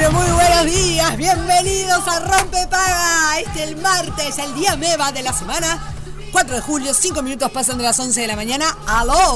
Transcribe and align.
pero 0.00 0.12
muy 0.12 0.30
buenos 0.30 0.64
días, 0.64 1.14
bienvenidos 1.18 2.08
a 2.08 2.20
Rompe 2.20 2.66
Paga. 2.70 3.38
Este 3.38 3.64
el 3.64 3.76
martes, 3.76 4.38
el 4.38 4.54
día 4.54 4.74
meva 4.74 5.12
de 5.12 5.22
la 5.22 5.34
semana. 5.34 5.92
4 6.32 6.54
de 6.54 6.60
julio, 6.62 6.94
5 6.94 7.22
minutos 7.22 7.50
pasan 7.50 7.76
de 7.76 7.84
las 7.84 8.00
11 8.00 8.18
de 8.18 8.26
la 8.26 8.34
mañana. 8.34 8.64
¡Aló! 8.86 9.34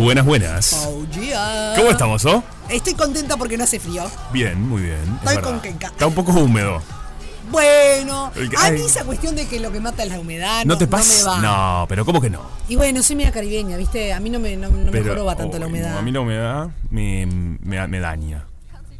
Buenas, 0.00 0.24
buenas. 0.26 0.84
Oh, 0.88 1.04
yeah. 1.12 1.74
¿Cómo 1.76 1.90
estamos, 1.90 2.24
oh? 2.24 2.42
Estoy 2.68 2.94
contenta 2.94 3.36
porque 3.36 3.56
no 3.56 3.62
hace 3.62 3.78
frío. 3.78 4.10
Bien, 4.32 4.60
muy 4.60 4.82
bien. 4.82 4.96
es 4.96 5.08
Estoy 5.18 5.36
verdad. 5.36 5.42
con 5.42 5.60
queca. 5.60 5.86
Está 5.86 6.06
un 6.08 6.14
poco 6.14 6.32
húmedo. 6.32 6.82
Bueno, 7.48 8.32
a 8.58 8.70
mí 8.72 8.80
esa 8.80 9.04
cuestión 9.04 9.36
de 9.36 9.46
que 9.46 9.60
lo 9.60 9.70
que 9.70 9.78
mata 9.78 10.02
es 10.02 10.08
la 10.08 10.18
humedad 10.18 10.64
¿No, 10.64 10.74
no, 10.74 10.78
te 10.78 10.86
no 10.86 10.90
pasa? 10.90 11.18
me 11.18 11.46
va. 11.46 11.80
No, 11.80 11.86
pero 11.88 12.04
¿cómo 12.04 12.20
que 12.20 12.30
no? 12.30 12.42
Y 12.68 12.74
bueno, 12.74 13.00
soy 13.04 13.14
media 13.14 13.30
caribeña, 13.30 13.76
¿viste? 13.76 14.12
A 14.12 14.18
mí 14.18 14.28
no 14.28 14.40
me, 14.40 14.56
no, 14.56 14.70
no 14.70 14.76
me 14.76 14.90
Pero, 14.90 15.10
joroba 15.10 15.36
tanto 15.36 15.56
la 15.60 15.66
humedad. 15.66 15.92
no, 15.92 15.98
a 15.98 16.02
mí 16.02 16.10
la 16.10 16.20
humedad 16.20 16.68
me, 16.90 17.26
me, 17.26 17.86
me 17.86 18.00
daña. 18.00 18.49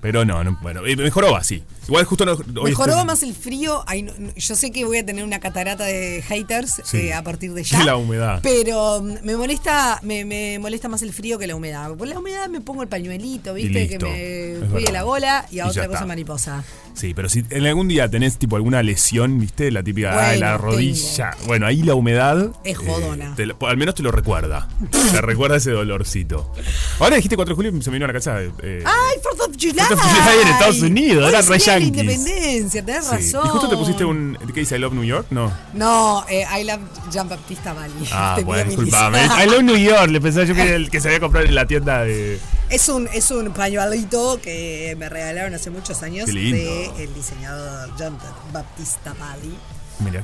Pero 0.01 0.25
no, 0.25 0.43
no 0.43 0.59
bueno, 0.62 0.87
eh, 0.87 0.97
me 0.97 1.11
joroba, 1.11 1.43
sí. 1.45 1.62
Igual 1.91 2.05
justo 2.05 2.25
no, 2.25 2.33
hoy 2.33 2.71
Me 2.71 2.73
joroba 2.75 3.01
estoy- 3.01 3.07
más 3.07 3.23
el 3.25 3.35
frío. 3.35 3.83
Ay, 3.87 4.03
no- 4.03 4.13
yo 4.37 4.55
sé 4.55 4.71
que 4.71 4.85
voy 4.85 4.99
a 4.99 5.05
tener 5.07 5.25
una 5.25 5.41
catarata 5.41 5.85
de 5.85 6.23
haters 6.23 6.81
Sí. 6.85 6.99
eh, 6.99 7.15
a 7.15 7.23
partir 7.25 7.53
de 7.53 7.65
ya. 7.65 7.79
Que 7.79 7.85
la 7.85 7.97
humedad. 7.97 8.39
Pero 8.45 9.03
mm, 9.03 9.25
me 9.25 9.37
molesta, 9.37 9.99
me, 10.03 10.25
me 10.25 10.59
molesta 10.61 10.89
más 10.89 11.03
el 11.03 11.12
frío 11.12 11.37
que 11.39 11.47
la 11.49 11.56
humedad. 11.56 11.93
Por 11.97 12.06
la 12.06 12.19
humedad 12.19 12.49
me 12.49 12.61
pongo 12.61 12.83
el 12.83 12.89
pañuelito, 12.89 13.55
¿viste? 13.55 13.89
Que 13.89 14.56
me 14.61 14.67
cuide 14.69 14.93
la 14.93 15.03
bola 15.03 15.47
y 15.50 15.59
a 15.59 15.67
Y 15.67 15.69
otra 15.69 15.87
cosa 15.87 15.99
está. 15.99 16.06
mariposa. 16.06 16.65
Sí, 16.95 17.12
pero 17.15 17.29
si 17.29 17.45
en 17.50 17.67
algún 17.67 17.89
día 17.89 18.09
tenés 18.09 18.37
tipo 18.39 18.56
alguna 18.56 18.83
lesión, 18.83 19.39
¿viste? 19.41 19.71
La 19.71 19.83
típica, 19.83 20.29
ay, 20.31 20.39
la 20.39 20.56
Bueno, 20.59 20.73
rodilla. 20.77 21.31
Bueno, 21.47 21.67
ahí 21.67 21.83
la 21.83 21.95
humedad. 21.95 22.50
eh, 22.65 22.71
Es 22.73 22.79
jodona. 22.79 23.34
te 23.34 23.47
lo- 23.47 23.56
al 23.67 23.77
menos 23.77 23.95
te 23.97 24.03
lo 24.03 24.12
recuerda. 24.12 24.69
te 25.12 25.21
recuerda 25.21 25.56
ese 25.56 25.71
dolorcito. 25.73 26.53
Ahora 27.00 27.17
dijiste 27.17 27.34
4 27.37 27.53
de 27.53 27.56
julio 27.56 27.73
y 27.77 27.83
se 27.83 27.91
me 27.91 27.95
vino 27.95 28.05
a 28.05 28.09
la 28.09 28.15
casa. 28.15 28.41
Eh, 28.43 28.83
¡Ay, 28.84 29.17
Fourth 29.23 29.41
of 29.41 29.56
July! 29.61 29.81
Of 29.93 30.00
July 30.00 30.43
en 30.43 30.49
Estados 30.49 30.81
Unidos, 30.83 31.25
Hoy 31.25 31.31
eran 31.31 31.41
es 31.41 31.47
la 31.81 31.87
independencia, 31.89 32.85
tenés 32.85 33.05
sí. 33.07 33.11
razón. 33.13 33.47
Y 33.47 33.49
justo 33.51 33.69
te 33.69 33.77
pusiste 33.77 34.05
un. 34.05 34.39
¿Qué 34.55 34.61
dice? 34.61 34.77
I 34.77 34.79
Love 34.81 34.95
New 34.95 35.05
York? 35.05 35.27
No. 35.31 35.53
No, 35.75 36.25
eh, 36.29 36.45
I 36.59 36.65
love 36.65 36.81
Jean 37.11 37.29
Baptista 37.29 37.73
Bali. 37.73 37.93
Ah, 38.13 38.35
Te 38.39 38.45
bueno, 38.45 38.65
disculpame. 38.65 39.19
I 39.25 39.47
Love 39.49 39.63
New 39.63 39.77
York. 39.77 40.09
Le 40.11 40.21
pensaba 40.21 40.45
yo 40.47 40.55
que 40.55 40.63
era 40.63 40.77
el 40.77 40.91
que 40.91 41.01
se 41.01 41.09
había 41.09 41.21
comprado 41.21 41.47
en 41.47 41.55
la 41.55 41.67
tienda 41.67 42.05
de. 42.05 42.39
Es 42.69 42.89
un, 42.89 43.09
es 43.13 43.31
un 43.31 43.53
pañuelito 43.53 44.41
que 44.41 44.95
me 44.99 45.09
regalaron 45.09 45.55
hace 45.55 45.71
muchos 45.71 46.03
años 46.03 46.27
Qué 46.27 46.33
lindo. 46.33 46.57
de 46.57 47.05
el 47.05 47.15
diseñador 47.15 47.97
Jean 47.97 48.17
Baptista 48.53 49.15
Bali. 49.19 49.55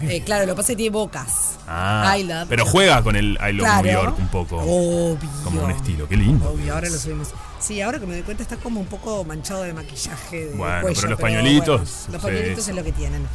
Eh, 0.08 0.22
claro, 0.24 0.46
lo 0.46 0.52
que 0.52 0.56
pasa 0.56 0.72
es 0.72 0.76
que 0.76 0.82
tiene 0.84 0.94
bocas. 0.94 1.56
Ah, 1.68 2.16
I 2.18 2.22
love 2.24 2.46
pero 2.48 2.64
juega 2.64 3.02
con 3.02 3.14
el 3.14 3.38
I 3.46 3.52
Love 3.52 3.66
Claro. 3.66 3.82
New 3.82 3.92
York 3.92 4.16
un 4.18 4.28
poco. 4.28 4.56
Obvio. 4.58 5.28
Como 5.44 5.64
un 5.64 5.70
estilo. 5.70 6.08
Qué 6.08 6.16
lindo. 6.16 6.50
Obvio, 6.50 6.72
ahora 6.74 6.88
lo 6.88 6.96
subimos. 6.96 7.28
Sí, 7.66 7.80
ahora 7.80 7.98
que 7.98 8.06
me 8.06 8.14
doy 8.14 8.22
cuenta 8.22 8.44
está 8.44 8.56
como 8.58 8.78
un 8.78 8.86
poco 8.86 9.24
manchado 9.24 9.64
de 9.64 9.72
maquillaje 9.72 10.46
de 10.50 10.54
Bueno, 10.54 10.82
cuello, 10.82 11.00
pero 11.00 11.10
los 11.10 11.20
pañuelitos, 11.20 11.80
bueno, 11.80 12.12
los 12.12 12.22
pañuelitos 12.22 12.64
sí. 12.64 12.70
es 12.70 12.76
lo 12.76 12.84
que 12.84 12.92
tienen. 12.92 13.26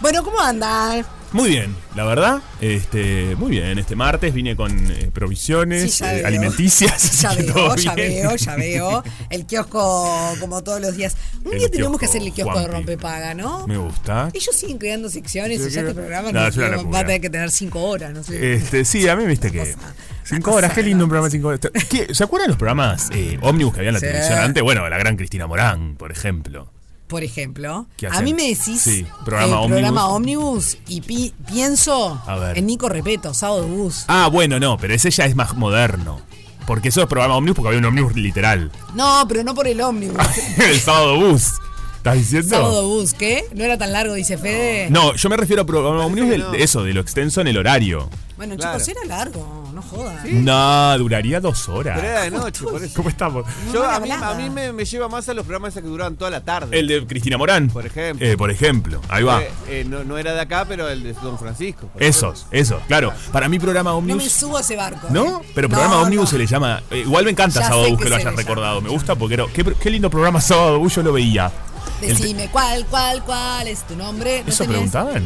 Bueno, 0.00 0.22
¿cómo 0.22 0.40
andan? 0.40 1.04
Muy 1.32 1.48
bien, 1.50 1.74
la 1.96 2.04
verdad. 2.04 2.38
Este, 2.60 3.34
muy 3.36 3.50
bien. 3.50 3.78
Este 3.78 3.96
martes 3.96 4.32
vine 4.32 4.54
con 4.56 4.72
eh, 4.90 5.10
provisiones 5.12 5.92
Sí, 5.94 6.00
ya 6.04 6.14
eh, 6.14 6.24
alimenticias. 6.24 7.20
Ya 7.22 7.34
veo, 7.34 7.74
ya 7.76 7.94
bien. 7.94 8.08
veo, 8.08 8.36
ya 8.36 8.56
veo. 8.56 9.04
El 9.30 9.44
kiosco 9.46 10.08
como 10.40 10.62
todos 10.62 10.80
los 10.80 10.96
días. 10.96 11.16
Un 11.44 11.52
El 11.54 11.58
día 11.58 11.70
tenemos 11.70 11.98
que 11.98 12.06
hacer 12.06 12.22
el 12.22 12.32
kiosco 12.32 12.54
de 12.54 12.66
Juanpi. 12.66 12.76
rompepaga, 12.76 13.34
¿no? 13.34 13.66
Me 13.66 13.76
gusta. 13.76 14.30
Ellos 14.32 14.54
siguen 14.54 14.78
creando 14.78 15.08
secciones 15.10 15.58
Yo 15.58 15.66
y 15.66 15.70
ya 15.70 15.80
este 15.80 15.94
programa 15.94 16.30
No, 16.32 16.48
no, 16.50 16.90
va 16.90 16.98
a 17.00 17.04
tener 17.04 17.20
que 17.20 17.30
tener 17.30 17.50
cinco 17.50 17.82
horas, 17.82 18.12
no 18.12 18.22
sé. 18.22 18.54
Este, 18.54 18.84
sí, 18.84 19.08
a 19.08 19.16
mí 19.16 19.26
viste 19.26 19.50
que. 19.50 19.58
cosa- 19.58 19.94
Cinco 20.24 20.52
horas, 20.54 20.72
qué 20.72 20.82
lindo 20.82 21.04
un 21.04 21.08
de 21.08 21.12
programa 21.12 21.26
de 21.28 21.30
cinco 21.32 21.48
horas. 21.48 21.60
¿Qué- 21.88 22.12
¿Se 22.14 22.24
acuerdan 22.24 22.48
los 22.48 22.56
programas 22.58 23.10
eh, 23.12 23.38
ómnibus 23.42 23.74
que 23.74 23.80
había 23.80 23.90
en 23.90 23.94
la 23.94 24.00
Sí. 24.00 24.06
televisión 24.06 24.38
antes? 24.40 24.62
Bueno, 24.62 24.88
la 24.88 24.98
gran 24.98 25.16
Cristina 25.16 25.46
Morán, 25.46 25.96
por 25.96 26.10
ejemplo. 26.12 26.72
Por 27.06 27.22
ejemplo, 27.22 27.86
¿Qué 27.96 28.08
a 28.08 28.20
mí 28.20 28.34
me 28.34 28.48
decís 28.48 28.80
Sí, 28.80 29.06
programa 29.24 29.62
el 29.62 29.68
programa 29.70 30.08
ómnibus. 30.08 30.44
ómnibus 30.74 30.78
y 30.88 31.00
pi- 31.02 31.34
pienso 31.48 32.20
en 32.54 32.66
Nico 32.66 32.88
Repeto, 32.88 33.32
Sábado 33.32 33.62
de 33.62 33.70
Bus. 33.70 34.04
Ah, 34.08 34.28
bueno, 34.28 34.58
no, 34.58 34.76
pero 34.76 34.92
ese 34.94 35.10
ya 35.10 35.24
es 35.24 35.36
más 35.36 35.54
moderno. 35.56 36.20
Porque 36.66 36.88
eso 36.88 37.00
es 37.00 37.06
programa 37.06 37.36
ómnibus 37.36 37.56
porque 37.56 37.68
había 37.68 37.78
un 37.78 37.84
ómnibus 37.84 38.16
literal. 38.16 38.72
No, 38.94 39.24
pero 39.28 39.44
no 39.44 39.54
por 39.54 39.68
el 39.68 39.80
ómnibus. 39.80 40.16
el 40.58 40.80
sábado 40.80 41.16
bus. 41.16 41.52
¿Estás 41.98 42.18
diciendo? 42.18 42.48
Sábado 42.50 42.80
de 42.82 42.86
Bus, 42.86 43.14
¿qué? 43.14 43.44
¿No 43.54 43.64
era 43.64 43.76
tan 43.78 43.92
largo, 43.92 44.14
dice 44.14 44.38
Fede? 44.38 44.88
No, 44.90 45.14
yo 45.16 45.28
me 45.28 45.36
refiero 45.36 45.62
a 45.62 45.66
programa 45.66 46.06
ómnibus 46.06 46.30
de, 46.30 46.38
de 46.58 46.62
eso, 46.62 46.84
de 46.84 46.94
lo 46.94 47.00
extenso 47.00 47.40
en 47.40 47.48
el 47.48 47.56
horario. 47.56 48.08
Bueno, 48.36 48.54
Claro. 48.56 48.78
chicos, 48.78 48.88
era 48.96 49.04
largo, 49.08 49.65
no 49.76 49.82
jodan. 49.82 50.44
No, 50.44 50.98
duraría 50.98 51.38
dos 51.40 51.68
horas. 51.68 51.98
Pero 52.00 52.10
era 52.12 52.22
de 52.22 52.30
noche, 52.30 52.64
por 52.64 52.82
eso. 52.82 52.94
¿Cómo 52.96 53.08
estamos? 53.08 53.44
Yo, 53.72 53.88
a 53.88 54.00
mí, 54.00 54.10
a 54.10 54.34
mí 54.34 54.50
me, 54.50 54.72
me 54.72 54.84
lleva 54.84 55.08
más 55.08 55.28
a 55.28 55.34
los 55.34 55.44
programas 55.44 55.74
que 55.74 55.82
duraban 55.82 56.16
toda 56.16 56.30
la 56.30 56.40
tarde. 56.42 56.78
El 56.78 56.88
de 56.88 57.06
Cristina 57.06 57.36
Morán. 57.36 57.68
Por 57.68 57.84
ejemplo. 57.86 58.26
Eh, 58.26 58.36
por 58.36 58.50
ejemplo, 58.50 59.00
ahí 59.08 59.22
va. 59.22 59.42
Eh, 59.42 59.50
eh, 59.68 59.84
no, 59.86 60.02
no 60.02 60.16
era 60.18 60.32
de 60.32 60.40
acá, 60.40 60.64
pero 60.66 60.88
el 60.88 61.02
de 61.02 61.12
Don 61.12 61.38
Francisco. 61.38 61.90
Esos, 61.98 62.46
esos, 62.50 62.82
claro. 62.88 63.12
Para 63.32 63.48
mí 63.48 63.58
programa 63.58 63.90
No 63.90 64.00
me 64.00 64.28
subo 64.28 64.56
a 64.56 64.60
ese 64.62 64.76
barco. 64.76 65.08
¿No? 65.10 65.40
¿eh? 65.42 65.46
Pero 65.54 65.68
programa 65.68 66.08
No, 66.08 66.26
se 66.26 66.38
le 66.38 66.46
llama. 66.46 66.82
eh, 66.90 66.98
igual 67.00 67.24
me 67.26 67.30
encanta 67.30 67.60
Ya 67.60 67.68
Sábado 67.68 67.90
Bus 67.90 68.00
que 68.00 68.08
lo 68.08 68.16
hayas 68.16 68.34
recordado. 68.34 68.80
Me 68.80 68.88
gusta 68.88 69.14
porque 69.14 69.34
era. 69.34 69.44
Qué, 69.52 69.62
qué 69.62 69.90
lindo 69.90 70.08
programa 70.10 70.40
Sábado 70.40 70.78
Bus 70.78 70.94
yo 70.94 71.02
lo 71.02 71.12
veía. 71.12 71.52
Decime 72.00 72.48
cuál, 72.50 72.84
cuál, 72.86 73.22
cuál 73.24 73.68
es 73.68 73.86
tu 73.86 73.94
nombre. 73.96 74.42
¿No 74.42 74.48
¿Eso 74.50 74.64
tenés? 74.64 74.76
preguntaban? 74.90 75.24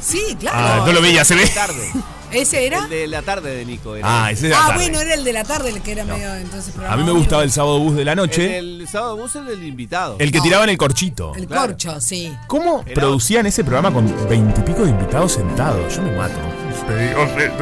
Sí, 0.00 0.36
claro. 0.38 0.82
Ah, 0.82 0.86
no 0.86 0.92
lo 0.92 1.00
veía, 1.00 1.24
se 1.24 1.34
ve. 1.34 1.42
De 1.42 1.48
tarde. 1.50 1.90
¿Ese 2.34 2.66
era? 2.66 2.84
El 2.84 2.90
de 2.90 3.06
la 3.06 3.22
tarde 3.22 3.54
de 3.56 3.64
Nico. 3.64 3.96
Era. 3.96 4.24
Ah, 4.24 4.30
ese 4.30 4.48
era. 4.48 4.58
Ah, 4.64 4.66
tarde. 4.68 4.84
bueno, 4.84 5.00
era 5.00 5.14
el 5.14 5.24
de 5.24 5.32
la 5.32 5.44
tarde 5.44 5.70
el 5.70 5.80
que 5.82 5.92
era 5.92 6.04
medio 6.04 6.34
entonces 6.34 6.74
A 6.88 6.96
mí 6.96 7.04
me 7.04 7.12
gustaba 7.12 7.42
el 7.42 7.50
Sábado 7.52 7.78
Bus 7.78 7.96
de 7.96 8.04
la 8.04 8.14
noche. 8.14 8.58
El, 8.58 8.80
el 8.82 8.88
sábado 8.88 9.16
bus 9.16 9.34
es 9.36 9.46
del 9.46 9.62
invitado. 9.62 10.16
El 10.18 10.30
que 10.32 10.38
No. 10.38 10.44
tiraba 10.44 10.64
en 10.64 10.70
el 10.70 10.76
corchito. 10.78 11.32
El 11.36 11.46
Claro. 11.46 11.68
corcho, 11.68 12.00
sí. 12.00 12.32
¿Cómo 12.46 12.82
Era- 12.86 12.94
producían 12.94 13.46
ese 13.46 13.62
programa 13.64 13.92
con 13.92 14.28
veintipico 14.28 14.84
de 14.84 14.90
invitados 14.90 15.32
sentados? 15.32 15.94
Yo 15.96 16.02
me 16.02 16.12
mato. 16.16 16.34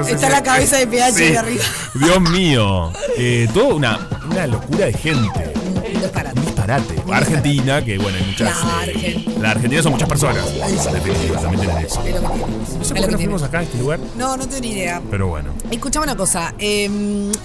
Está 0.08 0.28
la 0.30 0.42
cabeza 0.42 0.78
de 0.78 0.86
PH 0.86 1.12
Sí. 1.16 1.24
de 1.32 1.38
arriba. 1.38 1.64
Dios 1.94 2.20
mío. 2.30 2.92
Eh, 3.16 3.48
toda 3.54 3.74
una, 3.74 4.08
una 4.30 4.46
locura 4.46 4.86
de 4.86 4.92
gente. 4.94 5.52
Disparate. 5.92 6.40
Disparate. 6.66 7.02
Argentina, 7.12 7.84
que 7.84 7.98
bueno, 7.98 8.18
hay 8.18 8.24
muchas. 8.24 8.40
La 8.64 8.84
eh, 8.86 8.90
Argentina. 8.94 9.38
la 9.42 9.50
Argentina 9.50 9.82
son 9.82 9.92
muchas 9.92 10.08
personas. 10.08 10.46
En 10.48 10.92
definitiva, 10.94 11.40
también 11.40 11.60
tienen 11.60 11.84
eso. 11.84 12.02
Es 12.02 12.14
lo 12.14 12.20
que 12.22 12.28
tiene. 12.38 12.52
No 12.52 12.66
sé 12.66 12.72
Es 12.82 12.88
por 12.92 13.00
qué 13.00 13.06
nos 13.12 13.20
fuimos 13.20 13.42
acá 13.42 13.58
a 13.58 13.62
este 13.62 13.78
lugar, 13.78 14.00
No, 14.16 14.36
no 14.36 14.46
tengo 14.48 14.60
ni 14.60 14.72
idea. 14.72 15.02
pero 15.10 15.28
bueno. 15.28 15.50
Escuchame 15.70 16.04
una 16.04 16.16
cosa. 16.16 16.54
eh, 16.58 16.88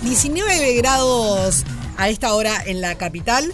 19 0.02 0.74
grados 0.76 1.64
a 1.98 2.10
esta 2.10 2.34
hora 2.34 2.62
en 2.66 2.82
la 2.82 2.96
capital. 2.96 3.54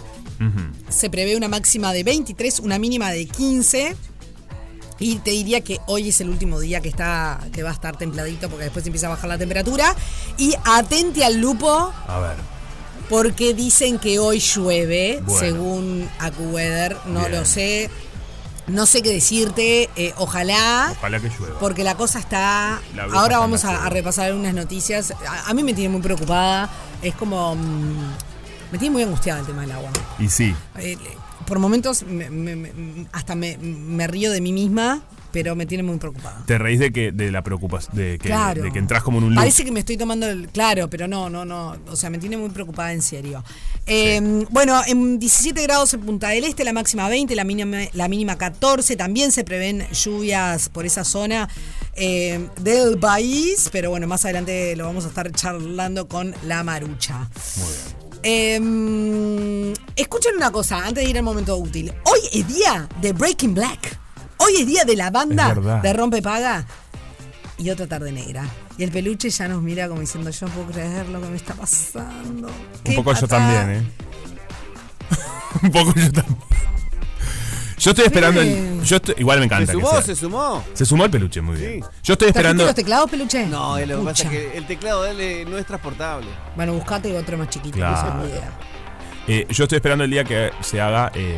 Se 0.90 1.08
prevé 1.08 1.36
una 1.36 1.48
máxima 1.48 1.92
de 1.94 2.04
23, 2.04 2.60
una 2.60 2.78
mínima 2.78 3.10
de 3.10 3.24
15. 3.26 3.96
Y 4.98 5.16
te 5.16 5.30
diría 5.32 5.62
que 5.62 5.80
hoy 5.86 6.10
es 6.10 6.20
el 6.20 6.28
último 6.28 6.60
día 6.60 6.80
que 6.80 6.88
está 6.88 7.40
que 7.52 7.62
va 7.62 7.70
a 7.70 7.72
estar 7.72 7.96
templadito 7.96 8.48
porque 8.48 8.64
después 8.64 8.84
empieza 8.86 9.06
a 9.06 9.10
bajar 9.10 9.28
la 9.28 9.38
temperatura. 9.38 9.94
Y 10.36 10.54
atente 10.64 11.24
al 11.24 11.38
lupo 11.40 11.92
A 12.06 12.18
ver. 12.20 12.36
Porque 13.08 13.54
dicen 13.54 13.98
que 13.98 14.18
hoy 14.18 14.38
llueve, 14.40 15.20
Bueno. 15.24 15.40
según 15.40 16.08
AccuWeather. 16.18 16.96
No 17.06 17.20
Bien. 17.20 17.32
lo 17.32 17.44
sé. 17.44 17.90
No 18.66 18.86
sé 18.86 19.02
qué 19.02 19.10
decirte. 19.12 19.90
eh, 19.96 20.14
ojalá. 20.16 20.94
Ojalá 20.98 21.20
que 21.20 21.28
llueva. 21.28 21.58
Porque 21.60 21.84
la 21.84 21.96
cosa 21.96 22.18
está. 22.18 22.80
La 22.94 23.04
Ahora 23.04 23.38
vamos 23.38 23.64
a, 23.64 23.88
repasar 23.90 24.26
algunas 24.26 24.54
noticias. 24.54 25.12
A, 25.28 25.50
a 25.50 25.54
mí 25.54 25.62
me 25.62 25.74
tiene 25.74 25.90
muy 25.90 26.00
preocupada. 26.00 26.70
Es 27.02 27.14
como. 27.14 27.54
mm, 27.54 28.12
me 28.72 28.78
tiene 28.78 28.92
muy 28.92 29.02
angustiada 29.02 29.40
el 29.40 29.46
tema 29.46 29.62
del 29.62 29.72
agua. 29.72 29.90
Y 30.18 30.28
sí. 30.28 30.54
Eh, 30.78 30.96
por 31.46 31.58
momentos 31.58 32.04
me- 32.04 32.30
me- 32.30 32.56
me- 32.56 33.06
hasta 33.12 33.34
me 33.34 34.06
río 34.06 34.30
de 34.32 34.40
mí 34.40 34.52
misma, 34.52 35.02
pero 35.34 35.56
me 35.56 35.66
tiene 35.66 35.82
muy 35.82 35.98
preocupada. 35.98 36.44
Te 36.46 36.58
reís 36.58 36.78
de 36.78 36.92
que 36.92 37.10
de 37.10 37.32
la 37.32 37.42
preocupación 37.42 37.96
de 37.96 38.18
que, 38.18 38.28
Claro. 38.28 38.62
de 38.62 38.70
que 38.70 38.78
entras 38.78 39.02
como 39.02 39.18
en 39.18 39.24
un 39.24 39.30
loop. 39.30 39.40
Parece 39.40 39.64
que 39.64 39.72
me 39.72 39.80
estoy 39.80 39.96
tomando 39.96 40.28
el. 40.28 40.48
Claro, 40.48 40.88
pero 40.88 41.08
no, 41.08 41.28
no, 41.28 41.44
no. 41.44 41.76
O 41.90 41.96
sea, 41.96 42.08
me 42.08 42.18
tiene 42.18 42.36
muy 42.36 42.50
preocupada 42.50 42.92
en 42.92 43.02
serio. 43.02 43.42
Eh, 43.84 44.46
Bueno, 44.50 44.80
en 44.86 45.18
17 45.18 45.60
grados 45.64 45.92
en 45.92 46.02
Punta 46.02 46.28
del 46.28 46.44
Este, 46.44 46.62
la 46.62 46.72
máxima 46.72 47.08
20, 47.08 47.34
la 47.34 47.42
mínima, 47.42 47.78
la 47.94 48.06
mínima 48.06 48.38
14. 48.38 48.94
También 48.94 49.32
se 49.32 49.42
prevén 49.42 49.84
lluvias 49.90 50.68
por 50.68 50.86
esa 50.86 51.02
zona 51.02 51.48
eh, 51.96 52.48
del 52.60 52.96
país. 52.98 53.70
Pero 53.72 53.90
bueno, 53.90 54.06
más 54.06 54.24
adelante 54.24 54.76
lo 54.76 54.84
vamos 54.86 55.04
a 55.04 55.08
estar 55.08 55.32
charlando 55.32 56.06
con 56.06 56.32
la 56.44 56.62
Marucha. 56.62 57.28
Muy 57.56 57.66
bien. 57.66 58.04
Eh, 58.22 59.74
escuchen 59.96 60.36
una 60.36 60.52
cosa 60.52 60.78
antes 60.86 61.02
de 61.02 61.10
ir 61.10 61.18
al 61.18 61.24
momento 61.24 61.56
útil. 61.56 61.92
Hoy 62.04 62.20
es 62.32 62.46
día 62.46 62.88
de 63.02 63.12
Breaking 63.12 63.52
Black. 63.54 64.03
Hoy 64.38 64.56
es 64.60 64.66
día 64.66 64.84
de 64.84 64.96
la 64.96 65.10
banda 65.10 65.54
de 65.82 65.92
Rompe 65.92 66.20
Paga 66.22 66.64
y 67.58 67.70
otra 67.70 67.86
tarde 67.86 68.12
negra. 68.12 68.44
Y 68.76 68.82
el 68.82 68.90
peluche 68.90 69.30
ya 69.30 69.46
nos 69.48 69.62
mira 69.62 69.88
como 69.88 70.00
diciendo, 70.00 70.30
yo 70.30 70.46
no 70.46 70.52
puedo 70.52 70.66
creer 70.72 71.08
lo 71.08 71.20
que 71.20 71.28
me 71.28 71.36
está 71.36 71.54
pasando. 71.54 72.48
Un 72.48 72.54
¿Qué 72.82 72.92
poco 72.94 73.12
yo 73.12 73.20
pasa?". 73.20 73.28
también, 73.28 73.70
¿eh? 73.70 73.82
un 75.62 75.70
poco 75.70 75.94
yo 75.94 76.12
también. 76.12 76.38
Yo 77.78 77.90
estoy 77.90 78.06
esperando 78.06 78.40
el. 78.40 78.82
Yo 78.82 78.96
estoy- 78.96 79.14
igual 79.18 79.38
me 79.38 79.42
¿Se 79.42 79.46
encanta. 79.46 79.72
que 79.72 79.78
sumó? 79.80 80.02
¿Se 80.02 80.16
sumó? 80.16 80.64
Se 80.74 80.86
sumó 80.86 81.04
el 81.04 81.10
peluche, 81.10 81.40
muy 81.40 81.56
bien. 81.56 81.72
Sí. 81.74 81.80
Yo 81.80 82.12
estoy 82.14 82.16
¿Trajiste 82.16 82.28
esperando. 82.38 82.64
los 82.64 82.74
teclados, 82.74 83.10
peluche? 83.10 83.46
No, 83.46 83.78
lo 83.78 83.98
que 84.00 84.04
pasa 84.04 84.22
es 84.24 84.30
que 84.30 84.56
el 84.58 84.66
teclado 84.66 85.02
de 85.02 85.42
él 85.42 85.50
no 85.50 85.58
es 85.58 85.66
transportable. 85.66 86.26
Bueno, 86.56 86.72
buscate 86.74 87.16
otro 87.16 87.36
más 87.38 87.48
chiquito. 87.50 87.76
Claro. 87.76 87.96
esa 87.96 88.08
es 88.08 88.14
mi 88.14 88.30
idea. 88.30 88.52
eh, 89.28 89.46
yo 89.50 89.64
estoy 89.64 89.76
esperando 89.76 90.04
el 90.04 90.10
día 90.10 90.24
que 90.24 90.50
se 90.62 90.80
haga 90.80 91.12
eh, 91.14 91.36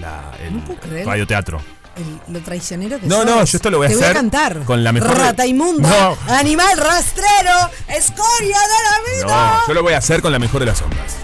la, 0.00 0.32
el 0.44 0.56
No 0.56 0.64
puedo 0.64 0.80
creer. 0.80 1.06
radioteatro. 1.06 1.60
El- 1.96 2.32
lo 2.32 2.40
traicionero 2.40 2.98
que 2.98 3.06
No, 3.06 3.16
sos. 3.16 3.26
no, 3.26 3.44
yo 3.44 3.56
esto 3.56 3.70
lo 3.70 3.76
voy 3.78 3.86
a 3.86 3.88
Te 3.88 3.94
hacer 3.96 4.06
voy 4.06 4.10
a 4.10 4.14
cantar. 4.14 4.60
con 4.64 4.82
la 4.82 4.92
mejor- 4.92 5.16
Rata 5.18 5.46
inmunda, 5.46 5.88
No. 5.88 6.34
animal 6.34 6.76
rastrero, 6.78 7.70
escoria 7.88 8.58
de 8.58 9.22
la 9.22 9.26
vida. 9.26 9.52
No, 9.60 9.68
yo 9.68 9.74
lo 9.74 9.82
voy 9.82 9.92
a 9.92 9.98
hacer 9.98 10.22
con 10.22 10.32
la 10.32 10.38
mejor 10.38 10.60
de 10.60 10.66
las 10.66 10.80
ondas. 10.80 11.16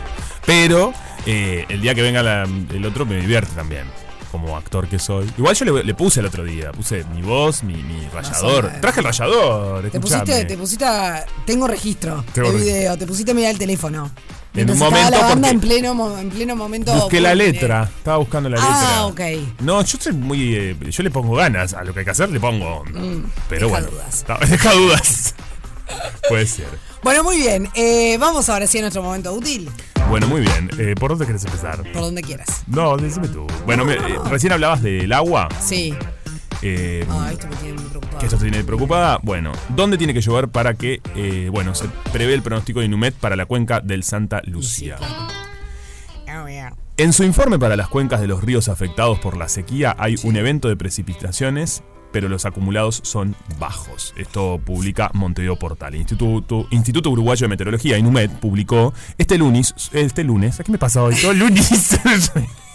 Pero 0.45 0.93
eh, 1.27 1.65
el 1.69 1.81
día 1.81 1.95
que 1.95 2.03
venga 2.03 2.23
la- 2.23 2.43
el 2.45 2.85
otro 2.87 3.05
me 3.07 3.17
divierte 3.17 3.53
también. 3.55 3.85
Como 4.31 4.57
actor 4.57 4.87
que 4.89 4.99
soy. 4.99 5.31
Igual 5.39 5.55
yo 5.57 5.65
le, 5.65 5.85
le 5.85 5.95
puse 5.95 6.21
el 6.21 6.27
otro 6.27 6.45
día. 6.45 6.71
Puse 6.73 7.03
mi 7.15 7.23
voz, 7.23 7.63
mi, 7.63 7.75
mi 7.75 8.07
rayador. 8.13 8.71
Traje 8.81 9.01
el 9.01 9.07
rayador. 9.07 9.91
Te 9.91 9.99
pusiste, 10.01 10.45
te 10.45 10.57
pusiste 10.59 10.85
a- 10.85 11.25
Tengo 11.47 11.67
registro 11.67 12.25
Tengo 12.35 12.53
de 12.53 12.59
video. 12.59 12.99
Te 12.99 13.07
pusiste 13.07 13.31
a 13.31 13.35
mirar 13.35 13.53
el 13.53 13.59
teléfono. 13.59 14.11
En 14.55 14.69
un 14.71 14.79
momento, 14.79 15.11
la 15.11 15.21
banda 15.21 15.51
en 15.51 15.61
pleno, 15.61 16.19
en 16.19 16.31
pleno 16.31 16.57
momento. 16.57 16.93
Busqué 16.93 17.21
la 17.21 17.35
letra. 17.35 17.85
Estaba 17.99 18.17
buscando 18.17 18.49
la 18.49 18.57
letra. 18.57 18.99
Ah, 18.99 19.07
ok. 19.07 19.21
No, 19.61 19.83
yo 19.83 19.99
soy 20.01 20.13
muy. 20.15 20.55
eh, 20.57 20.77
yo 20.91 21.03
le 21.03 21.11
pongo 21.11 21.35
ganas 21.37 21.75
a 21.75 21.85
lo 21.85 21.93
que 21.95 22.01
hay 22.01 22.05
que 22.05 22.11
hacer, 22.11 22.29
le 22.31 22.41
pongo. 22.41 22.83
pero 22.85 22.99
Mm, 23.01 23.31
deja 23.51 23.67
bueno. 23.67 23.87
dudas. 23.89 24.25
Deja 24.51 24.73
dudas. 24.73 25.35
Puede 26.29 26.47
ser. 26.47 26.67
Bueno, 27.03 27.23
muy 27.23 27.37
bien. 27.39 27.69
Eh, 27.75 28.17
vamos 28.19 28.49
ahora 28.49 28.67
sí 28.67 28.79
a 28.79 28.81
nuestro 28.83 29.03
momento 29.03 29.33
útil. 29.33 29.71
Bueno, 30.09 30.27
muy 30.27 30.41
bien. 30.41 30.71
Eh, 30.79 30.95
¿Por 30.99 31.11
dónde 31.11 31.27
querés 31.27 31.45
empezar? 31.45 31.83
Por 31.93 32.03
donde 32.03 32.23
quieras. 32.23 32.63
No, 32.67 32.97
decime 32.97 33.29
tú. 33.29 33.47
Bueno, 33.67 33.85
me- 33.85 33.95
eh, 33.95 34.19
recién 34.31 34.53
hablabas 34.53 34.83
del 34.83 35.13
agua. 35.13 35.49
Sí. 35.61 35.95
eh, 36.63 37.07
Ah, 37.09 37.29
esto 37.33 37.47
me 37.49 37.57
tiene 37.57 37.75
muy 37.81 37.85
preocupado. 37.89 38.19
que 38.19 38.27
esto 38.27 38.37
te 38.39 38.45
tiene 38.51 38.65
preocupada. 38.65 39.19
Bueno, 39.23 39.53
¿dónde 39.71 39.97
tiene 39.97 40.13
que 40.13 40.21
llover 40.21 40.49
para 40.49 40.75
que, 40.75 41.01
eh, 41.15 41.49
bueno, 41.53 41.75
se 41.75 41.87
prevé 42.13 42.35
el 42.35 42.43
pronóstico 42.43 42.81
de 42.81 42.87
Inumet 42.87 43.15
para 43.15 43.37
la 43.37 43.47
cuenca 43.47 43.81
del 43.81 44.03
Santa 44.03 44.41
Lucía? 44.45 44.97
Oh. 45.01 45.29
En 46.97 47.13
su 47.13 47.23
informe 47.23 47.61
para 47.61 47.77
las 47.77 47.87
cuencas 47.89 48.21
de 48.21 48.27
los 48.27 48.43
ríos 48.43 48.69
afectados 48.69 49.21
por 49.21 49.37
la 49.37 49.49
sequía 49.49 49.95
hay 50.01 50.17
un 50.25 50.35
evento 50.37 50.67
de 50.69 50.77
precipitaciones, 50.77 51.85
pero 52.13 52.29
los 52.29 52.47
acumulados 52.47 53.01
son 53.05 53.35
bajos. 53.59 54.15
Esto 54.17 54.61
publica 54.65 55.11
Montevideo 55.15 55.57
Portal. 55.57 55.95
Instituto, 55.95 56.67
Instituto 56.71 57.11
Uruguayo 57.11 57.45
de 57.45 57.49
Meteorología, 57.49 57.99
INUMED, 57.99 58.31
publicó 58.41 58.93
este 59.19 59.39
lunes, 59.39 59.75
este 59.93 60.25
lunes, 60.25 60.61
¿a 60.61 60.65
qué 60.65 60.73
me 60.73 60.79
pasa 60.79 61.03
hoy? 61.03 61.15
Todo 61.21 61.33
lunes. 61.33 61.99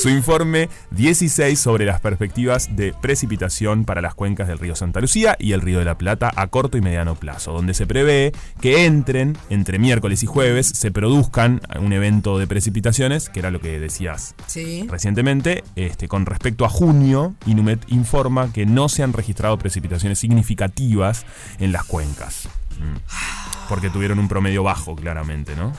Su 0.00 0.08
informe 0.08 0.68
16 0.90 1.58
sobre 1.58 1.84
las 1.84 2.00
perspectivas 2.00 2.74
de 2.76 2.92
precipitación 2.92 3.84
para 3.84 4.00
las 4.00 4.14
cuencas 4.14 4.48
del 4.48 4.58
río 4.58 4.74
Santa 4.76 5.00
Lucía 5.00 5.36
y 5.38 5.52
el 5.52 5.60
río 5.60 5.78
de 5.78 5.84
la 5.84 5.98
Plata 5.98 6.30
a 6.34 6.46
corto 6.48 6.78
y 6.78 6.80
mediano 6.80 7.14
plazo, 7.14 7.52
donde 7.52 7.74
se 7.74 7.86
prevé 7.86 8.32
que 8.60 8.84
entren 8.86 9.36
entre 9.50 9.78
miércoles 9.78 10.22
y 10.22 10.26
jueves, 10.26 10.66
se 10.68 10.90
produzcan 10.90 11.60
un 11.80 11.92
evento 11.92 12.38
de 12.38 12.46
precipitaciones, 12.46 13.28
que 13.28 13.40
era 13.40 13.50
lo 13.50 13.60
que 13.60 13.78
decías 13.78 14.34
Sí. 14.46 14.86
recientemente. 14.88 15.64
Este, 15.76 16.08
con 16.08 16.26
respecto 16.26 16.64
a 16.64 16.68
junio, 16.68 17.34
Inumet 17.46 17.80
informa 17.88 18.52
que 18.52 18.66
no 18.66 18.88
se 18.88 19.02
han 19.02 19.12
registrado 19.12 19.58
precipitaciones 19.58 20.18
significativas 20.18 21.24
en 21.58 21.72
las 21.72 21.84
cuencas. 21.84 22.48
Mm. 22.78 23.68
Porque 23.68 23.90
tuvieron 23.90 24.18
un 24.18 24.28
promedio 24.28 24.62
bajo, 24.62 24.96
claramente, 24.96 25.54
¿no? 25.56 25.72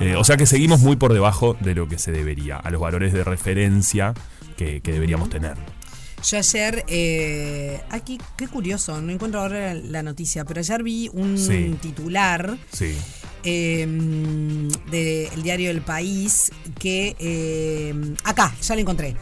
Eh, 0.00 0.16
o 0.16 0.24
sea 0.24 0.36
que 0.36 0.46
seguimos 0.46 0.80
muy 0.80 0.96
por 0.96 1.12
debajo 1.12 1.56
de 1.60 1.74
lo 1.74 1.88
que 1.88 1.98
se 1.98 2.10
debería, 2.12 2.56
a 2.56 2.70
los 2.70 2.80
valores 2.80 3.12
de 3.12 3.22
referencia 3.24 4.14
que, 4.56 4.80
que 4.80 4.92
deberíamos 4.92 5.30
tener. 5.30 5.54
Yo 6.24 6.38
ayer, 6.38 6.84
eh, 6.88 7.80
aquí, 7.90 8.18
qué 8.36 8.46
curioso, 8.46 9.00
no 9.00 9.10
encuentro 9.12 9.40
ahora 9.40 9.74
la 9.74 10.02
noticia, 10.04 10.44
pero 10.44 10.60
ayer 10.60 10.82
vi 10.82 11.10
un 11.12 11.36
Sí. 11.36 11.76
titular 11.80 12.56
Sí. 12.72 12.96
eh, 13.44 13.84
del 14.90 15.42
diario 15.42 15.70
El 15.70 15.82
País 15.82 16.52
que, 16.78 17.16
eh, 17.18 18.14
acá, 18.24 18.54
ya 18.62 18.74
lo 18.76 18.80
encontré, 18.80 19.16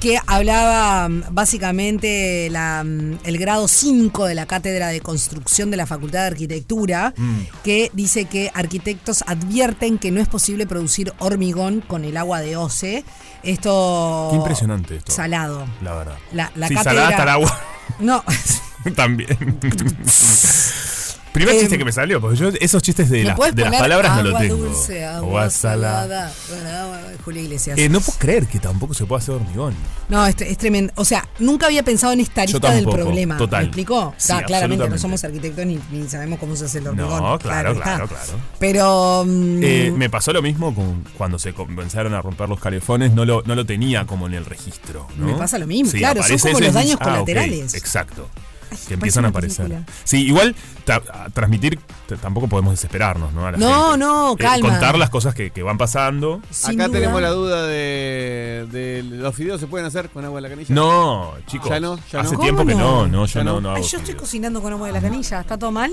que 0.00 0.18
hablaba 0.26 1.08
mm, 1.08 1.24
básicamente 1.30 2.48
la, 2.50 2.82
mm, 2.84 3.18
el 3.24 3.38
grado 3.38 3.68
5 3.68 4.24
de 4.26 4.34
la 4.34 4.46
Cátedra 4.46 4.88
de 4.88 5.00
Construcción 5.00 5.70
de 5.70 5.76
la 5.76 5.86
Facultad 5.86 6.20
de 6.20 6.26
Arquitectura, 6.28 7.12
Mm. 7.16 7.40
que 7.62 7.90
dice 7.92 8.24
que 8.24 8.50
arquitectos 8.54 9.22
advierten 9.26 9.98
que 9.98 10.10
no 10.10 10.20
es 10.20 10.28
posible 10.28 10.66
producir 10.66 11.12
hormigón 11.18 11.80
con 11.82 12.04
el 12.04 12.16
agua 12.16 12.40
de 12.40 12.56
OCE. 12.56 13.04
Esto... 13.42 14.28
Qué 14.30 14.36
impresionante 14.36 14.96
esto. 14.96 15.12
Salado. 15.12 15.66
La 15.82 15.94
verdad. 15.94 16.16
La, 16.32 16.50
la 16.54 16.68
sí, 16.68 16.74
cátedra... 16.74 16.92
salada 16.94 17.08
hasta 17.10 17.22
el 17.24 17.28
agua. 17.28 17.60
No, 17.98 18.24
También. 18.96 19.28
Primer 21.40 21.54
Em, 21.54 21.60
chiste 21.60 21.78
que 21.78 21.84
me 21.84 21.92
salió, 21.92 22.20
porque 22.20 22.36
yo 22.36 22.48
esos 22.60 22.82
chistes 22.82 23.08
de, 23.10 23.18
¿le 23.18 23.24
las- 23.24 23.54
de 23.54 23.64
palabras 23.64 24.16
no 24.16 24.22
lo 24.30 24.38
tengo. 24.38 24.56
dulce, 24.56 25.04
agua 25.06 25.18
Agua 25.18 25.50
salada. 25.50 26.00
salada. 26.02 26.32
Bueno, 26.48 26.68
agua- 26.70 27.00
Julio 27.24 27.42
Iglesias. 27.42 27.78
Eh, 27.78 27.88
no 27.88 28.00
puedo 28.00 28.18
creer 28.18 28.46
que 28.46 28.58
tampoco 28.58 28.94
se 28.94 29.04
pueda 29.06 29.20
hacer 29.20 29.34
hormigón. 29.34 29.74
No, 30.08 30.26
es, 30.26 30.34
es 30.40 30.58
tremendo. 30.58 30.92
O 30.96 31.04
sea, 31.04 31.26
nunca 31.38 31.66
había 31.66 31.82
pensado 31.82 32.12
en 32.12 32.20
esta 32.20 32.44
lista 32.44 32.70
del 32.72 32.84
problema. 32.84 33.36
total. 33.36 33.60
¿Me 33.62 33.66
explicó? 33.66 34.14
Sí, 34.16 34.32
claramente 34.46 34.88
no 34.88 34.98
somos 34.98 35.22
arquitectos 35.24 35.64
ni, 35.66 35.78
ni 35.92 36.08
sabemos 36.08 36.38
cómo 36.38 36.56
se 36.56 36.64
hace 36.66 36.78
el 36.78 36.88
hormigón. 36.88 37.22
No, 37.22 37.38
claro, 37.38 37.74
claro, 37.74 38.06
claro. 38.08 38.32
Pero. 38.58 39.24
mm, 39.26 39.60
Eh, 39.62 39.92
me 39.96 40.10
pasó 40.10 40.32
lo 40.32 40.42
mismo 40.42 40.74
con 40.74 41.04
cuando 41.16 41.38
se 41.38 41.52
comenzaron 41.52 42.14
a 42.14 42.22
romper 42.22 42.48
los 42.48 42.60
calefones, 42.60 43.12
no 43.12 43.24
lo, 43.24 43.42
no 43.46 43.54
lo 43.54 43.64
tenía 43.66 44.06
como 44.06 44.26
en 44.26 44.34
el 44.34 44.44
registro. 44.44 45.06
¿no? 45.16 45.26
Me 45.26 45.34
pasa 45.34 45.58
lo 45.58 45.66
mismo, 45.66 45.90
Sí, 45.90 45.98
claro, 45.98 46.22
son 46.22 46.38
como 46.38 46.60
los 46.60 46.74
daños 46.74 46.96
ah, 47.00 47.04
colaterales. 47.04 47.74
exacto. 47.74 48.28
Ay, 48.70 48.78
Que 48.88 48.94
empiezan 48.94 49.24
a 49.24 49.28
aparecer. 49.28 49.66
película. 49.66 49.86
Sí, 50.04 50.26
igual 50.26 50.54
transmitir 51.34 51.78
tampoco 52.20 52.48
podemos 52.48 52.72
desesperarnos, 52.72 53.32
¿no? 53.32 53.46
A 53.46 53.52
la 53.52 53.58
No, 53.58 53.90
gente. 53.90 53.98
no, 53.98 54.32
Eh, 54.32 54.36
calma. 54.38 54.68
contar 54.68 54.98
las 54.98 55.10
cosas 55.10 55.34
que, 55.34 55.50
que 55.50 55.62
van 55.62 55.78
pasando. 55.78 56.40
sin 56.50 56.80
Acá 56.80 56.88
duda- 56.88 56.98
tenemos 56.98 57.22
la 57.22 57.28
duda 57.30 57.66
de, 57.66 58.66
de 58.70 59.02
los 59.04 59.34
fideos 59.34 59.60
se 59.60 59.66
pueden 59.66 59.86
hacer 59.86 60.08
con 60.10 60.24
agua 60.24 60.38
de 60.38 60.42
la 60.42 60.48
canilla. 60.48 60.74
No, 60.74 61.34
chicos. 61.46 61.68
Ya 61.70 61.80
no, 61.80 61.98
ya 62.10 62.20
hace 62.20 62.34
no. 62.34 62.40
tiempo 62.40 62.64
que 62.66 62.72
¿Cómo 62.72 62.84
no, 62.84 63.06
no? 63.08 63.26
yo 63.26 63.34
Ya 63.34 63.44
no, 63.44 63.54
no. 63.54 63.60
no 63.60 63.68
hago 63.70 63.76
Ay, 63.76 63.82
yo 63.82 63.86
estoy 63.98 64.00
fideos. 64.06 64.20
cocinando 64.22 64.62
con 64.62 64.72
agua 64.72 64.86
de 64.88 64.92
la 64.94 65.00
canilla. 65.00 65.40
¿Está 65.40 65.56
todo 65.58 65.70
mal? 65.70 65.92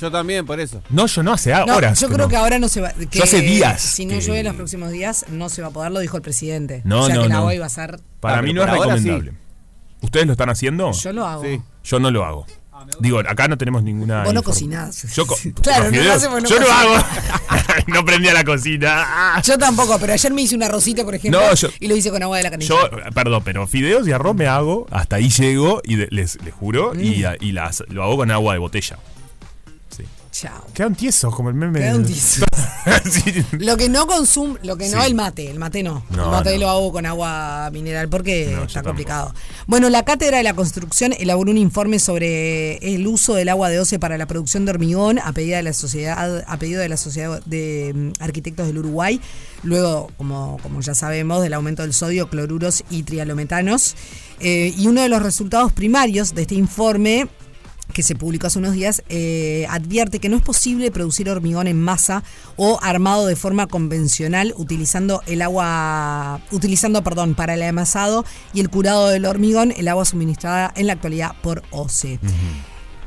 Yo 0.00 0.10
también, 0.10 0.46
por 0.46 0.58
eso. 0.58 0.82
No, 0.88 1.06
yo 1.06 1.22
no 1.22 1.32
hace 1.32 1.52
No, 1.66 1.76
horas. 1.76 2.00
yo 2.00 2.08
creo 2.08 2.26
que 2.26 2.36
ahora 2.36 2.58
no 2.58 2.68
se 2.68 2.80
va. 2.80 2.90
Que 3.10 3.22
hace 3.22 3.40
días 3.42 3.82
Si 3.82 4.06
no 4.06 4.14
que- 4.14 4.20
llueve 4.22 4.42
los 4.44 4.54
próximos 4.56 4.90
días, 4.90 5.26
no 5.28 5.48
se 5.50 5.60
va 5.62 5.68
a 5.68 5.70
poder, 5.72 5.92
lo 5.92 6.00
dijo 6.00 6.16
el 6.16 6.22
presidente. 6.22 6.80
No, 6.84 7.02
o 7.02 7.06
sea 7.06 7.16
no, 7.16 7.22
que 7.24 7.28
no. 7.28 7.38
agua 7.38 7.54
iba 7.54 7.66
a 7.66 7.68
ser. 7.68 8.00
Para 8.18 8.38
Ah, 8.38 8.42
mí 8.42 8.52
no 8.54 8.62
es 8.62 8.70
recomendable. 8.70 9.34
¿Ustedes 10.02 10.26
lo 10.26 10.32
están 10.32 10.50
haciendo? 10.50 10.92
Yo 10.92 11.12
lo 11.12 11.26
hago. 11.26 11.42
Sí. 11.42 11.60
Yo 11.84 11.98
no 12.00 12.10
lo 12.10 12.24
hago. 12.24 12.46
Digo, 12.98 13.18
acá 13.18 13.46
no 13.46 13.58
tenemos 13.58 13.82
ninguna. 13.82 14.24
Vos 14.24 14.32
no 14.32 14.42
cocinás. 14.42 15.02
Yo 15.14 15.26
co- 15.26 15.36
Claro, 15.62 15.90
no 15.90 16.12
hacemos, 16.12 16.42
no 16.42 16.48
Yo 16.48 16.58
lo 16.58 16.72
hago. 16.72 16.94
cocinás. 16.94 17.84
no 17.88 18.04
prendía 18.06 18.32
la 18.32 18.42
cocina. 18.42 19.04
Ah. 19.06 19.42
Yo 19.44 19.58
tampoco, 19.58 19.98
pero 19.98 20.14
ayer 20.14 20.32
me 20.32 20.42
hice 20.42 20.56
un 20.56 20.62
arrocito, 20.62 21.04
por 21.04 21.14
ejemplo, 21.14 21.40
No, 21.40 21.54
yo- 21.54 21.68
y 21.78 21.88
lo 21.88 21.94
hice 21.96 22.10
con 22.10 22.22
agua 22.22 22.38
de 22.38 22.42
la 22.44 22.50
canilla. 22.50 22.68
Yo, 22.74 23.12
perdón, 23.14 23.42
pero 23.44 23.66
fideos 23.66 24.08
y 24.08 24.12
arroz 24.12 24.34
me 24.34 24.46
hago, 24.46 24.86
hasta 24.90 25.16
ahí 25.16 25.28
llego 25.28 25.82
y 25.84 25.96
de- 25.96 26.08
les, 26.10 26.42
les 26.42 26.54
juro, 26.54 26.92
Mm. 26.94 27.00
y, 27.00 27.24
y 27.40 27.52
las, 27.52 27.84
lo 27.88 28.02
hago 28.02 28.16
con 28.16 28.30
agua 28.30 28.54
de 28.54 28.58
botella. 28.60 28.98
Chao. 30.40 30.64
Quedan 30.72 30.94
tiesos 30.94 31.34
como 31.34 31.50
el 31.50 31.54
meme. 31.54 31.80
Quedan 31.80 32.02
de- 32.02 32.08
tiesos. 32.12 32.44
Sí. 33.10 33.44
Lo 33.58 33.76
que 33.76 33.90
no 33.90 34.06
consumo, 34.06 34.56
lo 34.62 34.78
que 34.78 34.88
no 34.88 35.02
Sí. 35.02 35.06
el 35.08 35.14
mate, 35.14 35.50
el 35.50 35.58
mate 35.58 35.82
no. 35.82 36.02
No, 36.08 36.24
el 36.24 36.30
mate 36.30 36.52
no. 36.54 36.60
lo 36.60 36.70
hago 36.70 36.92
con 36.92 37.04
agua 37.04 37.68
mineral 37.74 38.08
porque 38.08 38.46
No, 38.56 38.62
está 38.62 38.74
tampoco. 38.80 38.84
complicado. 38.92 39.34
Bueno, 39.66 39.90
la 39.90 40.02
Cátedra 40.06 40.38
de 40.38 40.44
la 40.44 40.54
Construcción 40.54 41.12
elaboró 41.18 41.50
un 41.50 41.58
informe 41.58 41.98
sobre 41.98 42.76
el 42.78 43.06
uso 43.06 43.34
del 43.34 43.50
agua 43.50 43.68
de 43.68 43.80
OCE 43.80 43.98
para 43.98 44.16
la 44.16 44.24
producción 44.26 44.64
de 44.64 44.70
hormigón 44.70 45.18
a 45.18 45.32
pedido 45.34 45.56
de 45.58 45.62
la 45.62 45.74
sociedad, 45.74 46.42
a 46.46 46.56
pedido 46.58 46.80
de 46.80 46.88
la 46.88 46.96
Sociedad 46.96 47.42
de 47.44 47.92
mm, 47.94 48.22
Arquitectos 48.22 48.66
del 48.66 48.78
Uruguay, 48.78 49.20
luego, 49.62 50.10
como, 50.16 50.56
como 50.62 50.80
ya 50.80 50.94
sabemos, 50.94 51.42
del 51.42 51.52
aumento 51.52 51.82
del 51.82 51.92
sodio, 51.92 52.30
cloruros 52.30 52.82
y 52.88 53.02
trialometanos. 53.02 53.94
Eh, 54.40 54.72
y 54.74 54.86
uno 54.86 55.02
de 55.02 55.10
los 55.10 55.22
resultados 55.22 55.70
primarios 55.72 56.34
de 56.34 56.42
este 56.42 56.54
informe 56.54 57.28
que 57.90 58.02
se 58.02 58.14
publicó 58.14 58.46
hace 58.46 58.58
unos 58.58 58.72
días, 58.72 59.02
eh, 59.08 59.66
advierte 59.68 60.18
que 60.18 60.28
no 60.28 60.36
es 60.36 60.42
posible 60.42 60.90
producir 60.90 61.28
hormigón 61.28 61.66
en 61.66 61.80
masa 61.80 62.22
o 62.56 62.78
armado 62.82 63.26
de 63.26 63.36
forma 63.36 63.66
convencional 63.66 64.54
utilizando 64.56 65.22
el 65.26 65.42
agua, 65.42 66.40
utilizando, 66.50 67.02
perdón, 67.02 67.34
para 67.34 67.54
el 67.54 67.62
amasado 67.62 68.24
y 68.52 68.60
el 68.60 68.70
curado 68.70 69.08
del 69.08 69.26
hormigón, 69.26 69.72
el 69.76 69.88
agua 69.88 70.04
suministrada 70.04 70.72
en 70.76 70.86
la 70.86 70.94
actualidad 70.94 71.34
por 71.42 71.62
OCE. 71.70 72.18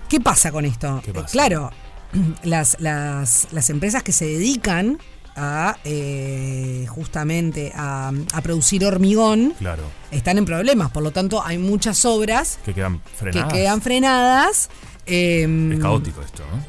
¿Qué 0.09 0.19
pasa 0.19 0.51
con 0.51 0.65
esto? 0.65 1.01
Eh, 1.07 1.13
Claro, 1.31 1.71
las, 2.43 2.77
las, 2.79 3.47
las 3.51 3.69
empresas 3.69 4.03
que 4.03 4.11
se 4.11 4.25
dedican 4.25 4.99
a 5.35 5.77
eh, 5.83 6.85
justamente 6.89 7.71
a, 7.75 8.11
a 8.33 8.41
producir 8.41 8.85
hormigón 8.85 9.53
Claro, 9.59 9.83
están 10.11 10.37
en 10.37 10.45
problemas, 10.45 10.91
por 10.91 11.03
lo 11.03 11.11
tanto 11.11 11.43
hay 11.43 11.57
muchas 11.57 12.05
obras 12.05 12.59
que 12.65 12.73
quedan 12.73 13.01
frenadas. 13.17 13.51
que 13.53 13.59
quedan 13.59 13.81
frenadas. 13.81 14.69
eh, 15.05 15.69
Es 15.73 15.79
caótico 15.79 16.21
esto, 16.21 16.43
¿no? 16.51 16.63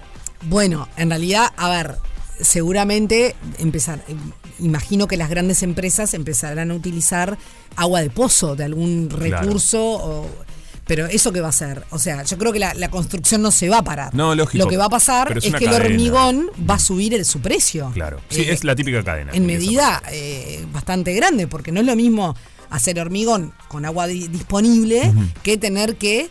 Bueno, 0.48 0.88
en 0.96 1.08
realidad, 1.10 1.46
a 1.56 1.68
ver, 1.70 1.96
seguramente 2.40 3.34
empezar, 3.58 4.00
eh, 4.08 4.14
imagino 4.58 5.06
que 5.08 5.16
las 5.16 5.28
grandes 5.30 5.62
empresas 5.62 6.14
empezarán 6.14 6.70
a 6.70 6.74
utilizar 6.74 7.36
agua 7.76 8.00
de 8.02 8.10
pozo 8.10 8.54
de 8.54 8.64
algún 8.64 9.08
Claro. 9.08 9.42
recurso 9.42 9.82
o- 9.84 10.28
Pero 10.86 11.06
eso 11.06 11.32
qué 11.32 11.40
va 11.40 11.48
a 11.48 11.52
ser, 11.52 11.82
o 11.90 11.98
sea, 11.98 12.22
yo 12.24 12.36
creo 12.36 12.52
que 12.52 12.58
la, 12.58 12.74
la 12.74 12.90
construcción 12.90 13.40
no 13.40 13.50
se 13.50 13.68
va 13.70 13.78
a 13.78 13.82
parar. 13.84 14.14
No, 14.14 14.34
lógico, 14.34 14.62
Lo 14.64 14.68
que 14.70 14.76
va 14.76 14.84
a 14.84 14.90
pasar 14.90 15.36
es 15.38 15.52
que 15.54 15.64
el 15.64 15.72
hormigón 15.72 16.50
va 16.68 16.74
a 16.74 16.78
subir 16.78 17.14
el- 17.14 17.24
su 17.24 17.40
precio. 17.40 17.90
Claro. 17.94 18.20
Sí, 18.28 18.42
Eh, 18.42 18.52
es 18.52 18.64
la 18.64 18.74
típica 18.76 19.02
cadena. 19.02 19.32
en 19.32 19.46
que 19.46 19.46
medida 19.54 20.02
eh, 20.12 20.64
bastante 20.72 21.14
grande, 21.14 21.46
porque 21.46 21.72
no 21.72 21.80
es 21.80 21.86
lo 21.86 21.96
mismo 21.96 22.36
hacer 22.68 22.98
hormigón 23.00 23.52
con 23.68 23.84
agua 23.86 24.06
di- 24.06 24.28
disponible 24.28 25.12
que 25.42 25.56
tener 25.56 25.96
que 25.96 26.28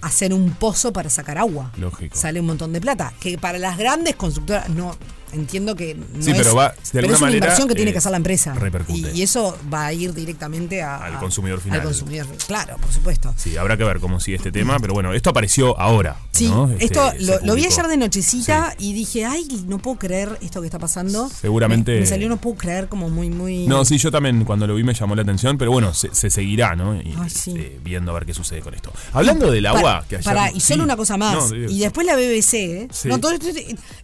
hacer 0.00 0.34
un 0.34 0.50
pozo 0.50 0.92
para 0.92 1.08
sacar 1.08 1.38
agua. 1.38 1.70
Lógico. 1.76 2.16
Sale 2.16 2.40
un 2.40 2.46
montón 2.46 2.72
de 2.72 2.80
plata. 2.80 3.12
Que 3.20 3.38
para 3.38 3.58
las 3.58 3.78
grandes 3.78 4.16
constructoras, 4.16 4.68
no 4.70 4.96
entiendo 5.34 5.74
que 5.76 5.94
no 5.94 6.04
Sí, 6.22 6.30
es, 6.30 6.36
pero 6.38 6.54
va- 6.54 6.70
de 6.70 6.74
pero 6.92 6.98
alguna 7.00 7.14
es 7.14 7.20
una 7.20 7.26
manera, 7.28 7.46
inversión 7.46 7.68
que 7.68 7.74
tiene 7.74 7.90
eh, 7.90 7.92
que 7.94 7.98
hacer 7.98 8.10
la 8.10 8.16
empresa. 8.16 8.54
repercute. 8.54 8.98
Y, 9.12 9.18
y 9.18 9.22
eso 9.22 9.58
va 9.72 9.86
a 9.86 9.92
ir 9.92 10.14
directamente 10.14 10.82
a- 10.82 10.96
Al 10.96 11.18
consumidor 11.18 11.60
final. 11.60 11.80
Al 11.80 11.86
consumidor, 11.86 12.26
claro, 12.46 12.76
por 12.78 12.92
supuesto. 12.92 13.34
Sí, 13.36 13.56
habrá 13.56 13.76
que 13.76 13.84
ver 13.84 14.00
cómo 14.00 14.20
sigue 14.20 14.36
este 14.36 14.52
tema, 14.52 14.78
pero 14.80 14.94
bueno, 14.94 15.12
esto 15.12 15.30
apareció 15.30 15.78
ahora. 15.78 16.16
Sí, 16.32 16.48
¿no? 16.48 16.70
Este, 16.70 16.84
esto 16.86 17.12
lo, 17.20 17.38
lo 17.44 17.54
vi 17.54 17.66
ayer 17.66 17.86
de 17.86 17.96
nochecita 17.96 18.74
y 18.78 18.92
dije, 18.92 19.24
ay, 19.24 19.64
no 19.66 19.78
puedo 19.78 19.98
creer 19.98 20.38
esto 20.42 20.60
que 20.60 20.66
está 20.66 20.78
pasando. 20.78 21.28
Seguramente- 21.28 21.92
Me, 21.94 22.00
me 22.00 22.06
salió 22.06 22.28
no 22.28 22.36
puedo 22.38 22.56
creer 22.56 22.88
como 22.88 23.08
muy, 23.10 23.30
muy... 23.30 23.66
No, 23.66 23.84
sí, 23.84 23.98
yo 23.98 24.10
también 24.10 24.44
cuando 24.44 24.66
lo 24.66 24.74
vi 24.74 24.82
me 24.84 24.94
llamó 24.94 25.14
la 25.14 25.22
atención, 25.22 25.58
pero 25.58 25.70
bueno, 25.70 25.92
se, 25.94 26.14
se 26.14 26.30
seguirá, 26.30 26.74
¿no? 26.76 26.94
Y, 26.96 27.14
Ay, 27.20 27.30
sí. 27.30 27.54
eh, 27.56 27.78
viendo 27.82 28.10
a 28.10 28.14
ver 28.14 28.26
qué 28.26 28.34
sucede 28.34 28.60
con 28.60 28.74
esto. 28.74 28.92
Hablando 29.12 29.50
del 29.50 29.66
agua, 29.66 29.82
Para, 29.82 30.06
que 30.08 30.16
ayer. 30.16 30.24
pará, 30.24 30.50
y 30.52 30.60
solo 30.60 30.82
sí. 30.82 30.84
una 30.84 30.96
cosa 30.96 31.16
más. 31.16 31.50
No, 31.50 31.56
y 31.56 31.78
después 31.78 32.06
la 32.06 32.16
BBC, 32.16 32.54
¿eh? 32.54 32.88
Sí. 32.92 33.08
No, 33.08 33.18
todo 33.20 33.32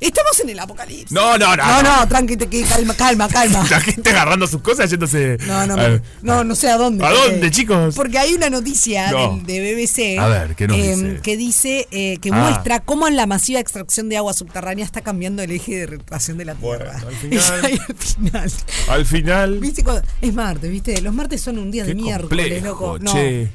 estamos 0.01 0.41
en 0.43 0.51
el 0.51 0.59
apocalipsis. 0.59 1.13
No, 1.13 1.20
no, 1.39 1.57
no. 1.57 1.57
No, 1.57 1.83
no, 1.83 2.09
tranqui, 2.09 2.37
te- 2.37 2.49
que 2.49 2.63
calma, 2.63 2.95
calma, 2.95 3.29
calma. 3.29 3.67
La 3.71 3.81
gente 3.81 4.11
agarrando 4.11 4.47
sus 4.47 4.61
cosas 4.63 4.91
yéndose. 4.91 5.39
No, 5.47 5.67
no, 5.67 5.75
a 5.75 6.01
no, 6.23 6.45
no 6.45 6.55
sé 6.55 6.69
a 6.71 6.77
dónde. 6.77 7.05
¿A 7.05 7.09
porque- 7.11 7.31
dónde, 7.33 7.51
chicos? 7.51 7.95
Porque 7.95 8.19
hay 8.19 8.35
una 8.35 8.51
noticia 8.51 9.11
No. 9.11 9.41
de 9.45 9.61
BBC 9.75 10.19
A 10.19 10.27
ver, 10.29 10.55
¿qué 10.57 10.67
nos 10.69 10.77
eh, 10.79 10.97
dice? 10.97 11.21
que 11.23 11.37
dice 11.37 11.89
eh, 11.91 12.19
que 12.21 12.31
Ah. 12.33 12.37
muestra 12.37 12.81
cómo 12.81 13.09
en 13.09 13.17
la 13.17 13.27
masiva 13.27 13.61
extracción 13.61 14.09
de 14.09 14.17
agua 14.17 14.33
subterránea 14.33 14.85
está 14.85 15.01
cambiando 15.01 15.43
el 15.43 15.51
eje 15.51 15.77
de 15.77 15.87
rotación 15.87 16.39
de 16.39 16.45
la 16.45 16.55
Tierra. 16.55 17.01
Bueno, 17.01 17.09
al 17.09 17.15
final- 17.17 17.65
ahí 17.65 17.79
al 17.89 17.97
final. 17.97 18.53
Al 18.89 19.07
final. 19.07 19.59
¿Viste 19.59 19.83
cuando- 19.85 20.03
es 20.21 20.35
martes, 20.35 20.71
¿viste? 20.71 21.01
Los 21.01 21.15
martes 21.15 21.41
son 21.41 21.59
un 21.59 21.71
día 21.71 21.85
de 21.85 21.95
miércoles, 21.95 22.63
loco. 22.63 22.99
No, 23.01 23.15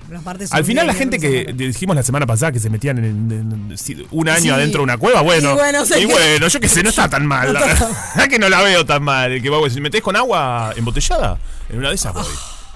los 0.10 0.24
martes 0.24 0.50
son 0.50 0.58
Al 0.58 0.66
final 0.66 0.88
la 0.88 0.94
gente 0.94 1.20
que 1.20 1.54
dijimos 1.54 1.96
la 1.96 2.04
semana 2.04 2.26
pasada 2.26 2.52
que 2.52 2.60
se 2.60 2.70
metían 2.70 2.98
en, 3.00 3.06
en- 3.06 3.70
en- 3.72 3.78
si- 3.78 4.06
un 4.12 4.30
año 4.30 4.42
Sí. 4.42 4.50
adentro 4.50 4.80
de 4.80 4.84
una 4.84 4.98
cueva, 4.98 5.22
bueno. 5.22 5.52
Y 5.52 5.56
bueno, 5.56 5.86
sé 5.86 6.00
y 6.02 6.06
bueno, 6.06 6.48
yo 6.48 6.60
qué 6.60 6.68
sé, 6.70 6.84
no 6.84 6.90
está 6.90 7.10
tan 7.10 7.26
mal. 7.26 7.55
No 7.60 7.66
la 7.66 7.74
verdad 7.74 8.30
que 8.30 8.40
no 8.40 8.50
la 8.50 8.62
veo 8.62 8.86
tan 8.86 9.04
mal. 9.04 9.42
Que 9.42 9.50
vos, 9.50 9.74
si 9.74 9.82
metés 9.82 10.02
con 10.02 10.16
agua 10.16 10.74
embotellada, 10.76 11.38
en 11.70 11.80
una 11.80 11.90
de 11.90 11.96
esas 11.96 12.14
voy. 12.14 12.24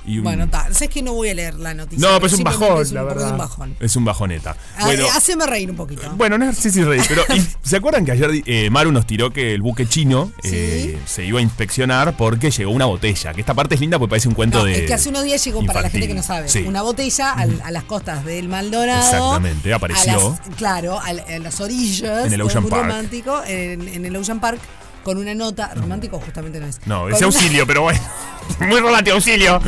Y 0.09 0.17
un- 0.17 0.23
Bueno, 0.23 0.49
tal. 0.49 0.73
Sabes 0.73 0.89
que 0.89 1.01
no 1.03 1.13
voy 1.13 1.29
a 1.29 1.33
leer 1.35 1.53
la 1.55 1.73
noticia. 1.73 2.07
no, 2.07 2.15
pero 2.15 2.27
es 2.27 2.33
un 2.33 2.43
bajón, 2.43 2.81
es 2.81 2.89
un- 2.89 2.95
la 2.95 3.03
verdad. 3.03 3.25
Es 3.27 3.31
un 3.31 3.37
bajón. 3.37 3.75
Es 3.79 3.95
un 3.95 4.05
bajoneta. 4.05 4.55
Ah, 4.77 4.85
Bueno, 4.85 5.05
eh, 5.05 5.09
haceme 5.15 5.45
reír 5.45 5.69
un 5.69 5.77
poquito. 5.77 6.09
bueno, 6.15 6.37
no 6.37 6.51
sé 6.53 6.71
si 6.71 6.83
reír, 6.83 7.03
pero 7.07 7.23
¿y 7.35 7.45
¿se 7.61 7.75
acuerdan 7.77 8.05
que 8.05 8.11
ayer 8.13 8.29
eh, 8.45 8.69
Maru 8.71 8.91
nos 8.91 9.05
tiró 9.05 9.31
que 9.31 9.53
el 9.53 9.61
buque 9.61 9.87
chino 9.87 10.31
eh, 10.43 10.97
se 11.05 11.25
iba 11.25 11.39
a 11.39 11.41
inspeccionar 11.43 12.17
porque 12.17 12.49
llegó 12.51 12.71
una 12.71 12.85
botella? 12.85 13.33
Que 13.33 13.41
esta 13.41 13.53
parte 13.53 13.75
es 13.75 13.81
linda 13.81 13.99
porque 13.99 14.09
parece 14.11 14.27
un 14.27 14.33
cuento 14.33 14.59
No, 14.59 14.63
de. 14.65 14.79
es 14.81 14.87
que 14.87 14.93
hace 14.93 15.09
unos 15.09 15.23
días 15.23 15.43
llegó, 15.45 15.63
para 15.65 15.81
la 15.81 15.89
gente 15.89 16.07
que 16.07 16.13
no 16.15 16.23
sabe, 16.23 16.49
Sí. 16.49 16.63
una 16.67 16.81
botella 16.81 17.31
al- 17.33 17.61
a 17.63 17.71
las 17.71 17.83
costas 17.83 18.25
del 18.25 18.49
Maldonado. 18.49 18.99
Exactamente, 18.99 19.73
apareció. 19.73 20.11
a 20.27 20.29
las- 20.47 20.55
claro, 20.57 20.99
en 21.27 21.43
las 21.43 21.59
orillas. 21.61 22.25
En 22.25 22.33
el 22.33 22.41
Ocean 22.41 22.65
Park. 22.65 22.83
romántico, 22.87 23.41
en, 23.45 23.87
en 23.87 24.05
el 24.05 24.15
Ocean 24.15 24.39
Park, 24.39 24.59
con 25.03 25.17
una 25.17 25.33
nota. 25.35 25.71
Romántico 25.75 26.19
justamente 26.19 26.59
no 26.59 26.65
es. 26.67 26.79
No, 26.85 27.05
una- 27.05 27.17
auxilio, 27.17 27.67
pero 27.67 27.83
bueno. 27.83 27.99
Muy 28.59 28.79
romántico, 28.79 29.15
auxilio. 29.15 29.59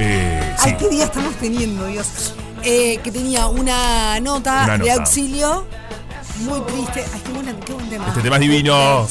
Eh, 0.00 0.54
sí. 0.58 0.70
Ay, 0.70 0.76
qué 0.78 0.88
día 0.88 1.04
estamos 1.04 1.34
teniendo, 1.36 1.86
Dios. 1.86 2.34
Eh, 2.62 2.98
que 3.02 3.10
tenía 3.12 3.46
una 3.46 4.18
nota, 4.20 4.64
Una 4.64 4.78
de 4.78 4.92
auxilio 4.92 5.66
muy 6.40 6.60
triste. 6.62 7.04
Ay, 7.14 7.20
qué, 7.24 7.32
buena- 7.32 7.54
qué 7.64 7.72
buen 7.72 7.88
tema. 7.90 8.08
Este 8.08 8.20
tema 8.22 8.36
es 8.36 8.40
divino. 8.40 9.06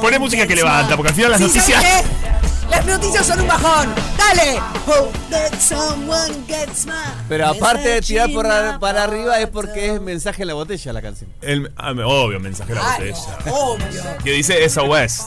Poné 0.00 0.18
música 0.18 0.46
que 0.46 0.54
levanta, 0.56 0.96
porque 0.96 1.10
al 1.10 1.14
final 1.14 1.30
las 1.32 1.40
Sí, 1.40 1.46
noticias- 1.46 1.82
¿sabes 1.82 2.02
qué? 2.02 2.34
Las 2.70 2.86
noticias 2.86 3.26
son 3.26 3.40
un 3.40 3.46
bajón. 3.46 3.94
Dale. 4.18 4.58
Hope 4.86 5.16
that 5.30 5.52
someone 5.60 6.34
gets 6.48 6.86
my 6.86 6.92
Pero 7.28 7.46
aparte 7.48 7.88
de 7.88 8.00
tirar 8.00 8.30
por 8.32 8.46
para 8.80 9.04
arriba 9.04 9.38
es 9.38 9.48
porque 9.48 9.94
es 9.94 10.00
mensaje 10.00 10.42
en 10.42 10.48
la 10.48 10.54
botella 10.54 10.92
la 10.92 11.02
canción. 11.02 11.30
El- 11.42 11.70
ah, 11.76 11.92
obvio, 11.92 12.40
mensaje 12.40 12.70
de 12.72 12.80
la 12.80 12.96
Claro, 12.96 13.04
botella. 13.14 13.54
obvio. 13.54 14.02
Que 14.24 14.30
dice 14.32 14.64
SOS. 14.68 15.26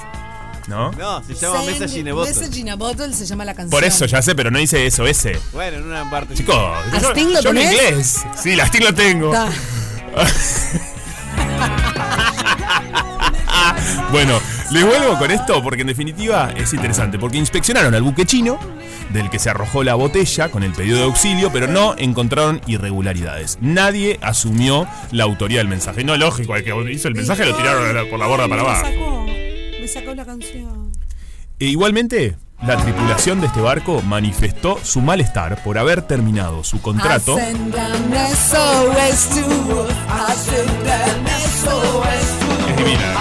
¿No? 0.68 0.92
No, 0.92 1.24
se 1.24 1.34
llama 1.34 1.62
Send 1.64 1.80
Message 1.80 2.00
in 2.00 2.10
a 2.10 2.14
Bottle. 2.14 2.34
Message 2.34 2.60
in 2.60 2.70
a 2.70 2.76
Bottle 2.76 3.14
se 3.14 3.26
llama 3.26 3.46
la 3.46 3.54
canción. 3.56 3.72
Por 3.72 3.84
eso 3.84 4.06
ya 4.06 4.22
sé, 4.22 4.36
pero 4.36 4.52
no 4.52 4.60
dice 4.60 4.90
SOS. 4.92 5.28
Bueno, 5.54 5.78
en 5.78 5.84
una 5.86 6.10
parte. 6.10 6.34
Chicos, 6.34 6.56
¿A 6.56 7.00
yo, 7.00 7.12
Sting 7.12 7.28
lo 7.34 7.42
yo 7.42 7.50
en 7.52 7.56
tenés? 7.56 7.74
inglés. 7.74 8.26
Sí, 8.42 8.56
la 8.56 8.66
Sting 8.66 8.82
lo 8.84 8.94
tengo. 8.94 9.32
Bueno, 14.12 14.40
les 14.72 14.86
vuelvo 14.86 15.18
con 15.20 15.32
esto 15.32 15.62
porque 15.62 15.82
en 15.82 15.88
definitiva 15.88 16.52
es 16.56 16.74
interesante. 16.74 17.20
Porque 17.20 17.38
inspeccionaron 17.38 17.94
al 17.94 18.04
buque 18.04 18.26
chino, 18.26 18.58
del 19.10 19.30
que 19.30 19.40
se 19.40 19.50
arrojó 19.50 19.84
la 19.84 19.96
botella 19.96 20.50
con 20.50 20.64
el 20.64 20.72
pedido 20.74 20.98
de 20.98 21.04
auxilio, 21.04 21.52
pero 21.52 21.68
no 21.68 21.96
encontraron 21.98 22.62
irregularidades. 22.68 23.58
Nadie 23.62 24.18
asumió 24.22 24.88
la 25.12 25.24
autoría 25.26 25.58
del 25.60 25.68
mensaje. 25.68 26.04
No, 26.04 26.16
lógico, 26.16 26.56
el 26.56 26.64
que 26.64 26.92
hizo 26.92 27.08
el 27.08 27.16
mensaje 27.16 27.46
lo 27.46 27.56
tiraron 27.56 28.10
por 28.10 28.20
la 28.20 28.28
borda 28.28 28.48
para 28.48 28.62
abajo. 28.62 28.88
Sacó, 29.88 30.08
me 30.12 30.16
sacó 30.16 30.16
la 30.16 30.26
canción. 30.26 30.92
E 31.60 31.66
igualmente, 31.66 32.38
la 32.62 32.78
tripulación 32.78 33.40
de 33.42 33.48
este 33.48 33.62
barco 33.62 34.02
manifestó 34.02 34.80
su 34.84 35.02
malestar 35.02 35.64
por 35.64 35.78
haber 35.78 36.02
terminado 36.02 36.64
su 36.64 36.82
contrato. 36.82 37.38
Es 37.38 37.68
divina. 42.78 43.14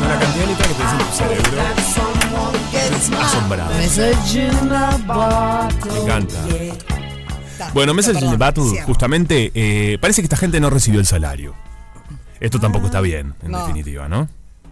La 0.00 0.18
cantidad 0.18 0.34
de 0.34 0.46
letras 0.46 0.68
que 0.68 0.74
tenés 0.74 0.92
en 0.92 0.98
tu 0.98 1.04
cerebro. 1.12 1.56
that 1.56 1.78
someone 1.80 2.58
gets 2.72 3.10
my 3.10 3.16
Asombrado. 3.18 3.74
message 3.76 4.36
in 4.36 4.72
a 4.72 4.98
bottle. 5.06 5.92
Me 5.92 6.00
encanta. 6.02 6.99
Bueno, 7.74 7.94
Message 7.94 8.24
in 8.24 8.30
the 8.30 8.36
Battle, 8.36 8.82
justamente, 8.84 9.50
eh, 9.54 9.98
parece 10.00 10.22
que 10.22 10.26
esta 10.26 10.36
gente 10.36 10.60
no 10.60 10.70
recibió 10.70 11.00
el 11.00 11.06
salario. 11.06 11.54
Esto 12.40 12.58
tampoco 12.58 12.86
está 12.86 13.00
bien, 13.00 13.34
en 13.42 13.50
No. 13.52 13.58
definitiva, 13.66 14.08
¿no? 14.08 14.28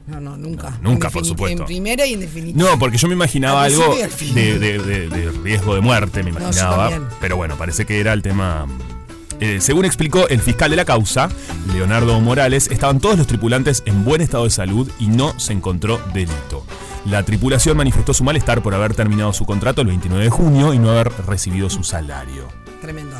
No, 0.06 0.20
no, 0.20 0.36
nunca. 0.38 0.70
No, 0.80 0.90
nunca, 0.92 1.10
por 1.10 1.24
supuesto. 1.26 1.62
En 1.62 1.66
primera 1.66 2.06
y 2.06 2.14
en 2.14 2.20
definitiva. 2.20 2.70
No, 2.70 2.78
porque 2.78 2.96
yo 2.96 3.08
me 3.08 3.14
imaginaba 3.14 3.64
Al 3.64 3.72
algo 3.74 3.94
de, 3.94 4.08
final. 4.08 4.34
de- 4.60 4.78
de- 4.78 5.08
de 5.10 5.30
riesgo 5.44 5.74
de 5.74 5.82
muerte, 5.82 6.22
me 6.22 6.30
imaginaba. 6.30 6.90
pero 7.20 7.36
bueno, 7.36 7.56
parece 7.58 7.84
que 7.84 8.00
era 8.00 8.12
el 8.14 8.22
tema 8.22 8.66
Eh, 9.40 9.60
según 9.60 9.84
explicó 9.84 10.26
el 10.28 10.40
fiscal 10.40 10.68
de 10.70 10.76
la 10.76 10.84
causa, 10.84 11.28
Leonardo 11.72 12.18
Morales, 12.20 12.68
estaban 12.72 12.98
todos 12.98 13.16
los 13.18 13.28
tripulantes 13.28 13.84
en 13.86 14.04
buen 14.04 14.20
estado 14.20 14.42
de 14.44 14.50
salud 14.50 14.90
y 14.98 15.06
no 15.06 15.38
se 15.38 15.52
encontró 15.52 16.00
delito. 16.12 16.66
La 17.04 17.22
tripulación 17.22 17.76
manifestó 17.76 18.12
su 18.14 18.24
malestar 18.24 18.62
por 18.64 18.74
haber 18.74 18.94
terminado 18.94 19.32
su 19.32 19.44
contrato 19.46 19.80
el 19.80 19.86
29 19.86 20.24
de 20.24 20.30
junio 20.30 20.74
y 20.74 20.80
no 20.80 20.90
haber 20.90 21.12
recibido 21.28 21.70
su 21.70 21.84
salario. 21.84 22.48
Tremendo. 22.80 23.16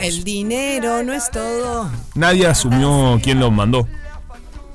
El 0.00 0.24
dinero 0.24 1.02
no 1.02 1.12
es 1.12 1.30
todo. 1.30 1.90
Nadie 2.14 2.46
asumió 2.46 3.18
quién 3.22 3.38
lo 3.40 3.50
mandó. 3.50 3.86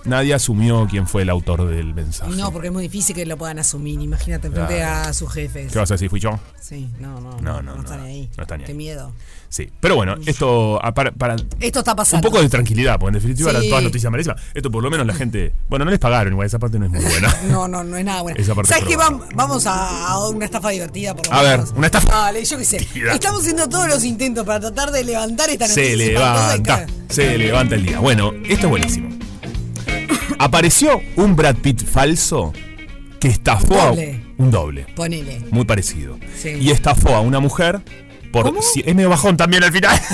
Nadie 0.05 0.35
asumió 0.35 0.85
quién 0.87 1.07
fue 1.07 1.23
el 1.23 1.29
autor 1.31 1.67
del 1.67 1.95
mensaje. 1.95 2.31
No, 2.35 2.51
porque 2.51 2.67
es 2.67 2.73
muy 2.73 2.83
difícil 2.83 3.15
que 3.15 3.25
lo 3.25 3.37
puedan 3.37 3.57
asumir. 3.57 3.99
Imagínate 3.99 4.51
frente 4.51 4.75
Claro. 4.77 5.09
a 5.09 5.13
sus 5.13 5.31
jefes. 5.33 5.71
¿Qué 5.73 5.79
vas 5.79 5.89
a 5.89 5.95
decir? 5.95 6.11
¿Fui 6.11 6.19
yo? 6.19 6.39
Sí, 6.61 6.87
no, 6.99 7.19
no, 7.19 7.31
No, 7.41 7.41
no, 7.41 7.61
no, 7.63 7.75
no, 7.75 7.81
están 7.81 7.97
no, 8.01 8.05
ahí. 8.05 8.29
no 8.37 8.43
están 8.43 8.59
Qué 8.61 8.71
ahí. 8.71 8.77
miedo. 8.77 9.11
Sí. 9.55 9.69
Pero 9.79 9.95
bueno, 9.95 10.15
esto 10.25 10.81
ah, 10.83 10.93
para, 10.93 11.13
para 11.13 11.37
Esto 11.61 11.79
está 11.79 11.91
un 11.91 11.95
pasando. 11.95 12.27
poco 12.29 12.41
de 12.41 12.49
tranquilidad, 12.49 12.99
porque 12.99 13.11
en 13.11 13.13
definitiva 13.23 13.51
Sí. 13.51 13.55
eran 13.55 13.69
todas 13.69 13.83
noticias 13.85 14.11
malísimas. 14.11 14.41
Esto 14.53 14.69
por 14.69 14.83
lo 14.83 14.89
menos 14.91 15.07
la 15.07 15.13
gente. 15.13 15.53
Bueno, 15.69 15.85
no 15.85 15.91
les 15.91 15.99
pagaron, 16.01 16.33
igual 16.33 16.45
esa 16.45 16.59
parte 16.59 16.77
no 16.77 16.87
es 16.87 16.91
muy 16.91 16.99
buena. 16.99 17.33
No, 17.49 17.65
no, 17.69 17.81
no 17.85 17.95
es 17.95 18.03
nada. 18.03 18.33
Esa 18.35 18.53
parte 18.53 18.73
¿Sabes 18.73 18.85
qué? 18.85 18.97
Vamos 18.97 19.63
a, 19.65 20.27
una 20.27 20.43
estafa 20.43 20.71
divertida, 20.71 21.15
por 21.15 21.25
lo 21.27 21.33
A 21.33 21.41
ver, 21.41 21.61
una 21.73 21.85
estafa 21.85 22.09
Dale, 22.09 22.43
yo 22.43 22.57
qué 22.57 22.65
sé. 22.65 22.85
Estamos 23.13 23.41
haciendo 23.41 23.69
todos 23.69 23.87
los 23.87 24.03
intentos 24.03 24.45
para 24.45 24.59
tratar 24.59 24.91
de 24.91 25.05
levantar 25.05 25.49
esta 25.49 25.69
noticia. 25.69 25.89
Se 25.89 25.95
levanta, 25.95 26.85
se 27.07 27.37
levanta 27.37 27.75
el 27.75 27.85
día. 27.85 27.99
Bueno, 27.99 28.33
esto 28.49 28.65
es 28.65 28.69
buenísimo. 28.69 29.09
Apareció 30.37 30.99
un 31.15 31.37
Brad 31.37 31.55
Pitt 31.55 31.81
falso 31.85 32.51
que 33.21 33.29
estafó 33.29 33.79
a 33.79 33.91
un 34.37 34.51
doble, 34.51 34.85
Ponele. 34.95 35.45
muy 35.51 35.63
parecido. 35.63 36.19
Sí. 36.37 36.49
Y 36.59 36.71
estafó 36.71 37.15
a 37.15 37.21
una 37.21 37.39
mujer 37.39 37.81
por 38.43 38.53
es 38.85 38.95
medio 38.95 39.09
bajón 39.09 39.37
también 39.37 39.63
al 39.63 39.71
final. 39.71 39.99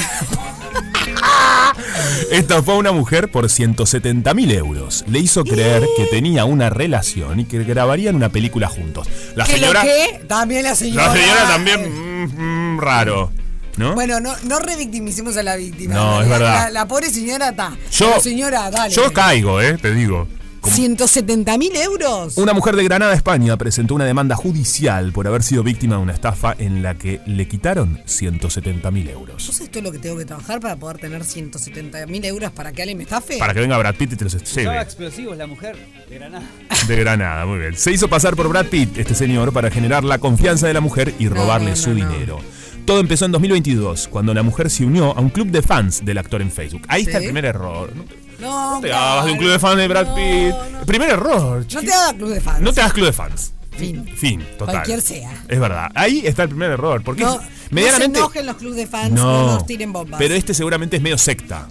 Estafó 2.32 2.74
a 2.74 2.78
una 2.78 2.92
mujer 2.92 3.32
por 3.32 3.50
170 3.50 4.34
mil 4.36 4.51
euros. 4.51 5.04
Le 5.08 5.18
hizo 5.20 5.44
creer 5.44 5.84
que 5.98 6.06
tenía 6.06 6.46
una 6.46 6.70
relación 6.70 7.40
y 7.40 7.46
que 7.46 7.63
grabarían 7.63 8.16
una 8.16 8.30
película 8.30 8.68
juntos. 8.68 9.08
La 9.36 9.46
¿Qué 9.46 9.54
señora, 9.54 9.82
que? 9.82 10.22
También 10.28 10.63
la 10.63 10.75
señora. 10.75 11.08
la 11.08 11.13
señora 11.13 11.48
también 11.48 11.92
mm, 11.92 12.75
mm, 12.75 12.80
raro, 12.80 13.32
¿no? 13.78 13.96
Bueno, 13.96 14.20
no, 14.20 14.36
no 14.44 14.60
revictimicemos 14.60 15.36
a 15.38 15.44
la 15.44 15.56
víctima. 15.56 15.96
No, 15.96 16.18
La- 16.18 16.24
es 16.24 16.30
verdad. 16.30 16.54
La, 16.66 16.70
la 16.70 16.88
pobre 16.88 17.10
señora 17.10 17.50
está. 17.50 17.75
Yo- 17.92 18.20
señora, 18.22 18.70
dale. 18.70 18.94
Yo 18.94 19.12
caigo, 19.12 19.60
eh, 19.62 19.78
te 19.82 19.92
digo. 19.94 20.28
Como- 20.62 20.75
170 20.75 21.58
mil 21.58 21.75
euros. 21.75 22.38
Una 22.38 22.53
mujer 22.53 22.75
de 22.75 22.84
Granada, 22.84 23.13
España, 23.15 23.58
presentó 23.58 23.96
una 23.96 24.06
demanda 24.06 24.36
judicial 24.36 25.12
por 25.12 25.25
haber 25.27 25.41
sido 25.41 25.63
víctima 25.63 25.96
de 25.96 26.01
una 26.03 26.13
estafa 26.13 26.56
en 26.60 26.84
la 26.84 26.94
que 26.96 27.20
le 27.25 27.48
quitaron 27.48 28.00
170 28.06 28.91
mil 28.91 29.10
euros. 29.10 29.48
¿Yo 29.48 29.53
sé 29.53 29.63
esto 29.63 29.80
es 29.80 29.84
lo 29.84 29.91
que 29.91 29.98
tengo 29.98 30.18
que 30.18 30.25
trabajar 30.25 30.60
para 30.60 30.75
poder 30.75 31.00
tener 31.00 31.24
170 31.24 32.06
mil 32.06 32.24
euros 32.25 32.51
para 32.51 32.72
que 32.72 32.84
alguien 32.84 32.98
me 33.00 33.03
estafe? 33.06 33.38
Para 33.39 33.53
que 33.56 33.60
venga 33.60 33.77
Brad 33.77 33.96
Pitt 33.96 34.13
y 34.13 34.15
te 34.15 34.24
los 34.25 34.34
lleve. 34.56 34.80
explosivos 34.82 35.36
la 35.36 35.48
mujer 35.48 35.75
de 36.10 36.15
Granada. 36.15 36.46
De 36.88 36.96
Granada, 36.96 37.46
muy 37.46 37.60
bien. 37.60 37.75
Se 37.75 37.91
hizo 37.91 38.08
pasar 38.08 38.36
por 38.36 38.48
Brad 38.48 38.68
Pitt, 38.68 38.98
este 38.98 39.15
señor, 39.15 39.51
para 39.53 39.70
generar 39.72 40.03
la 40.03 40.18
confianza 40.20 40.68
de 40.68 40.74
la 40.74 40.82
mujer 40.82 41.13
y 41.20 41.27
robarle 41.27 41.72
no, 41.72 41.75
su 41.75 41.89
no, 41.91 42.03
no. 42.06 42.12
dinero. 42.12 42.39
Todo 42.86 43.00
empezó 43.00 43.25
en 43.25 43.32
2022, 43.32 44.08
cuando 44.08 44.34
la 44.34 44.41
mujer 44.41 44.70
se 44.70 44.84
unió 44.86 45.15
a 45.15 45.22
un 45.22 45.30
club 45.30 45.48
de 45.50 45.62
fans 45.62 46.03
del 46.03 46.18
actor 46.18 46.41
en 46.41 46.51
Facebook. 46.51 46.82
Ahí 46.88 47.03
está 47.03 47.20
el 47.20 47.25
primer 47.25 47.46
error. 47.46 47.94
No 48.41 48.79
te, 48.81 48.88
claro. 48.88 49.05
hagas 49.05 49.25
de 49.25 49.31
un 49.31 49.38
club 49.38 49.51
de 49.51 49.60
fans 49.60 49.77
de 49.77 49.88
Brad 49.88 50.15
Pitt. 50.15 50.55
no. 50.71 50.86
Primer 50.86 51.10
error. 51.12 51.65
No 51.74 51.81
te 51.81 51.93
hagas 51.93 52.13
club 52.13 52.29
de 52.29 52.41
fans. 52.41 52.60
No 52.62 52.74
te 52.74 52.81
hagas 52.81 52.93
club 52.93 53.05
de 53.05 53.13
fans. 53.13 53.53
Fin. 53.71 54.05
Fin, 54.17 54.41
total. 54.57 54.75
Cualquier 54.75 55.01
sea. 55.01 55.43
Es 55.48 55.60
verdad. 55.60 55.89
Ahí 55.95 56.21
está 56.25 56.43
el 56.43 56.50
primer 56.50 56.71
error. 56.71 57.01
Porque 57.03 57.24
No, 57.24 57.39
medianamente. 57.69 58.19
no 58.19 58.25
se 58.25 58.39
enojen 58.39 58.45
los 58.45 58.55
clubes 58.57 58.77
de 58.77 58.88
fans, 58.88 59.12
no, 59.12 59.45
nos 59.53 59.65
tiren 59.65 59.93
bombas. 59.93 60.17
Pero 60.19 60.33
este 60.36 60.53
seguramente 60.53 60.98
es 60.98 61.01
medio 61.01 61.17
secta. 61.17 61.67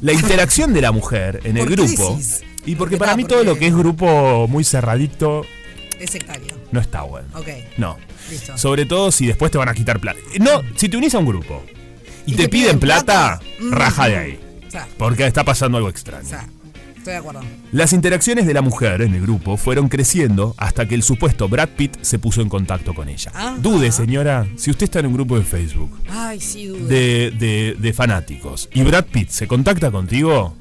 La 0.00 0.12
interacción 0.12 0.72
de 0.72 0.80
la 0.80 0.92
mujer 0.92 1.40
en 1.44 1.56
el 1.56 1.66
¿Por 1.66 1.68
qué 1.76 1.82
grupo. 1.82 2.18
Y 2.66 2.74
porque 2.74 2.76
Porque 2.76 2.96
para 2.98 3.16
mí 3.16 3.22
porque- 3.24 3.34
todo 3.34 3.44
lo 3.44 3.58
que 3.58 3.66
es 3.68 3.74
grupo 3.74 4.46
muy 4.48 4.64
cerradito 4.64 5.44
Es 5.98 6.10
sectario. 6.10 6.54
no 6.72 6.80
está 6.80 7.02
bueno. 7.02 7.28
Ok. 7.34 7.48
No. 7.78 7.96
Listo. 8.30 8.56
Sobre 8.58 8.84
todo 8.86 9.10
si 9.10 9.26
después 9.26 9.50
te 9.50 9.58
van 9.58 9.68
a 9.68 9.74
quitar 9.74 9.98
plata. 9.98 10.18
No, 10.38 10.60
si 10.76 10.88
te 10.88 10.96
unís 10.98 11.14
a 11.14 11.18
un 11.18 11.26
grupo 11.26 11.62
y, 12.26 12.32
¿Y 12.32 12.36
te, 12.36 12.42
te 12.44 12.48
piden 12.48 12.64
piden 12.78 12.80
plata, 12.80 13.40
plata? 13.40 13.42
Mm. 13.60 13.72
raja 13.72 14.08
de 14.08 14.16
ahí. 14.16 14.40
Porque 14.98 15.26
está 15.26 15.44
pasando 15.44 15.76
algo 15.78 15.88
extraño. 15.88 16.28
estoy 16.96 17.12
de 17.14 17.16
acuerdo. 17.18 17.40
Las 17.72 17.92
interacciones 17.94 18.46
de 18.46 18.52
la 18.54 18.60
mujer 18.62 19.00
en 19.02 19.14
el 19.14 19.22
grupo 19.22 19.56
fueron 19.56 19.88
creciendo 19.88 20.54
hasta 20.58 20.86
que 20.86 20.94
el 20.94 21.02
supuesto 21.02 21.48
Brad 21.48 21.70
Pitt 21.70 21.96
se 22.02 22.18
puso 22.18 22.42
en 22.42 22.48
contacto 22.48 22.94
con 22.94 23.08
ella. 23.08 23.32
Ajá. 23.34 23.56
Dude, 23.58 23.90
señora, 23.90 24.46
si 24.56 24.70
usted 24.70 24.84
está 24.84 25.00
en 25.00 25.06
un 25.06 25.14
grupo 25.14 25.38
de 25.38 25.44
Facebook 25.44 25.98
Ay, 26.10 26.40
sí, 26.40 26.66
duda. 26.66 26.86
de, 26.88 27.30
de- 27.38 27.76
de 27.78 27.92
fanáticos 27.94 28.68
y 28.74 28.82
Brad 28.82 29.06
Pitt 29.06 29.30
se 29.30 29.46
contacta 29.48 29.90
contigo 29.90 30.54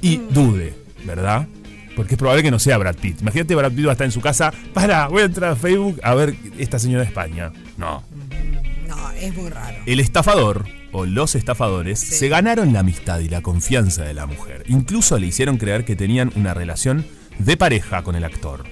y 0.00 0.18
Mm. 0.18 0.28
dude, 0.30 0.74
¿verdad? 1.04 1.48
Porque 1.96 2.14
es 2.14 2.18
probable 2.18 2.42
que 2.44 2.52
no 2.52 2.58
sea 2.60 2.78
Brad 2.78 2.94
Pitt. 2.94 3.20
Imagínate, 3.20 3.54
Brad 3.56 3.72
Pitt 3.72 3.84
va 3.86 3.90
a 3.90 3.92
estar 3.92 4.04
en 4.06 4.12
su 4.12 4.20
casa. 4.20 4.52
Para, 4.72 5.08
voy 5.08 5.22
a 5.22 5.24
entrar 5.26 5.50
a 5.52 5.56
Facebook 5.56 5.98
a 6.04 6.14
ver 6.14 6.36
esta 6.56 6.78
señora 6.78 7.02
de 7.02 7.08
España. 7.08 7.50
No. 7.76 8.04
No, 8.88 9.10
es 9.10 9.34
muy 9.34 9.50
raro. 9.50 9.76
El 9.86 9.98
estafador 10.00 10.66
o 10.92 11.06
los 11.06 11.34
estafadores 11.34 12.00
Sí. 12.00 12.14
se 12.16 12.28
ganaron 12.28 12.72
la 12.72 12.80
amistad 12.80 13.20
y 13.20 13.28
la 13.28 13.40
confianza 13.42 14.02
de 14.04 14.14
la 14.14 14.26
mujer. 14.26 14.64
Incluso 14.68 15.18
le 15.18 15.26
hicieron 15.26 15.56
creer 15.56 15.84
que 15.84 15.96
tenían 15.96 16.32
una 16.36 16.54
relación 16.54 17.04
de 17.38 17.56
pareja 17.56 18.02
con 18.02 18.14
el 18.16 18.24
actor. 18.24 18.64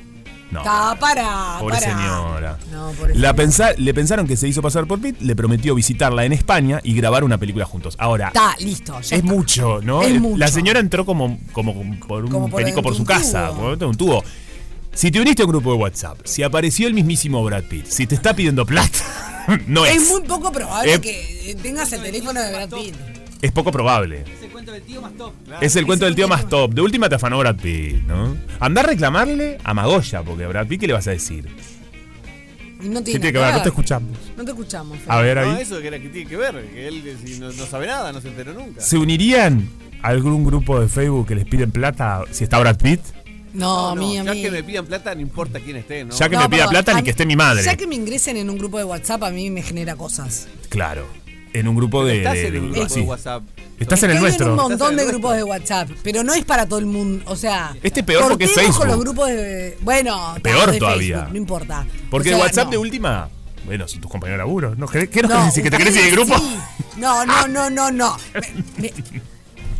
No. 0.50 0.62
Ta, 0.62 0.96
para, 0.98 1.58
Pobre 1.60 1.74
para. 1.74 1.86
señora. 1.90 2.58
No, 2.72 2.90
pobre 2.92 3.08
La 3.14 3.14
señora. 3.14 3.34
pensa- 3.34 3.72
le 3.76 3.92
pensaron 3.92 4.26
que 4.26 4.34
se 4.34 4.48
hizo 4.48 4.62
pasar 4.62 4.86
por 4.86 4.98
Pitt, 4.98 5.20
le 5.20 5.36
prometió 5.36 5.74
visitarla 5.74 6.24
en 6.24 6.32
España 6.32 6.80
y 6.82 6.94
grabar 6.94 7.22
una 7.22 7.36
película 7.36 7.66
juntos. 7.66 7.96
Ahora, 7.98 8.28
Está, 8.28 8.54
listo. 8.60 8.98
es 8.98 9.12
está. 9.12 9.26
mucho, 9.26 9.80
¿no? 9.82 10.00
Es 10.00 10.08
El- 10.08 10.20
mucho. 10.22 10.38
La 10.38 10.48
señora 10.48 10.80
entró 10.80 11.04
como, 11.04 11.38
como 11.52 11.74
por 12.06 12.24
un 12.24 12.30
Como 12.30 12.48
por 12.48 12.62
perico 12.62 12.82
por 12.82 12.94
su 12.94 13.04
casa, 13.04 13.50
por 13.52 13.82
un 13.84 13.94
tubo. 13.96 14.24
Si 14.98 15.12
te 15.12 15.20
uniste 15.20 15.42
a 15.42 15.44
un 15.46 15.52
grupo 15.52 15.70
de 15.72 15.78
WhatsApp, 15.78 16.18
si 16.24 16.42
apareció 16.42 16.88
el 16.88 16.94
mismísimo 16.94 17.44
Brad 17.44 17.62
Pitt, 17.62 17.86
si 17.86 18.04
te 18.08 18.16
está 18.16 18.34
pidiendo 18.34 18.66
plata, 18.66 18.98
no 19.68 19.86
es. 19.86 19.96
Es 19.96 20.10
muy 20.10 20.22
poco 20.22 20.50
probable 20.50 20.94
Eh, 20.94 21.00
que 21.00 21.54
tengas 21.62 21.92
el 21.92 22.02
teléfono 22.02 22.40
de 22.40 22.50
Brad 22.52 22.68
Pitt. 22.70 22.94
Es 23.40 23.52
poco 23.52 23.70
probable. 23.70 24.24
Es 24.26 24.42
el 24.42 24.50
cuento 24.50 24.72
del 24.72 24.82
tío 24.82 25.00
más 25.00 25.12
top. 25.16 25.32
Es 25.60 25.76
el 25.76 25.86
cuento 25.86 26.04
del 26.04 26.16
tío 26.16 26.26
más 26.26 26.48
top. 26.48 26.74
De 26.74 26.80
última 26.82 27.08
te 27.08 27.14
afanó 27.14 27.38
Brad 27.38 27.54
Pitt, 27.54 28.02
¿no? 28.08 28.36
Andá 28.58 28.80
a 28.80 28.84
reclamarle 28.86 29.58
a 29.62 29.72
Magoya, 29.72 30.24
porque 30.24 30.42
a 30.42 30.48
Brad 30.48 30.66
Pitt, 30.66 30.80
¿qué 30.80 30.86
le 30.88 30.94
vas 30.94 31.06
a 31.06 31.12
decir? 31.12 31.46
No 32.82 32.98
¿Qué 33.04 33.12
tiene 33.12 33.32
que 33.32 33.38
ver? 33.38 33.54
No 33.54 33.62
te 33.62 33.68
escuchamos. 33.68 34.18
No 34.36 34.44
te 34.44 34.50
escuchamos. 34.50 34.98
A 35.06 35.20
ver 35.20 35.36
No, 35.36 35.54
ahí. 35.54 35.62
eso 35.62 35.80
que, 35.80 35.86
era, 35.86 36.00
que 36.00 36.08
tiene 36.08 36.28
que 36.28 36.36
ver, 36.36 36.64
que 36.74 36.88
él 36.88 37.16
si 37.24 37.38
no, 37.38 37.52
no 37.52 37.66
sabe 37.66 37.86
nada, 37.86 38.10
no 38.12 38.20
se 38.20 38.28
enteró 38.28 38.52
nunca. 38.52 38.80
¿Se 38.80 38.98
unirían 38.98 39.68
a 40.02 40.08
algún 40.08 40.44
grupo 40.44 40.80
de 40.80 40.88
Facebook 40.88 41.28
que 41.28 41.36
les 41.36 41.44
piden 41.44 41.70
plata 41.70 42.22
si 42.32 42.42
está 42.42 42.58
Brad 42.58 42.78
Pitt? 42.78 43.00
No, 43.54 43.94
No, 43.94 44.00
mía, 44.06 44.22
ya 44.24 44.32
mía. 44.34 44.42
que 44.42 44.50
me 44.50 44.62
pidan 44.62 44.86
plata, 44.86 45.14
no 45.14 45.20
importa 45.20 45.58
quién 45.60 45.76
esté, 45.76 46.04
¿no? 46.04 46.14
Ya 46.14 46.28
que 46.28 46.36
No, 46.36 46.42
me 46.42 46.48
pida 46.48 46.58
perdón, 46.58 46.70
plata 46.72 46.92
a 46.92 46.94
ni 46.96 47.00
mí- 47.00 47.04
que 47.04 47.10
esté 47.10 47.26
mi 47.26 47.36
madre. 47.36 47.62
Ya 47.64 47.76
que 47.76 47.86
me 47.86 47.94
ingresen 47.94 48.36
en 48.36 48.50
un 48.50 48.58
grupo 48.58 48.78
de 48.78 48.84
WhatsApp, 48.84 49.22
a 49.24 49.30
mí 49.30 49.50
me 49.50 49.62
genera 49.62 49.96
cosas. 49.96 50.48
Claro. 50.68 51.06
En 51.54 51.66
un 51.66 51.76
grupo 51.76 52.04
de. 52.04 52.18
Estás 52.18 52.34
de- 52.34 52.46
en 52.48 52.58
un 52.58 52.72
de- 52.72 52.80
grupo 52.80 52.94
de 52.94 53.00
WhatsApp. 53.02 53.42
Estás 53.80 54.02
en 54.02 54.10
el 54.10 54.16
Estoy 54.16 54.28
nuestro. 54.28 54.46
en 54.46 54.52
un 54.52 54.56
montón 54.58 54.96
de 54.96 55.06
grupos 55.06 55.34
de 55.36 55.42
WhatsApp, 55.44 55.88
pero 56.02 56.22
no 56.22 56.34
es 56.34 56.44
para 56.44 56.66
todo 56.66 56.78
el 56.78 56.86
mundo. 56.86 57.24
O 57.26 57.36
sea, 57.36 57.74
Este 57.82 58.00
es 58.00 58.06
peor 58.06 58.28
porque 58.28 58.44
es 58.44 58.50
cortemos 58.50 58.76
con 58.76 58.86
Facebook. 58.86 58.96
los 58.96 59.04
grupos 59.14 59.28
de. 59.28 59.78
Bueno, 59.80 60.34
Peor 60.42 60.66
no, 60.66 60.72
de 60.72 60.78
todavía. 60.78 61.16
Facebook, 61.16 61.32
no 61.32 61.38
importa. 61.38 61.86
Porque 62.10 62.28
O 62.30 62.32
sea, 62.36 62.44
WhatsApp 62.44 62.64
no. 62.66 62.70
de 62.72 62.78
última. 62.78 63.28
Bueno, 63.64 63.88
son 63.88 64.00
tus 64.00 64.10
compañeros 64.10 64.38
de 64.38 64.44
laburo. 64.44 64.74
¿No, 64.76 64.86
¿Qué 64.88 64.98
nos 65.22 65.22
No, 65.22 65.28
querés 65.28 65.44
decir? 65.46 65.62
¿Que 65.64 65.70
te 65.70 65.76
querés 65.78 65.96
ir 65.96 66.02
ustedes 66.02 66.12
grupo? 66.12 66.38
sí. 66.38 66.56
No, 66.98 67.24
no, 67.24 67.48
no, 67.48 67.70
no, 67.70 67.90
no. 67.90 68.16
Me- 68.78 68.92
me- 69.12 69.20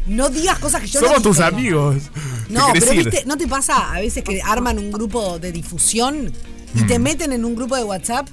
no 0.09 0.29
digas 0.31 0.59
cosas 0.59 0.81
que 0.81 0.87
yo 0.89 1.01
no 1.01 1.07
Somos 1.09 1.23
tus 1.23 1.41
amigos. 1.41 1.97
No, 2.49 2.67
¿Te 2.69 2.73
querés 2.75 2.89
pero 2.89 3.01
ir? 3.01 3.11
viste, 3.11 3.27
¿no 3.27 3.37
te 3.37 3.47
pasa 3.47 3.93
a 3.95 4.01
veces 4.01 4.25
que 4.25 4.41
arman 4.43 4.79
un 4.79 4.91
grupo 4.91 5.39
de 5.39 5.53
difusión 5.53 6.33
y 6.75 6.81
Mm. 6.83 6.87
te 6.87 6.99
meten 6.99 7.33
en 7.33 7.45
un 7.45 7.55
grupo 7.55 7.77
de 7.77 7.85
WhatsApp? 7.85 8.29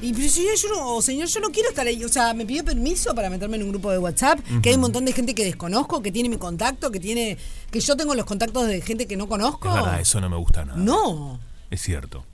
Y 0.00 0.12
pero 0.12 0.28
si 0.28 0.44
yo 0.56 0.68
no, 0.74 1.00
señor, 1.00 1.26
yo 1.28 1.40
no 1.40 1.48
quiero 1.50 1.70
estar 1.70 1.86
ahí. 1.86 2.04
O 2.04 2.08
sea, 2.08 2.34
me 2.34 2.44
pidió 2.44 2.62
permiso 2.64 3.14
para 3.14 3.30
meterme 3.30 3.56
en 3.56 3.62
un 3.62 3.70
grupo 3.70 3.90
de 3.90 3.98
WhatsApp, 3.98 4.38
que 4.62 4.68
hay 4.68 4.74
un 4.74 4.82
montón 4.82 5.06
de 5.06 5.12
gente 5.14 5.34
que 5.34 5.42
desconozco, 5.44 6.02
que 6.02 6.12
tiene 6.12 6.28
mi 6.28 6.36
contacto, 6.36 6.90
que 6.90 7.00
tiene. 7.00 7.38
que 7.70 7.80
yo 7.80 7.96
tengo 7.96 8.14
los 8.14 8.26
contactos 8.26 8.66
de 8.66 8.82
gente 8.82 9.06
que 9.06 9.16
no 9.16 9.26
conozco. 9.26 9.68
Es 9.68 9.74
verdad, 9.74 10.00
eso 10.00 10.20
no 10.20 10.28
me 10.28 10.36
gusta 10.36 10.64
nada. 10.66 10.78
No. 10.78 11.40
Es 11.70 11.80
cierto. 11.80 12.24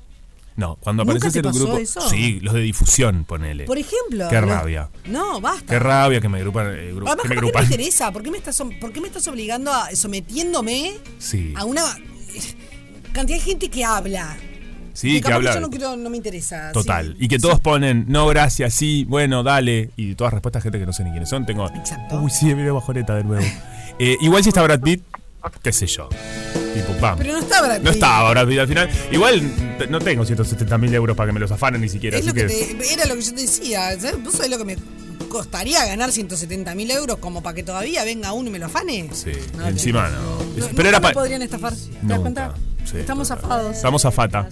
No, 0.56 0.76
cuando 0.76 1.04
¿Nunca 1.04 1.16
apareces 1.18 1.36
en 1.40 1.46
un 1.46 1.52
grupo. 1.54 1.78
eso? 1.78 2.00
Sí, 2.08 2.38
los 2.40 2.52
de 2.54 2.60
difusión, 2.60 3.24
ponele. 3.24 3.64
Por 3.64 3.78
ejemplo. 3.78 4.28
Qué 4.28 4.40
rabia. 4.40 4.90
No, 5.06 5.40
basta. 5.40 5.64
Qué 5.66 5.78
rabia 5.78 6.20
que 6.20 6.28
me 6.28 6.38
agrupan. 6.38 6.66
eh, 6.68 6.92
gru- 6.94 7.06
Además, 7.06 7.06
que 7.06 7.06
me 7.06 7.14
¿por 7.14 7.18
qué 7.22 7.28
me 7.28 7.34
agrupan. 7.36 7.64
interesa? 7.64 8.12
¿Por 8.12 8.22
qué 8.22 8.30
me 8.30 8.38
estás, 8.38 8.62
por 8.80 8.92
qué 8.92 9.00
me 9.00 9.06
estás 9.08 9.26
obligando 9.28 9.72
a 9.72 9.94
sometiéndome 9.94 10.94
Sí. 11.18 11.54
a 11.56 11.64
una 11.64 11.82
cantidad 13.12 13.38
de 13.38 13.44
gente 13.44 13.68
que 13.68 13.84
habla? 13.84 14.36
Sí, 14.94 15.22
que 15.22 15.32
habla. 15.32 15.54
Yo 15.54 15.60
no, 15.60 15.70
quiero, 15.70 15.96
no 15.96 16.10
me 16.10 16.18
interesa. 16.18 16.70
Total. 16.72 17.14
sí. 17.18 17.24
Y 17.24 17.28
que 17.28 17.38
todos 17.38 17.58
ponen, 17.60 18.04
no, 18.08 18.26
gracias, 18.26 18.74
sí, 18.74 19.06
bueno, 19.08 19.42
dale. 19.42 19.88
Y 19.96 20.14
todas 20.16 20.34
respuestas 20.34 20.62
gente 20.62 20.78
que 20.78 20.84
no 20.84 20.92
sé 20.92 21.02
ni 21.02 21.10
quiénes 21.12 21.30
son. 21.30 21.46
Tengo. 21.46 21.66
Exacto. 21.74 22.20
Uy, 22.20 22.30
sí, 22.30 22.54
mira 22.54 22.72
bajoneta 22.72 23.14
de 23.16 23.24
nuevo. 23.24 23.44
Eh, 23.98 24.16
igual 24.22 24.42
si 24.42 24.48
está 24.48 24.62
Brad 24.62 24.80
Pitt, 24.80 25.02
qué 25.62 25.72
sé 25.72 25.86
yo. 25.86 26.08
Tipo, 26.74 26.92
pam. 27.00 27.18
Pero 27.18 27.32
no 27.34 27.38
está 27.40 27.60
Brad 27.62 27.78
No 27.78 27.84
Pitt. 27.84 27.92
estaba 27.94 28.30
Brad 28.30 28.46
Pitt 28.48 28.58
al 28.60 28.68
final. 28.68 28.90
Igual 29.10 29.40
t- 29.78 29.86
no 29.88 29.98
tengo 30.00 30.24
170 30.24 30.78
mil 30.78 30.94
euros 30.94 31.16
para 31.16 31.28
que 31.28 31.32
me 31.32 31.40
los 31.40 31.50
afanen 31.50 31.80
ni 31.80 31.88
siquiera. 31.88 32.16
Es 32.18 32.26
así 32.26 32.28
lo 32.28 32.34
que 32.34 32.46
que. 32.46 32.74
te- 32.74 32.92
era 32.94 33.04
lo 33.06 33.14
que 33.16 33.22
yo 33.22 33.34
te 33.34 33.40
decía. 33.42 33.98
¿sabes? 34.00 34.22
Vos 34.22 34.34
sabés 34.34 34.50
lo 34.50 34.58
que 34.58 34.64
me 34.64 34.76
costaría 35.28 35.84
ganar 35.86 36.12
170 36.12 36.74
mil 36.74 36.90
euros 36.90 37.18
como 37.18 37.42
para 37.42 37.54
que 37.54 37.62
todavía 37.62 38.04
venga 38.04 38.32
uno 38.32 38.48
y 38.48 38.52
me 38.52 38.58
lo 38.58 38.66
afane? 38.66 39.08
Sí, 39.12 39.32
No, 39.56 39.66
encima 39.68 40.08
no. 40.08 40.20
No, 40.20 40.66
Pero 40.74 40.88
era 40.88 40.98
nunca 40.98 41.00
pa- 41.00 41.08
me 41.08 41.14
podrían 41.14 41.42
estafar. 41.42 41.72
¿Te 41.74 42.06
das 42.06 42.18
cuenta? 42.20 42.54
Sí, 42.84 42.98
Estamos 42.98 43.28
total. 43.28 43.42
zafados. 43.42 43.76
Estamos 43.76 44.04
a 44.04 44.10
Fata. 44.10 44.48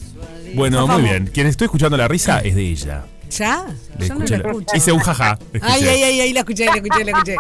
Bueno, 0.55 0.79
Zafamos. 0.83 1.01
muy 1.03 1.11
bien. 1.11 1.27
Quien 1.33 1.47
estoy 1.47 1.67
escuchando 1.67 1.97
la 1.97 2.09
risa 2.09 2.41
es 2.41 2.55
de 2.55 2.63
ella. 2.63 3.05
¿Ya? 3.31 3.65
Le 3.99 4.09
Yo 4.09 4.15
no 4.15 4.25
escuché 4.25 4.39
la- 4.43 4.49
escucho. 4.51 4.77
Hice 4.77 4.93
un 4.93 4.99
jaja. 5.01 5.39
Ay, 5.63 5.85
ay, 5.87 6.03
ay, 6.03 6.21
ay, 6.21 6.33
la 6.33 6.41
escuché, 6.41 6.65
la 6.67 6.75
escuché, 6.77 7.05
la 7.05 7.11
escuché. 7.13 7.37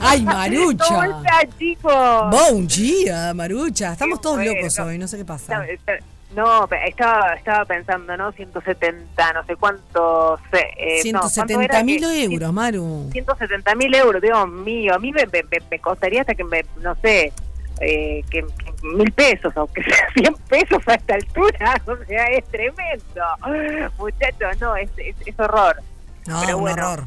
Ay, 0.00 0.20
¿Cómo 0.24 0.34
Marucha. 0.36 1.06
estás, 1.06 1.58
chicos? 1.58 2.30
Buen 2.30 2.66
día, 2.66 3.32
Marucha. 3.34 3.92
Estamos 3.92 4.20
todos 4.20 4.36
bueno. 4.36 4.52
locos 4.54 4.78
hoy, 4.78 4.98
no 4.98 5.08
sé 5.08 5.16
qué 5.18 5.24
pasa. 5.24 5.64
No, 6.34 6.68
estaba, 6.86 7.34
estaba 7.34 7.64
pensando, 7.64 8.14
¿no? 8.16 8.30
170, 8.32 9.32
no 9.32 9.44
sé 9.46 9.56
cuántos. 9.56 10.40
Eh, 10.52 11.00
no, 11.10 11.20
¿cuánto 11.20 11.28
170 11.30 11.64
era? 11.64 11.82
mil 11.84 12.04
euros, 12.04 12.52
Maru. 12.52 13.08
170 13.12 13.74
mil 13.74 13.94
euros, 13.94 14.20
Dios 14.20 14.46
mío. 14.48 14.94
A 14.94 14.98
mí 14.98 15.10
me, 15.10 15.24
me, 15.26 15.42
me- 15.44 15.62
me 15.70 15.78
costaría 15.78 16.20
hasta 16.20 16.34
que 16.34 16.44
me, 16.44 16.64
no 16.82 16.94
sé, 16.96 17.32
eh, 17.80 18.22
que, 18.30 18.42
que 18.42 18.72
mil 18.82 19.10
pesos, 19.12 19.52
aunque 19.56 19.82
sea 19.84 20.06
100 20.14 20.34
pesos 20.48 20.78
a 20.86 20.94
esta 20.94 21.14
altura. 21.14 21.82
O 21.86 22.04
sea, 22.04 22.24
es 22.26 22.44
tremendo. 22.50 23.24
Muchachos, 23.98 24.60
no, 24.60 24.76
es, 24.76 24.90
es, 24.98 25.16
es 25.24 25.40
horror. 25.40 25.76
No, 26.26 26.40
Pero 26.44 26.56
un 26.58 26.62
bueno. 26.62 26.90
horror. 26.92 27.06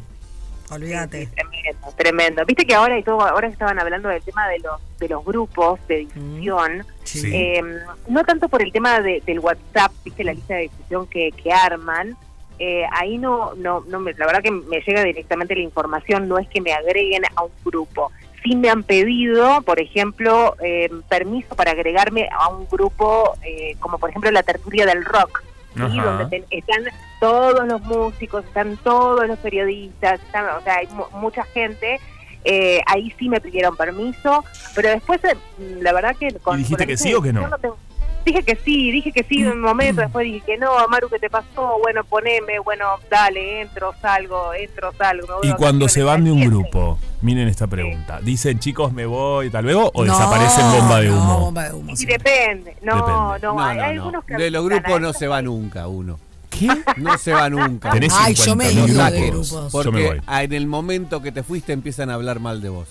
Olvídate. 0.72 1.26
Sí, 1.26 1.32
tremendo, 1.36 1.88
tremendo. 1.98 2.46
Viste 2.46 2.66
que 2.66 2.74
ahora 2.74 2.98
y 2.98 3.04
todo, 3.04 3.22
ahora 3.22 3.48
que 3.48 3.54
estaban 3.54 3.80
hablando 3.80 4.10
del 4.10 4.22
tema 4.24 4.48
de 4.48 4.60
los 4.60 4.80
de 5.00 5.10
los 5.10 5.26
grupos 5.26 5.80
de 5.88 5.98
difusión, 5.98 6.86
Sí. 7.04 7.30
eh, 7.34 7.62
no 8.08 8.24
tanto 8.24 8.48
por 8.50 8.62
el 8.62 8.72
tema 8.72 9.02
de- 9.02 9.22
del 9.26 9.40
WhatsApp, 9.40 9.92
viste 10.06 10.24
la 10.24 10.34
lista 10.34 10.54
de 10.56 10.62
difusión 10.64 11.08
que, 11.08 11.32
que 11.32 11.52
arman, 11.52 12.16
eh, 12.60 12.84
ahí 12.92 13.18
no, 13.18 13.54
no, 13.56 13.82
no 13.88 14.00
me, 14.00 14.14
la 14.14 14.28
verdad 14.28 14.44
que 14.44 14.52
me 14.52 14.80
llega 14.82 15.04
directamente 15.04 15.56
la 15.56 15.62
información, 15.62 16.28
no 16.28 16.38
es 16.38 16.48
que 16.50 16.62
me 16.62 16.72
agreguen 16.74 17.24
a 17.36 17.44
un 17.44 17.52
grupo. 17.66 18.12
Sí 18.44 18.56
me 18.56 18.70
han 18.70 18.84
pedido, 18.84 19.62
por 19.64 19.80
ejemplo, 19.80 20.56
eh, 20.64 20.90
permiso 21.10 21.56
para 21.56 21.72
agregarme 21.72 22.30
a 22.32 22.50
un 22.50 22.68
grupo, 22.70 23.34
eh, 23.44 23.76
como 23.80 23.98
por 23.98 24.12
ejemplo 24.12 24.30
la 24.32 24.44
tertulia 24.44 24.86
del 24.86 25.04
rock, 25.04 25.44
¿sí? 25.74 25.98
Donde 26.00 26.26
ten- 26.26 26.46
están 26.52 26.84
todos 27.20 27.68
los 27.68 27.82
músicos, 27.82 28.44
están 28.46 28.78
todos 28.78 29.28
los 29.28 29.38
periodistas, 29.40 30.20
están, 30.22 30.46
o 30.58 30.62
sea, 30.62 30.76
hay 30.78 30.88
mu- 30.88 31.10
mucha 31.20 31.44
gente. 31.46 32.00
eh, 32.44 32.82
ahí 32.88 33.14
sí 33.20 33.30
me 33.30 33.40
pidieron 33.40 33.78
permiso, 33.78 34.44
pero 34.74 34.90
después, 34.90 35.24
eh, 35.26 35.36
la 35.80 35.94
verdad 35.94 36.16
que... 36.20 36.32
Con, 36.40 36.56
¿Y 36.56 36.64
dijiste 36.64 36.88
que 36.88 36.98
sí 36.98 37.14
o 37.14 37.22
que 37.22 37.32
no? 37.32 37.42
difusión 37.42 37.62
tengo- 37.62 37.78
Dije 38.26 38.44
que 38.44 38.56
sí, 38.56 38.92
dije 38.92 39.12
que 39.12 39.24
sí 39.24 39.42
en 39.42 39.48
un 39.54 39.62
momento, 39.62 40.02
después 40.02 40.26
dije 40.26 40.42
que 40.46 40.58
no, 40.58 40.70
Maru, 40.90 41.10
¿qué 41.10 41.18
te 41.20 41.30
pasó? 41.30 41.78
Bueno, 41.82 42.04
poneme, 42.04 42.60
bueno, 42.60 42.86
dale, 43.10 43.62
entro, 43.62 43.94
salgo, 44.02 44.54
entro, 44.54 44.94
salgo. 44.98 45.40
Y 45.44 45.52
cuando 45.54 45.88
se 45.90 46.04
van 46.04 46.24
de 46.24 46.32
un 46.32 46.42
grupo, 46.46 47.00
miren 47.22 47.48
esta 47.48 47.68
pregunta. 47.68 48.20
Dicen, 48.22 48.60
chicos, 48.60 48.94
me 48.94 49.06
voy 49.06 49.50
tal 49.50 49.64
luego 49.66 49.90
o 49.94 50.06
No, 50.06 50.14
desaparecen 50.14 50.72
bomba 50.72 51.00
de 51.02 51.10
no, 51.10 51.18
humo. 51.18 51.40
bomba 51.40 51.64
de 51.64 51.74
humo. 51.74 51.92
Y 51.92 51.98
sí. 51.98 52.06
depende, 52.06 52.76
no, 52.84 52.96
Depende. 52.96 53.48
no, 53.48 53.54
No, 53.56 53.64
hay, 53.64 53.78
no, 53.78 53.84
hay 53.84 53.96
no. 53.96 54.02
algunos 54.04 54.26
que 54.26 54.34
De 54.36 54.52
los 54.52 54.66
grupos 54.66 55.02
no 55.02 55.14
se 55.14 55.28
va 55.28 55.42
nunca 55.42 55.88
uno. 55.88 56.20
¿Qué? 56.50 56.68
No 56.98 57.18
se 57.18 57.34
va 57.34 57.50
nunca. 57.50 57.90
Tenés 57.92 58.14
Ay, 58.16 58.34
yo 58.36 58.56
me 58.56 58.66
he 58.68 58.72
50.000 58.74 58.90
ido 58.90 59.06
de 59.12 59.28
grupos. 59.28 59.84
Yo 59.86 59.92
me 59.92 60.06
voy. 60.08 60.22
En 60.28 60.54
el 60.54 60.68
momento 60.68 61.22
que 61.22 61.32
te 61.32 61.44
fuiste 61.44 61.74
empiezan 61.74 62.10
a 62.10 62.16
hablar 62.16 62.40
mal 62.40 62.62
de 62.62 62.70
vos. 62.70 62.88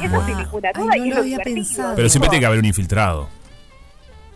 Eso 0.00 0.24
sin 0.24 0.34
Ah, 0.36 0.48
ay, 0.92 1.00
no 1.00 1.06
y 1.06 1.10
lo 1.10 1.16
había 1.18 1.38
pensado. 1.38 1.94
Pero 1.96 2.08
siempre 2.08 2.30
tiene 2.30 2.40
que 2.40 2.46
haber 2.46 2.58
un 2.60 2.64
infiltrado. 2.64 3.28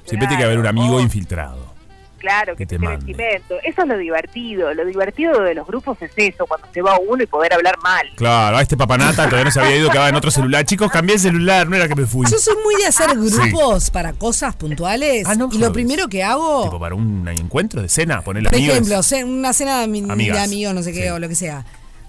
Siempre 0.05 0.29
tiene 0.29 0.39
que 0.41 0.45
haber 0.45 0.59
un 0.59 0.67
amigo 0.67 1.01
infiltrado. 1.01 1.75
Claro, 2.19 2.57
que 2.57 2.65
que 2.67 2.79
te 2.79 2.79
cimento. 2.79 3.55
Eso 3.63 3.83
es 3.83 3.87
lo 3.87 3.99
divertido. 3.99 4.73
Lo 4.73 4.87
divertido 4.87 5.43
de 5.43 5.55
los 5.55 5.67
grupos 5.67 6.01
es 6.01 6.11
eso, 6.17 6.47
cuando 6.47 6.67
se 6.73 6.81
va 6.81 6.99
uno 6.99 7.23
y 7.23 7.27
poder 7.27 7.53
hablar 7.53 7.77
mal. 7.83 8.07
Claro, 8.17 8.57
a 8.57 8.63
este 8.63 8.79
papanata 8.79 9.25
todavía 9.27 9.45
no 9.45 9.51
se 9.51 9.61
había 9.61 9.77
ido, 9.77 9.91
que 9.91 9.99
va 9.99 10.09
en 10.09 10.15
otro 10.15 10.31
celular. 10.31 10.65
Chicos, 10.65 10.91
cambié 10.91 11.17
el 11.17 11.21
celular, 11.21 11.69
no 11.69 11.77
era 11.77 11.87
que 11.87 11.95
me 11.95 12.07
fui. 12.07 12.27
Yo 12.31 12.39
soy 12.39 12.55
muy 12.65 12.77
de 12.77 12.87
hacer 12.87 13.11
grupos 13.15 13.91
para 13.91 14.15
cosas 14.15 14.57
puntuales. 14.57 15.27
Ah, 15.29 15.35
no 15.35 15.51
y 15.53 15.59
lo 15.59 15.71
primero 15.75 16.09
que 16.09 16.23
hago, 16.23 16.65
Tipo 16.65 16.81
para 16.81 16.95
un 16.95 17.29
encuentro 17.29 17.83
de 17.83 17.91
cena, 17.91 18.23
ponerle 18.23 18.49
por 18.49 18.57
amigos. 18.59 18.75
ejemplo, 19.11 19.29
una 19.31 19.53
cena 19.53 19.87
de, 19.87 19.87
de 19.87 20.41
amigos, 20.41 20.75
no 20.75 20.83
sé 20.83 20.95
qué, 20.95 21.03
Sí. 21.03 21.09
o 21.11 21.19
lo 21.19 21.29
que 21.29 21.35
sea. 21.35 21.63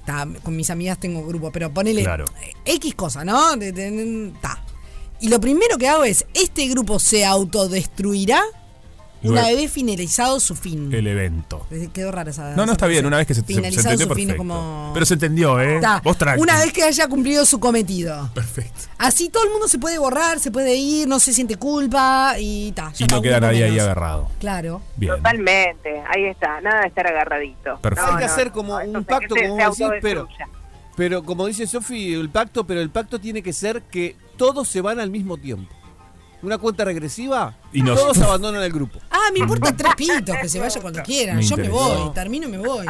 Ta, 0.05 0.25
con 0.43 0.55
mis 0.55 0.69
amigas 0.69 0.97
tengo 0.97 1.25
grupo, 1.27 1.51
pero 1.51 1.71
ponele 1.71 2.03
Claro. 2.03 2.23
X 2.63 2.95
cosa, 2.95 3.25
¿no? 3.25 3.57
De- 3.57 3.73
de- 3.73 3.91
de- 3.91 4.31
ta. 4.39 4.61
Y 5.19 5.29
lo 5.29 5.39
primero 5.39 5.77
que 5.77 5.87
hago 5.87 6.03
es, 6.03 6.25
¿este 6.33 6.67
grupo 6.67 6.99
se 6.99 7.25
autodestruirá 7.25 8.41
una 9.23 9.41
Luego- 9.41 9.57
vez 9.57 9.71
finalizado 9.71 10.39
su 10.39 10.55
fin? 10.55 10.93
el 10.93 11.07
evento. 11.07 11.65
Quedó 11.93 12.11
rara 12.11 12.29
esa 12.29 12.55
No, 12.55 12.65
no, 12.67 12.73
está 12.73 12.85
bien, 12.85 13.05
una 13.07 13.17
vez 13.17 13.25
que 13.25 13.33
se, 13.33 13.41
se- 13.41 13.47
se 13.47 13.53
Finalizado 13.55 13.91
entendió 13.93 14.07
su 14.13 14.13
fin 14.15 14.35
como... 14.37 14.91
Pero 14.93 15.05
se 15.05 15.13
entendió, 15.15 15.59
¿eh? 15.59 15.79
Ta, 15.81 15.99
Vos 16.03 16.15
tranqui. 16.17 16.41
Una 16.41 16.59
vez 16.59 16.71
que 16.71 16.83
haya 16.83 17.07
cumplido 17.07 17.43
su 17.45 17.59
cometido. 17.59 18.29
Perfecto. 18.35 18.81
Así 18.99 19.29
todo 19.29 19.45
el 19.45 19.49
mundo 19.51 19.67
se 19.67 19.79
puede 19.79 19.97
borrar, 19.97 20.39
se 20.39 20.51
puede 20.51 20.75
ir, 20.75 21.07
no 21.07 21.19
se 21.19 21.33
siente 21.33 21.55
culpa 21.55 22.35
y 22.37 22.71
ta. 22.73 22.91
Y 22.99 23.03
está, 23.03 23.15
no 23.15 23.21
queda 23.23 23.39
nadie 23.39 23.63
ahí 23.63 23.79
agarrado. 23.79 24.29
Claro. 24.39 24.81
Bien. 24.95 25.15
Totalmente, 25.15 26.03
ahí 26.13 26.25
está, 26.25 26.61
nada 26.61 26.81
de 26.81 26.87
estar 26.89 27.07
agarradito. 27.07 27.79
Perfecto. 27.81 28.11
Hay 28.11 28.17
que 28.19 28.25
hacer 28.25 28.51
como 28.51 28.75
un 28.75 29.03
pacto, 29.05 29.33
como 29.35 29.55
vos 29.57 29.77
decís, 29.77 29.93
pero-. 30.03 30.27
Pero 30.95 31.23
como 31.23 31.47
dice 31.47 31.65
Sofi, 31.67 32.13
el 32.13 32.29
pacto, 32.29 32.65
pero 32.65 32.79
el 32.79 32.89
pacto 32.89 33.19
tiene 33.19 33.41
que 33.43 33.51
ser 33.53 33.81
que 33.81 34.15
todos 34.37 34.67
se 34.67 34.81
van 34.81 34.99
al 34.99 35.09
mismo 35.09 35.37
tiempo. 35.37 35.73
Una 36.41 36.57
cuenta 36.59 36.85
regresiva 36.85 37.55
Y 37.73 37.81
nos- 37.81 37.99
todos 37.99 38.19
abandonan 38.19 38.61
el 38.61 38.71
grupo. 38.71 38.99
Ah, 39.09 39.31
me 39.33 39.39
importa 39.39 39.75
tres 39.75 39.95
pitos, 39.95 40.35
que 40.39 40.47
se 40.47 40.59
vaya 40.59 40.79
cuando 40.81 41.01
quieran. 41.01 41.37
Me 41.37 41.41
Yo 41.41 41.57
me 41.57 41.67
voy, 41.67 42.13
termino 42.13 42.47
y 42.47 42.51
me 42.51 42.57
voy. 42.59 42.85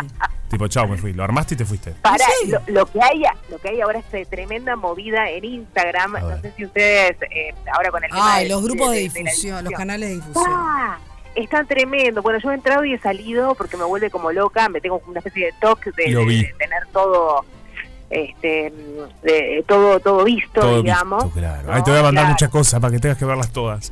Tipo, 0.50 0.68
chao, 0.68 0.86
me 0.86 0.98
fui. 0.98 1.14
Lo 1.14 1.24
armaste 1.24 1.54
y 1.54 1.58
te 1.58 1.64
fuiste. 1.64 1.92
Para, 2.02 2.26
¿En 2.44 2.74
lo, 2.74 2.86
que 2.88 3.00
hay, 3.02 3.24
lo 3.50 3.58
que 3.60 3.70
hay 3.70 3.80
ahora 3.80 4.00
es 4.12 4.30
tremenda 4.30 4.76
movida 4.76 5.30
en 5.30 5.46
Instagram. 5.46 6.12
No 6.14 6.42
sé 6.42 6.52
si 6.58 6.66
ustedes, 6.66 7.16
eh, 7.32 7.54
ahora 7.74 7.90
con 7.92 8.04
el 8.04 8.10
tema 8.10 8.40
de- 8.40 8.50
los 8.50 8.62
grupos 8.64 8.92
de, 8.92 8.98
difusión, 9.00 9.24
los 9.64 9.64
difusión. 9.64 9.72
canales 9.78 10.10
de 10.10 10.16
difusión. 10.16 10.46
¡Ah! 10.50 10.98
Está 11.36 11.64
tremendo. 11.64 12.22
Bueno, 12.22 12.40
yo 12.44 12.52
he 12.52 12.56
entrado 12.56 12.84
y 12.84 12.94
he 12.94 13.00
salido 13.00 13.56
porque 13.56 13.78
me 13.78 13.86
vuelve 13.86 14.10
como 14.10 14.32
loca. 14.34 14.68
Me 14.68 14.82
tengo 14.82 15.02
una 15.08 15.20
especie 15.20 15.46
de 15.46 15.54
toque 15.62 15.92
de 15.92 16.54
tener 16.58 16.88
todo, 16.92 17.46
este, 18.16 18.74
de- 19.24 19.64
todo, 19.68 20.00
todo 20.00 20.24
visto, 20.24 20.62
Todo 20.62 20.82
digamos. 20.82 21.24
visto, 21.26 21.40
claro. 21.40 21.68
¿no? 21.68 21.74
Ay, 21.74 21.84
te 21.84 21.92
voy 21.92 22.00
a 22.00 22.04
mandar 22.04 22.24
Claro. 22.24 22.34
muchas 22.34 22.50
cosas 22.50 22.80
para 22.80 22.92
que 22.92 23.00
tengas 23.00 23.18
que 23.18 23.26
verlas 23.26 23.50
todas. 23.52 23.92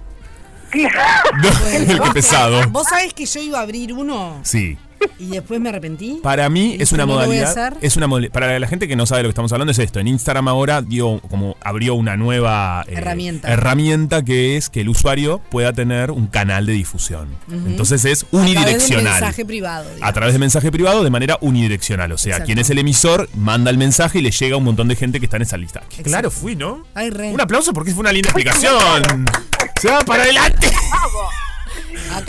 Claro. 0.70 1.30
No, 1.42 1.50
Bueno, 1.88 2.04
qué 2.06 2.12
pesado. 2.12 2.68
¿Vos 2.70 2.88
sabés 2.88 3.14
que 3.14 3.26
yo 3.26 3.40
iba 3.42 3.60
a 3.60 3.62
abrir 3.62 3.94
uno 3.94 4.40
Sí. 4.44 4.78
Y 5.20 5.28
después 5.28 5.60
me 5.60 5.70
arrepentí? 5.70 6.20
Para 6.22 6.50
mí 6.50 6.76
es 6.80 6.92
una 6.92 7.06
modalidad. 7.06 7.74
Es 7.82 7.98
una 7.98 8.08
para 8.32 8.60
la 8.60 8.68
gente 8.68 8.88
que 8.88 8.96
no 8.96 9.06
sabe 9.06 9.20
de 9.20 9.24
lo 9.24 9.30
que 9.30 9.34
estamos 9.34 9.52
hablando 9.52 9.72
es 9.72 9.80
esto. 9.80 10.00
En 10.00 10.08
Instagram 10.08 10.48
ahora 10.48 10.82
dio 10.82 11.20
como 11.30 11.56
abrió 11.62 11.96
una 11.96 12.18
nueva 12.18 12.84
eh, 12.88 12.94
Herramienta. 12.98 13.52
herramienta 13.52 14.24
que 14.24 14.58
es 14.58 14.70
que 14.70 14.82
el 14.82 14.90
usuario 14.90 15.40
pueda 15.50 15.74
tener 15.74 16.12
un 16.12 16.28
canal 16.28 16.66
de 16.66 16.74
difusión. 16.74 17.30
Entonces 17.52 18.06
es 18.06 18.24
A 18.24 18.28
través 18.30 18.44
unidireccional. 18.50 19.04
mensaje 19.14 19.46
privado. 19.46 19.84
digamos. 19.86 20.10
A 20.10 20.14
través 20.14 20.34
de 20.34 20.40
mensaje 20.40 20.72
privado 20.72 21.04
de 21.04 21.10
manera 21.10 21.38
unidireccional. 21.42 22.12
O 22.12 22.18
sea, 22.18 22.32
Exacto. 22.34 22.46
quien 22.48 22.60
es 22.60 22.70
el 22.70 22.78
emisor 22.80 23.30
manda 23.36 23.70
el 23.72 23.78
mensaje 23.78 24.20
y 24.20 24.22
le 24.22 24.32
llega 24.32 24.56
a 24.56 24.58
un 24.58 24.64
montón 24.64 24.88
de 24.88 24.96
gente 24.96 25.20
que 25.20 25.26
está 25.26 25.38
en 25.38 25.44
esa 25.44 25.58
lista. 25.58 25.80
Exacto. 25.82 26.04
claro 26.04 26.32
fui, 26.32 26.56
¿no? 26.56 26.84
Ay, 26.94 27.10
re. 27.10 27.32
Un 27.32 27.42
aplauso 27.42 27.74
porque 27.74 27.92
fue 27.92 28.02
una 28.02 28.12
linda 28.12 28.30
explicación. 28.30 29.26
Se 29.82 29.90
va 29.90 30.00
para 30.02 30.24
adelante. 30.24 30.72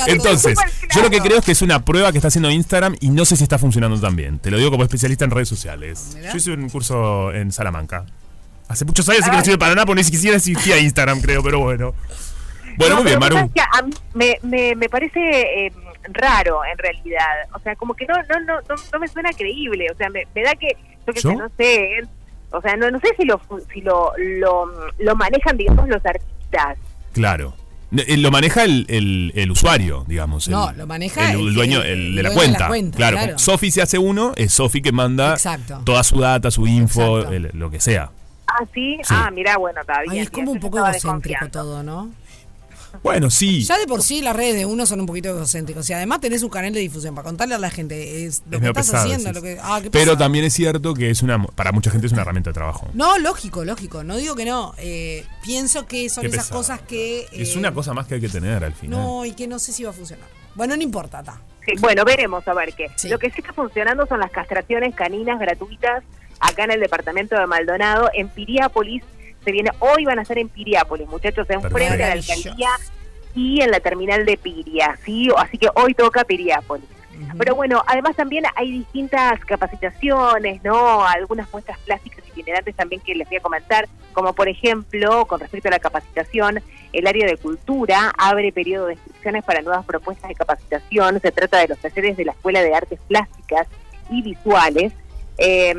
Entonces, 0.07 0.59
yo 0.94 1.03
lo 1.03 1.11
que 1.11 1.20
creo 1.20 1.38
es 1.38 1.44
que 1.44 1.53
es 1.53 1.62
una 1.62 1.85
prueba 1.85 2.12
que 2.12 2.18
está 2.18 2.29
haciendo 2.29 2.50
Instagram 2.50 2.96
y 3.00 3.11
no 3.11 3.24
sé 3.24 3.37
si 3.37 3.42
está 3.42 3.59
funcionando 3.59 3.98
tan 4.00 4.16
bien. 4.16 4.38
Te 4.38 4.50
lo 4.50 4.59
digo 4.59 4.70
como 4.70 4.83
especialista 4.85 5.24
en 5.24 5.31
redes 5.31 5.48
sociales. 5.48 6.12
Mirá. 6.14 6.31
Yo 6.31 6.37
hice 6.37 6.53
un 6.53 6.68
curso 6.68 7.33
en 7.33 7.53
Salamanca. 7.53 8.05
Hace 8.68 8.85
muchos 8.85 9.09
años 9.09 9.24
que 9.24 9.31
no 9.37 9.44
sirve 9.44 9.59
para 9.59 9.74
nada 9.74 9.87
porque 9.87 10.00
ni 10.00 10.05
siquiera 10.05 10.37
existía 10.37 10.79
Instagram, 10.79 11.20
creo, 11.20 11.42
pero 11.42 11.61
bueno. 11.61 11.94
Bueno, 12.77 12.96
No, 12.96 13.03
muy 13.03 13.11
bien, 13.11 13.20
Maru. 13.20 13.37
a 13.38 13.83
mí 13.83 13.92
me, 14.14 14.38
me, 14.42 14.74
me 14.74 14.88
parece 14.88 15.20
eh, 15.66 15.72
raro 16.11 16.64
en 16.64 16.77
realidad. 16.79 17.22
O 17.53 17.61
sea, 17.61 17.77
como 17.77 17.94
que 17.94 18.05
no 18.07 18.14
no 18.16 18.40
no 18.40 18.61
no, 18.68 18.74
no 18.92 18.98
me 18.98 19.07
suena 19.09 19.31
creíble. 19.33 19.87
O 19.92 19.96
sea, 19.96 20.09
me, 20.11 20.27
me 20.35 20.42
da 20.42 20.55
que 20.55 20.77
yo 21.07 21.12
que 21.12 21.20
¿Yo? 21.20 21.31
sé, 21.31 21.37
no 21.37 21.48
sé. 21.57 22.00
O 22.50 22.61
sea, 22.62 22.77
no, 22.77 22.90
no 22.90 22.98
sé 23.00 23.09
si 23.16 23.24
lo 23.27 23.40
si 23.72 23.81
lo, 23.83 24.12
lo, 24.18 24.90
lo 24.98 25.14
manejan 25.16 25.57
digamos 25.57 25.88
los 25.88 26.05
artistas. 26.05 26.79
Claro. 27.12 27.55
Eh, 27.96 28.16
Lo 28.16 28.30
maneja 28.30 28.64
el, 28.64 28.87
el- 28.88 29.33
el 29.35 29.50
usuario, 29.50 30.04
digamos. 30.09 30.46
el- 30.48 30.52
No, 30.52 30.72
lo 30.72 30.87
maneja 30.87 31.30
el, 31.33 31.40
el- 31.40 31.48
el 31.48 31.54
dueño, 31.54 31.83
el- 31.83 31.88
el, 31.88 31.98
el 32.09 32.14
de 32.16 32.22
la 32.22 32.28
dueño 32.30 32.42
de 32.42 32.48
la 32.52 32.57
cuenta. 32.59 32.68
cuenta, 32.68 32.96
claro. 32.96 33.16
claro. 33.18 33.38
Sofi 33.38 33.70
se 33.70 33.83
hace 33.83 33.98
uno, 33.98 34.33
es 34.37 34.52
Sofi 34.52 34.80
que 34.83 34.92
manda 34.92 35.33
Exacto. 35.35 35.80
toda 35.85 36.02
su 36.04 36.18
data, 36.20 36.50
su 36.50 36.66
info, 36.66 37.18
el- 37.28 37.50
lo 37.54 37.70
que 37.70 37.80
sea. 37.80 38.11
Ah, 38.46 38.64
sí. 38.72 38.98
Sí. 39.02 39.09
Ah, 39.16 39.30
mira, 39.33 39.57
bueno, 39.57 39.80
está 39.80 40.00
bien. 40.02 40.12
Ay, 40.12 40.18
es 40.20 40.30
como 40.30 40.52
un 40.52 40.61
poco 40.61 40.78
egocéntrico 40.78 41.48
todo, 41.50 41.83
¿no? 41.83 42.11
Bueno, 43.02 43.30
sí. 43.30 43.62
Ya 43.64 43.78
de 43.78 43.87
por 43.87 44.02
sí 44.02 44.22
las 44.22 44.35
redes 44.35 44.54
de 44.54 44.66
uno 44.66 44.87
son 44.87 45.00
un 45.00 45.07
poquito 45.07 45.30
egocéntricos. 45.30 45.88
Y 45.90 45.92
además 45.92 46.20
tenés 46.20 46.42
un 46.42 46.50
canal 46.50 46.72
de 46.72 46.80
difusión 46.80 47.14
para 47.14 47.26
contarle 47.26 47.54
a 47.54 47.59
la 47.59 47.70
gente 47.70 48.24
es 48.24 48.42
lo 48.50 48.57
Es 48.59 48.62
que 48.62 48.68
estás 48.68 48.87
pesado, 48.87 49.04
haciendo. 49.04 49.33
Lo 49.33 49.42
que, 49.42 49.59
ah, 49.62 49.80
qué 49.83 49.90
Pero 49.90 50.16
también 50.16 50.44
es 50.44 50.54
cierto 50.54 50.94
que 50.94 51.11
es 51.11 51.22
una, 51.22 51.42
para 51.42 51.72
mucha 51.72 51.90
gente 51.90 52.07
es 52.07 52.12
una 52.12 52.22
herramienta 52.22 52.50
de 52.50 52.54
trabajo. 52.54 52.88
No, 52.94 53.18
lógico, 53.18 53.64
lógico. 53.64 54.04
No 54.04 54.16
digo 54.16 54.35
que 54.35 54.44
no. 54.44 54.74
Eh, 54.78 55.24
pienso 55.42 55.87
que 55.87 56.09
son 56.09 56.22
Qué 56.22 56.28
esas 56.28 56.44
pesado. 56.44 56.61
cosas 56.61 56.80
que. 56.83 57.26
Es 57.33 57.54
eh, 57.54 57.59
una 57.59 57.72
cosa 57.72 57.94
más 57.94 58.07
que 58.07 58.14
hay 58.14 58.20
que 58.20 58.28
tener 58.28 58.64
al 58.64 58.74
final. 58.74 58.98
No, 58.98 59.24
y 59.24 59.33
que 59.33 59.46
no 59.46 59.59
sé 59.59 59.72
si 59.72 59.85
va 59.85 59.90
a 59.90 59.94
funcionar. 59.94 60.26
Bueno, 60.54 60.76
no 60.76 60.83
importa, 60.83 61.22
ta. 61.22 61.40
Sí, 61.66 61.72
bueno, 61.80 62.04
veremos 62.04 62.46
a 62.46 62.54
ver 62.54 62.74
qué. 62.74 62.88
Sí. 62.96 63.09
Lo 63.09 63.18
que 63.18 63.30
sí 63.30 63.37
está 63.38 63.52
funcionando 63.52 64.07
son 64.07 64.20
las 64.20 64.30
castraciones 64.30 64.94
caninas 64.94 65.38
gratuitas 65.40 66.04
acá 66.40 66.64
en 66.64 66.72
el 66.72 66.80
departamento 66.80 67.38
de 67.38 67.46
Maldonado, 67.46 68.11
en 68.12 68.28
Piriápolis. 68.28 69.02
Se 69.44 69.52
viene, 69.52 69.70
hoy 69.80 70.04
van 70.04 70.18
a 70.18 70.24
ser 70.24 70.38
en 70.38 70.48
Piriápolis, 70.48 71.07
muchachos, 71.09 71.48
en 71.50 71.61
Perfecto. 71.61 71.76
frente 71.76 72.04
a 72.04 72.09
la 72.09 72.12
alcaldía 72.14 72.70
y 73.35 73.61
en 73.61 73.70
la 73.70 73.80
terminal 73.80 74.24
de 74.24 74.37
Piria, 74.37 74.98
¿sí? 75.04 75.28
Así 75.37 75.59
que 75.59 75.68
hoy 75.74 75.94
toca 75.94 76.24
Piriápolis. 76.24 76.88
Pero 77.38 77.54
bueno, 77.54 77.83
además 77.87 78.16
también 78.16 78.44
hay 78.57 78.72
distintas 78.72 79.44
capacitaciones, 79.44 80.62
¿no? 80.64 81.07
Algunas 81.07 81.50
muestras 81.52 81.78
plásticas 81.80 82.26
itinerantes 82.28 82.74
también 82.74 83.00
que 83.00 83.14
les 83.14 83.28
voy 83.28 83.38
a 83.38 83.40
comentar, 83.40 83.88
como 84.12 84.33
por 84.33 84.48
ejemplo, 84.48 85.24
con 85.26 85.40
respecto 85.40 85.68
a 85.68 85.72
la 85.72 85.78
capacitación, 85.78 86.61
el 86.92 87.07
área 87.07 87.26
de 87.26 87.37
cultura 87.37 88.12
abre 88.18 88.52
periodo 88.52 88.87
de 88.87 88.94
inscripciones 88.94 89.44
para 89.44 89.62
nuevas 89.62 89.85
propuestas 89.85 90.28
de 90.28 90.35
capacitación. 90.35 91.20
Se 91.20 91.33
trata 91.33 91.59
de 91.59 91.68
los 91.68 91.78
talleres 91.78 92.16
de 92.16 92.24
la 92.24 92.33
Escuela 92.33 92.62
de 92.62 92.74
Artes 92.74 93.00
Plásticas 93.07 93.68
y 94.11 94.22
Visuales. 94.22 94.92
Eh, 95.38 95.74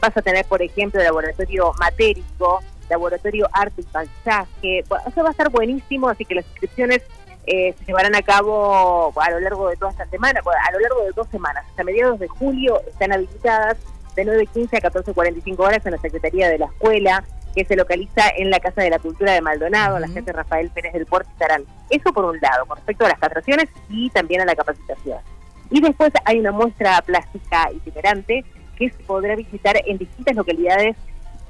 vas 0.00 0.16
a 0.16 0.22
tener, 0.22 0.44
por 0.46 0.62
ejemplo, 0.62 1.02
laboratorio 1.02 1.72
matérico, 1.78 2.62
laboratorio 2.90 3.48
arte 3.52 3.80
y 3.80 3.84
paisaje. 3.84 4.84
Bueno, 4.88 5.04
eso 5.06 5.22
va 5.22 5.28
a 5.28 5.32
estar 5.32 5.48
buenísimo, 5.50 6.08
así 6.08 6.24
que 6.24 6.34
las 6.34 6.46
inscripciones 6.46 7.02
eh, 7.46 7.74
se 7.78 7.84
llevarán 7.86 8.14
a 8.14 8.22
cabo 8.22 9.12
a 9.18 9.30
lo 9.30 9.40
largo 9.40 9.68
de 9.68 9.76
toda 9.76 9.92
esta 9.92 10.06
semana, 10.06 10.40
a 10.40 10.72
lo 10.72 10.80
largo 10.80 11.04
de 11.04 11.12
dos 11.12 11.28
semanas. 11.28 11.64
Hasta 11.68 11.84
mediados 11.84 12.20
de 12.20 12.28
julio 12.28 12.80
están 12.86 13.12
habilitadas 13.12 13.78
de 14.14 14.26
9.15 14.26 14.76
a 14.76 14.90
14.45 14.90 15.58
horas 15.58 15.86
en 15.86 15.92
la 15.92 15.98
Secretaría 15.98 16.48
de 16.48 16.58
la 16.58 16.66
Escuela, 16.66 17.24
que 17.54 17.64
se 17.64 17.76
localiza 17.76 18.22
en 18.36 18.50
la 18.50 18.60
Casa 18.60 18.82
de 18.82 18.90
la 18.90 18.98
Cultura 18.98 19.32
de 19.32 19.40
Maldonado, 19.40 19.98
la 19.98 20.08
gente 20.08 20.32
Rafael 20.32 20.70
Pérez 20.70 20.92
del 20.92 21.06
Puerto 21.06 21.30
estarán. 21.30 21.64
Eso 21.88 22.12
por 22.12 22.24
un 22.24 22.38
lado, 22.40 22.66
con 22.66 22.76
respecto 22.76 23.04
a 23.04 23.08
las 23.08 23.18
castraciones 23.18 23.68
y 23.88 24.10
también 24.10 24.42
a 24.42 24.44
la 24.44 24.54
capacitación. 24.54 25.18
Y 25.70 25.80
después 25.80 26.12
hay 26.24 26.38
una 26.38 26.52
muestra 26.52 27.00
plástica 27.02 27.70
itinerante 27.72 28.44
que 28.76 28.90
se 28.90 29.02
podrá 29.04 29.36
visitar 29.36 29.80
en 29.86 29.98
distintas 29.98 30.36
localidades 30.36 30.96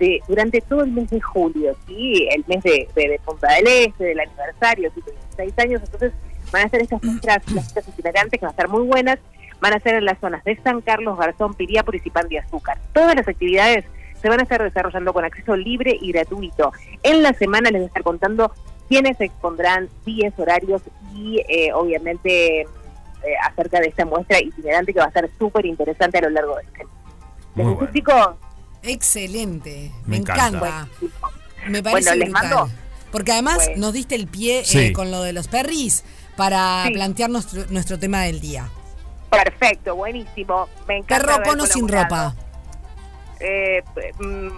de, 0.01 0.21
durante 0.27 0.61
todo 0.63 0.83
el 0.83 0.91
mes 0.91 1.09
de 1.11 1.21
julio, 1.21 1.77
¿sí? 1.87 2.27
el 2.35 2.45
mes 2.49 2.63
de, 2.65 2.89
de- 2.97 3.09
de 3.11 3.21
Punta 3.25 3.47
del 3.55 3.67
Este, 3.69 4.05
del 4.05 4.19
aniversario, 4.21 4.91
¿sí? 4.95 5.01
de 5.07 5.13
16 5.13 5.59
años, 5.59 5.83
entonces 5.85 6.13
van 6.51 6.67
a 6.67 6.69
ser 6.69 6.83
estas 6.83 7.01
muestras 7.05 7.45
plásticas 7.45 7.87
itinerantes 7.89 8.41
que 8.41 8.45
van 8.47 8.51
a 8.51 8.57
estar 8.57 8.69
muy 8.69 8.83
buenas, 8.89 9.19
van 9.61 9.75
a 9.75 9.79
ser 9.81 9.95
en 9.95 10.05
las 10.07 10.19
zonas 10.19 10.43
de 10.43 10.57
San 10.63 10.81
Carlos, 10.81 11.17
Garzón, 11.17 11.55
Piriápolis 11.55 12.05
y 12.05 12.11
Pan 12.11 12.29
de 12.29 12.41
Azúcar. 12.41 12.79
Todas 12.93 13.15
las 13.15 13.29
actividades 13.29 13.85
se 14.21 14.29
van 14.29 14.41
a 14.41 14.43
estar 14.43 14.63
desarrollando 14.63 15.13
con 15.13 15.25
acceso 15.25 15.55
libre 15.57 15.97
y 16.01 16.11
gratuito. 16.13 16.73
En 17.03 17.23
la 17.23 17.33
semana 17.35 17.71
les 17.71 17.81
voy 17.81 17.85
a 17.85 17.87
estar 17.87 18.03
contando 18.03 18.53
quiénes 18.89 19.17
se 19.19 19.27
expondrán, 19.27 19.89
días, 20.05 20.35
horarios 20.39 20.83
y 21.15 21.41
eh, 21.49 21.73
obviamente 21.73 22.63
eh, 22.63 22.67
acerca 23.47 23.81
de 23.81 23.87
esta 23.89 24.05
muestra 24.05 24.41
itinerante 24.41 24.93
que 24.93 24.99
va 24.99 25.05
a 25.05 25.09
estar 25.09 25.29
súper 25.39 25.65
interesante 25.67 26.19
a 26.19 26.23
lo 26.23 26.31
largo 26.31 26.57
de 26.57 26.63
este 26.63 26.79
mes. 26.85 26.93
Muy 27.55 27.65
¿Les 27.65 27.67
gustó, 27.67 27.77
bueno. 27.79 27.93
chicos? 27.93 28.50
Excelente. 28.83 29.91
Me 30.07 30.11
Me, 30.11 30.17
encanta. 30.19 30.47
encanta. 30.49 30.89
Me 31.69 31.83
parece 31.83 32.11
Bueno, 32.11 32.25
les 32.25 32.31
brutal. 32.31 32.51
mando. 32.51 32.71
Porque 33.13 33.33
además 33.33 33.57
Bueno. 33.67 33.73
nos 33.87 33.93
diste 33.93 34.15
el 34.15 34.27
pie 34.29 34.63
eh, 34.73 34.93
con 34.93 35.11
lo 35.11 35.23
de 35.23 35.33
los 35.33 35.49
perris 35.49 36.05
para 36.37 36.85
Sí. 36.87 36.93
plantear 36.93 37.29
nuestro, 37.31 37.67
nuestro 37.71 37.99
tema 37.99 38.23
del 38.23 38.41
día. 38.41 38.69
Perfecto, 39.31 39.95
buenísimo. 39.97 40.69
Me 40.89 40.99
encanta. 40.99 41.27
¿Perro 41.27 41.43
con 41.45 41.61
o 41.61 41.67
sin 41.67 41.89
ropa? 41.89 42.35
Eh, 43.41 43.83
Mm. 44.19 44.49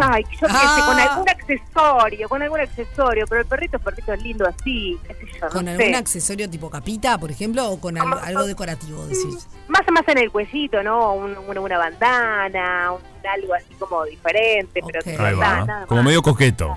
Ay, 0.00 0.24
yo 0.40 0.46
qué 0.46 0.52
sé, 0.52 0.58
Ah. 0.58 0.84
con 0.86 0.98
algún 1.00 1.28
accesorio, 1.28 2.28
con 2.28 2.42
algún 2.42 2.60
accesorio, 2.60 3.26
pero 3.28 3.40
el 3.42 3.46
perrito, 3.46 3.76
el 3.76 3.82
perrito 3.82 4.12
es 4.14 4.22
lindo 4.22 4.46
así, 4.48 4.98
qué 5.06 5.14
sé 5.14 5.26
yo, 5.40 5.48
¿Con 5.50 5.64
no 5.66 5.70
algún 5.72 5.86
sé. 5.86 5.94
accesorio 5.94 6.48
tipo 6.50 6.70
capita, 6.70 7.18
por 7.18 7.30
ejemplo, 7.30 7.68
o 7.70 7.78
con 7.80 7.96
al- 7.98 8.04
Como- 8.04 8.16
algo 8.16 8.46
decorativo, 8.46 9.04
decís? 9.06 9.46
Más 9.68 9.82
más 9.92 10.06
en 10.08 10.18
el 10.18 10.30
cuellito, 10.30 10.82
¿no? 10.82 11.12
Un- 11.14 11.36
una, 11.46 11.60
una 11.60 11.78
bandana, 11.78 12.92
un, 12.92 13.00
algo 13.28 13.54
así 13.54 13.74
como 13.78 14.04
diferente, 14.04 14.80
pero 14.86 15.00
Ok. 15.00 15.04
que 15.04 15.22
Ahí 15.22 15.32
no 15.34 15.38
va. 15.40 15.64
nada, 15.64 15.86
Como 15.86 16.02
medio 16.02 16.22
coqueto. 16.22 16.74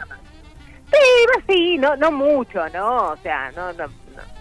Sí, 0.91 0.97
más 1.35 1.45
sí, 1.47 1.77
no, 1.77 1.95
no 1.95 2.11
mucho, 2.11 2.67
¿no? 2.69 3.09
O 3.11 3.17
sea, 3.17 3.51
no, 3.51 3.71
no, 3.73 3.85
no, 3.87 3.93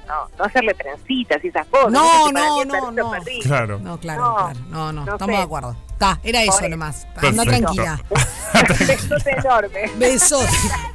no, 0.06 0.28
no 0.38 0.44
hacerle 0.44 0.72
trencitas 0.74 1.44
y 1.44 1.48
esas 1.48 1.66
cosas. 1.66 1.92
No, 1.92 2.32
no, 2.32 2.64
no, 2.64 2.90
no. 2.90 3.12
Claro. 3.42 3.78
No, 3.80 3.98
claro, 3.98 4.22
No, 4.22 4.36
claro. 4.36 4.58
No, 4.70 4.92
no, 4.92 5.04
no 5.04 5.12
estamos 5.12 5.26
sé. 5.26 5.38
de 5.38 5.42
acuerdo. 5.44 5.76
Está, 5.98 6.20
era 6.22 6.42
eso 6.44 6.52
Pobre. 6.52 6.68
nomás. 6.68 7.08
Anda 7.16 7.42
tranquila. 7.42 8.00
Besote 8.86 9.30
enorme. 9.36 9.90
Besos. 9.96 10.44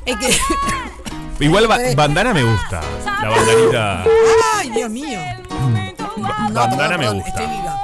es 0.06 0.16
que. 0.16 0.38
Igual 1.44 1.68
ba- 1.68 1.84
Eh. 1.84 1.94
bandana 1.94 2.34
me 2.34 2.42
gusta. 2.44 2.80
La 3.22 3.30
bandanita. 3.30 4.06
Ay, 4.56 4.70
Dios 4.70 4.90
mío. 4.90 5.20
ba- 5.50 6.48
No, 6.50 6.54
bandana 6.54 6.98
perdón, 6.98 7.18
me 7.18 7.22
gusta. 7.22 7.30
Estoy 7.44 7.48
viva. 7.48 7.84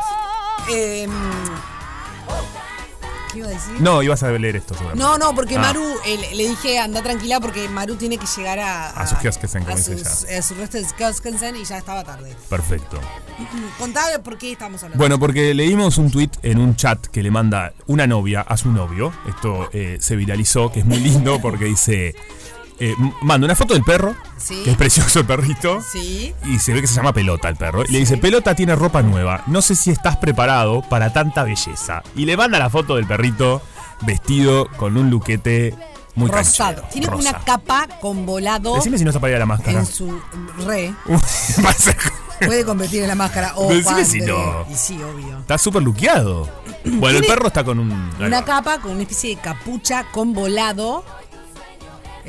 Em, 0.69 1.11
¿Qué 3.31 3.39
iba 3.39 3.47
a 3.47 3.51
decir? 3.51 3.73
No, 3.79 4.01
ibas 4.01 4.23
a 4.23 4.29
leer 4.31 4.55
esto. 4.55 4.75
No, 4.95 5.17
no, 5.17 5.35
porque 5.35 5.55
Ah. 5.57 5.61
Maru, 5.61 5.83
eh, 6.05 6.17
le- 6.35 6.47
dije 6.49 6.79
anda 6.79 7.01
tranquila 7.01 7.39
porque 7.39 7.67
Maru 7.69 7.95
tiene 7.95 8.17
que 8.17 8.25
llegar 8.25 8.59
a, 8.59 8.89
A 8.89 9.05
sus 9.07 9.17
kiosques, 9.19 9.51
como 9.51 9.67
a 9.69 9.75
dice 9.75 9.97
sus, 9.97 10.23
a 10.29 10.41
sus 10.41 10.57
restos 10.57 10.81
de 10.81 11.59
y 11.59 11.63
ya 11.65 11.77
estaba 11.77 12.03
tarde. 12.03 12.35
Perfecto. 12.49 12.99
Contame 13.77 14.19
por 14.19 14.37
qué 14.37 14.51
estamos 14.53 14.81
hablando. 14.83 14.97
Bueno, 15.01 15.19
porque 15.19 15.53
leímos 15.53 15.97
un 15.97 16.11
tweet 16.11 16.31
en 16.43 16.59
un 16.59 16.75
chat 16.75 17.05
que 17.07 17.21
le 17.23 17.31
manda 17.31 17.73
una 17.87 18.07
novia 18.07 18.41
a 18.41 18.57
su 18.57 18.71
novio. 18.71 19.13
Esto 19.27 19.69
eh, 19.73 19.97
se 20.01 20.15
viralizó, 20.15 20.71
que 20.71 20.79
es 20.79 20.85
muy 20.85 20.99
lindo 20.99 21.39
porque 21.41 21.65
dice. 21.65 22.15
Eh, 22.79 22.95
manda 23.21 23.45
una 23.45 23.55
foto 23.55 23.73
del 23.73 23.83
perro, 23.83 24.15
Sí. 24.37 24.61
que 24.63 24.71
es 24.71 24.77
precioso 24.77 25.19
el 25.19 25.25
perrito. 25.25 25.81
Sí. 25.81 26.33
Y 26.45 26.59
se 26.59 26.73
ve 26.73 26.81
que 26.81 26.87
se 26.87 26.95
llama 26.95 27.13
Pelota 27.13 27.49
el 27.49 27.55
perro. 27.55 27.83
Y 27.87 27.91
le 27.91 27.99
dice, 27.99 28.17
Pelota 28.17 28.55
tiene 28.55 28.75
ropa 28.75 29.01
nueva. 29.01 29.43
No 29.47 29.61
sé 29.61 29.75
si 29.75 29.91
estás 29.91 30.17
preparado 30.17 30.81
para 30.89 31.11
tanta 31.13 31.43
belleza. 31.43 32.01
Y 32.15 32.25
le 32.25 32.37
manda 32.37 32.57
la 32.59 32.69
foto 32.69 32.95
del 32.95 33.05
perrito 33.05 33.61
vestido 34.01 34.67
con 34.77 34.95
un 34.97 35.09
luquete 35.09 35.75
muy 36.15 36.29
Rosado. 36.29 36.75
canchero. 36.75 36.89
Tiene 36.91 37.07
Rosa. 37.07 37.29
una 37.29 37.39
capa 37.45 37.87
con 38.01 38.25
volado 38.25 38.75
Decime 38.75 38.97
si 38.97 39.03
no 39.03 39.09
está 39.11 39.19
para 39.19 39.31
ir 39.31 39.35
a 39.35 39.39
la 39.39 39.45
máscara. 39.45 39.79
en 39.79 39.85
su 39.85 40.19
re. 40.65 40.93
Puede 42.45 42.63
competir 42.63 43.01
en 43.01 43.09
la 43.09 43.15
máscara. 43.15 43.53
O 43.55 43.67
Decime 43.71 44.05
si 44.05 44.21
no. 44.21 44.65
Y 44.71 44.75
sí, 44.75 44.97
obvio. 45.01 45.39
Está 45.39 45.57
súper 45.57 45.81
luqueado. 45.83 46.47
Bueno, 46.85 47.19
el 47.19 47.25
perro 47.25 47.47
está 47.47 47.63
con 47.65 47.79
un. 47.79 47.91
Una 48.19 48.45
capa 48.45 48.79
con 48.79 48.91
una 48.93 49.01
especie 49.01 49.35
de 49.35 49.41
capucha 49.41 50.05
con 50.11 50.33
volado. 50.33 51.03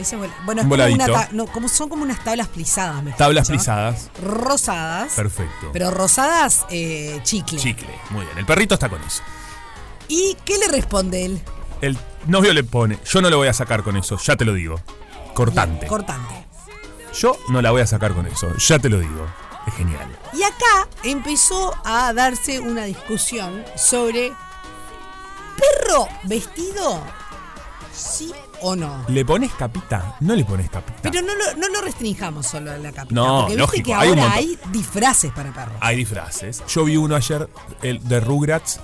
Ese 0.00 0.16
bueno, 0.16 0.32
es 0.62 0.68
como 0.68 0.74
una 0.74 1.28
no, 1.32 1.46
como 1.46 1.68
son 1.68 1.88
como 1.88 2.02
unas 2.02 2.22
tablas 2.24 2.48
plisadas, 2.48 3.02
me 3.02 3.12
Tablas 3.12 3.42
escucho. 3.48 3.58
plisadas. 3.58 4.10
Rosadas. 4.22 5.12
Perfecto. 5.14 5.70
Pero 5.72 5.90
rosadas 5.90 6.64
eh, 6.70 7.20
chicle. 7.22 7.58
Chicle. 7.58 7.88
Muy 8.10 8.24
bien. 8.24 8.38
El 8.38 8.46
perrito 8.46 8.74
está 8.74 8.88
con 8.88 9.02
eso. 9.02 9.22
¿Y 10.08 10.36
qué 10.44 10.58
le 10.58 10.68
responde 10.68 11.24
él? 11.26 11.40
El 11.80 11.96
novio 12.26 12.52
le 12.52 12.64
pone, 12.64 12.98
yo 13.04 13.22
no 13.22 13.30
lo 13.30 13.36
voy 13.38 13.48
a 13.48 13.52
sacar 13.52 13.82
con 13.82 13.96
eso, 13.96 14.18
ya 14.18 14.36
te 14.36 14.44
lo 14.44 14.54
digo. 14.54 14.80
Cortante. 15.34 15.86
Cortante. 15.86 16.34
Yo 17.14 17.36
no 17.48 17.62
la 17.62 17.70
voy 17.70 17.82
a 17.82 17.86
sacar 17.86 18.12
con 18.14 18.26
eso, 18.26 18.54
ya 18.56 18.78
te 18.78 18.88
lo 18.88 18.98
digo. 19.00 19.26
Es 19.66 19.74
genial. 19.74 20.06
Y 20.32 20.42
acá 20.42 20.88
empezó 21.04 21.74
a 21.84 22.12
darse 22.12 22.60
una 22.60 22.84
discusión 22.84 23.64
sobre 23.76 24.32
perro 25.56 26.08
vestido, 26.24 27.02
sí 27.92 28.32
o 28.62 28.76
no. 28.76 29.04
¿Le 29.08 29.24
pones 29.24 29.52
capita? 29.52 30.16
No 30.20 30.34
le 30.34 30.44
pones 30.44 30.68
capita. 30.70 30.98
Pero 31.02 31.22
no 31.22 31.34
lo, 31.34 31.56
no 31.56 31.68
lo 31.68 31.80
restringamos 31.82 32.46
solo 32.46 32.70
a 32.72 32.76
la 32.78 32.92
capita. 32.92 33.14
No, 33.14 33.42
porque 33.42 33.56
lógico, 33.56 33.72
viste 33.76 33.82
que 33.90 33.94
hay 33.94 34.08
un 34.10 34.18
ahora 34.18 34.30
montón. 34.36 34.38
hay 34.38 34.58
disfraces 34.72 35.32
para 35.32 35.52
perros. 35.52 35.76
Hay 35.80 35.96
disfraces. 35.96 36.62
Yo 36.68 36.84
vi 36.84 36.96
uno 36.96 37.16
ayer, 37.16 37.48
el 37.82 38.06
de 38.06 38.20
Rugrats, 38.20 38.80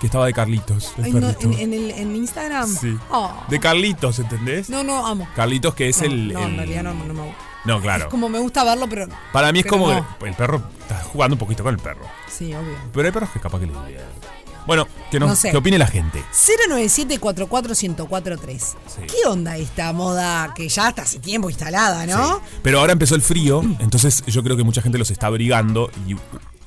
que 0.00 0.06
estaba 0.06 0.26
de 0.26 0.34
Carlitos. 0.34 0.92
El 0.98 1.04
Ay, 1.04 1.12
no, 1.12 1.20
perrito. 1.20 1.40
en, 1.52 1.52
en 1.60 1.72
el, 1.72 1.90
en 1.92 2.16
Instagram. 2.16 2.68
Sí. 2.68 2.96
Oh. 3.10 3.32
De 3.48 3.58
Carlitos, 3.58 4.18
¿entendés? 4.18 4.68
No, 4.68 4.84
no, 4.84 5.06
amo. 5.06 5.26
Carlitos 5.34 5.74
que 5.74 5.88
es 5.88 5.98
no, 6.00 6.04
el. 6.06 6.32
no, 6.32 6.40
el- 6.40 6.50
en 6.50 6.56
realidad 6.58 6.82
no, 6.82 6.94
no 6.94 7.14
me 7.14 7.22
gusta. 7.22 7.38
No, 7.64 7.80
claro. 7.80 8.04
Es 8.06 8.10
como 8.10 8.28
me 8.28 8.40
gusta 8.40 8.64
verlo, 8.64 8.88
pero. 8.88 9.06
Para 9.32 9.52
mí 9.52 9.60
es 9.60 9.64
pero 9.64 9.76
como 9.78 9.92
no. 9.92 10.06
que 10.18 10.28
el 10.28 10.34
perro 10.34 10.60
está 10.80 10.96
jugando 11.04 11.36
un 11.36 11.38
poquito 11.38 11.62
con 11.62 11.72
el 11.72 11.80
perro. 11.80 12.04
Sí, 12.28 12.52
obvio. 12.54 12.76
Pero 12.92 13.06
hay 13.06 13.12
perros 13.12 13.30
que 13.30 13.38
capaz 13.40 13.60
que 13.60 13.66
le 13.66 13.72
divierte. 13.72 14.28
Bueno, 14.66 14.86
que, 15.10 15.18
nos, 15.20 15.28
No 15.30 15.36
sé. 15.36 15.50
que 15.50 15.56
opine 15.56 15.78
la 15.78 15.86
gente. 15.86 16.22
097-44-1043. 16.32 18.58
Sí. 18.58 18.74
¿Qué 19.06 19.28
onda 19.28 19.56
esta 19.56 19.92
moda 19.92 20.52
que 20.54 20.68
ya 20.68 20.88
está 20.88 21.02
hace 21.02 21.18
tiempo 21.18 21.50
instalada, 21.50 22.06
no? 22.06 22.36
Sí. 22.38 22.44
Pero 22.62 22.80
ahora 22.80 22.92
empezó 22.92 23.14
el 23.14 23.22
frío, 23.22 23.62
entonces 23.80 24.22
yo 24.26 24.42
creo 24.42 24.56
que 24.56 24.64
mucha 24.64 24.82
gente 24.82 24.98
los 24.98 25.10
está 25.10 25.26
abrigando 25.28 25.90
y 26.06 26.16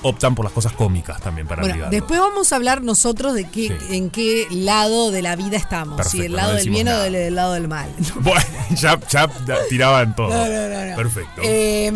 optan 0.01 0.36
por 0.36 0.45
las 0.45 0.53
cosas 0.53 0.73
cómicas 0.73 1.19
también 1.21 1.47
para 1.47 1.62
Bueno, 1.62 1.75
ligarlo. 1.75 1.91
después 1.95 2.19
vamos 2.19 2.51
a 2.51 2.55
hablar 2.58 2.84
nosotros 2.84 3.34
de 3.34 3.49
qué, 3.49 3.69
Sí. 3.69 3.75
en 3.95 4.10
qué 4.12 4.45
lado 4.51 5.10
de 5.10 5.21
la 5.23 5.36
vida 5.36 5.58
estamos. 5.58 6.05
si 6.08 6.19
del 6.19 6.31
no 6.34 6.38
lado 6.38 6.53
del 6.53 6.69
bien 6.69 6.88
o 6.89 6.99
del, 6.99 7.13
del 7.13 7.34
lado 7.36 7.53
del 7.53 7.67
mal. 7.67 7.89
Bueno, 8.19 8.45
ya, 8.75 8.99
ya 9.10 9.27
tiraban 9.69 10.15
todo. 10.15 10.29
No, 10.29 10.45
no, 10.45 10.67
no, 10.69 10.86
no. 10.91 10.95
Perfecto. 10.95 11.41
Eh, 11.43 11.91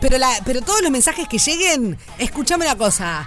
pero, 0.00 0.18
la, 0.18 0.30
pero 0.44 0.60
todos 0.62 0.80
los 0.82 0.92
mensajes 0.92 1.26
que 1.26 1.38
lleguen, 1.38 1.98
escúchame 2.18 2.64
una 2.66 2.76
cosa. 2.76 3.26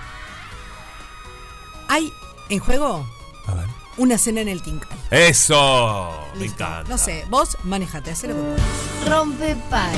Hay 1.94 2.12
en 2.50 2.58
juego 2.58 3.06
A 3.46 3.54
ver. 3.54 3.68
una 3.98 4.18
cena 4.18 4.42
en 4.42 4.48
el 4.48 4.64
Tinker. 4.64 4.90
Eso. 5.12 6.10
Me 6.34 6.40
Listo. 6.40 6.64
encanta. 6.64 6.90
No 6.90 6.98
sé, 6.98 7.24
vos 7.30 7.56
manejate, 7.66 8.10
haz 8.10 8.24
lo 8.24 8.30
que 8.30 8.34
puedas. 8.42 8.62
Rompe 9.08 9.56
para. 9.70 9.94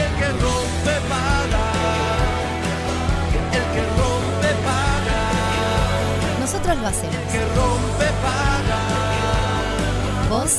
Nosotros 6.42 6.78
lo 6.78 6.88
hacemos. 6.88 7.16
Vos 10.30 10.52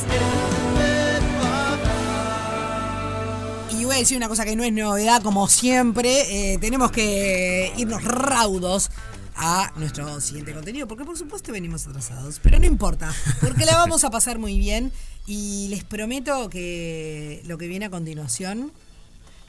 Y 3.79 3.85
voy 3.85 3.95
a 3.95 3.99
decir 3.99 4.17
una 4.17 4.27
cosa 4.27 4.43
que 4.43 4.55
no 4.55 4.63
es 4.63 4.73
novedad, 4.73 5.21
como 5.21 5.47
siempre, 5.47 6.53
eh, 6.53 6.57
tenemos 6.57 6.91
que 6.91 7.71
irnos 7.77 8.03
raudos 8.03 8.89
a 9.37 9.71
nuestro 9.75 10.19
siguiente 10.19 10.53
contenido, 10.53 10.87
porque 10.87 11.05
por 11.05 11.17
supuesto 11.17 11.51
venimos 11.51 11.85
atrasados, 11.87 12.39
pero 12.41 12.59
no 12.59 12.65
importa, 12.65 13.13
porque 13.41 13.65
la 13.65 13.75
vamos 13.77 14.03
a 14.03 14.09
pasar 14.09 14.39
muy 14.39 14.57
bien 14.57 14.91
y 15.27 15.67
les 15.69 15.83
prometo 15.83 16.49
que 16.49 17.41
lo 17.45 17.57
que 17.57 17.67
viene 17.67 17.85
a 17.85 17.89
continuación 17.89 18.71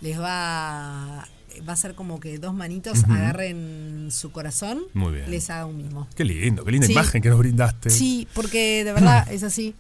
les 0.01 0.21
va, 0.21 1.27
va 1.69 1.73
a 1.73 1.77
ser 1.77 1.95
como 1.95 2.21
que 2.21 2.39
dos 2.39 2.55
manitos 2.55 3.05
agarren 3.05 4.09
su 4.13 4.31
corazón, 4.31 4.83
Muy 4.95 5.15
bien. 5.15 5.31
les 5.31 5.49
haga 5.51 5.67
un 5.67 5.77
mismo. 5.79 6.07
Qué 6.15 6.25
lindo, 6.25 6.65
qué 6.65 6.71
linda 6.73 6.87
Sí. 6.87 6.93
imagen 6.93 7.23
que 7.23 7.31
nos 7.31 7.39
brindaste. 7.39 7.91
Sí, 7.91 8.29
porque 8.35 8.85
de 8.85 8.93
verdad 8.93 9.27
es 9.33 9.43
así. 9.43 9.75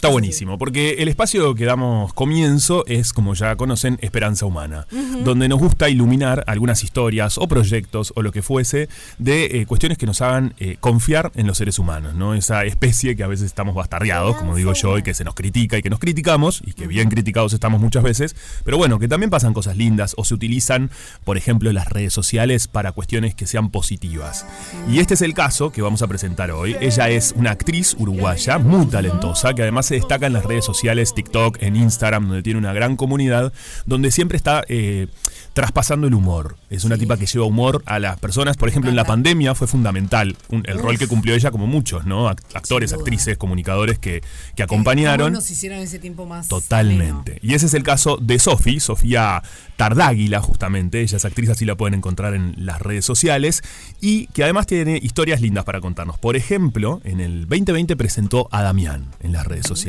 Está 0.00 0.08
buenísimo, 0.08 0.56
porque 0.56 0.92
el 1.00 1.08
espacio 1.08 1.54
que 1.54 1.66
damos 1.66 2.14
comienzo 2.14 2.86
es, 2.86 3.12
como 3.12 3.34
ya 3.34 3.54
conocen, 3.56 3.98
Esperanza 4.00 4.46
Humana, 4.46 4.86
donde 5.24 5.46
nos 5.46 5.58
gusta 5.58 5.90
iluminar 5.90 6.42
algunas 6.46 6.82
historias 6.82 7.36
o 7.36 7.46
proyectos 7.46 8.14
o 8.16 8.22
lo 8.22 8.32
que 8.32 8.40
fuese 8.40 8.88
de 9.18 9.60
eh, 9.60 9.66
cuestiones 9.66 9.98
que 9.98 10.06
nos 10.06 10.22
hagan 10.22 10.54
eh, 10.58 10.78
confiar 10.80 11.32
en 11.34 11.46
los 11.46 11.58
seres 11.58 11.78
humanos, 11.78 12.14
¿no? 12.14 12.32
Esa 12.32 12.64
especie 12.64 13.14
que 13.14 13.24
a 13.24 13.26
veces 13.26 13.44
estamos 13.44 13.74
bastardeados, 13.74 14.38
como 14.38 14.56
digo 14.56 14.72
yo, 14.72 14.96
y 14.96 15.02
que 15.02 15.12
se 15.12 15.22
nos 15.22 15.34
critica 15.34 15.76
y 15.76 15.82
que 15.82 15.90
nos 15.90 15.98
criticamos, 15.98 16.62
y 16.64 16.72
que 16.72 16.86
bien 16.86 17.10
criticados 17.10 17.52
estamos 17.52 17.78
muchas 17.78 18.02
veces, 18.02 18.34
pero 18.64 18.78
bueno, 18.78 18.98
que 19.00 19.06
también 19.06 19.28
pasan 19.28 19.52
cosas 19.52 19.76
lindas 19.76 20.14
o 20.16 20.24
se 20.24 20.32
utilizan, 20.32 20.90
por 21.24 21.36
ejemplo, 21.36 21.70
las 21.72 21.90
redes 21.90 22.14
sociales 22.14 22.68
para 22.68 22.92
cuestiones 22.92 23.34
que 23.34 23.46
sean 23.46 23.68
positivas. 23.68 24.46
Y 24.90 25.00
este 25.00 25.12
es 25.12 25.20
el 25.20 25.34
caso 25.34 25.72
que 25.72 25.82
vamos 25.82 26.00
a 26.00 26.06
presentar 26.06 26.52
hoy. 26.52 26.74
Ella 26.80 27.10
es 27.10 27.34
una 27.36 27.50
actriz 27.50 27.94
uruguaya 27.98 28.56
muy 28.56 28.86
talentosa 28.86 29.52
que 29.52 29.60
además 29.60 29.89
se 29.90 29.96
destaca 29.96 30.26
en 30.26 30.32
las 30.32 30.44
redes 30.44 30.64
sociales, 30.64 31.14
TikTok, 31.14 31.58
en 31.62 31.74
Instagram, 31.74 32.28
donde 32.28 32.42
tiene 32.44 32.58
una 32.60 32.72
gran 32.72 32.94
comunidad, 32.96 33.52
donde 33.86 34.10
siempre 34.12 34.36
está 34.36 34.62
eh, 34.68 35.08
traspasando 35.52 36.06
el 36.06 36.14
humor. 36.14 36.56
Es 36.70 36.84
una 36.84 36.96
tipa 36.96 37.16
que 37.16 37.26
lleva 37.26 37.44
humor 37.44 37.82
a 37.86 37.98
las 37.98 38.18
personas. 38.20 38.56
Por 38.56 38.68
ejemplo, 38.68 38.88
en 38.88 38.94
la 38.96 39.04
pandemia 39.04 39.54
fue 39.56 39.66
fundamental 39.66 40.36
un- 40.48 40.62
el 40.66 40.78
rol 40.78 40.96
que 40.96 41.08
cumplió 41.08 41.34
ella 41.34 41.50
como 41.50 41.66
muchos, 41.66 42.06
¿no? 42.06 42.28
Act- 42.30 42.44
Actores, 42.54 42.92
actrices, 42.92 43.36
comunicadores 43.36 43.98
que, 43.98 44.22
que 44.54 44.62
acompañaron. 44.62 45.28
¿Cómo 45.28 45.36
nos 45.40 45.50
hicieron 45.50 45.80
ese 45.80 45.98
tiempo 45.98 46.24
más 46.26 46.46
Totalmente. 46.46 47.38
Y 47.42 47.54
ese 47.54 47.66
es 47.66 47.74
el 47.74 47.82
caso 47.82 48.16
de 48.20 48.38
Sofi, 48.38 48.78
Sofía 48.78 49.42
Tardáguila, 49.76 50.40
justamente. 50.40 51.00
Ella 51.00 51.16
es 51.16 51.24
actriz, 51.24 51.48
así 51.50 51.64
la 51.64 51.74
pueden 51.76 51.94
encontrar 51.94 52.34
en 52.34 52.54
las 52.56 52.80
redes 52.80 53.04
sociales. 53.04 53.62
Y 54.00 54.26
que 54.28 54.44
además 54.44 54.66
tiene 54.68 54.98
historias 55.02 55.40
lindas 55.40 55.64
para 55.64 55.80
contarnos. 55.80 56.16
Por 56.18 56.36
ejemplo, 56.36 57.00
en 57.04 57.20
el 57.20 57.48
2020 57.48 57.96
presentó 57.96 58.48
a 58.52 58.62
Damián 58.62 59.06
en 59.20 59.32
las 59.32 59.46
redes 59.46 59.66
sociales, 59.66 59.79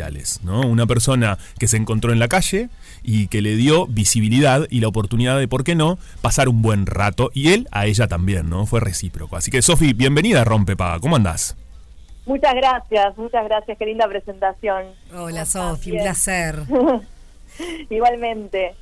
¿no? 0.44 0.62
Una 0.62 0.86
persona 0.86 1.38
que 1.60 1.68
se 1.68 1.78
encontró 1.78 2.12
en 2.14 2.20
la 2.20 2.28
calle 2.28 2.70
y 3.04 3.28
que 3.28 3.42
le 3.42 3.56
dio 3.56 3.88
visibilidad 3.88 4.68
y 4.70 4.80
la 4.80 4.88
oportunidad 4.88 5.38
de, 5.40 5.48
¿por 5.48 5.64
qué 5.64 5.76
no?, 5.76 5.98
pasar 6.22 6.50
un 6.50 6.62
buen 6.62 6.86
rato. 6.86 7.32
Y 7.34 7.50
él 7.54 7.68
a 7.72 7.86
ella 7.86 8.08
también, 8.08 8.50
¿no? 8.50 8.66
Fue 8.66 8.80
recíproco. 8.80 9.36
Así 9.38 9.52
que, 9.52 9.62
Sofi, 9.62 9.94
bienvenida 9.94 10.42
a 10.42 10.44
Rompepaga. 10.44 11.00
¿Cómo 11.00 11.16
andás? 11.16 11.56
Muchas 12.26 12.54
gracias, 12.54 13.18
muchas 13.18 13.44
gracias, 13.46 13.78
qué 13.78 13.86
linda 13.86 14.08
presentación. 14.08 14.84
Hola 15.14 15.46
¿Cómo 15.52 15.76
Sofi, 15.76 15.92
un 15.92 15.98
placer. 16.04 16.56
Igualmente, 17.90 18.76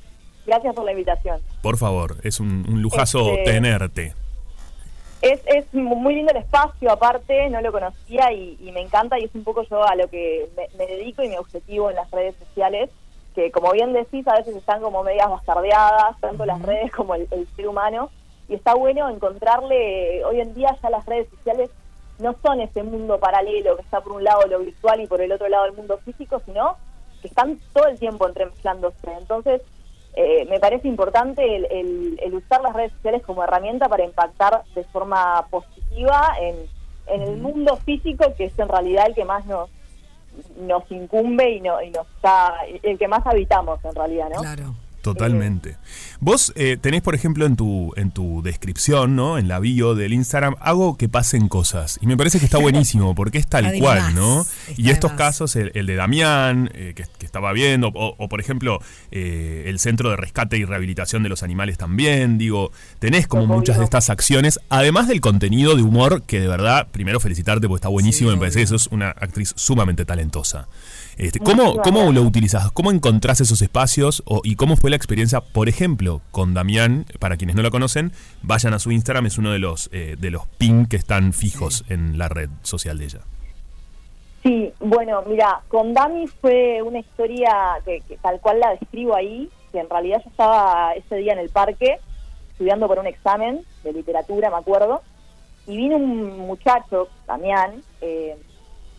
gracias 0.46 0.74
por 0.74 0.84
la 0.84 0.92
invitación. 0.92 1.40
Por 1.62 1.76
favor, 1.78 2.16
es 2.22 2.40
un, 2.40 2.66
un 2.68 2.82
lujazo 2.82 3.32
Este- 3.32 3.52
tenerte. 3.52 4.14
Es, 5.22 5.40
es 5.46 5.72
muy 5.74 6.14
lindo 6.14 6.32
el 6.32 6.38
espacio, 6.38 6.90
aparte, 6.90 7.50
no 7.50 7.60
lo 7.60 7.72
conocía 7.72 8.32
y, 8.32 8.56
y 8.60 8.72
me 8.72 8.80
encanta 8.80 9.18
y 9.18 9.24
es 9.24 9.34
un 9.34 9.44
poco 9.44 9.62
yo 9.64 9.82
a 9.84 9.94
lo 9.94 10.08
que 10.08 10.48
me, 10.56 10.66
me 10.78 10.86
dedico 10.86 11.22
y 11.22 11.28
mi 11.28 11.36
objetivo 11.36 11.90
en 11.90 11.96
las 11.96 12.10
redes 12.10 12.34
sociales, 12.36 12.90
que 13.34 13.50
como 13.50 13.72
bien 13.72 13.92
decís, 13.92 14.26
a 14.26 14.36
veces 14.36 14.56
están 14.56 14.80
como 14.80 15.02
medias 15.02 15.28
bastardeadas, 15.28 16.18
tanto 16.20 16.46
las 16.46 16.62
redes 16.62 16.90
como 16.92 17.14
el, 17.14 17.28
el 17.30 17.46
ser 17.54 17.68
humano, 17.68 18.10
y 18.48 18.54
está 18.54 18.74
bueno 18.74 19.08
encontrarle, 19.08 20.24
hoy 20.24 20.40
en 20.40 20.54
día 20.54 20.74
ya 20.82 20.90
las 20.90 21.04
redes 21.06 21.28
sociales 21.28 21.70
no 22.18 22.34
son 22.42 22.60
ese 22.60 22.82
mundo 22.82 23.18
paralelo 23.18 23.76
que 23.76 23.82
está 23.82 24.00
por 24.00 24.12
un 24.12 24.24
lado 24.24 24.46
lo 24.46 24.60
virtual 24.60 25.00
y 25.00 25.06
por 25.06 25.20
el 25.20 25.32
otro 25.32 25.48
lado 25.48 25.66
el 25.66 25.72
mundo 25.72 25.98
físico, 25.98 26.40
sino 26.44 26.76
que 27.20 27.28
están 27.28 27.58
todo 27.72 27.86
el 27.86 27.98
tiempo 27.98 28.26
entremezclándose. 28.26 29.12
Entonces, 29.18 29.62
eh, 30.14 30.44
me 30.50 30.58
parece 30.58 30.88
importante 30.88 31.42
el, 31.56 31.66
el- 31.70 32.20
el 32.22 32.34
usar 32.34 32.60
las 32.62 32.72
redes 32.74 32.92
sociales 32.92 33.22
como 33.24 33.42
herramienta 33.44 33.88
para 33.88 34.04
impactar 34.04 34.62
de 34.74 34.84
forma 34.84 35.46
positiva 35.50 36.34
en, 36.40 36.56
en 37.06 37.22
el 37.22 37.36
mundo 37.38 37.76
físico, 37.84 38.24
que 38.36 38.46
es 38.46 38.58
en 38.58 38.68
realidad 38.68 39.06
el 39.06 39.14
que 39.14 39.24
más 39.24 39.44
nos 39.46 39.70
nos 40.58 40.88
incumbe 40.92 41.50
y, 41.50 41.60
no, 41.60 41.82
y 41.82 41.90
nos 41.90 42.06
está, 42.16 42.54
el 42.82 42.96
que 42.98 43.08
más 43.08 43.26
habitamos 43.26 43.84
en 43.84 43.94
realidad, 43.94 44.28
¿no? 44.32 44.40
Claro. 44.42 44.74
Totalmente. 45.02 45.76
Vos 46.20 46.52
eh, 46.56 46.76
tenés, 46.80 47.00
por 47.00 47.14
ejemplo, 47.14 47.46
en 47.46 47.56
tu, 47.56 47.92
en 47.96 48.10
tu 48.10 48.42
descripción, 48.42 49.16
¿no? 49.16 49.38
En 49.38 49.48
la 49.48 49.58
bio 49.58 49.94
del 49.94 50.12
Instagram, 50.12 50.56
hago 50.60 50.96
que 50.98 51.08
pasen 51.08 51.48
cosas. 51.48 51.98
Y 52.02 52.06
me 52.06 52.16
parece 52.16 52.38
que 52.38 52.44
está 52.44 52.58
buenísimo, 52.60 53.14
porque 53.14 53.38
es 53.38 53.46
tal 53.46 53.72
cual, 53.78 54.14
¿no? 54.14 54.46
Y 54.76 54.90
estos 54.90 55.12
casos, 55.12 55.56
el, 55.56 55.72
el 55.74 55.86
de 55.86 55.94
Damián, 55.94 56.70
eh, 56.74 56.92
que, 56.94 57.04
que 57.18 57.24
estaba 57.26 57.52
viendo, 57.52 57.88
o, 57.88 58.14
o, 58.18 58.28
por 58.28 58.40
ejemplo, 58.40 58.80
eh, 59.10 59.64
el 59.66 59.78
Centro 59.78 60.10
de 60.10 60.16
Rescate 60.16 60.58
y 60.58 60.64
Rehabilitación 60.64 61.22
de 61.22 61.30
los 61.30 61.42
Animales 61.42 61.78
también, 61.78 62.36
digo, 62.36 62.72
tenés 62.98 63.26
como 63.26 63.46
muchas 63.46 63.78
de 63.78 63.84
estas 63.84 64.10
acciones, 64.10 64.60
además 64.68 65.08
del 65.08 65.20
contenido 65.20 65.76
de 65.76 65.82
humor, 65.82 66.22
que 66.22 66.40
de 66.40 66.48
verdad, 66.48 66.88
primero 66.92 67.20
felicitarte 67.20 67.66
porque 67.66 67.78
está 67.78 67.88
buenísimo, 67.88 68.10
Sí, 68.10 68.26
me 68.26 68.36
parece 68.36 68.60
que 68.60 68.66
sos 68.66 68.88
una 68.88 69.10
actriz 69.10 69.54
sumamente 69.56 70.04
talentosa. 70.04 70.68
Este, 71.20 71.38
¿cómo, 71.38 71.76
¿Cómo 71.82 72.12
lo 72.12 72.22
utilizás? 72.22 72.72
¿Cómo 72.72 72.90
encontrás 72.90 73.42
esos 73.42 73.60
espacios? 73.60 74.22
O- 74.24 74.40
¿Y 74.42 74.56
cómo 74.56 74.76
fue 74.76 74.88
la 74.88 74.96
experiencia, 74.96 75.42
por 75.42 75.68
ejemplo, 75.68 76.22
con 76.30 76.54
Damián? 76.54 77.04
Para 77.18 77.36
quienes 77.36 77.56
no 77.56 77.62
la 77.62 77.68
conocen, 77.70 78.12
vayan 78.40 78.72
a 78.72 78.78
su 78.78 78.90
Instagram, 78.90 79.26
es 79.26 79.36
uno 79.36 79.52
de 79.52 79.58
los, 79.58 79.90
eh, 79.92 80.16
de 80.18 80.30
los 80.30 80.46
pin 80.46 80.86
que 80.86 80.96
están 80.96 81.34
fijos 81.34 81.84
en 81.90 82.16
la 82.16 82.28
red 82.28 82.48
social 82.62 82.96
de 82.98 83.04
ella. 83.04 83.20
Sí, 84.42 84.72
bueno, 84.80 85.22
mira, 85.26 85.60
con 85.68 85.92
Dami 85.92 86.26
fue 86.26 86.80
una 86.80 87.00
historia 87.00 87.52
que, 87.84 88.00
que 88.08 88.16
tal 88.16 88.40
cual 88.40 88.58
la 88.58 88.70
describo 88.70 89.14
ahí, 89.14 89.50
que 89.72 89.80
en 89.80 89.90
realidad 89.90 90.22
yo 90.24 90.30
estaba 90.30 90.94
ese 90.94 91.16
día 91.16 91.34
en 91.34 91.40
el 91.40 91.50
parque 91.50 91.98
estudiando 92.52 92.88
por 92.88 92.98
un 92.98 93.06
examen 93.06 93.60
de 93.84 93.92
literatura, 93.92 94.48
me 94.48 94.56
acuerdo, 94.56 95.02
y 95.66 95.76
vino 95.76 95.96
un 95.96 96.38
muchacho, 96.38 97.08
Damián, 97.26 97.82
eh, 98.00 98.38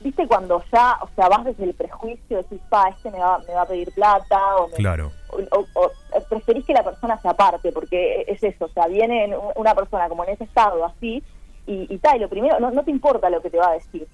viste 0.02 0.28
cuando 0.28 0.64
ya, 0.74 0.98
o 1.02 1.10
sea, 1.16 1.30
vas 1.30 1.46
desde 1.46 1.64
el 1.64 1.74
prejuicio, 1.74 2.38
decís, 2.38 2.60
pa, 2.70 2.90
este 2.90 3.12
me 3.12 3.20
va, 3.20 3.40
me 3.48 3.54
va 3.54 3.62
a 3.62 3.68
pedir 3.68 3.92
plata, 3.94 4.58
o, 4.58 4.68
me- 4.70 4.76
Claro. 4.76 5.12
o- 5.30 5.60
o- 5.60 5.86
o 5.86 5.92
preferís 6.30 6.66
que 6.66 6.74
la 6.74 6.84
persona 6.84 7.20
se 7.22 7.28
aparte, 7.28 7.72
porque 7.72 8.26
es 8.28 8.42
eso, 8.44 8.66
o 8.66 8.70
sea, 8.70 8.88
viene 8.88 9.26
en- 9.26 9.36
una 9.56 9.74
persona 9.76 10.10
como 10.10 10.24
en 10.24 10.32
ese 10.32 10.44
estado, 10.46 10.84
así, 10.86 11.24
y, 11.68 11.94
y 11.94 11.98
tal, 12.00 12.18
y 12.18 12.20
lo 12.22 12.30
primero, 12.30 12.60
no, 12.60 12.72
no 12.72 12.84
te 12.84 12.92
importa 12.92 13.30
lo 13.30 13.42
que 13.42 13.50
te 13.50 13.58
va 13.58 13.70
a 13.70 13.74
decir. 13.74 14.08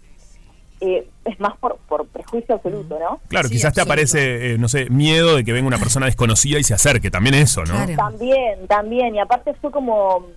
Eh, 0.79 1.09
es 1.25 1.39
más 1.39 1.57
por, 1.57 1.77
por 1.87 2.05
prejuicio 2.07 2.53
absoluto, 2.53 2.99
¿no? 2.99 3.19
Claro, 3.29 3.47
Sí, 3.47 3.55
quizás 3.55 3.73
te 3.73 3.81
aparece, 3.81 4.53
eh, 4.53 4.57
no 4.59 4.67
sé, 4.67 4.89
miedo 4.91 5.35
de 5.35 5.43
que 5.43 5.51
venga 5.51 5.67
una 5.67 5.79
persona 5.79 6.05
desconocida 6.05 6.59
y 6.59 6.63
se 6.63 6.75
acerque, 6.75 7.09
también 7.09 7.33
eso, 7.33 7.61
¿no? 7.61 7.73
Claro. 7.73 7.93
También, 7.95 8.67
también, 8.67 9.15
y 9.15 9.19
aparte 9.19 9.55
fue 9.55 9.71
como, 9.71 10.27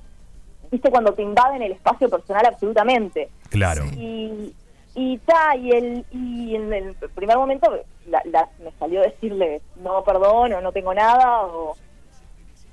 viste, 0.71 0.91
cuando 0.91 1.13
te 1.13 1.21
invaden 1.23 1.61
el 1.61 1.73
espacio 1.73 2.09
personal 2.09 2.47
absolutamente. 2.47 3.29
Claro. 3.51 3.85
Y, 3.93 4.55
y 4.95 5.19
ta, 5.19 5.57
y, 5.57 5.71
el, 5.71 6.05
y 6.11 6.55
en 6.57 6.73
el 6.73 6.95
primer 7.15 7.37
momento 7.37 7.71
la- 8.07 8.23
la- 8.27 8.49
me 8.63 8.71
salió 8.79 9.01
decirle, 9.03 9.61
no, 9.77 10.03
perdón, 10.05 10.53
o 10.55 10.61
no 10.61 10.73
tengo 10.73 10.93
nada, 10.95 11.43
o... 11.47 11.77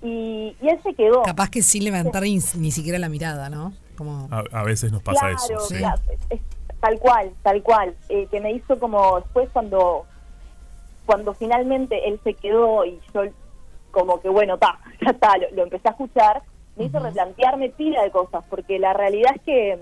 Y, 0.01 0.56
y 0.62 0.69
él 0.69 0.80
se 0.84 0.93
quedó. 0.93 1.23
Capaz 1.23 1.49
que 1.49 1.62
sin 1.63 1.84
levantar 1.84 2.23
ni, 2.23 2.39
ni 2.56 2.71
siquiera 2.71 2.99
la 2.99 3.10
mirada, 3.10 3.49
¿no? 3.49 3.73
Como 3.97 4.27
A, 4.32 4.43
a 4.51 4.63
veces 4.63 4.91
nos 4.91 5.01
pasa 5.01 5.21
claro, 5.21 5.36
eso. 5.38 5.60
sí. 5.62 5.77
claro, 5.77 6.01
es- 6.30 6.41
tal 6.80 6.99
cual, 6.99 7.32
tal 7.41 7.63
cual. 7.63 7.95
Eh, 8.10 8.27
que 8.30 8.39
me 8.39 8.51
hizo 8.51 8.77
como 8.80 9.20
después 9.20 9.49
cuando 9.51 10.05
cuando 11.07 11.34
finalmente 11.34 12.07
él 12.09 12.20
se 12.24 12.34
quedó 12.34 12.84
y 12.86 12.99
yo 13.13 13.22
como 13.91 14.20
que 14.22 14.30
bueno, 14.30 14.57
ta, 14.59 14.78
ya 15.03 15.11
está, 15.11 15.38
lo, 15.38 15.49
lo 15.51 15.63
empecé 15.63 15.88
a 15.88 15.91
escuchar, 15.91 16.43
me 16.76 16.86
hizo 16.86 16.99
replantearme 16.99 17.70
pila 17.70 18.03
de 18.03 18.11
cosas, 18.11 18.43
porque 18.49 18.78
la 18.78 18.93
realidad 18.93 19.32
es 19.36 19.41
que 19.41 19.80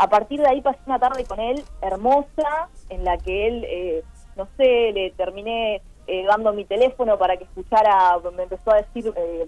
a 0.00 0.08
partir 0.08 0.40
de 0.40 0.48
ahí 0.48 0.62
pasé 0.62 0.78
una 0.86 0.98
tarde 0.98 1.24
con 1.24 1.38
él 1.40 1.62
hermosa, 1.82 2.70
en 2.88 3.04
la 3.04 3.18
que 3.18 3.46
él, 3.46 3.66
eh, 3.68 4.02
no 4.34 4.48
sé, 4.56 4.92
le 4.92 5.10
terminé 5.10 5.82
eh, 6.06 6.24
dando 6.26 6.54
mi 6.54 6.64
teléfono 6.64 7.18
para 7.18 7.36
que 7.36 7.44
escuchara, 7.44 8.18
me 8.34 8.44
empezó 8.44 8.72
a 8.72 8.76
decir 8.76 9.12
eh, 9.14 9.46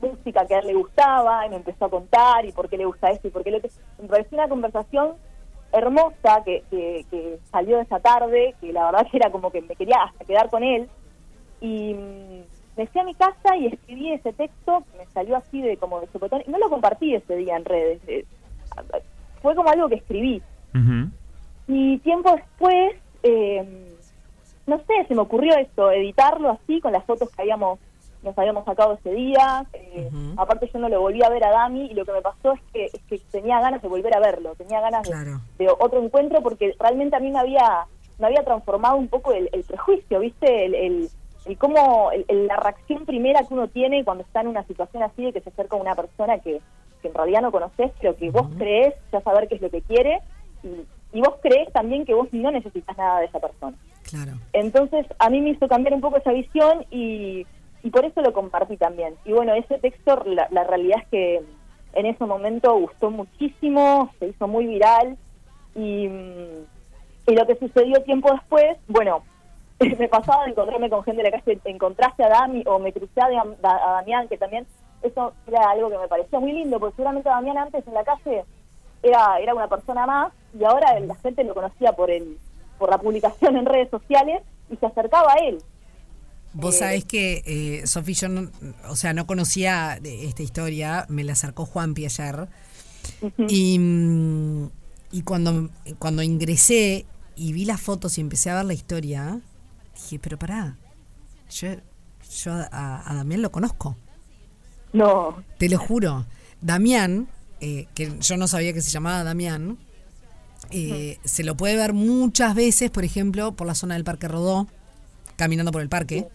música 0.00 0.46
que 0.46 0.54
a 0.54 0.60
él 0.60 0.68
le 0.68 0.74
gustaba, 0.74 1.44
y 1.44 1.50
me 1.50 1.56
empezó 1.56 1.86
a 1.86 1.90
contar 1.90 2.44
y 2.44 2.52
por 2.52 2.68
qué 2.68 2.76
le 2.76 2.84
gusta 2.84 3.10
esto 3.10 3.26
y 3.26 3.30
por 3.32 3.42
qué 3.42 3.52
otro. 3.52 3.68
Me 4.00 4.06
pareció 4.06 4.38
una 4.38 4.48
conversación 4.48 5.14
hermosa 5.72 6.40
que, 6.44 6.62
que, 6.70 7.04
que 7.10 7.40
salió 7.50 7.78
de 7.78 7.82
esa 7.82 7.98
tarde, 7.98 8.54
que 8.60 8.72
la 8.72 8.92
verdad 8.92 9.08
que 9.10 9.16
era 9.16 9.32
como 9.32 9.50
que 9.50 9.60
me 9.60 9.74
quería 9.74 10.04
hasta 10.04 10.24
quedar 10.24 10.50
con 10.50 10.62
él. 10.62 10.88
Y 11.60 11.94
mm, 11.94 12.42
me 12.76 12.86
fui 12.86 13.00
a 13.00 13.04
mi 13.04 13.14
casa 13.14 13.56
y 13.56 13.66
escribí 13.66 14.12
ese 14.12 14.32
texto, 14.34 14.84
me 14.96 15.04
salió 15.06 15.36
así 15.36 15.60
de 15.60 15.76
como 15.78 16.00
de 16.00 16.06
sopetón, 16.12 16.44
y 16.46 16.50
no 16.52 16.58
lo 16.58 16.70
compartí 16.70 17.12
ese 17.12 17.34
día 17.34 17.56
en 17.56 17.64
redes. 17.64 18.00
Fue 19.42 19.54
como 19.54 19.70
algo 19.70 19.88
que 19.88 19.96
escribí. 19.96 20.42
Y 21.66 21.98
tiempo 21.98 22.32
después, 22.34 22.94
eh, 23.22 23.94
no 24.66 24.78
sé, 24.78 25.06
se 25.08 25.14
me 25.14 25.22
ocurrió 25.22 25.56
esto, 25.56 25.90
editarlo 25.90 26.50
así 26.50 26.80
con 26.80 26.92
las 26.92 27.04
fotos 27.04 27.30
que 27.30 27.42
habíamos 27.42 27.78
nos 28.22 28.36
habíamos 28.36 28.66
sacado 28.66 28.92
ese 29.00 29.14
día. 29.14 29.64
eh, 29.72 30.10
Aparte 30.36 30.68
yo 30.72 30.78
no 30.78 30.90
lo 30.90 31.00
volví 31.00 31.22
a 31.22 31.30
ver 31.30 31.42
a 31.42 31.50
Dami 31.50 31.86
y 31.86 31.94
lo 31.94 32.04
que 32.04 32.12
me 32.12 32.20
pasó 32.20 32.52
es 32.52 32.60
que, 32.70 32.84
es 32.92 33.00
que 33.08 33.18
tenía 33.30 33.58
ganas 33.60 33.80
de 33.80 33.88
volver 33.88 34.14
a 34.14 34.20
verlo, 34.20 34.54
tenía 34.56 34.78
ganas 34.82 35.04
de- 35.04 35.10
Claro. 35.10 35.40
de, 35.56 35.68
otro 35.70 36.02
encuentro 36.04 36.42
porque 36.42 36.74
realmente 36.78 37.16
a 37.16 37.20
mí 37.20 37.30
me 37.30 37.38
había 37.38 37.86
me 38.18 38.26
había 38.26 38.44
transformado 38.44 38.96
un 38.96 39.08
poco 39.08 39.32
el, 39.32 39.48
el 39.54 39.64
prejuicio, 39.64 40.20
¿viste? 40.20 40.66
El, 40.66 40.74
el, 40.74 41.08
el 41.46 41.56
cómo, 41.56 42.10
el- 42.12 42.26
el- 42.28 42.46
la 42.48 42.56
reacción 42.56 43.06
primera 43.06 43.40
que 43.40 43.54
uno 43.54 43.68
tiene 43.68 44.04
cuando 44.04 44.22
está 44.24 44.42
en 44.42 44.48
una 44.48 44.62
situación 44.64 45.02
así 45.02 45.24
de 45.24 45.32
que 45.32 45.40
se 45.40 45.48
acerca 45.48 45.76
a 45.76 45.80
una 45.80 45.94
persona 45.94 46.38
que, 46.40 46.60
que 47.00 47.08
en 47.08 47.14
realidad 47.14 47.42
no 47.42 47.52
conoces, 47.52 47.92
pero 48.00 48.16
que 48.16 48.30
vos 48.30 48.48
crees 48.58 48.94
ya 49.12 49.20
saber 49.20 49.48
qué 49.48 49.56
es 49.56 49.60
lo 49.60 49.70
que 49.70 49.82
quiere 49.82 50.20
y, 50.62 50.86
y 51.12 51.20
vos 51.20 51.36
crees 51.42 51.72
también 51.72 52.04
que 52.04 52.14
vos 52.14 52.28
no 52.32 52.50
necesitas 52.50 52.96
nada 52.96 53.20
de 53.20 53.26
esa 53.26 53.40
persona. 53.40 53.76
Claro. 54.08 54.32
Entonces, 54.52 55.06
a 55.18 55.30
mí 55.30 55.40
me 55.40 55.50
hizo 55.50 55.68
cambiar 55.68 55.94
un 55.94 56.00
poco 56.00 56.16
esa 56.18 56.32
visión 56.32 56.84
y, 56.90 57.46
y 57.82 57.90
por 57.90 58.04
eso 58.04 58.20
lo 58.22 58.32
compartí 58.32 58.76
también. 58.76 59.14
Y 59.24 59.32
bueno, 59.32 59.54
ese 59.54 59.78
texto, 59.78 60.22
la, 60.26 60.48
la 60.50 60.64
realidad 60.64 61.00
es 61.02 61.08
que 61.08 61.42
en 61.94 62.06
ese 62.06 62.24
momento 62.24 62.78
gustó 62.78 63.10
muchísimo, 63.10 64.10
se 64.18 64.28
hizo 64.28 64.46
muy 64.46 64.66
viral 64.66 65.16
y, 65.74 66.04
y 66.06 67.34
lo 67.34 67.46
que 67.46 67.56
sucedió 67.56 68.02
tiempo 68.02 68.30
después, 68.32 68.78
bueno, 68.88 69.22
me 69.98 70.08
pasaba 70.08 70.44
de 70.44 70.50
encontrarme 70.50 70.90
con 70.90 71.02
gente 71.04 71.22
de 71.22 71.30
la 71.30 71.40
calle, 71.40 71.58
encontraste 71.64 72.24
a 72.24 72.28
Dami 72.28 72.62
o 72.66 72.78
me 72.78 72.92
crucé 72.92 73.20
a, 73.20 73.28
a 73.62 73.92
Damián, 73.92 74.28
que 74.28 74.38
también 74.38 74.66
eso 75.02 75.32
era 75.46 75.70
algo 75.70 75.90
que 75.90 75.98
me 75.98 76.08
parecía 76.08 76.40
muy 76.40 76.52
lindo, 76.52 76.78
porque 76.78 76.96
seguramente 76.96 77.28
Damián 77.28 77.58
antes 77.58 77.86
en 77.86 77.94
la 77.94 78.04
calle 78.04 78.44
era, 79.02 79.38
era 79.40 79.54
una 79.54 79.68
persona 79.68 80.06
más 80.06 80.32
y 80.58 80.64
ahora 80.64 80.98
la 81.00 81.14
gente 81.16 81.44
lo 81.44 81.54
conocía 81.54 81.92
por 81.92 82.10
el 82.10 82.38
por 82.78 82.90
la 82.90 82.98
publicación 82.98 83.56
en 83.56 83.66
redes 83.66 83.90
sociales 83.90 84.42
y 84.70 84.76
se 84.76 84.86
acercaba 84.86 85.32
a 85.34 85.36
él. 85.46 85.58
Vos 86.54 86.74
Eh, 86.76 86.78
sabés 86.78 87.04
que, 87.04 87.42
eh, 87.46 87.86
Sofi, 87.86 88.14
yo 88.14 88.28
no, 88.28 88.50
o 88.88 88.96
sea, 88.96 89.12
no 89.12 89.26
conocía 89.26 89.98
de 90.00 90.24
esta 90.26 90.42
historia, 90.42 91.04
me 91.08 91.22
la 91.22 91.32
acercó 91.34 91.66
Juanpi 91.66 92.06
ayer. 92.06 92.48
Y, 93.48 93.78
mm, 93.78 94.70
y 95.12 95.22
cuando, 95.22 95.68
cuando 95.98 96.22
ingresé 96.22 97.04
y 97.36 97.52
vi 97.52 97.64
las 97.66 97.80
fotos 97.80 98.16
y 98.18 98.20
empecé 98.22 98.50
a 98.50 98.56
ver 98.56 98.64
la 98.64 98.74
historia, 98.74 99.40
dije, 99.94 100.18
pero 100.18 100.38
pará, 100.38 100.76
yo, 101.50 101.68
yo 102.42 102.52
a, 102.52 103.10
a 103.10 103.14
Damián 103.14 103.42
lo 103.42 103.50
conozco, 103.52 103.96
No, 104.92 105.42
te 105.58 105.68
lo 105.68 105.78
juro. 105.78 106.26
Damián, 106.60 107.28
eh, 107.60 107.86
que 107.94 108.12
yo 108.20 108.36
no 108.36 108.48
sabía 108.48 108.72
que 108.72 108.82
se 108.82 108.90
llamaba 108.90 109.22
Damián, 109.24 109.78
eh, 110.70 111.18
se 111.24 111.42
lo 111.44 111.56
puede 111.56 111.76
ver 111.76 111.92
muchas 111.92 112.54
veces, 112.54 112.90
por 112.90 113.04
ejemplo, 113.04 113.52
por 113.52 113.66
la 113.66 113.74
zona 113.74 113.94
del 113.94 114.04
Parque 114.04 114.28
Rodó, 114.28 114.66
caminando 115.36 115.72
por 115.72 115.82
el 115.82 115.88
parque. 115.88 116.26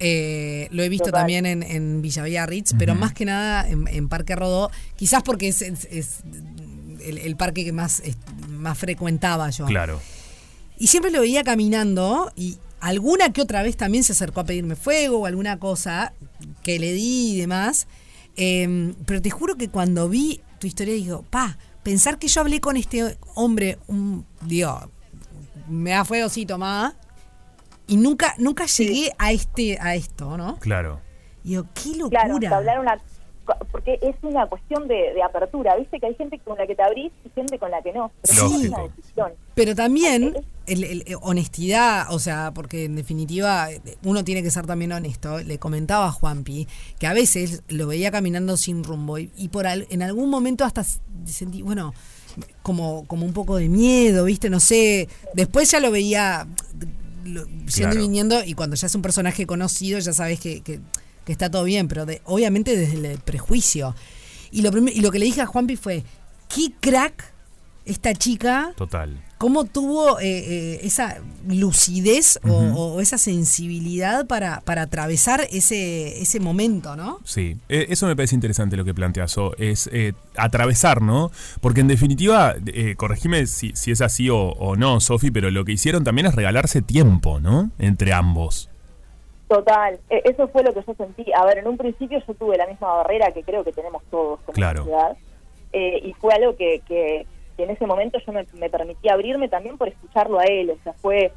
Eh, 0.00 0.68
lo 0.70 0.82
he 0.82 0.88
visto 0.88 1.06
Total. 1.06 1.20
también 1.20 1.46
en, 1.46 1.62
en 1.62 2.02
Villa 2.02 2.24
Biarritz, 2.24 2.72
pero 2.78 2.94
más 2.94 3.12
que 3.12 3.24
nada 3.24 3.68
en, 3.68 3.86
en 3.88 4.08
Parque 4.08 4.34
Rodó, 4.34 4.70
quizás 4.96 5.22
porque 5.22 5.48
es, 5.48 5.62
es- 5.62 5.84
es 5.90 6.18
el, 7.04 7.18
el 7.18 7.36
parque 7.36 7.64
que 7.64 7.72
más, 7.72 8.00
es- 8.00 8.16
más 8.48 8.76
frecuentaba 8.78 9.50
yo. 9.50 9.66
Claro. 9.66 10.00
Y 10.78 10.88
siempre 10.88 11.10
lo 11.12 11.20
veía 11.20 11.44
caminando 11.44 12.32
y 12.34 12.58
alguna 12.84 13.32
que 13.32 13.40
otra 13.40 13.62
vez 13.62 13.76
también 13.78 14.04
se 14.04 14.12
acercó 14.12 14.40
a 14.40 14.44
pedirme 14.44 14.76
fuego 14.76 15.20
o 15.20 15.26
alguna 15.26 15.58
cosa 15.58 16.12
que 16.62 16.78
le 16.78 16.92
di 16.92 17.32
y 17.32 17.40
demás. 17.40 17.86
Eh, 18.36 18.94
pero 19.06 19.22
te 19.22 19.30
juro 19.30 19.56
que 19.56 19.68
cuando 19.68 20.08
vi 20.08 20.42
tu 20.58 20.66
historia 20.66 20.92
digo, 20.92 21.24
pa, 21.30 21.56
pensar 21.82 22.18
que 22.18 22.28
yo 22.28 22.42
hablé 22.42 22.60
con 22.60 22.76
este 22.76 23.16
hombre, 23.34 23.78
un, 23.86 24.26
digo, 24.42 24.90
me 25.66 25.90
da 25.90 26.04
fuego, 26.04 26.28
sí, 26.28 26.44
tomá. 26.44 26.94
Y 27.86 27.96
nunca, 27.96 28.34
nunca 28.38 28.66
llegué 28.66 29.12
a 29.18 29.32
este, 29.32 29.78
a 29.80 29.94
esto, 29.94 30.36
¿no? 30.36 30.58
Claro. 30.58 31.00
Digo, 31.42 31.66
qué 31.74 31.92
claro, 32.10 32.34
locura. 32.34 32.56
hablar 32.56 32.80
una 32.80 32.98
porque 33.72 33.98
es 34.02 34.14
una 34.22 34.46
cuestión 34.46 34.88
de, 34.88 35.12
de 35.14 35.22
apertura, 35.22 35.76
viste 35.76 35.98
que 36.00 36.06
hay 36.06 36.14
gente 36.14 36.38
con 36.38 36.56
la 36.56 36.66
que 36.66 36.74
te 36.74 36.82
abrís 36.82 37.12
y 37.24 37.30
gente 37.34 37.58
con 37.58 37.70
la 37.70 37.82
que 37.82 37.92
no. 37.92 38.10
Pero 38.22 38.46
es 38.46 38.52
una 38.68 38.82
decisión. 38.84 39.32
Pero 39.54 39.74
también 39.74 40.34
el, 40.66 40.84
el- 40.84 41.02
eh, 41.06 41.16
honestidad, 41.20 42.06
o 42.12 42.18
sea, 42.18 42.52
porque 42.54 42.84
en 42.84 42.96
definitiva 42.96 43.70
eh, 43.70 43.80
uno 44.04 44.24
tiene 44.24 44.42
que 44.42 44.50
ser 44.50 44.66
también 44.66 44.92
honesto. 44.92 45.40
Le 45.40 45.58
comentaba 45.58 46.06
a 46.06 46.12
Juanpi 46.12 46.66
que 46.98 47.06
a 47.06 47.12
veces 47.12 47.62
lo 47.68 47.86
veía 47.86 48.10
caminando 48.10 48.56
sin 48.56 48.82
rumbo 48.84 49.18
y, 49.18 49.30
y 49.36 49.48
por 49.48 49.66
al- 49.66 49.86
en 49.90 50.02
algún 50.02 50.30
momento 50.30 50.64
hasta 50.64 50.84
sentí, 51.26 51.62
bueno, 51.62 51.92
como, 52.62 53.06
como 53.06 53.24
un 53.26 53.32
poco 53.32 53.56
de 53.56 53.68
miedo, 53.68 54.24
¿viste? 54.24 54.50
No 54.50 54.60
sé. 54.60 55.08
Después 55.34 55.70
ya 55.70 55.80
lo 55.80 55.90
veía 55.90 56.46
lo- 57.24 57.46
yendo 57.46 57.72
Claro. 57.72 57.94
y 57.94 57.98
viniendo 57.98 58.44
y 58.44 58.54
cuando 58.54 58.76
ya 58.76 58.86
es 58.86 58.94
un 58.94 59.02
personaje 59.02 59.46
conocido 59.46 59.98
ya 59.98 60.12
sabes 60.12 60.40
que, 60.40 60.60
que- 60.62 60.80
que 61.24 61.32
está 61.32 61.50
todo 61.50 61.64
bien, 61.64 61.88
pero 61.88 62.06
de- 62.06 62.20
obviamente 62.24 62.76
desde 62.76 63.12
el 63.12 63.18
prejuicio. 63.18 63.94
Y 64.50 64.62
lo, 64.62 64.70
y 64.88 65.00
lo 65.00 65.10
que 65.10 65.18
le 65.18 65.24
dije 65.26 65.40
a 65.40 65.46
Juanpi 65.46 65.76
fue, 65.76 66.04
qué 66.54 66.72
crack 66.80 67.32
esta 67.86 68.14
chica 68.14 68.72
Total. 68.76 69.20
cómo 69.36 69.64
tuvo 69.66 70.18
eh, 70.18 70.24
eh, 70.24 70.80
esa 70.84 71.18
lucidez 71.46 72.38
o- 72.42 72.48
o, 72.94 73.00
esa 73.02 73.18
sensibilidad 73.18 74.26
para, 74.26 74.60
para 74.62 74.82
atravesar 74.82 75.46
ese, 75.50 76.22
ese 76.22 76.40
momento, 76.40 76.96
¿no? 76.96 77.18
Sí, 77.24 77.56
Eh, 77.68 77.86
eso 77.90 78.06
me 78.06 78.16
parece 78.16 78.34
interesante 78.36 78.76
lo 78.78 78.84
que 78.86 78.94
planteas, 78.94 79.36
O, 79.36 79.54
es 79.58 79.90
eh, 79.92 80.14
atravesar, 80.36 81.02
¿no? 81.02 81.30
Porque 81.60 81.80
en 81.82 81.88
definitiva, 81.88 82.54
corregime 82.96 83.46
si, 83.46 83.72
si 83.74 83.90
es 83.90 84.00
así 84.00 84.30
o, 84.30 84.38
o 84.38 84.76
no, 84.76 85.00
Sofi, 85.00 85.30
pero 85.30 85.50
lo 85.50 85.64
que 85.66 85.72
hicieron 85.72 86.04
también 86.04 86.26
es 86.26 86.34
regalarse 86.34 86.80
tiempo, 86.80 87.38
¿no? 87.40 87.70
Entre 87.78 88.12
ambos. 88.14 88.70
Total, 89.48 89.98
e- 90.08 90.22
eso 90.24 90.48
fue 90.48 90.62
lo 90.62 90.72
que 90.72 90.82
yo 90.86 90.94
sentí. 90.94 91.26
A 91.34 91.44
ver, 91.44 91.58
en 91.58 91.68
un 91.68 91.76
principio 91.76 92.22
yo 92.26 92.34
tuve 92.34 92.56
la 92.56 92.66
misma 92.66 92.94
barrera 92.94 93.30
que 93.32 93.42
creo 93.42 93.62
que 93.64 93.72
tenemos 93.72 94.02
todos 94.10 94.40
como 94.40 94.54
Claro. 94.54 94.78
sociedad. 94.84 95.16
Eh, 95.72 96.00
y 96.04 96.12
fue 96.14 96.32
algo 96.34 96.56
que, 96.56 96.80
que, 96.86 97.26
que 97.56 97.64
en 97.64 97.70
ese 97.70 97.86
momento 97.86 98.18
yo 98.26 98.32
me, 98.32 98.46
me 98.54 98.70
permití 98.70 99.08
abrirme 99.08 99.48
también 99.48 99.76
por 99.76 99.88
escucharlo 99.88 100.38
a 100.38 100.44
él. 100.44 100.70
O 100.70 100.78
sea, 100.82 100.92
fue 100.94 101.32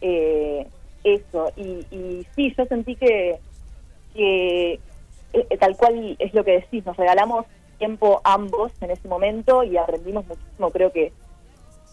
eh, 0.00 0.66
eso. 1.04 1.52
Y, 1.56 1.84
y 1.90 2.26
sí, 2.34 2.54
yo 2.56 2.64
sentí 2.66 2.96
que, 2.96 3.38
que 4.14 4.80
eh, 5.32 5.56
tal 5.58 5.76
cual 5.76 6.16
es 6.18 6.32
lo 6.34 6.44
que 6.44 6.52
decís, 6.52 6.84
nos 6.86 6.96
regalamos 6.96 7.46
tiempo 7.78 8.20
ambos 8.24 8.72
en 8.80 8.90
ese 8.90 9.08
momento 9.08 9.64
y 9.64 9.76
aprendimos 9.76 10.26
muchísimo, 10.26 10.70
creo 10.70 10.92
que 10.92 11.12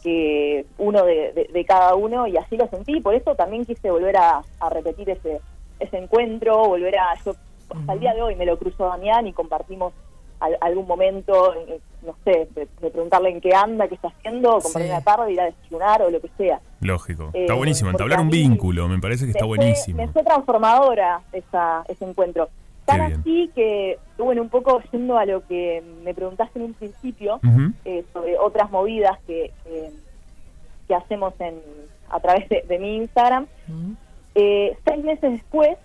que 0.04 0.66
uno 0.78 1.04
de, 1.06 1.34
de- 1.34 1.50
de 1.52 1.66
cada 1.66 1.96
uno 1.96 2.28
y 2.28 2.38
así 2.38 2.56
lo 2.56 2.68
sentí, 2.68 3.00
por 3.02 3.16
eso 3.16 3.34
también 3.36 3.66
quise 3.66 3.90
volver 3.90 4.16
a, 4.18 4.44
a 4.60 4.70
repetir 4.70 5.10
ese 5.10 5.40
ese 5.80 5.98
encuentro, 5.98 6.68
volver 6.68 6.98
a 6.98 7.14
yo 7.26 7.34
hasta 7.70 7.94
el 7.94 8.00
día 8.00 8.14
de 8.14 8.22
hoy 8.22 8.36
me 8.36 8.46
lo 8.46 8.58
cruzo 8.58 8.86
a 8.86 8.96
Damián 8.98 9.28
y 9.28 9.34
compartimos 9.34 9.94
al- 10.40 10.58
algún 10.62 10.88
momento, 10.88 11.54
eh, 11.56 11.80
no 12.06 12.16
sé, 12.24 12.48
de, 12.56 12.68
de 12.82 12.90
preguntarle 12.92 13.30
en 13.32 13.42
qué 13.42 13.54
anda, 13.56 13.88
qué 13.88 13.96
está 13.96 14.10
haciendo, 14.10 14.52
compartir 14.60 14.84
Sí. 14.84 14.90
una 14.90 15.02
tarde, 15.02 15.34
ir 15.34 15.42
a 15.42 15.46
desayunar 15.46 16.02
o 16.04 16.10
lo 16.10 16.22
que 16.22 16.30
sea. 16.38 16.60
Lógico. 16.80 17.32
Eh, 17.34 17.42
está 17.42 17.56
buenísimo. 17.56 17.90
porque 17.92 18.04
Entablar 18.04 18.20
un 18.22 18.30
vínculo, 18.30 18.88
me 18.88 19.00
parece 19.00 19.26
que 19.26 19.32
está 19.32 19.46
fue- 19.46 19.58
buenísimo. 19.58 19.98
me 19.98 20.08
fue 20.10 20.24
transformadora 20.24 21.22
esa, 21.34 21.84
ese 21.88 22.06
encuentro. 22.06 22.50
Tan 22.86 23.02
así 23.02 23.52
que, 23.54 24.00
bueno, 24.18 24.42
un 24.42 24.48
poco 24.50 24.82
yendo 24.94 25.18
a 25.18 25.26
lo 25.26 25.46
que 25.46 25.84
me 26.06 26.14
preguntaste 26.14 26.58
en 26.60 26.66
un 26.66 26.74
principio, 26.74 27.40
eh, 27.84 28.06
sobre 28.14 28.38
otras 28.38 28.72
movidas 28.72 29.18
que, 29.28 29.52
que, 29.66 29.90
que 30.88 30.96
hacemos 30.96 31.34
en, 31.42 31.60
a 32.10 32.20
través 32.22 32.48
de, 32.48 32.62
de 32.66 32.80
mi 32.80 32.96
Instagram. 32.96 33.46
Eh, 34.40 34.78
seis 34.86 35.04
meses 35.04 35.32
después, 35.32 35.78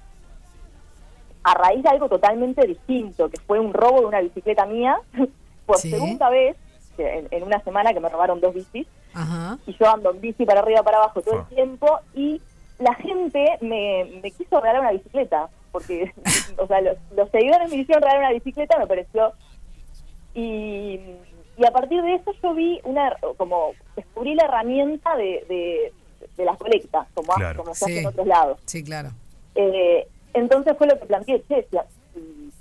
a 1.42 1.54
raíz 1.54 1.82
de 1.82 1.88
algo 1.88 2.08
totalmente 2.08 2.66
distinto, 2.66 3.30
que 3.30 3.40
fue 3.40 3.58
un 3.58 3.72
robo 3.72 4.00
de 4.00 4.06
una 4.06 4.20
bicicleta 4.20 4.66
mía, 4.66 4.98
por 5.66 5.78
Sí. 5.78 5.90
segunda 5.90 6.28
vez, 6.28 6.56
en, 6.98 7.28
en 7.30 7.42
una 7.44 7.60
semana 7.64 7.94
que 7.94 8.00
me 8.00 8.10
robaron 8.10 8.40
dos 8.40 8.52
bicis, 8.54 8.86
Ajá. 9.14 9.58
y 9.66 9.72
yo 9.78 9.88
ando 9.88 10.10
en 10.10 10.20
bici 10.20 10.44
para 10.44 10.60
arriba 10.60 10.82
para 10.82 10.98
abajo 10.98 11.22
todo 11.22 11.40
el 11.40 11.46
tiempo, 11.54 11.98
y 12.14 12.42
la 12.78 12.94
gente 12.94 13.56
me, 13.62 14.20
me 14.22 14.30
quiso 14.32 14.60
regalar 14.60 14.82
una 14.82 14.92
bicicleta, 14.92 15.48
porque 15.72 16.12
o 16.58 16.66
sea, 16.66 16.80
los, 16.82 16.98
los 17.16 17.30
seguidores 17.30 17.70
me 17.70 17.76
hicieron 17.76 18.02
regalar 18.02 18.24
una 18.24 18.32
bicicleta, 18.34 18.78
me 18.78 18.86
pareció 18.86 19.32
Y, 20.34 21.00
y 21.56 21.64
a 21.66 21.70
partir 21.70 22.02
de 22.02 22.14
eso 22.14 22.32
yo 22.42 22.54
vi 22.54 22.80
una, 22.84 23.16
como 23.36 23.72
descubrí 23.96 24.34
la 24.34 24.44
herramienta 24.44 25.16
de, 25.16 25.44
de, 25.48 25.92
de 26.36 26.44
la 26.44 26.56
colecta, 26.56 27.06
como, 27.14 27.32
ha- 27.32 27.36
Claro. 27.36 27.62
como 27.62 27.74
se 27.74 27.84
hace 27.84 27.94
Sí. 27.94 28.00
en 28.00 28.06
otros 28.06 28.26
lados. 28.26 28.58
Sí, 28.66 28.82
claro. 28.84 29.10
Eh, 29.54 30.06
entonces 30.34 30.76
fue 30.78 30.86
lo 30.86 30.98
que 30.98 31.06
planteé, 31.06 31.42
che, 31.48 31.66
si 31.70 31.78
si 32.14 32.52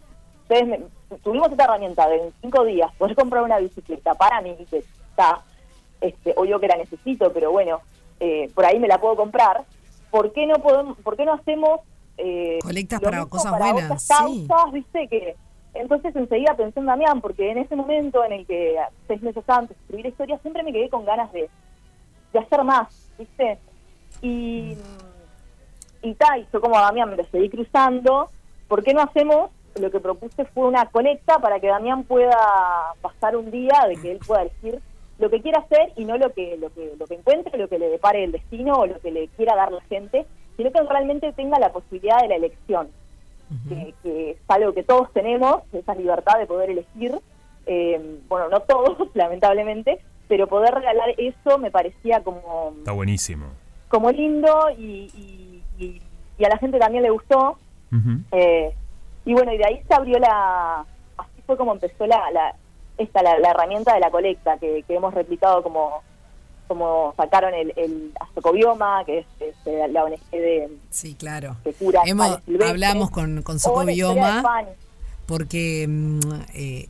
ustedes 0.44 0.68
me- 0.68 1.18
tuvimos 1.24 1.50
esta 1.52 1.64
herramienta 1.66 2.08
de 2.10 2.18
en 2.18 2.34
cinco 2.42 2.64
días, 2.66 2.92
poder 2.98 3.16
comprar 3.16 3.44
una 3.44 3.60
bicicleta 3.60 4.14
para 4.16 4.42
mí, 4.42 4.56
que 4.70 4.80
está, 4.80 5.42
este, 6.02 6.34
o 6.36 6.46
yo 6.46 6.60
que 6.60 6.68
la 6.68 6.78
necesito, 6.78 7.32
pero 7.32 7.52
bueno, 7.52 7.80
eh, 8.20 8.50
por 8.54 8.66
ahí 8.66 8.80
me 8.80 8.88
la 8.88 9.00
puedo 9.00 9.16
comprar, 9.16 9.64
¿por 10.10 10.34
qué 10.34 10.46
no 10.46 10.56
podemos, 10.56 10.98
por 11.00 11.16
qué 11.16 11.26
no 11.26 11.34
hacemos 11.34 11.82
eh, 12.18 12.60
Colectas 12.62 13.00
para 13.00 13.26
cosas 13.26 13.52
para 13.54 13.72
buenas, 13.72 13.86
otras 13.92 14.04
sí. 14.04 14.48
causas, 14.48 14.72
viste 14.74 15.08
que 15.08 15.36
entonces 15.74 16.14
enseguida 16.16 16.54
pensé 16.56 16.80
en 16.82 16.86
Damián, 16.86 17.22
porque 17.22 17.50
en 17.50 17.58
ese 17.58 17.76
momento 17.76 18.24
en 18.26 18.34
el 18.34 18.46
que 18.46 18.78
seis 19.08 19.22
meses 19.24 19.44
antes 19.48 19.70
de 19.78 19.82
escribir 19.84 20.06
la 20.06 20.10
historia, 20.10 20.38
siempre 20.40 20.64
me 20.64 20.74
quedé 20.74 20.90
con 20.90 21.06
ganas 21.06 21.32
de, 21.32 21.50
de 22.34 22.40
hacer 22.40 22.64
más, 22.64 23.10
¿viste? 23.18 23.60
Y, 24.22 24.78
y 26.02 26.14
tal, 26.16 26.48
yo 26.52 26.62
como 26.62 26.78
a 26.78 26.82
Damián 26.82 27.10
me 27.10 27.18
lo 27.18 27.26
seguí 27.26 27.50
cruzando, 27.50 28.30
¿por 28.68 28.84
qué 28.84 28.94
no 28.94 29.02
hacemos? 29.02 29.52
Lo 29.80 29.90
que 29.90 30.00
propuse 30.00 30.46
fue 30.46 30.68
una 30.68 30.86
colecta 30.88 31.40
para 31.40 31.60
que 31.60 31.68
Damián 31.68 32.04
pueda 32.04 32.38
pasar 33.02 33.38
un 33.38 33.52
día 33.52 33.86
de 33.88 33.96
que 33.96 34.12
él 34.12 34.20
pueda 34.26 34.42
elegir 34.42 34.82
lo 35.18 35.30
que 35.30 35.42
quiera 35.42 35.60
hacer 35.60 35.94
y 35.96 36.04
no 36.04 36.18
lo 36.18 36.34
que 36.34 36.58
lo 36.58 36.72
que 36.74 36.94
lo 37.00 37.06
que 37.06 37.14
encuentre, 37.14 37.58
lo 37.58 37.70
que 37.70 37.80
le 37.80 37.90
depare 37.90 38.24
el 38.24 38.32
destino 38.32 38.74
o 38.74 38.88
lo 38.88 39.00
que 39.00 39.12
le 39.12 39.28
quiera 39.30 39.56
dar 39.56 39.72
la 39.72 39.82
gente, 39.82 40.26
sino 40.58 40.72
que 40.72 40.82
realmente 40.82 41.32
tenga 41.34 41.60
la 41.60 41.72
posibilidad 41.72 42.22
de 42.22 42.28
la 42.28 42.36
elección, 42.36 42.90
que, 43.70 43.94
que 44.02 44.32
es 44.32 44.38
algo 44.48 44.74
que 44.74 44.84
todos 44.84 45.12
tenemos, 45.14 45.62
esa 45.74 45.94
libertad 45.94 46.40
de 46.40 46.48
poder 46.48 46.72
elegir, 46.72 47.20
eh, 47.66 48.20
bueno, 48.28 48.50
no 48.50 48.60
todos, 48.62 48.98
lamentablemente, 49.14 50.00
pero 50.28 50.48
poder 50.48 50.74
regalar 50.74 51.10
eso 51.18 51.58
me 51.58 51.72
parecía 51.72 52.24
como 52.24 52.74
Está 52.80 52.92
buenísimo. 52.94 53.48
como 53.90 54.12
lindo 54.12 54.70
y, 54.78 55.12
y- 55.16 55.64
y- 55.84 56.02
y 56.38 56.46
a 56.46 56.50
la 56.50 56.58
gente 56.58 56.80
también 56.80 57.04
le 57.04 57.10
gustó. 57.12 57.58
Eh, 58.32 58.74
y 59.26 59.34
bueno, 59.34 59.54
y 59.54 59.58
de 59.58 59.66
ahí 59.66 59.82
se 59.88 59.94
abrió 59.94 60.18
la. 60.18 60.86
Así 61.18 61.42
fue 61.46 61.58
como 61.58 61.74
empezó 61.74 62.08
la, 62.08 62.32
la 62.32 62.56
esta 62.98 63.22
la, 63.22 63.38
la 63.40 63.50
herramienta 63.52 63.94
de 63.94 64.00
la 64.00 64.10
colecta 64.10 64.58
que, 64.58 64.84
que 64.88 64.96
hemos 64.96 65.14
replicado 65.14 65.62
como 65.62 66.02
como 66.68 67.14
sacaron 67.18 67.54
el, 67.54 67.74
el 67.76 68.14
Azocobioma, 68.18 69.04
que 69.06 69.20
es, 69.20 69.26
es 69.42 69.92
la 69.92 70.06
ONG 70.06 70.20
de, 70.32 70.70
Sí, 70.90 71.16
claro. 71.16 71.58
que 71.66 71.74
cura 71.74 72.02
Hemos, 72.06 72.40
hablamos 72.66 73.12
con, 73.12 73.42
con 73.42 73.58
o 73.58 73.60
Soco 73.60 73.84
la 73.84 73.92
historia 73.92 74.14
de 74.16 74.22
Bioma 74.32 74.42
Fanny. 74.42 74.70
porque, 75.26 75.86
mm, 75.90 76.20
eh, 76.54 76.88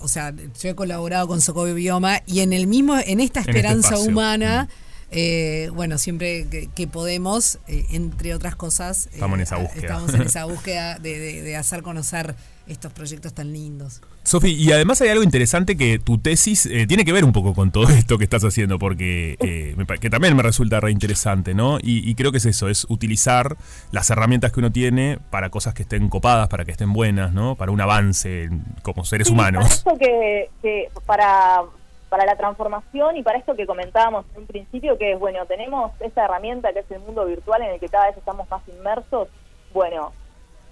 o 0.00 0.08
sea, 0.08 0.32
yo 0.34 0.68
he 0.70 0.74
colaborado 0.74 1.28
con 1.28 1.40
Soco 1.40 1.64
Bioma 1.64 2.22
y 2.26 2.40
en 2.40 2.52
el 2.52 2.66
mismo, 2.66 2.96
en 2.98 3.20
esta 3.20 3.40
este 3.40 3.50
esperanza 3.52 3.98
humana, 3.98 4.68
eh, 5.12 5.70
bueno, 5.74 5.98
siempre 5.98 6.46
que, 6.48 6.68
que 6.68 6.86
podemos, 6.86 7.58
eh, 7.66 7.86
entre 7.90 8.34
otras 8.34 8.54
cosas, 8.56 9.06
eh, 9.06 9.10
Estamos 9.14 9.36
en 9.38 9.42
esa 9.42 9.56
búsqueda. 9.56 9.80
estamos 9.82 10.14
en 10.14 10.22
esa 10.22 10.44
búsqueda 10.46 10.98
de, 10.98 11.18
de- 11.18 11.42
de 11.42 11.56
hacer 11.56 11.82
conocer 11.82 12.34
estos 12.68 12.92
proyectos 12.92 13.34
tan 13.34 13.52
lindos. 13.52 14.00
Sofi, 14.30 14.54
y 14.54 14.70
además 14.70 15.00
hay 15.00 15.08
algo 15.08 15.24
interesante 15.24 15.76
que 15.76 15.98
tu 15.98 16.18
tesis 16.18 16.64
eh, 16.66 16.86
tiene 16.86 17.04
que 17.04 17.12
ver 17.12 17.24
un 17.24 17.32
poco 17.32 17.52
con 17.52 17.72
todo 17.72 17.88
esto 17.88 18.16
que 18.16 18.22
estás 18.22 18.44
haciendo, 18.44 18.78
porque 18.78 19.36
eh, 19.40 19.74
me 19.76 19.84
que 19.98 20.08
también 20.08 20.36
me 20.36 20.44
resulta 20.44 20.78
re 20.78 20.92
interesante, 20.92 21.52
¿no? 21.52 21.78
Y, 21.82 22.08
y 22.08 22.14
creo 22.14 22.30
que 22.30 22.38
es 22.38 22.46
eso, 22.46 22.68
es 22.68 22.86
utilizar 22.88 23.56
las 23.90 24.08
herramientas 24.08 24.52
que 24.52 24.60
uno 24.60 24.70
tiene 24.70 25.18
para 25.30 25.50
cosas 25.50 25.74
que 25.74 25.82
estén 25.82 26.08
copadas, 26.08 26.46
para 26.46 26.64
que 26.64 26.70
estén 26.70 26.92
buenas, 26.92 27.32
¿no? 27.32 27.56
Para 27.56 27.72
un 27.72 27.80
avance 27.80 28.48
como 28.82 29.04
seres 29.04 29.26
Sí, 29.26 29.32
humanos. 29.32 29.82
Para 29.82 29.98
que, 29.98 30.48
que 30.62 30.88
para, 31.06 31.62
para 32.08 32.24
la 32.24 32.36
transformación 32.36 33.16
y 33.16 33.24
para 33.24 33.36
esto 33.36 33.56
que 33.56 33.66
comentábamos 33.66 34.26
en 34.36 34.42
un 34.42 34.46
principio, 34.46 34.96
que 34.96 35.14
es, 35.14 35.18
bueno, 35.18 35.44
tenemos 35.46 35.90
esta 35.98 36.26
herramienta 36.26 36.72
que 36.72 36.78
es 36.78 36.90
el 36.92 37.00
mundo 37.00 37.26
virtual 37.26 37.62
en 37.62 37.70
el 37.70 37.80
que 37.80 37.88
cada 37.88 38.06
vez 38.06 38.16
estamos 38.16 38.48
más 38.48 38.62
inmersos, 38.68 39.26
bueno, 39.74 40.12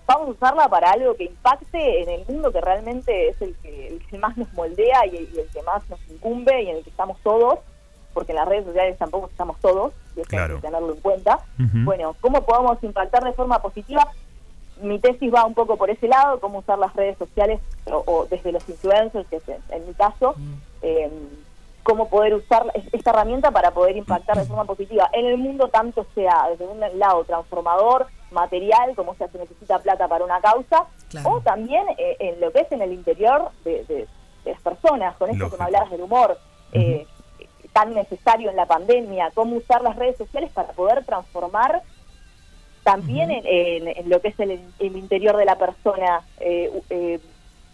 vamos 0.08 0.28
a 0.28 0.30
usarla 0.32 0.68
para 0.68 0.90
algo 0.90 1.14
que 1.14 1.24
impacte 1.24 2.02
en 2.02 2.08
el 2.08 2.24
mundo 2.26 2.50
que 2.50 2.60
realmente 2.60 3.28
es 3.28 3.40
el 3.42 3.54
que, 3.62 3.86
el 3.88 4.06
que 4.06 4.18
más 4.18 4.36
nos 4.36 4.52
moldea 4.54 5.06
y, 5.06 5.10
y 5.32 5.38
el 5.38 5.48
que 5.52 5.62
más 5.62 5.88
nos 5.88 6.00
incumbe 6.10 6.62
y 6.62 6.70
en 6.70 6.78
el 6.78 6.82
que 6.84 6.90
estamos 6.90 7.18
todos, 7.22 7.58
porque 8.14 8.32
en 8.32 8.36
las 8.36 8.48
redes 8.48 8.64
sociales 8.64 8.98
tampoco 8.98 9.28
estamos 9.28 9.58
todos, 9.60 9.92
y 10.16 10.20
eso 10.22 10.30
Claro. 10.30 10.54
hay 10.56 10.60
que 10.60 10.66
tenerlo 10.66 10.94
en 10.94 11.00
cuenta. 11.00 11.38
Bueno, 11.58 12.16
¿cómo 12.20 12.42
podemos 12.44 12.82
impactar 12.82 13.22
de 13.22 13.32
forma 13.34 13.60
positiva? 13.60 14.08
Mi 14.80 14.98
tesis 14.98 15.32
va 15.32 15.44
un 15.44 15.54
poco 15.54 15.76
por 15.76 15.90
ese 15.90 16.08
lado, 16.08 16.40
cómo 16.40 16.60
usar 16.60 16.78
las 16.78 16.94
redes 16.96 17.18
sociales 17.18 17.60
o, 17.84 18.02
o 18.06 18.26
desde 18.26 18.50
los 18.50 18.66
influencers, 18.68 19.28
que 19.28 19.36
es 19.36 19.48
en, 19.48 19.60
en 19.70 19.86
mi 19.86 19.92
caso, 19.94 20.34
eh, 20.82 21.10
cómo 21.82 22.08
poder 22.08 22.34
usar 22.34 22.66
es- 22.74 22.92
esta 22.92 23.10
herramienta 23.10 23.50
para 23.50 23.70
poder 23.72 23.96
impactar 23.96 24.36
de 24.36 24.44
forma 24.46 24.64
positiva 24.64 25.08
en 25.12 25.26
el 25.26 25.38
mundo, 25.38 25.68
tanto 25.68 26.06
sea 26.14 26.48
desde 26.50 26.66
un 26.66 26.80
lado 26.98 27.24
transformador, 27.24 28.06
material, 28.30 28.94
como 28.94 29.14
sea 29.14 29.28
se 29.28 29.38
necesita 29.38 29.78
plata 29.78 30.06
para 30.08 30.24
una 30.24 30.40
causa, 30.40 30.86
Claro. 31.08 31.30
o 31.30 31.40
también 31.40 31.86
eh, 31.96 32.16
en 32.20 32.40
lo 32.40 32.52
que 32.52 32.60
es 32.60 32.72
en 32.72 32.82
el 32.82 32.92
interior 32.92 33.50
de, 33.64 33.84
de- 33.84 34.06
de 34.44 34.52
las 34.52 34.60
personas, 34.60 35.16
con 35.16 35.30
esto 35.30 35.40
Lógico. 35.44 35.56
que 35.56 35.62
me 35.62 35.64
hablabas 35.66 35.90
del 35.90 36.02
humor. 36.02 36.38
eh, 36.72 37.06
tan 37.72 37.94
necesario 37.94 38.50
en 38.50 38.56
la 38.56 38.66
pandemia, 38.66 39.30
cómo 39.34 39.56
usar 39.56 39.82
las 39.82 39.94
redes 39.96 40.16
sociales 40.16 40.50
para 40.52 40.68
poder 40.72 41.04
transformar 41.04 41.82
también 42.82 43.30
en, 43.30 43.44
en- 43.46 43.88
en 43.88 44.08
lo 44.10 44.20
que 44.20 44.28
es 44.28 44.40
el, 44.40 44.50
el 44.78 44.96
interior 44.96 45.36
de 45.36 45.44
la 45.44 45.56
persona 45.56 46.22
eh, 46.40 46.70
eh, 46.90 47.20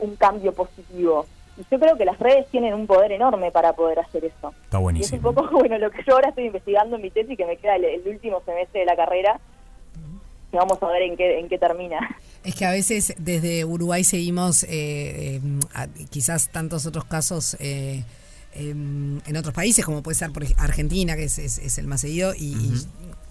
un 0.00 0.16
cambio 0.16 0.52
positivo. 0.52 1.26
Y 1.56 1.62
yo 1.70 1.78
creo 1.78 1.96
que 1.96 2.04
las 2.04 2.18
redes 2.18 2.46
tienen 2.50 2.74
un 2.74 2.86
poder 2.86 3.12
enorme 3.12 3.50
para 3.52 3.72
poder 3.74 4.00
hacer 4.00 4.24
eso. 4.24 4.52
Está 4.64 4.64
Y 4.64 4.64
es 4.66 4.72
un 4.78 4.82
buenísimo. 4.82 5.32
poco, 5.32 5.48
bueno, 5.58 5.78
lo 5.78 5.90
que 5.90 6.02
yo 6.06 6.14
ahora 6.14 6.30
estoy 6.30 6.46
investigando 6.46 6.96
en 6.96 7.02
mi 7.02 7.10
tesis, 7.10 7.36
que 7.36 7.46
me 7.46 7.56
queda 7.56 7.76
el, 7.76 7.84
el 7.84 8.02
último 8.08 8.42
semestre 8.44 8.80
de 8.80 8.86
la 8.86 8.96
carrera, 8.96 9.40
y 10.52 10.56
vamos 10.56 10.80
a 10.82 10.86
ver 10.86 11.02
en 11.02 11.16
qué, 11.16 11.38
en 11.40 11.48
qué 11.48 11.58
termina. 11.58 12.16
Es 12.44 12.54
que 12.54 12.64
a 12.64 12.70
veces 12.70 13.14
desde 13.18 13.64
Uruguay 13.64 14.04
seguimos 14.04 14.62
eh, 14.64 14.68
eh, 14.70 15.40
a- 15.74 15.88
quizás 16.10 16.48
tantos 16.50 16.86
otros 16.86 17.04
casos 17.06 17.56
eh, 17.58 18.04
em, 18.54 19.20
en 19.26 19.36
otros 19.36 19.54
países, 19.54 19.84
como 19.84 20.02
puede 20.02 20.14
ser 20.16 20.30
por 20.32 20.44
Argentina, 20.58 21.16
que 21.16 21.24
es, 21.24 21.38
es- 21.38 21.58
es 21.58 21.78
el 21.78 21.86
más 21.86 22.00
seguido, 22.02 22.34
y, 22.34 22.52
y 22.54 22.72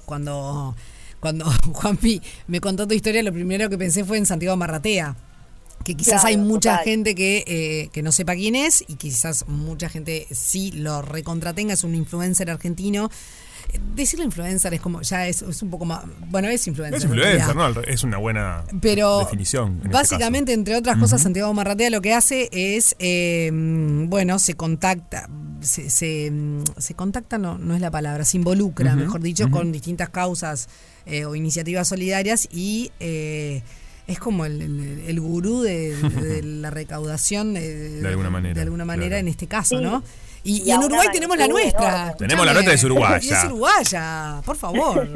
cuando, 0.06 0.76
cuando 1.20 1.46
Juanpi 1.74 2.22
me 2.48 2.60
contó 2.60 2.88
tu 2.88 2.94
historia, 2.94 3.24
lo 3.24 3.32
primero 3.32 3.70
que 3.70 3.78
pensé 3.78 4.04
fue 4.04 4.18
en 4.18 4.26
Santiago 4.26 4.56
Marratea. 4.58 5.16
Que 5.84 5.96
quizás 5.96 6.22
Claro, 6.22 6.28
hay 6.28 6.38
mucha 6.38 6.72
total. 6.72 6.86
gente 6.86 7.16
que, 7.16 7.44
eh, 7.48 7.90
que 7.92 8.02
no 8.04 8.12
sepa 8.12 8.36
quién 8.36 8.56
es 8.56 8.84
y 8.88 8.96
quizás 8.96 9.46
mucha 9.48 9.90
gente 9.90 10.28
sí 10.32 10.72
lo 10.72 11.02
recontratenga, 11.02 11.74
es 11.74 11.84
un 11.84 11.94
influencer 11.96 12.50
argentino. 12.50 13.10
Eh, 13.72 13.80
Decirle 13.96 14.26
influencer 14.26 14.74
es 14.74 14.82
como, 14.82 15.02
ya 15.02 15.28
es, 15.28 15.42
es 15.42 15.62
un 15.62 15.70
poco 15.70 15.86
más, 15.86 16.04
bueno, 16.30 16.48
es 16.50 16.66
influencer. 16.68 16.98
Es 17.00 17.04
en 17.06 17.10
influencer. 17.12 17.56
¿no? 17.56 17.82
Es 17.82 18.04
una 18.04 18.18
buena 18.18 18.64
Pero 18.82 19.20
definición. 19.20 19.70
en 19.72 19.76
este 19.78 19.90
básicamente, 19.90 20.52
caso. 20.52 20.60
entre 20.60 20.76
otras 20.76 20.98
cosas, 20.98 21.22
Santiago 21.22 21.54
Marratea 21.54 21.90
lo 21.90 22.02
que 22.02 22.14
hace 22.14 22.50
es, 22.52 22.96
eh, 23.00 23.50
bueno, 23.54 24.38
se 24.40 24.54
contacta, 24.56 25.30
se, 25.62 25.90
se, 25.90 26.30
mm, 26.32 26.64
se 26.78 26.94
contacta, 26.94 27.38
no, 27.38 27.58
no 27.58 27.74
es 27.76 27.82
la 27.82 27.90
palabra, 27.92 28.26
se 28.26 28.38
involucra, 28.38 28.96
mejor 28.96 29.22
dicho, 29.22 29.50
con 29.50 29.72
distintas 29.72 30.10
causas 30.10 30.68
eh, 31.06 31.26
o 31.26 31.36
iniciativas 31.36 31.88
solidarias 31.88 32.48
y 32.52 32.92
eh, 33.00 33.64
es 34.08 34.20
como 34.20 34.46
el, 34.46 34.62
el- 34.62 35.04
el 35.08 35.20
gurú 35.20 35.62
de, 35.62 35.96
de 35.96 36.44
la 36.44 36.70
recaudación 36.70 37.54
de, 37.54 38.02
De 38.02 38.08
alguna 38.08 38.30
manera, 38.30 38.54
de 38.56 38.62
alguna 38.62 38.86
manera 38.86 39.08
claro. 39.10 39.20
en 39.22 39.28
este 39.30 39.48
caso, 39.48 39.78
Sí. 39.78 39.84
¿no? 39.84 40.04
Y, 40.44 40.58
Y 40.64 40.68
y 40.68 40.72
a 40.72 40.76
en 40.76 40.84
Uruguay 40.84 41.08
tenemos 41.14 41.38
la 41.38 41.48
nuestra. 41.48 42.16
Tenemos 42.18 42.46
la 42.46 42.52
nuestra, 42.54 42.74
es 42.74 42.84
uruguaya. 42.84 43.20
Y 43.26 43.30
es 43.34 43.44
uruguaya, 43.46 44.42
por 44.46 44.58
favor. 44.58 45.08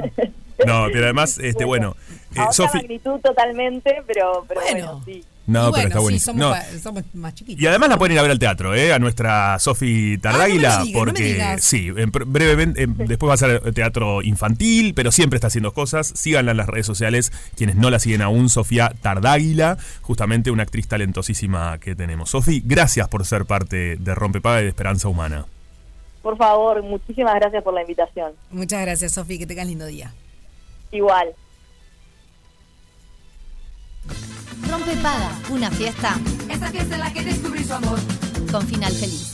No, 0.65 0.85
pero 0.91 1.03
además, 1.03 1.37
este, 1.37 1.65
bueno, 1.65 1.95
eh, 2.33 2.39
Sofi. 2.51 2.77
magnitud 2.77 3.19
totalmente, 3.19 4.03
pero, 4.07 4.45
pero 4.47 4.61
Bueno. 4.61 5.01
bueno, 5.01 5.03
sí. 5.05 5.23
No, 5.47 5.69
Y 5.69 5.71
pero 5.71 5.87
está 5.87 5.97
sí, 5.99 6.03
buenísimo. 6.03 6.33
somos, 6.39 6.57
No, 6.57 6.61
pa- 6.73 6.79
somos 6.83 7.03
más 7.13 7.33
chiquitos. 7.33 7.63
Y 7.63 7.67
además 7.67 7.87
la 7.89 7.97
pueden 7.97 8.13
ir 8.13 8.19
a 8.19 8.21
ver 8.21 8.31
al 8.31 8.39
teatro, 8.39 8.75
¿eh? 8.75 8.91
A 8.93 8.99
nuestra 8.99 9.57
Sofi 9.59 10.17
Tardáguila, 10.17 10.75
Ah, 10.75 10.79
no 10.79 10.83
me 10.83 10.85
digas, 10.87 10.93
no 10.93 11.05
me 11.05 11.11
porque 11.11 11.23
digas. 11.23 11.63
sí, 11.63 11.87
en 11.95 12.11
brevemente, 12.11 12.83
en- 12.83 12.97
después 12.97 13.29
va 13.29 13.33
a 13.35 13.37
ser 13.37 13.73
teatro 13.73 14.21
infantil, 14.21 14.93
pero 14.93 15.11
siempre 15.13 15.37
está 15.37 15.47
haciendo 15.47 15.73
cosas. 15.73 16.07
Síganla 16.15 16.51
en 16.51 16.57
las 16.57 16.67
redes 16.67 16.85
sociales, 16.85 17.31
quienes 17.55 17.77
no 17.77 17.89
la 17.89 17.99
siguen 17.99 18.21
aún, 18.21 18.49
Sofía 18.49 18.91
Tardáguila, 19.01 19.77
justamente 20.01 20.51
una 20.51 20.63
actriz 20.63 20.87
talentosísima 20.89 21.77
que 21.79 21.95
tenemos. 21.95 22.29
Sofi, 22.31 22.61
gracias 22.65 23.07
por 23.07 23.25
ser 23.25 23.45
parte 23.45 23.95
de 23.95 24.15
Rompepaga 24.15 24.59
y 24.59 24.63
de 24.63 24.69
Esperanza 24.69 25.07
Humana. 25.07 25.45
Por 26.21 26.35
favor, 26.37 26.83
muchísimas 26.83 27.35
gracias 27.35 27.63
por 27.63 27.73
la 27.73 27.81
invitación. 27.81 28.33
Muchas 28.51 28.81
gracias, 28.81 29.13
Sofi, 29.13 29.39
que 29.39 29.47
tengas 29.47 29.65
lindo 29.67 29.85
día. 29.85 30.11
Igual. 30.91 31.29
Rompe 34.69 34.95
Paga, 34.97 35.31
una 35.49 35.71
fiesta 35.71 36.15
Esta 36.49 36.69
fiesta 36.69 36.95
en 36.95 37.01
la 37.01 37.13
que 37.13 37.23
descubrí 37.23 37.63
su 37.63 37.73
amor. 37.73 37.99
con 38.51 38.65
final 38.67 38.93
feliz. 38.93 39.33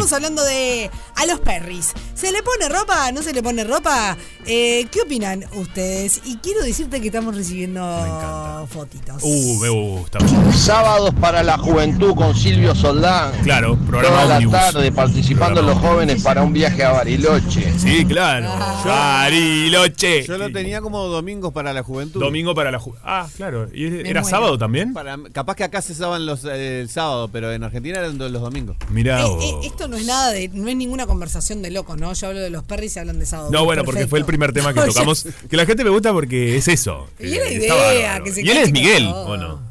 Estamos 0.00 0.12
hablando 0.14 0.42
de 0.44 0.90
a 1.16 1.26
los 1.26 1.40
perris. 1.40 1.92
¿Se 2.14 2.32
le 2.32 2.42
pone 2.42 2.70
ropa? 2.70 3.12
¿No 3.12 3.22
se 3.22 3.34
le 3.34 3.42
pone 3.42 3.64
ropa? 3.64 4.16
Eh, 4.46 4.86
¿Qué 4.90 5.02
opinan 5.02 5.44
ustedes? 5.52 6.22
Y 6.24 6.38
quiero 6.38 6.62
decirte 6.62 7.02
que 7.02 7.08
estamos 7.08 7.36
recibiendo 7.36 8.66
fotitos. 8.70 9.22
Uh, 9.22 9.58
me 9.60 9.68
gusta. 9.68 10.18
Sábados 10.54 11.12
para 11.20 11.42
la 11.42 11.58
juventud 11.58 12.14
con 12.14 12.34
Silvio 12.34 12.74
Soldán. 12.74 13.32
Claro, 13.42 13.76
programa 13.76 14.22
Toda 14.22 14.40
la 14.40 14.50
tarde 14.50 14.90
participando 14.90 15.60
los 15.60 15.76
jóvenes 15.78 16.22
para 16.22 16.42
un 16.42 16.54
viaje 16.54 16.82
a 16.82 16.92
Bariloche. 16.92 17.78
Sí, 17.78 18.06
claro. 18.06 18.48
Bariloche. 18.84 20.24
Yo 20.24 20.38
lo 20.38 20.50
tenía 20.50 20.80
como 20.80 21.04
domingos 21.08 21.52
para 21.52 21.74
la 21.74 21.82
juventud. 21.82 22.20
Domingo 22.20 22.54
para 22.54 22.70
la 22.70 22.78
ju- 22.80 22.94
Ah, 23.04 23.28
claro. 23.36 23.68
¿Y 23.74 23.84
es- 23.84 23.92
Me 23.92 24.00
era 24.10 24.22
muero. 24.22 24.24
sábado 24.36 24.56
también? 24.58 24.94
Para, 24.94 25.18
capaz 25.32 25.56
que 25.56 25.64
acá 25.64 25.82
se 25.82 25.92
usaban 25.92 26.24
los, 26.24 26.44
eh, 26.46 26.80
el 26.80 26.88
sábado, 26.88 27.28
pero 27.30 27.52
en 27.52 27.62
Argentina 27.64 27.98
eran 27.98 28.16
do- 28.16 28.28
los 28.30 28.40
domingos. 28.40 28.76
Mirá. 28.88 29.20
Eh, 29.20 29.24
vos. 29.24 29.44
eh, 29.44 29.54
esto 29.64 29.88
no 29.90 29.96
es 29.96 30.06
nada 30.06 30.30
de, 30.30 30.48
no 30.48 30.68
es 30.68 30.76
ninguna 30.76 31.06
conversación 31.06 31.60
de 31.62 31.70
locos, 31.70 31.98
¿no? 31.98 32.12
Yo 32.12 32.28
hablo 32.28 32.40
de 32.40 32.50
los 32.50 32.64
perris 32.64 32.96
y 32.96 32.98
hablan 33.00 33.18
de 33.18 33.26
sábado. 33.26 33.50
No, 33.50 33.64
bueno, 33.64 33.84
porque 33.84 34.06
fue 34.06 34.18
el 34.18 34.24
primer 34.24 34.52
tema 34.52 34.72
que 34.72 34.80
tocamos. 34.86 35.26
Que 35.48 35.56
la 35.56 35.66
gente 35.66 35.84
me 35.84 35.90
gusta 35.90 36.12
porque 36.12 36.56
es 36.56 36.68
eso. 36.68 37.08
Y 37.18 37.34
es 37.34 37.42
la 37.42 37.50
idea, 37.50 37.60
está 37.60 37.74
bárbaro. 37.74 38.24
que 38.24 38.32
se 38.32 38.42
Y 38.42 38.50
él 38.50 38.56
es 38.58 38.72
Miguel. 38.72 39.06
¿o 39.08 39.36
no? 39.36 39.70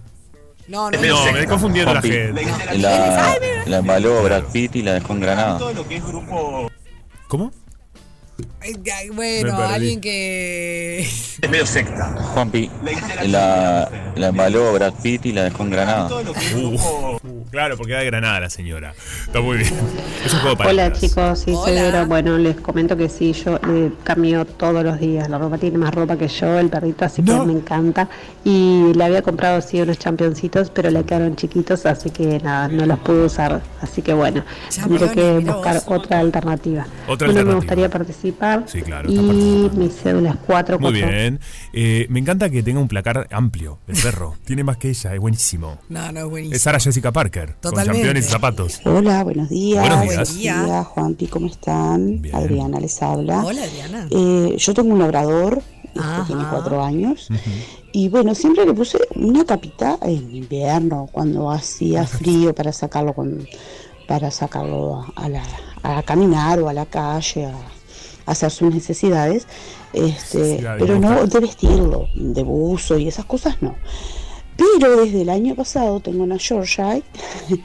No, 0.67 0.91
no, 0.91 1.01
No, 1.01 1.07
no. 1.07 1.23
me 1.23 1.29
estoy 1.31 1.47
confundiendo 1.47 1.93
la 1.93 2.01
gente. 2.01 2.45
La, 2.77 3.35
la 3.65 3.77
embaló 3.77 4.21
Brad 4.21 4.43
Pitt 4.53 4.75
y 4.75 4.83
la 4.83 4.93
dejó 4.93 5.13
en 5.13 5.19
Granada. 5.21 5.59
¿Cómo? 7.27 7.51
Me 8.61 9.09
Bueno, 9.11 9.57
alguien 9.57 10.01
que. 10.01 11.07
Juanpi, 12.33 12.69
la, 13.27 13.89
la 14.15 14.27
embaló 14.27 14.73
Brad 14.73 14.93
Pitt 15.01 15.27
y 15.27 15.31
la 15.31 15.43
dejó 15.45 15.63
en 15.63 15.69
Granada. 15.69 16.09
Uh, 16.55 17.17
claro, 17.49 17.77
porque 17.77 17.93
era 17.93 18.01
de 18.01 18.05
Granada 18.07 18.41
la 18.41 18.49
señora. 18.49 18.93
Está 19.25 19.39
muy 19.39 19.57
bien. 19.59 19.73
Es 20.25 20.33
un 20.33 20.41
juego 20.41 20.57
para 20.57 20.69
Hola 20.71 20.91
chicos, 20.91 21.39
sí, 21.39 21.53
soy 21.53 21.71
Hola. 21.71 21.81
Vero. 21.83 22.05
Bueno, 22.07 22.37
les 22.37 22.57
comento 22.57 22.97
que 22.97 23.07
sí, 23.07 23.31
yo 23.31 23.57
le 23.65 23.91
cambio 24.03 24.43
todos 24.43 24.83
los 24.83 24.99
días. 24.99 25.29
La 25.29 25.37
ropa 25.37 25.57
tiene 25.57 25.77
más 25.77 25.93
ropa 25.95 26.17
que 26.17 26.27
yo, 26.27 26.59
el 26.59 26.69
perrito, 26.69 27.05
así 27.05 27.21
No. 27.21 27.39
que 27.41 27.47
me 27.47 27.53
encanta. 27.53 28.09
Y 28.43 28.91
le 28.93 29.03
había 29.05 29.21
comprado 29.21 29.61
sí 29.61 29.79
unos 29.81 29.97
championcitos, 29.97 30.69
pero 30.71 30.89
le 30.91 31.03
quedaron 31.05 31.37
chiquitos, 31.37 31.85
así 31.85 32.09
que 32.09 32.39
nada, 32.43 32.67
no 32.67 32.85
los 32.85 32.99
pude 32.99 33.23
usar. 33.25 33.61
Así 33.81 34.01
que 34.01 34.13
bueno, 34.13 34.43
tendré 34.75 35.09
que 35.11 35.39
buscar 35.39 35.81
otra 35.85 36.19
alternativa. 36.19 36.85
Otra 37.07 37.27
bueno, 37.27 37.45
me 37.45 37.51
alternativa. 37.51 37.55
gustaría 37.55 37.89
participar. 37.89 38.48
Sí, 38.67 38.81
claro, 38.81 39.09
Y 39.11 39.17
mi 39.75 39.89
cédula 39.89 40.31
es 40.31 40.35
4 40.45 40.79
Muy 40.79 40.93
bien. 40.93 41.39
Eh, 41.73 42.05
me 42.09 42.19
encanta 42.19 42.49
que 42.49 42.63
tenga 42.63 42.79
un 42.79 42.87
placar 42.87 43.27
amplio, 43.31 43.79
el 43.87 43.95
perro. 44.03 44.35
Tiene 44.45 44.63
más 44.63 44.77
que 44.77 44.89
ella, 44.89 45.13
es 45.13 45.19
buenísimo. 45.19 45.77
No, 45.89 46.11
no 46.11 46.19
es 46.21 46.25
buenísimo. 46.25 46.55
Es 46.55 46.61
Sara 46.61 46.79
Jessica 46.79 47.11
Parker, 47.11 47.53
Totalmente. 47.55 47.85
con 47.91 47.95
campeones 47.97 48.25
y 48.27 48.29
zapatos. 48.29 48.81
Hola, 48.85 49.23
buenos 49.23 49.49
días. 49.49 49.79
Buenos 49.81 50.01
días. 50.01 50.15
Buenos 50.15 50.35
días, 50.37 50.87
Juanpi, 50.87 51.27
¿cómo 51.27 51.47
están? 51.47 52.21
Bien. 52.21 52.35
Adriana 52.35 52.79
les 52.79 53.01
habla. 53.01 53.43
Hola, 53.43 53.63
Adriana. 53.63 54.07
Eh, 54.11 54.55
yo 54.57 54.73
tengo 54.73 54.93
un 54.93 54.99
labrador, 54.99 55.61
este, 55.85 56.01
tiene 56.27 56.43
cuatro 56.49 56.83
años. 56.83 57.27
Y 57.91 58.07
bueno, 58.09 58.35
siempre 58.35 58.65
le 58.65 58.73
puse 58.73 58.99
una 59.15 59.45
capita 59.45 59.97
en 60.03 60.35
invierno, 60.35 61.07
cuando 61.11 61.49
hacía 61.51 62.05
frío 62.07 62.53
para 62.53 62.71
sacarlo 62.71 63.13
con, 63.13 63.47
para 64.07 64.29
sacarlo 64.31 65.05
a, 65.15 65.25
a 65.25 65.29
la, 65.29 65.43
a 65.83 66.03
caminar 66.03 66.59
o 66.59 66.69
a 66.69 66.73
la 66.73 66.85
calle, 66.85 67.45
a, 67.45 67.49
a 67.55 67.78
hacer 68.31 68.51
sus 68.51 68.73
necesidades. 68.73 69.47
Este, 69.93 70.63
pero 70.77 70.99
no 70.99 71.25
de 71.25 71.39
vestirlo, 71.39 72.07
de 72.15 72.43
buzo 72.43 72.97
y 72.97 73.07
esas 73.07 73.25
cosas 73.25 73.61
no. 73.61 73.75
Pero 74.57 75.03
desde 75.05 75.21
el 75.21 75.29
año 75.29 75.55
pasado 75.55 75.99
tengo 75.99 76.23
una 76.23 76.37
Yorkshire. 76.37 77.03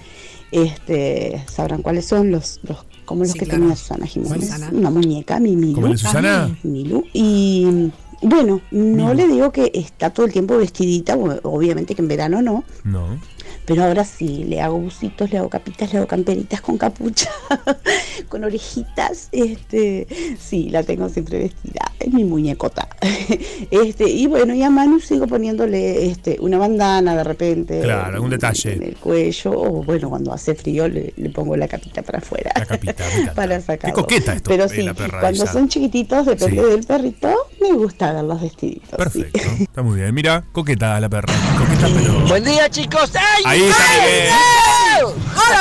Este, 0.53 1.45
sabrán 1.53 1.83
cuáles 1.83 2.05
son 2.07 2.31
los, 2.31 2.61
los 2.63 2.85
como 3.05 3.25
los 3.25 3.33
Sí, 3.33 3.41
que 3.41 3.45
claro. 3.45 3.63
tenía 3.63 3.75
Susana 3.77 4.07
Jiménez. 4.07 4.41
Susana. 4.41 4.71
Una 4.73 4.89
muñeca, 4.89 5.41
mi 5.41 5.57
Milu. 5.57 5.75
¿Como 5.75 5.87
el 5.89 5.93
de 5.95 5.99
Susana? 5.99 6.57
Milu. 6.63 7.05
Y 7.13 7.91
bueno, 8.23 8.61
no 8.71 9.15
le 9.15 9.27
digo 9.27 9.51
que 9.51 9.73
está 9.75 10.11
todo 10.11 10.27
el 10.27 10.33
tiempo 10.33 10.57
vestidita, 10.57 11.17
obviamente 11.43 11.97
que 11.97 12.03
en 12.03 12.09
verano 12.09 12.41
no, 12.41 12.63
No. 12.85 13.19
Pero 13.67 13.85
ahora 13.85 14.05
sí, 14.05 14.45
le 14.45 14.61
hago 14.61 14.79
bucitos, 14.79 15.31
le 15.31 15.39
hago 15.39 15.49
capitas, 15.49 15.93
le 15.93 15.99
hago 15.99 16.07
camperitas 16.07 16.61
con 16.61 16.77
capucha, 16.79 17.31
con 18.29 18.45
orejitas, 18.45 19.29
este, 19.33 20.07
sí, 20.39 20.69
la 20.71 20.83
tengo 20.83 21.09
siempre 21.09 21.39
vestida, 21.39 21.93
es 21.99 22.13
mi 22.13 22.25
muñecota. 22.25 22.89
Este, 23.71 24.09
y 24.09 24.27
bueno, 24.27 24.55
y 24.55 24.63
a 24.63 24.71
Manu 24.71 25.01
sigo 25.01 25.27
poniéndole 25.27 26.07
este, 26.07 26.37
una 26.41 26.59
bandana 26.59 27.17
de 27.17 27.25
repente. 27.25 27.81
Claro, 27.81 28.15
algún 28.15 28.31
detalle. 28.31 28.75
En 28.75 28.83
el 28.83 28.97
cuello, 28.97 29.51
o 29.53 29.83
bueno, 29.83 30.11
cuando 30.11 30.33
hace 30.33 30.55
frío 30.55 30.87
le, 30.89 31.13
le 31.17 31.31
pongo 31.31 31.57
la 31.57 31.67
capita 31.67 32.03
para 32.03 32.19
afuera. 32.19 32.53
La 32.57 32.67
capita, 32.67 33.05
para 33.35 33.57
Qué 33.57 33.63
sacarlo. 33.63 33.95
coqueta 33.97 34.35
esto, 34.35 34.51
Pero 34.51 34.65
eh, 34.65 34.69
sí, 34.69 34.83
la 34.83 34.95
perra 34.95 35.21
cuando 35.21 35.45
esa. 35.45 35.53
son 35.53 35.69
chiquititos, 35.69 36.27
depende 36.27 36.63
Sí. 36.63 36.69
del 36.71 36.85
perrito, 36.85 37.35
me 37.61 37.73
gusta 37.73 38.13
verlos 38.13 38.41
vestiditos. 38.43 38.91
sí. 38.91 38.97
Perfecto. 39.23 39.41
Está 39.61 39.83
muy 39.83 39.97
bien. 40.01 40.15
Mira, 40.15 40.45
coqueta 40.53 41.01
la 41.01 41.09
perra. 41.09 41.33
Coqueta, 41.59 41.89
pero. 41.95 42.21
Buen 42.29 42.45
día, 42.45 42.69
chicos. 42.71 43.13
¡Ay! 43.45 43.45
Ahí 43.55 43.63
está 43.63 43.85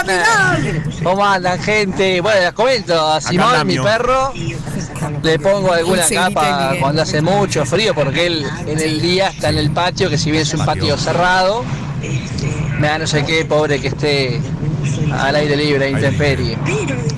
Miguel. 0.04 0.84
¿Cómo 1.04 1.24
andan, 1.24 1.62
gente? 1.62 2.22
Bueno, 2.22 2.42
les 2.42 2.54
comento, 2.54 3.08
a 3.08 3.22
Simón, 3.22 3.68
mi 3.68 3.78
perro, 3.78 4.34
le 5.22 5.38
pongo 5.38 5.74
alguna 5.74 6.04
capa 6.10 6.74
cuando 6.80 7.04
hace 7.04 7.22
mucho 7.22 7.66
frío, 7.66 7.94
porque 7.94 8.26
él 8.26 8.46
en 8.66 8.80
el 8.80 9.00
día 9.00 9.28
está 9.28 9.50
en 9.50 9.58
el 9.58 9.70
patio, 9.70 10.10
que 10.10 10.18
si 10.18 10.32
bien 10.32 10.42
es 10.42 10.54
un 10.56 10.66
Patio. 10.66 10.98
cerrado, 10.98 11.64
me 12.80 12.88
da 12.88 12.98
no 12.98 13.06
sé 13.06 13.24
qué, 13.26 13.46
pobre 13.46 13.80
que 13.80 13.90
esté 13.90 14.42
al 15.12 15.36
aire 15.36 15.56
libre, 15.56 15.86
a 15.86 15.90
intemperie. 15.90 16.58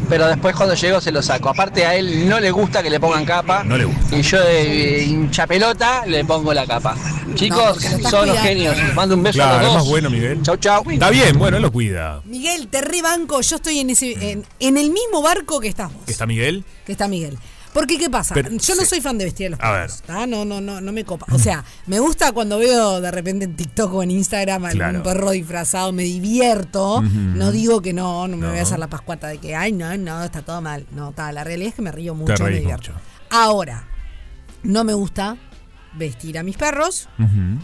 Pero 0.10 0.28
después 0.28 0.56
cuando 0.56 0.76
llego 0.76 1.00
se 1.00 1.12
lo 1.12 1.22
saco. 1.22 1.50
Aparte 1.50 1.86
a 1.86 1.96
él 1.96 2.28
no 2.28 2.40
le 2.42 2.52
gusta 2.52 2.84
que 2.84 2.90
le 2.90 3.00
pongan 3.00 3.24
capa. 3.24 3.64
No 3.64 3.78
le 3.78 3.86
gusta. 3.86 4.16
Y 4.16 4.22
yo 4.22 4.44
de 4.44 5.04
hincha 5.04 5.48
pelota 5.48 6.04
le 6.06 6.26
pongo 6.26 6.54
la 6.54 6.66
capa. 6.68 6.96
Chicos, 7.34 7.78
son 8.10 8.28
los 8.28 8.38
genios. 8.40 8.76
Mando 8.94 9.16
un 9.16 9.24
beso 9.24 9.44
a 9.44 9.54
los 9.58 9.62
dos. 9.66 9.74
más 9.76 9.88
bueno, 9.88 10.10
Miguel. 10.10 10.42
Chau, 10.44 10.58
chau. 10.58 10.84
Está 10.90 11.10
bien, 11.10 11.38
bueno, 11.40 11.58
él 11.58 11.64
lo 11.64 11.72
cuida. 11.72 12.22
Miguel, 12.26 12.68
te 12.68 12.82
rebanco. 12.82 13.42
Yo 13.42 13.56
estoy 13.56 13.80
en 13.80 13.90
ese, 13.90 14.32
en, 14.32 14.46
en 14.60 14.78
el 14.78 14.92
mismo 14.92 15.22
barco 15.22 15.60
que 15.60 15.68
estás 15.68 15.92
vos, 15.94 16.04
¿Que 16.06 16.12
está 16.12 16.26
Miguel? 16.26 16.64
que 16.86 16.92
está 16.92 17.08
Miguel. 17.08 17.38
Porque, 17.74 17.98
¿qué 17.98 18.10
pasa? 18.10 18.34
Pero- 18.34 18.52
Yo 18.52 18.76
no 18.76 18.84
sí. 18.84 18.88
soy 18.88 19.02
fan 19.02 19.18
de 19.18 19.26
vestir 19.26 19.48
a 19.48 19.50
los 19.50 19.60
A 19.60 19.74
perros. 19.74 20.02
¿tá? 20.06 20.26
No, 20.26 20.46
no, 20.46 20.62
no, 20.62 20.80
no 20.80 20.92
me 20.94 21.04
copa. 21.04 21.26
O 21.34 21.38
sea, 21.40 21.66
me 21.88 22.00
gusta 22.00 22.32
cuando 22.32 22.58
veo 22.58 23.02
de 23.02 23.12
repente 23.12 23.44
en 23.44 23.56
TikTok 23.58 23.94
o 23.96 24.02
en 24.04 24.12
Instagram 24.12 24.64
algún 24.64 24.78
Claro. 24.80 25.04
perro 25.04 25.32
disfrazado, 25.32 25.92
me 25.92 26.04
divierto. 26.04 27.02
No 27.02 27.52
digo 27.52 27.82
que 27.82 27.92
no, 27.92 28.30
no 28.30 28.38
me 28.38 28.44
No. 28.46 28.50
voy 28.52 28.60
a 28.60 28.62
hacer 28.62 28.80
la 28.80 28.88
pascuata 28.88 29.28
de 29.28 29.40
que, 29.40 29.56
ay, 29.58 29.74
no, 29.74 29.98
no, 29.98 30.24
está 30.24 30.42
todo 30.42 30.62
mal. 30.62 30.86
No, 30.92 31.12
ta, 31.12 31.34
la 31.34 31.44
realidad 31.44 31.70
es 31.70 31.76
que 31.76 31.82
me 31.82 31.92
río 31.92 32.16
mucho, 32.16 32.34
Te 32.36 32.44
me 32.44 32.52
divierto. 32.60 32.92
mucho. 32.94 33.02
Ahora, 33.30 33.86
no 34.64 34.86
me 34.86 34.94
gusta 34.94 35.36
vestir 35.98 36.38
a 36.38 36.44
mis 36.44 36.58
perros, 36.58 37.10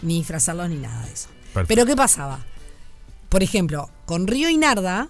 ni 0.02 0.18
disfrazarlos, 0.18 0.68
ni 0.70 0.76
nada 0.76 1.04
de 1.06 1.12
eso. 1.12 1.28
Perfecto. 1.52 1.68
Pero, 1.68 1.86
¿qué 1.86 1.96
pasaba? 1.96 2.44
Por 3.28 3.42
ejemplo, 3.42 3.90
con 4.06 4.26
Río 4.26 4.48
y 4.48 4.56
Narda, 4.56 5.08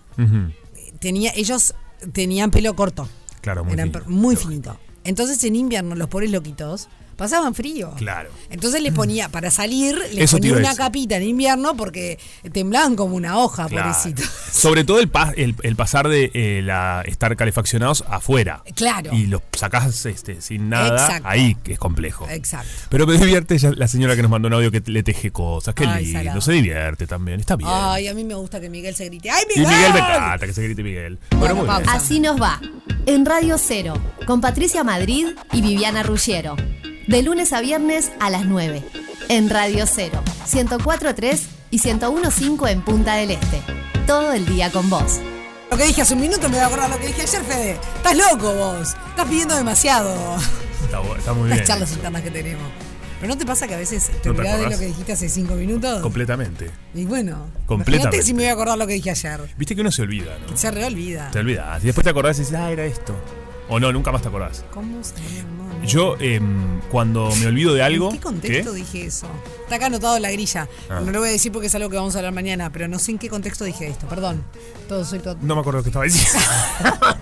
tenía, 1.00 1.32
ellos 1.34 1.74
tenían 2.12 2.50
pelo 2.50 2.74
corto. 2.74 3.08
Claro, 3.40 3.64
muy 3.64 3.72
Eran 3.74 3.92
muy 4.06 4.36
finito. 4.36 4.78
Entonces 5.04 5.42
en 5.44 5.56
invierno 5.56 5.96
los 5.96 6.08
pobres 6.08 6.30
loquitos 6.30 6.88
pasaban 7.16 7.54
frío. 7.54 7.92
Claro. 7.96 8.30
Entonces 8.50 8.82
les 8.82 8.92
ponía, 8.92 9.28
para 9.28 9.50
salir, 9.50 9.96
les 10.12 10.24
Eso 10.24 10.36
te 10.36 10.42
ponía 10.42 10.52
una 10.58 10.68
decir. 10.70 10.78
capita 10.78 11.16
en 11.16 11.22
invierno 11.24 11.76
porque 11.76 12.18
temblaban 12.52 12.96
como 12.96 13.14
una 13.16 13.38
hoja, 13.38 13.66
Claro. 13.68 13.92
pobrecito. 13.92 14.22
Sobre 14.50 14.84
todo 14.84 15.00
el, 15.00 15.08
pa- 15.08 15.32
el, 15.36 15.54
el 15.62 15.76
pasar 15.76 16.08
de 16.08 16.30
eh, 16.34 16.60
la, 16.62 17.02
estar 17.06 17.34
calefaccionados 17.36 18.04
afuera. 18.08 18.62
Claro. 18.74 19.12
Y 19.14 19.26
los 19.26 19.42
sacás 19.56 20.04
este, 20.06 20.40
sin 20.40 20.68
nada 20.68 21.06
Exacto. 21.06 21.28
ahí, 21.28 21.56
que 21.62 21.74
es 21.74 21.78
complejo. 21.78 22.28
Exacto. 22.28 22.70
Pero 22.88 23.06
me 23.06 23.16
divierte 23.16 23.54
ella- 23.54 23.72
la 23.76 23.88
señora 23.88 24.16
que 24.16 24.22
nos 24.22 24.30
mandó 24.30 24.48
un 24.48 24.54
audio 24.54 24.70
que 24.70 24.82
le 24.86 25.02
teje 25.02 25.30
cosas. 25.30 25.74
Qué 25.74 25.86
Ay, 25.86 26.04
lindo. 26.04 26.18
salado. 26.20 26.40
Se 26.40 26.52
divierte 26.52 27.06
también. 27.06 27.40
Está 27.40 27.56
bien. 27.56 27.70
Ay, 27.72 28.08
a 28.08 28.14
mí 28.14 28.24
me 28.24 28.34
gusta 28.34 28.60
que 28.60 28.68
Miguel 28.68 28.94
se 28.94 29.06
grite. 29.06 29.30
¡Ay, 29.30 29.44
y 29.54 29.58
Miguel! 29.60 29.74
Miguel 29.76 29.92
me 29.92 29.98
encanta 30.00 30.46
que 30.46 30.52
se 30.52 30.62
grite 30.62 30.82
Miguel. 30.82 31.18
Bueno, 31.30 31.54
Bueno, 31.56 31.72
muy 31.72 31.82
bien. 31.82 31.96
Así 31.96 32.20
nos 32.20 32.40
va. 32.40 32.60
En 33.06 33.24
Radio 33.26 33.56
Cero, 33.58 33.94
con 34.26 34.40
Patricia 34.40 34.84
Madrid 34.84 35.26
y 35.52 35.60
Viviana 35.62 36.02
Ruggiero. 36.02 36.56
De 37.06 37.22
lunes 37.22 37.52
a 37.52 37.60
viernes 37.60 38.12
a 38.20 38.30
las 38.30 38.44
9. 38.44 38.82
En 39.28 39.50
Radio 39.50 39.86
Cero, 39.86 40.22
104.3 40.46 41.40
y 41.70 41.78
101.5 41.78 42.70
en 42.70 42.82
Punta 42.82 43.14
del 43.16 43.32
Este. 43.32 43.60
Todo 44.06 44.32
el 44.32 44.46
día 44.46 44.70
con 44.70 44.88
vos. 44.88 45.20
Lo 45.70 45.76
que 45.76 45.84
dije 45.84 46.02
hace 46.02 46.14
un 46.14 46.20
minuto 46.20 46.48
me 46.48 46.56
voy 46.56 46.64
a 46.64 46.66
acordar 46.66 46.90
lo 46.90 46.98
que 46.98 47.08
dije 47.08 47.22
ayer, 47.22 47.42
Fede. 47.42 47.78
Estás 47.96 48.16
loco 48.16 48.54
vos. 48.54 48.94
Estás 49.08 49.28
pidiendo 49.28 49.56
demasiado. 49.56 50.14
Está, 50.84 51.32
muy 51.32 51.46
bien. 51.46 51.58
Las 51.58 51.66
charlas 51.66 51.92
internas 51.92 52.22
que 52.22 52.30
tenemos. 52.30 52.64
Pero 53.20 53.34
¿no 53.34 53.38
te 53.38 53.46
pasa 53.46 53.68
que 53.68 53.74
a 53.74 53.78
veces 53.78 54.10
te 54.20 54.28
¿No 54.28 54.34
olvidás 54.36 54.58
de 54.60 54.70
lo 54.70 54.78
que 54.78 54.86
dijiste 54.86 55.12
hace 55.12 55.28
cinco 55.28 55.54
minutos? 55.54 56.02
Completamente. 56.02 56.70
Y 56.94 57.04
bueno, 57.04 57.46
Completamente. 57.66 58.16
imagínate 58.16 58.22
si 58.26 58.34
me 58.34 58.42
voy 58.42 58.50
a 58.50 58.52
acordar 58.52 58.78
lo 58.78 58.86
que 58.86 58.94
dije 58.94 59.10
ayer. 59.10 59.40
Viste 59.56 59.74
que 59.74 59.80
uno 59.80 59.92
se 59.92 60.02
olvida, 60.02 60.36
¿no? 60.40 60.56
Se 60.56 60.70
reolvida. 60.70 61.30
Te 61.30 61.38
olvidas. 61.38 61.82
Y 61.82 61.86
después 61.86 62.04
te 62.04 62.10
acordás 62.10 62.36
y 62.38 62.40
dices, 62.40 62.56
ah, 62.56 62.70
era 62.70 62.84
esto. 62.84 63.14
O 63.72 63.80
no, 63.80 63.90
nunca 63.90 64.12
más 64.12 64.20
te 64.20 64.28
acordás. 64.28 64.66
¿Cómo 64.70 65.02
se? 65.02 65.14
Yo, 65.86 66.16
em, 66.20 66.82
cuando 66.90 67.30
me 67.36 67.46
olvido 67.46 67.72
de 67.72 67.82
algo. 67.82 68.10
¿En 68.10 68.16
qué 68.16 68.20
contexto 68.20 68.74
dije 68.74 69.06
eso? 69.06 69.26
Está 69.62 69.76
acá 69.76 69.86
anotado 69.86 70.16
en 70.16 70.22
la 70.22 70.30
grilla. 70.30 70.68
Ah. 70.90 71.00
No 71.00 71.10
lo 71.10 71.20
voy 71.20 71.30
a 71.30 71.32
decir 71.32 71.50
porque 71.50 71.68
es 71.68 71.74
algo 71.74 71.88
que 71.88 71.96
vamos 71.96 72.14
a 72.14 72.18
hablar 72.18 72.34
mañana, 72.34 72.70
pero 72.70 72.86
no 72.86 72.98
sé 72.98 73.12
en 73.12 73.18
qué 73.18 73.30
contexto 73.30 73.64
dije 73.64 73.88
esto. 73.88 74.06
Perdón. 74.08 74.44
Todo 74.88 75.06
soy 75.06 75.20
todo. 75.20 75.38
No 75.40 75.54
me 75.54 75.62
acuerdo 75.62 75.78
lo 75.78 75.84
que 75.84 75.88
estaba 75.88 76.04
diciendo. 76.04 76.38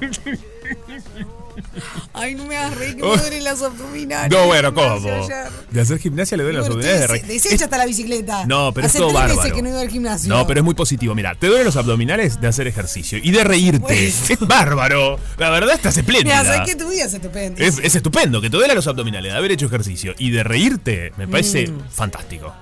Ay, 2.14 2.34
no 2.34 2.44
me 2.46 2.56
hagas 2.56 2.76
reír 2.76 2.96
que 2.96 3.02
Oh. 3.02 3.14
me 3.14 3.20
duelen 3.22 3.44
las 3.44 3.62
abdominales. 3.62 4.30
No, 4.36 4.46
bueno, 4.46 4.74
¿cómo? 4.74 5.28
De 5.70 5.80
hacer 5.80 5.98
gimnasia 5.98 6.36
le 6.36 6.42
duelen 6.44 6.60
las 6.60 6.68
abdominales. 6.70 7.26
de 7.26 7.32
Desecha 7.34 7.64
hasta 7.64 7.78
la 7.78 7.86
bicicleta. 7.86 8.44
No, 8.46 8.72
pero 8.74 8.86
Hace 8.86 8.98
es 8.98 9.02
todo 9.04 9.12
tres 9.18 9.36
bárbaro. 9.36 9.54
que 9.54 9.62
no 9.62 9.68
iba 9.70 9.80
al 9.80 9.88
gimnasio. 9.88 10.28
No, 10.28 10.46
pero 10.46 10.60
es 10.60 10.64
muy 10.64 10.74
positivo. 10.74 11.14
Mira, 11.14 11.34
te 11.34 11.46
duelen 11.46 11.64
los 11.66 11.76
abdominales 11.76 12.40
de 12.40 12.48
hacer 12.48 12.66
ejercicio 12.66 13.18
y 13.22 13.30
de 13.30 13.44
reírte. 13.44 14.08
Es 14.30 14.38
bárbaro. 14.40 15.18
La 15.38 15.50
verdad 15.50 15.74
estás 15.74 15.96
espléndida. 15.96 16.42
Mira, 16.42 16.54
¿sabes 16.54 16.70
qué? 16.70 16.76
Tu 16.76 16.88
vida 16.88 17.04
es 17.04 17.14
estupenda. 17.14 17.64
Es, 17.64 17.78
es 17.78 17.94
estupendo 17.94 18.40
que 18.40 18.50
te 18.50 18.56
duelen 18.56 18.76
los 18.76 18.86
abdominales 18.86 19.32
de 19.32 19.38
haber 19.38 19.52
hecho 19.52 19.66
ejercicio 19.66 20.14
y 20.18 20.30
de 20.30 20.42
reírte. 20.44 21.12
Me 21.16 21.26
parece 21.28 21.66
Mm. 21.68 21.80
fantástico. 21.90 22.54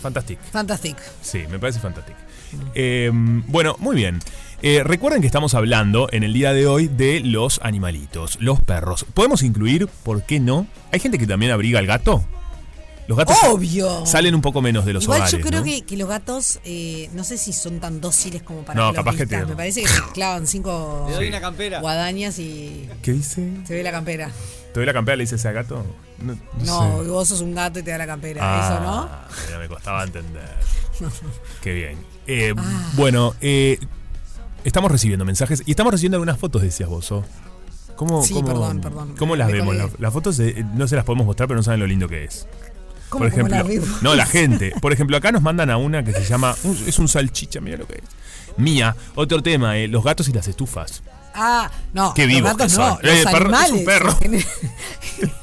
Fantástico. 0.00 0.40
Fantastic. 0.50 0.96
Sí, 1.22 1.44
me 1.50 1.58
parece 1.58 1.80
fantástico. 1.80 2.18
Eh, 2.74 3.10
bueno, 3.12 3.76
muy 3.78 3.96
bien. 3.96 4.20
Eh, 4.60 4.82
recuerden 4.82 5.20
que 5.20 5.26
estamos 5.28 5.54
hablando 5.54 6.08
en 6.10 6.24
el 6.24 6.32
día 6.32 6.52
de 6.52 6.66
hoy 6.66 6.88
de 6.88 7.20
los 7.20 7.60
animalitos, 7.62 8.38
los 8.40 8.60
perros. 8.60 9.06
¿Podemos 9.14 9.42
incluir, 9.42 9.86
por 10.02 10.24
qué 10.24 10.40
no? 10.40 10.66
¿Hay 10.90 10.98
gente 10.98 11.18
que 11.18 11.26
también 11.26 11.52
abriga 11.52 11.78
al 11.78 11.86
gato? 11.86 12.24
Los 13.08 13.16
gatos 13.18 13.36
Obvio. 13.48 14.04
salen 14.06 14.34
un 14.34 14.42
poco 14.42 14.60
menos 14.62 14.84
de 14.84 14.92
los 14.92 15.02
Igual 15.04 15.22
hogares. 15.22 15.32
yo 15.38 15.40
creo 15.44 15.60
¿no? 15.60 15.64
que, 15.64 15.80
que 15.82 15.96
los 15.96 16.08
gatos, 16.08 16.60
eh, 16.64 17.08
no 17.14 17.24
sé 17.24 17.38
si 17.38 17.52
son 17.54 17.80
tan 17.80 18.00
dóciles 18.02 18.42
como 18.42 18.62
para 18.66 18.78
No, 18.78 18.90
que 18.92 18.96
los 18.98 19.04
capaz 19.04 19.16
que 19.16 19.26
te- 19.26 19.46
Me 19.46 19.56
parece 19.56 19.80
que 19.80 19.88
se 19.88 20.00
clavan 20.12 20.46
cinco 20.46 21.06
Le 21.08 21.14
doy 21.16 21.28
una 21.28 21.40
campera. 21.40 21.80
guadañas 21.80 22.38
y 22.38 22.86
¿Qué 23.02 23.12
dice? 23.14 23.50
se 23.66 23.74
ve 23.74 23.82
la 23.82 23.92
campera. 23.92 24.30
¿Te 24.74 24.80
doy 24.80 24.84
la 24.86 24.92
campera? 24.92 25.16
¿Le 25.16 25.22
dices 25.24 25.44
al 25.46 25.54
gato? 25.54 25.84
No, 26.18 26.36
No, 26.66 27.02
sé. 27.02 27.08
vos 27.08 27.28
sos 27.28 27.40
un 27.40 27.54
gato 27.54 27.78
y 27.78 27.82
te 27.82 27.90
da 27.90 27.98
la 27.98 28.06
campera. 28.06 28.40
Ah, 28.44 28.68
Eso, 28.74 28.84
¿no? 28.84 29.46
mira, 29.46 29.58
me 29.58 29.68
costaba 29.68 30.04
entender. 30.04 30.48
Qué 31.62 31.72
bien. 31.72 31.98
Eh, 32.26 32.52
Bueno, 32.94 33.34
eh, 33.40 33.78
estamos 34.64 34.90
recibiendo 34.92 35.24
mensajes 35.24 35.62
y 35.64 35.70
estamos 35.70 35.92
recibiendo 35.92 36.16
algunas 36.16 36.38
fotos, 36.38 36.60
decías 36.60 36.88
vos. 36.90 37.10
¿o? 37.12 37.24
¿Cómo, 37.96 38.22
Sí, 38.22 38.34
cómo- 38.34 38.46
perdón, 38.48 38.80
perdón. 38.80 39.14
¿Cómo 39.18 39.34
las 39.34 39.48
me 39.48 39.54
vemos? 39.54 39.74
Las, 39.76 39.98
las 39.98 40.12
fotos 40.12 40.38
eh, 40.40 40.64
no 40.74 40.86
se 40.86 40.94
las 40.96 41.04
podemos 41.04 41.26
mostrar, 41.26 41.48
pero 41.48 41.56
no 41.58 41.62
saben 41.64 41.80
lo 41.80 41.86
lindo 41.86 42.06
que 42.08 42.24
es. 42.24 42.46
¿Cómo, 43.08 43.24
Por 43.24 43.28
ejemplo, 43.32 43.56
no, 44.02 44.14
la 44.14 44.26
gente. 44.36 44.72
Por 44.80 44.92
ejemplo, 44.92 45.16
acá 45.16 45.32
nos 45.32 45.42
mandan 45.42 45.70
a 45.70 45.76
una 45.76 46.04
que 46.04 46.12
se 46.12 46.24
llama. 46.24 46.54
es 46.86 46.98
un 46.98 47.08
salchicha, 47.08 47.60
mira 47.60 47.76
lo 47.78 47.86
que 47.86 47.94
es. 47.94 48.02
Mía, 48.58 48.94
otro 49.14 49.42
tema, 49.42 49.76
eh, 49.78 49.88
los 49.88 50.02
gatos 50.04 50.28
y 50.28 50.32
las 50.32 50.46
estufas. 50.48 51.02
Ah, 51.34 51.70
no. 51.92 52.12
Qué 52.14 52.26
los 52.26 52.34
vivos 52.34 52.56
gatos 52.56 52.72
que 52.72 52.78
no, 52.78 52.88
son. 52.88 52.98
los 53.02 53.12
Eh, 53.14 53.24
perro- 53.24 53.54
es 53.64 53.70
un 53.70 53.76
animales. 53.76 53.84
perro. 53.84 54.18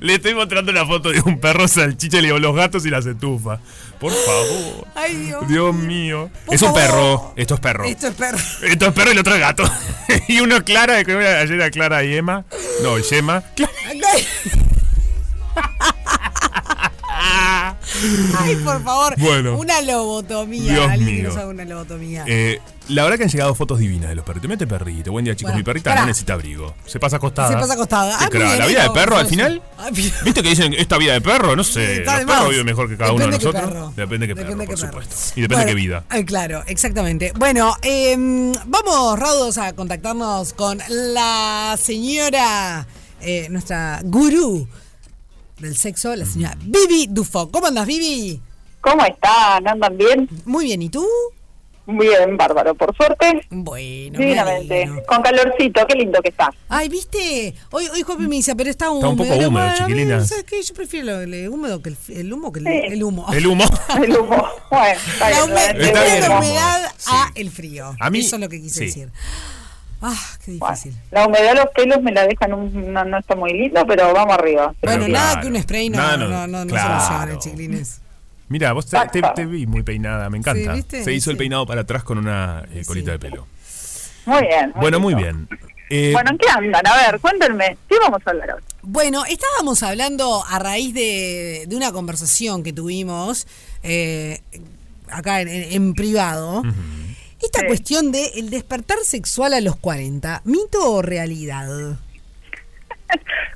Le 0.00 0.14
estoy 0.14 0.34
mostrando 0.34 0.70
una 0.70 0.86
foto 0.86 1.10
de 1.10 1.20
un 1.20 1.40
perro 1.40 1.66
salchicha 1.66 2.18
y 2.18 2.20
le 2.20 2.28
digo 2.28 2.38
los 2.38 2.54
gatos 2.54 2.86
y 2.86 2.90
las 2.90 3.06
estufas. 3.06 3.58
Por 4.00 4.12
favor. 4.12 4.86
Ay, 4.94 5.14
Dios. 5.14 5.46
Dios 5.46 5.74
mío. 5.74 6.30
Por 6.46 6.54
es 6.54 6.62
un 6.62 6.68
favor. 6.68 6.80
perro. 6.82 7.32
Esto 7.36 7.54
es 7.54 7.60
perro. 7.60 7.84
Esto 7.84 8.06
es 8.08 8.14
perro. 8.14 8.38
Esto 8.62 8.86
es 8.86 8.92
perro 8.92 9.08
y 9.10 9.12
el 9.12 9.18
otro 9.18 9.34
es 9.34 9.40
gato. 9.40 9.62
y 10.28 10.40
uno 10.40 10.56
es 10.56 10.62
Clara, 10.62 11.04
que 11.04 11.12
ayer 11.12 11.52
era 11.52 11.70
Clara 11.70 12.02
y 12.02 12.16
Emma. 12.16 12.44
No, 12.82 12.98
Yema. 12.98 13.44
Ay, 18.38 18.56
por 18.64 18.82
favor. 18.82 19.14
Bueno. 19.18 19.56
Una 19.58 19.82
lobotomía. 19.82 20.72
Dios 20.72 20.88
Alguien 20.90 21.08
que 21.08 21.14
mío. 21.22 21.28
nos 21.28 21.36
haga 21.36 21.46
una 21.48 21.64
lobotomía. 21.64 22.24
Eh, 22.26 22.60
la 22.88 23.02
verdad 23.04 23.18
que 23.18 23.24
han 23.24 23.30
llegado 23.30 23.54
fotos 23.54 23.78
divinas 23.78 24.08
de 24.08 24.14
los 24.14 24.24
perritos. 24.24 24.48
Mete 24.48 24.66
perrito. 24.66 25.12
Buen 25.12 25.24
día, 25.24 25.34
chicos. 25.36 25.50
Bueno, 25.52 25.58
Mi 25.58 25.64
perrita 25.64 25.90
pará. 25.90 26.00
no 26.02 26.06
necesita 26.08 26.32
abrigo. 26.34 26.74
Se 26.86 26.98
pasa 26.98 27.16
acostada. 27.16 27.48
Se 27.50 27.54
pasa 27.56 27.74
acostada. 27.74 28.16
Ah, 28.18 28.28
muy 28.32 28.38
bien, 28.42 28.58
la 28.58 28.66
vida 28.66 28.82
de 28.84 28.90
perro 28.90 29.16
al 29.16 29.26
final. 29.26 29.62
¿Viste 29.92 30.42
que 30.42 30.48
dicen 30.48 30.74
esta 30.74 30.96
vida 30.98 31.12
de 31.12 31.20
perro? 31.20 31.54
No 31.56 31.62
sé. 31.64 32.04
Los 32.04 32.14
perros 32.24 32.48
viven 32.50 32.66
mejor 32.66 32.88
que 32.88 32.96
cada 32.96 33.12
uno 33.12 33.26
de 33.26 33.30
Depende 33.32 33.44
nosotros. 33.52 33.70
perro. 33.70 33.92
Depende 33.96 34.26
de 34.26 34.28
qué 34.28 34.36
perro, 34.36 34.48
Depende 34.50 34.66
por 34.66 34.74
qué 34.74 34.80
perro. 34.80 35.02
supuesto. 35.02 35.32
Y 35.38 35.42
depende 35.42 35.64
de 35.64 35.70
qué 35.70 35.74
vida. 35.74 36.04
ay, 36.08 36.24
claro, 36.24 36.62
exactamente. 36.66 37.32
Bueno, 37.36 37.74
eh, 37.82 38.16
vamos, 38.66 39.18
Raudos, 39.18 39.58
a 39.58 39.72
contactarnos 39.74 40.52
con 40.54 40.78
la 40.88 41.76
señora, 41.80 42.86
eh, 43.20 43.46
nuestra 43.50 44.00
gurú 44.04 44.66
del 45.60 45.76
sexo, 45.76 46.14
la 46.16 46.24
señora 46.24 46.56
Vivi 46.62 47.06
Dufo. 47.08 47.50
¿Cómo 47.50 47.66
andas, 47.66 47.86
Vivi? 47.86 48.40
¿Cómo 48.80 49.04
están? 49.04 49.66
¿Andan 49.68 49.96
bien? 49.96 50.28
Muy 50.44 50.64
bien, 50.64 50.82
¿y 50.82 50.88
tú? 50.88 51.06
Bien, 51.86 52.36
bárbaro, 52.36 52.74
por 52.74 52.94
suerte. 52.96 53.46
Bueno, 53.50 54.18
me 54.18 54.24
Divinamente. 54.26 54.88
Con 55.08 55.22
calorcito, 55.22 55.84
qué 55.88 55.94
lindo 55.98 56.20
que 56.22 56.28
está. 56.28 56.52
Ay, 56.68 56.88
¿viste? 56.88 57.52
Hoy, 57.72 57.88
hoy 57.88 58.02
Jopi 58.02 58.28
me 58.28 58.36
dice, 58.36 58.54
pero 58.54 58.70
está 58.70 58.90
húmedo. 58.90 59.10
Está 59.10 59.22
un 59.22 59.28
poco 59.28 59.34
húmedo, 59.34 59.50
bueno, 59.50 59.66
a 59.66 59.72
mí, 59.72 59.78
chiquilinas. 59.78 60.28
¿Sabes 60.28 60.44
qué? 60.44 60.62
Yo 60.62 60.74
prefiero 60.74 61.20
el, 61.20 61.48
húmedo 61.48 61.82
que 61.82 61.88
el, 61.90 61.96
el 62.10 62.32
humo 62.32 62.52
que 62.52 62.60
el, 62.60 62.66
Sí. 62.66 62.72
el 62.92 63.02
humo. 63.02 63.26
El 63.32 63.46
humo. 63.46 63.64
El 64.02 64.16
humo. 64.16 64.46
Bueno, 64.70 65.00
está 65.12 65.30
La, 65.30 65.46
bien, 65.72 66.30
humedad 66.30 66.92
Sí. 66.96 67.10
a 67.12 67.32
el 67.34 67.50
frío. 67.50 67.94
A 67.98 68.08
mí- 68.10 68.20
Eso 68.20 68.36
es 68.36 68.40
lo 68.42 68.48
que 68.48 68.60
quise 68.60 68.78
sí. 68.78 68.84
decir. 68.86 69.08
Ah, 70.02 70.16
qué 70.44 70.52
bueno, 70.52 70.74
difícil. 70.74 70.94
la 71.10 71.26
humedad 71.26 71.50
de 71.50 71.54
los 71.56 71.66
pelos 71.74 72.00
me 72.02 72.12
la 72.12 72.26
dejan 72.26 72.54
un, 72.54 72.92
no, 72.92 73.04
no 73.04 73.18
está 73.18 73.36
muy 73.36 73.52
lindo, 73.52 73.86
pero 73.86 74.12
vamos 74.14 74.34
arriba. 74.38 74.72
Bueno, 74.82 75.08
nada 75.08 75.40
que 75.40 75.46
un 75.48 75.60
spray 75.62 75.90
no, 75.90 75.98
Nada, 75.98 76.16
no, 76.16 76.28
no, 76.28 76.46
no, 76.46 76.64
no, 76.64 76.70
claro. 76.70 77.00
solucione, 77.04 77.38
chiquilines. 77.38 78.00
Mira, 78.48 78.72
vos 78.72 78.86
te, 78.86 78.98
te- 79.12 79.22
te 79.34 79.46
vi 79.46 79.66
muy 79.66 79.82
peinada, 79.82 80.28
me 80.30 80.38
encanta. 80.38 80.76
Se 80.88 81.12
hizo 81.12 81.30
el 81.30 81.36
peinado 81.36 81.66
para 81.66 81.82
atrás 81.82 82.02
con 82.02 82.18
una 82.18 82.64
eh, 82.74 82.82
colita 82.86 83.10
de 83.12 83.18
pelo. 83.18 83.46
Muy 84.26 84.42
bien. 84.42 84.72
Bueno, 84.76 84.98
muy 85.00 85.14
bien. 85.14 85.48
Eh, 85.88 86.10
Bueno, 86.12 86.30
¿en 86.30 86.38
qué 86.38 86.46
andan? 86.48 86.86
A 86.86 86.96
ver, 86.96 87.20
cuéntenme. 87.20 87.76
¿Qué 87.88 87.96
vamos 88.00 88.20
a 88.24 88.30
hablar 88.30 88.54
hoy? 88.54 88.60
Bueno, 88.82 89.24
estábamos 89.24 89.82
hablando 89.82 90.44
a 90.48 90.58
raíz 90.58 90.94
de, 90.94 91.64
de 91.68 91.76
una 91.76 91.92
conversación 91.92 92.62
que 92.62 92.72
tuvimos 92.72 93.46
eh, 93.82 94.40
acá 95.10 95.40
en, 95.42 95.48
en- 95.48 95.72
en 95.72 95.94
privado. 95.94 96.62
Esta 97.42 97.60
Sí. 97.60 97.66
cuestión 97.66 98.12
de 98.12 98.26
el 98.36 98.50
despertar 98.50 98.98
sexual 99.02 99.54
a 99.54 99.60
los 99.60 99.76
40, 99.76 100.42
¿mito 100.44 100.92
o 100.92 101.02
realidad? 101.02 101.66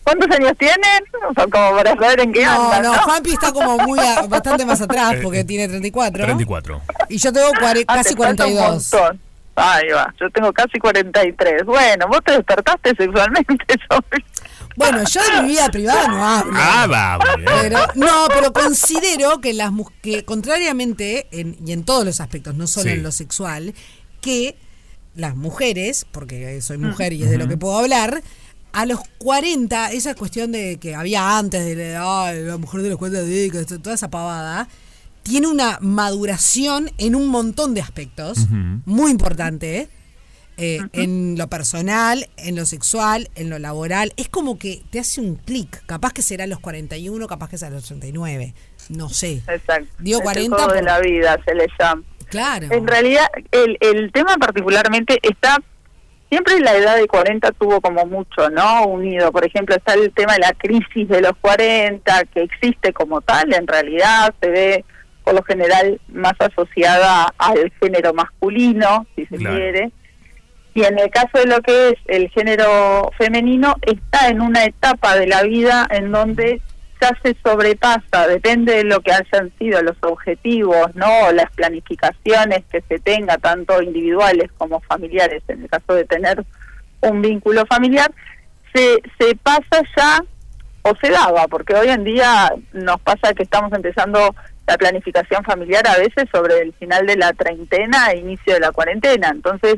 ¿Cuántos 0.05 0.30
años 0.37 0.53
tienen? 0.59 1.03
O 1.28 1.32
sea, 1.35 1.45
como 1.45 1.76
para 1.76 1.95
saber 1.95 2.20
en 2.20 2.32
qué 2.32 2.45
No, 2.45 2.64
andan, 2.64 2.82
no, 2.82 2.93
¿no? 2.97 3.03
Juanpi 3.03 3.32
está 3.32 3.53
como 3.53 3.78
muy 3.78 3.99
a- 4.01 4.22
bastante 4.28 4.64
más 4.66 4.80
atrás 4.80 5.14
Eh, 5.14 5.20
porque 5.22 5.45
tiene 5.45 5.68
34. 5.68 6.24
34. 6.24 6.82
Y 7.09 7.18
yo 7.18 7.32
tengo 7.32 7.51
cuare- 7.53 7.85
Ah, 7.87 7.97
casi 7.97 8.14
te 8.14 8.22
falta 8.22 8.47
un 8.47 8.53
42. 8.55 8.93
montón. 8.93 9.20
Ahí 9.57 9.89
va, 9.91 10.12
yo 10.20 10.28
tengo 10.30 10.53
casi 10.53 10.78
43. 10.80 11.64
Bueno, 11.64 12.09
vos 12.09 12.20
te 12.24 12.32
despertaste 12.32 12.91
sexualmente, 12.97 13.64
Sofi. 13.89 14.24
Bueno, 14.77 15.03
yo 15.09 15.20
de 15.22 15.43
mi 15.43 15.49
vida 15.51 15.68
privada 15.70 16.09
no 16.09 16.25
hablo. 16.27 16.53
Ah, 16.57 16.87
va. 16.87 17.18
Pero, 17.45 17.79
no, 17.95 18.27
pero 18.29 18.53
considero 18.53 19.41
que 19.41 19.53
las 19.55 19.70
mu- 19.72 19.89
que 20.03 20.25
contrariamente, 20.25 21.27
en, 21.31 21.57
y 21.64 21.72
en 21.72 21.85
todos 21.85 22.05
los 22.05 22.20
aspectos, 22.20 22.55
no 22.55 22.66
solo 22.66 22.85
Sí. 22.91 22.97
en 22.97 23.03
lo 23.03 23.12
sexual, 23.12 23.75
que 24.20 24.57
las 25.14 25.37
mujeres, 25.37 26.07
porque 26.11 26.61
soy 26.61 26.79
mujer 26.79 27.12
y 27.12 27.22
es 27.22 27.31
de 27.31 27.39
lo 27.39 27.47
que 27.47 27.57
puedo 27.57 27.79
hablar, 27.79 28.22
a 28.72 28.87
los 28.87 28.99
40, 29.18 29.93
esa 29.93 30.14
cuestión 30.16 30.51
de 30.51 30.79
que 30.79 30.97
había 30.97 31.39
antes 31.39 31.64
de 31.64 31.93
la, 31.93 32.27
ay, 32.27 32.43
la 32.43 32.57
mujer 32.57 32.83
de 32.83 32.89
los 32.89 32.99
40 32.99 33.22
décadas, 33.22 33.66
toda 33.81 33.95
esa 33.95 34.11
pavada, 34.11 34.68
tiene 35.22 35.47
una 35.47 35.79
maduración 35.81 36.91
en 36.99 37.14
un 37.14 37.29
montón 37.29 37.75
de 37.75 37.81
aspectos, 37.81 38.47
muy 38.85 39.12
importante, 39.12 39.89
¿eh? 40.57 40.78
En 40.92 41.36
lo 41.38 41.48
personal, 41.48 42.28
en 42.36 42.57
lo 42.57 42.64
sexual, 42.66 43.28
en 43.34 43.50
lo 43.50 43.59
laboral. 43.59 44.12
Es 44.16 44.28
como 44.28 44.59
que 44.59 44.82
te 44.90 45.00
hace 45.00 45.20
un 45.20 45.36
clic. 45.36 45.84
Capaz 45.86 46.12
que 46.12 46.22
será 46.22 46.44
a 46.44 46.46
los 46.46 46.61
41, 46.61 47.26
capaz 47.26 47.48
que 47.48 47.59
será 47.59 47.70
a 47.72 47.74
los 47.74 47.84
39. 47.86 48.55
No 48.90 49.09
sé. 49.09 49.42
Exacto. 49.48 49.88
El 50.05 50.20
40 50.22 50.57
juego 50.57 50.72
de 50.72 50.82
la 50.82 51.00
vida, 51.00 51.38
se 51.44 51.55
le 51.55 51.66
llama. 51.78 52.02
Claro. 52.28 52.66
En 52.70 52.86
realidad, 52.86 53.26
el, 53.52 53.76
el 53.80 54.11
tema 54.12 54.36
particularmente 54.38 55.18
está, 55.22 55.57
siempre 56.28 56.59
la 56.61 56.74
edad 56.76 56.96
de 56.96 57.07
40 57.07 57.52
tuvo 57.52 57.80
como 57.80 58.05
mucho, 58.07 58.50
¿no? 58.50 58.86
Unido. 58.86 59.30
Por 59.32 59.46
ejemplo, 59.46 59.74
está 59.76 59.94
el 59.94 60.12
tema 60.12 60.34
de 60.34 60.40
la 60.40 60.52
crisis 60.52 61.09
de 61.09 61.20
los 61.20 61.32
40, 61.40 62.24
que 62.32 62.42
existe 62.42 62.92
como 62.92 63.20
tal, 63.20 63.52
en 63.55 63.66
realidad 63.66 64.34
se 64.40 64.48
ve 64.50 64.84
por 65.22 65.34
lo 65.34 65.42
general 65.44 66.00
más 66.09 66.34
asociada 66.38 67.32
al 67.38 67.72
género 67.80 68.12
masculino, 68.12 69.07
si 69.16 69.24
se 69.26 69.36
Claro. 69.36 69.57
quiere. 69.57 69.92
Y 70.75 70.85
en 70.85 70.99
el 70.99 71.09
caso 71.11 71.39
de 71.39 71.47
lo 71.47 71.61
que 71.62 71.91
es 71.91 71.95
el 72.07 72.29
género 72.31 73.11
femenino, 73.16 73.77
está 73.83 74.29
en 74.29 74.41
una 74.41 74.64
etapa 74.64 75.16
de 75.16 75.29
la 75.29 75.43
vida 75.43 75.87
en 75.91 76.11
donde 76.11 76.61
ya 77.01 77.16
se 77.22 77.37
sobrepasa, 77.45 78.27
depende 78.27 78.77
de 78.77 78.85
lo 78.85 79.01
que 79.01 79.12
hayan 79.12 79.53
sido 79.59 79.83
los 79.83 79.97
objetivos, 80.01 80.95
¿no? 80.95 81.31
Las 81.33 81.51
planificaciones 81.53 82.64
que 82.70 82.83
se 82.89 82.99
tenga, 82.99 83.39
tanto 83.39 83.83
individuales 83.83 84.51
como 84.59 84.81
familiares, 84.81 85.43
en 85.49 85.62
el 85.62 85.68
caso 85.68 85.95
de 85.95 86.05
tener 86.05 86.45
un 87.03 87.22
vínculo 87.22 87.66
familiar, 87.66 88.11
se, 88.72 89.01
se 89.18 89.37
pasa 89.37 89.83
ya, 89.97 90.25
o 90.83 90.93
se 91.01 91.11
daba, 91.11 91.47
porque 91.49 91.75
hoy 91.75 91.89
en 91.89 92.05
día 92.05 92.53
nos 92.72 93.01
pasa 93.01 93.33
que 93.33 93.45
estamos 93.45 93.72
empezando 93.72 94.35
la 94.66 94.77
planificación 94.77 95.45
familiar 95.45 95.87
a 95.87 95.99
veces 95.99 96.25
sobre 96.33 96.61
el 96.61 96.72
final 96.75 97.07
de 97.07 97.16
la 97.16 97.33
treintena 97.33 98.11
e 98.11 98.18
inicio 98.18 98.55
de 98.55 98.61
la 98.61 98.72
cuarentena. 98.72 99.29
Entonces, 99.29 99.77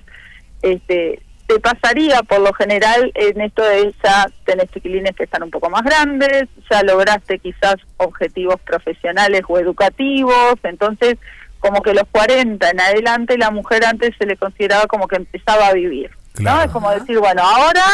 este, 0.73 1.21
te 1.47 1.61
pasaría 1.61 2.23
por 2.23 2.41
lo 2.41 2.53
general 2.55 3.13
en 3.15 3.41
esto 3.41 3.63
de 3.63 3.95
ya 4.03 4.27
tenés 4.45 4.69
chiquilines 4.73 5.15
que 5.15 5.25
están 5.25 5.45
un 5.45 5.51
poco 5.51 5.71
más 5.71 5.83
grandes, 5.83 6.45
ya 6.71 6.83
lograste 6.83 7.39
quizás 7.39 7.77
objetivos 7.99 8.57
profesionales 8.63 9.43
o 9.47 9.59
educativos, 9.59 10.55
entonces 10.65 11.17
como 11.61 11.83
que 11.83 11.95
los 11.95 12.05
40 12.11 12.69
en 12.69 12.81
adelante 12.81 13.39
la 13.39 13.51
mujer 13.51 13.85
antes 13.85 14.11
se 14.19 14.27
le 14.27 14.37
consideraba 14.37 14.87
como 14.87 15.07
que 15.09 15.17
empezaba 15.17 15.69
a 15.69 15.73
vivir, 15.73 16.11
¿no? 16.41 16.61
Es 16.63 16.71
como 16.71 16.91
decir, 16.91 17.19
bueno, 17.19 17.43
ahora 17.43 17.85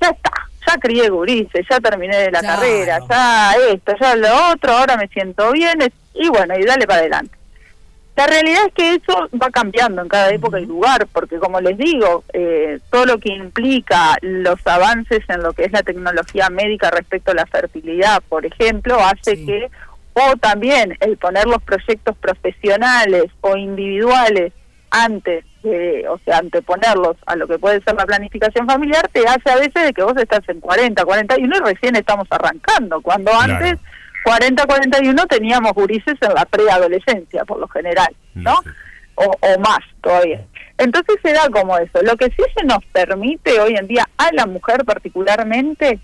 ya 0.00 0.08
está, 0.10 0.30
ya 0.66 0.74
crié 0.80 1.08
gurises, 1.08 1.66
ya 1.68 1.80
terminé 1.80 2.16
de 2.16 2.30
la 2.30 2.40
Claro. 2.40 2.60
carrera, 2.60 2.98
ya 3.10 3.52
esto, 3.72 3.92
ya 4.00 4.14
lo 4.16 4.52
otro, 4.52 4.72
ahora 4.72 4.96
me 4.96 5.08
siento 5.08 5.50
bien, 5.52 5.78
y 6.14 6.28
bueno, 6.28 6.54
y 6.58 6.64
dale 6.64 6.86
para 6.86 7.00
adelante. 7.00 7.37
La 8.18 8.26
realidad 8.26 8.62
es 8.66 8.74
que 8.74 8.94
eso 8.96 9.28
va 9.40 9.48
cambiando 9.50 10.02
en 10.02 10.08
cada 10.08 10.30
época 10.30 10.58
y 10.58 10.66
lugar, 10.66 11.06
porque 11.12 11.38
como 11.38 11.60
les 11.60 11.78
digo, 11.78 12.24
eh, 12.32 12.80
todo 12.90 13.06
lo 13.06 13.18
que 13.18 13.32
implica 13.32 14.16
los 14.22 14.58
avances 14.66 15.20
en 15.28 15.40
lo 15.44 15.52
que 15.52 15.66
es 15.66 15.70
la 15.72 15.84
tecnología 15.84 16.50
médica 16.50 16.90
respecto 16.90 17.30
a 17.30 17.34
la 17.34 17.46
fertilidad, 17.46 18.20
por 18.28 18.44
ejemplo, 18.44 18.96
hace 18.98 19.36
Sí. 19.36 19.46
que, 19.46 19.70
o 20.14 20.36
también 20.36 20.96
el 20.98 21.16
poner 21.16 21.46
los 21.46 21.62
proyectos 21.62 22.16
profesionales 22.18 23.26
o 23.40 23.56
individuales 23.56 24.52
antes 24.90 25.44
de, 25.62 26.08
o 26.08 26.18
sea, 26.24 26.38
anteponerlos 26.38 27.16
a 27.24 27.36
lo 27.36 27.46
que 27.46 27.58
puede 27.60 27.80
ser 27.82 27.94
la 27.94 28.04
planificación 28.06 28.66
familiar, 28.66 29.06
te 29.12 29.20
hace 29.28 29.48
a 29.50 29.56
veces 29.56 29.80
de 29.84 29.92
que 29.92 30.02
vos 30.02 30.16
estás 30.16 30.40
en 30.48 30.58
40, 30.58 31.04
41 31.04 31.56
y 31.56 31.60
recién 31.60 31.94
estamos 31.94 32.26
arrancando, 32.30 33.00
cuando 33.00 33.30
Claro. 33.30 33.54
antes 33.54 33.78
40, 34.24 34.66
41 34.66 35.26
teníamos 35.26 35.72
gurises 35.72 36.16
en 36.20 36.34
la 36.34 36.44
preadolescencia, 36.44 37.44
por 37.44 37.58
lo 37.58 37.68
general, 37.68 38.14
¿no? 38.34 38.54
O 39.14 39.36
más 39.60 39.80
todavía. 40.00 40.44
Entonces 40.76 41.16
se 41.22 41.32
da 41.32 41.48
como 41.50 41.76
eso. 41.76 42.00
Lo 42.02 42.16
que 42.16 42.26
sí 42.26 42.42
se 42.56 42.64
nos 42.64 42.84
permite 42.92 43.60
hoy 43.60 43.74
en 43.74 43.88
día 43.88 44.08
a 44.16 44.32
la 44.32 44.46
mujer 44.46 44.84
particularmente 44.84 45.98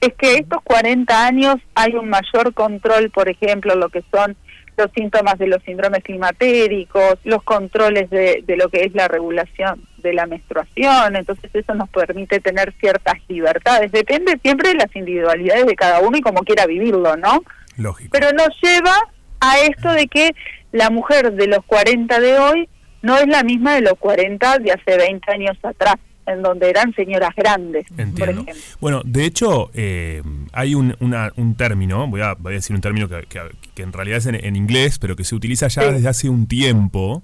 es 0.00 0.14
que 0.14 0.34
estos 0.34 0.62
40 0.62 1.26
años 1.26 1.56
hay 1.74 1.94
un 1.94 2.08
mayor 2.08 2.52
control, 2.54 3.10
por 3.10 3.28
ejemplo, 3.28 3.74
lo 3.74 3.88
que 3.88 4.04
son 4.12 4.36
los 4.76 4.90
síntomas 4.92 5.38
de 5.38 5.48
los 5.48 5.62
síndromes 5.64 6.04
climatéricos, 6.04 7.18
los 7.24 7.42
controles 7.42 8.10
de, 8.10 8.44
de 8.46 8.56
lo 8.56 8.68
que 8.68 8.84
es 8.84 8.94
la 8.94 9.08
regulación 9.08 9.87
de 10.02 10.12
la 10.12 10.26
menstruación, 10.26 11.16
entonces 11.16 11.50
eso 11.54 11.74
nos 11.74 11.88
permite 11.90 12.40
tener 12.40 12.72
ciertas 12.80 13.14
libertades. 13.28 13.90
Depende 13.92 14.38
siempre 14.42 14.70
de 14.70 14.76
las 14.76 14.94
individualidades 14.94 15.66
de 15.66 15.74
cada 15.76 16.00
uno 16.00 16.16
y 16.16 16.20
cómo 16.20 16.40
quiera 16.42 16.66
vivirlo, 16.66 17.16
¿no? 17.16 17.42
Lógico. 17.76 18.10
pero 18.12 18.32
nos 18.32 18.48
lleva 18.60 18.94
a 19.40 19.58
esto 19.60 19.92
de 19.92 20.08
que 20.08 20.30
la 20.72 20.90
mujer 20.90 21.32
de 21.32 21.46
los 21.46 21.64
40 21.66 22.18
de 22.20 22.38
hoy 22.38 22.68
no 23.02 23.16
es 23.16 23.28
la 23.28 23.44
misma 23.44 23.74
de 23.76 23.82
los 23.82 23.94
40 23.98 24.58
de 24.58 24.72
hace 24.72 24.96
20 24.96 25.32
años 25.32 25.56
atrás, 25.62 25.94
en 26.26 26.42
donde 26.42 26.68
eran 26.68 26.92
señoras 26.94 27.30
grandes, 27.36 27.86
por 27.88 28.00
Entiendo. 28.00 28.42
ejemplo. 28.42 28.54
Bueno, 28.80 29.02
de 29.04 29.24
hecho, 29.24 29.70
eh, 29.74 30.22
hay 30.52 30.74
un, 30.74 30.94
una- 31.00 31.32
un 31.36 31.56
término, 31.56 32.06
voy 32.08 32.20
a, 32.20 32.34
voy 32.34 32.52
a 32.52 32.56
decir 32.56 32.74
un 32.74 32.82
término 32.82 33.08
que, 33.08 33.22
que- 33.28 33.40
que 33.78 33.84
en 33.84 33.92
realidad 33.92 34.18
es 34.18 34.26
en, 34.26 34.34
en 34.34 34.56
inglés, 34.56 34.98
pero 34.98 35.14
que 35.14 35.22
se 35.22 35.36
utiliza 35.36 35.68
ya 35.68 35.82
Sí. 35.82 35.92
desde 35.92 36.08
hace 36.08 36.28
un 36.28 36.48
tiempo. 36.48 37.22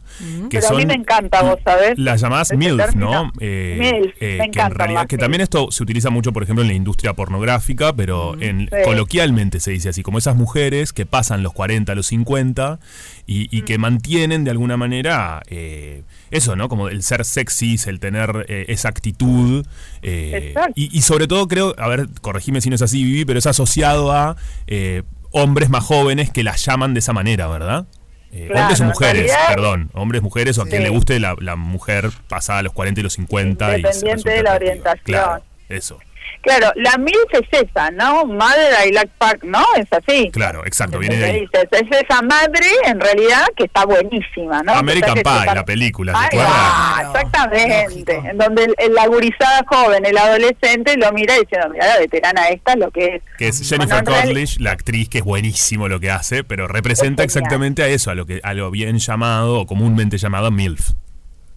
Que 0.48 0.58
Pero 0.58 0.66
a 0.66 0.68
son 0.68 0.76
mí 0.76 0.86
me 0.86 0.94
encanta, 0.94 1.42
vos 1.42 1.58
sabés. 1.64 1.98
Las 1.98 2.20
llamadas 2.20 2.52
ese 2.52 2.56
MILF. 2.56 2.94
¿no? 2.94 3.32
Eh, 3.40 3.76
MILF, 3.80 4.14
eh, 4.20 4.36
me 4.38 4.50
que 4.52 4.60
en 4.60 4.70
realidad, 4.70 5.06
que 5.08 5.18
también 5.18 5.40
esto 5.40 5.72
se 5.72 5.82
utiliza 5.82 6.10
mucho, 6.10 6.32
por 6.32 6.44
ejemplo, 6.44 6.62
en 6.62 6.68
la 6.68 6.74
industria 6.74 7.12
pornográfica, 7.14 7.92
pero 7.92 8.40
en, 8.40 8.68
Sí. 8.70 8.76
coloquialmente 8.84 9.58
se 9.58 9.72
dice 9.72 9.88
así, 9.88 10.02
como 10.04 10.18
esas 10.18 10.36
mujeres 10.36 10.92
que 10.92 11.06
pasan 11.06 11.42
los 11.42 11.52
40 11.52 11.90
a 11.90 11.94
los 11.96 12.06
50 12.06 12.78
y, 13.26 13.48
y 13.56 13.62
Mm. 13.62 13.64
que 13.64 13.78
mantienen 13.78 14.44
de 14.44 14.50
alguna 14.52 14.76
manera 14.76 15.42
eh, 15.48 16.02
eso, 16.30 16.54
¿no? 16.54 16.68
Como 16.68 16.88
el 16.88 17.02
ser 17.02 17.24
sexys, 17.24 17.88
el 17.88 17.98
tener 17.98 18.46
eh, 18.48 18.66
esa 18.68 18.88
actitud. 18.90 19.66
eh, 20.02 20.54
y, 20.76 20.96
y 20.96 21.02
sobre 21.02 21.26
todo 21.26 21.48
creo, 21.48 21.74
a 21.78 21.88
ver, 21.88 22.06
corregime 22.20 22.60
si 22.60 22.68
no 22.68 22.76
es 22.76 22.82
así, 22.82 23.02
Vivi, 23.02 23.24
pero 23.24 23.38
es 23.40 23.46
asociado 23.46 24.12
a 24.12 24.36
eh, 24.66 25.02
hombres 25.34 25.68
más 25.68 25.84
jóvenes 25.84 26.30
que 26.30 26.42
las 26.44 26.64
llaman 26.64 26.94
de 26.94 27.00
esa 27.00 27.12
manera, 27.12 27.46
¿verdad? 27.48 27.86
Eh, 28.32 28.46
Claro, 28.48 28.62
hombres 28.62 28.80
o 28.80 28.84
mujeres, 28.84 29.14
realidad- 29.14 29.48
perdón, 29.48 29.90
hombres, 29.92 30.22
mujeres 30.22 30.58
o 30.58 30.62
a 30.62 30.66
quien 30.66 30.82
le 30.82 30.88
guste 30.88 31.20
la, 31.20 31.36
la 31.38 31.56
mujer 31.56 32.10
pasada 32.28 32.60
a 32.60 32.62
los 32.62 32.72
40 32.72 33.00
y 33.00 33.02
los 33.02 33.12
50. 33.12 33.66
y 33.78 33.82
se 33.82 33.88
Independiente 33.88 34.30
de 34.30 34.42
la 34.42 34.54
orientación. 34.54 35.04
Claro, 35.04 35.42
eso. 35.68 35.98
Claro, 36.42 36.72
la 36.76 36.98
MILF 36.98 37.32
es 37.32 37.62
esa, 37.68 37.90
¿no? 37.90 38.26
Mother 38.26 38.74
I 38.86 38.92
like 38.92 39.10
Park, 39.18 39.44
¿no? 39.44 39.64
Es 39.76 39.86
así. 39.90 40.30
Claro, 40.32 40.64
exacto, 40.66 40.98
viene 40.98 41.16
de 41.16 41.24
¿Qué 41.24 41.30
ahí. 41.30 41.40
dices? 41.40 41.68
Es 41.72 42.00
esa 42.02 42.20
madre, 42.22 42.66
en 42.86 43.00
realidad, 43.00 43.46
que 43.56 43.64
está 43.64 43.84
buenísima, 43.86 44.62
¿no? 44.62 44.72
American 44.74 45.14
Pie, 45.14 45.22
está- 45.22 45.54
la 45.54 45.64
película, 45.64 46.12
va, 46.12 46.28
Claro, 46.28 47.08
exactamente. 47.14 47.84
lógico. 47.88 48.12
En 48.30 48.38
donde 48.38 48.64
el, 48.64 48.74
el- 48.78 48.94
la 48.94 49.06
gurizada 49.06 49.64
joven, 49.66 50.04
el 50.04 50.16
adolescente, 50.18 50.96
lo 50.96 51.12
mira 51.12 51.34
diciendo, 51.34 51.68
mira, 51.70 51.86
la 51.86 51.98
veterana 51.98 52.48
esta, 52.48 52.76
lo 52.76 52.90
que 52.90 53.16
es. 53.16 53.22
Que 53.38 53.48
es 53.48 53.68
Jennifer 53.68 54.04
Cotlish, 54.04 54.58
la 54.60 54.72
actriz 54.72 55.08
que 55.08 55.18
es 55.18 55.24
buenísimo 55.24 55.88
lo 55.88 55.98
que 56.00 56.10
hace, 56.10 56.44
pero 56.44 56.68
representa 56.68 57.22
exactamente 57.22 57.82
a 57.82 57.88
eso, 57.88 58.10
a 58.10 58.14
lo 58.14 58.26
que 58.26 58.40
a 58.42 58.54
lo 58.54 58.70
bien 58.70 58.98
llamado 58.98 59.60
o 59.60 59.66
comúnmente 59.66 60.18
llamado 60.18 60.50
MILF. 60.50 60.90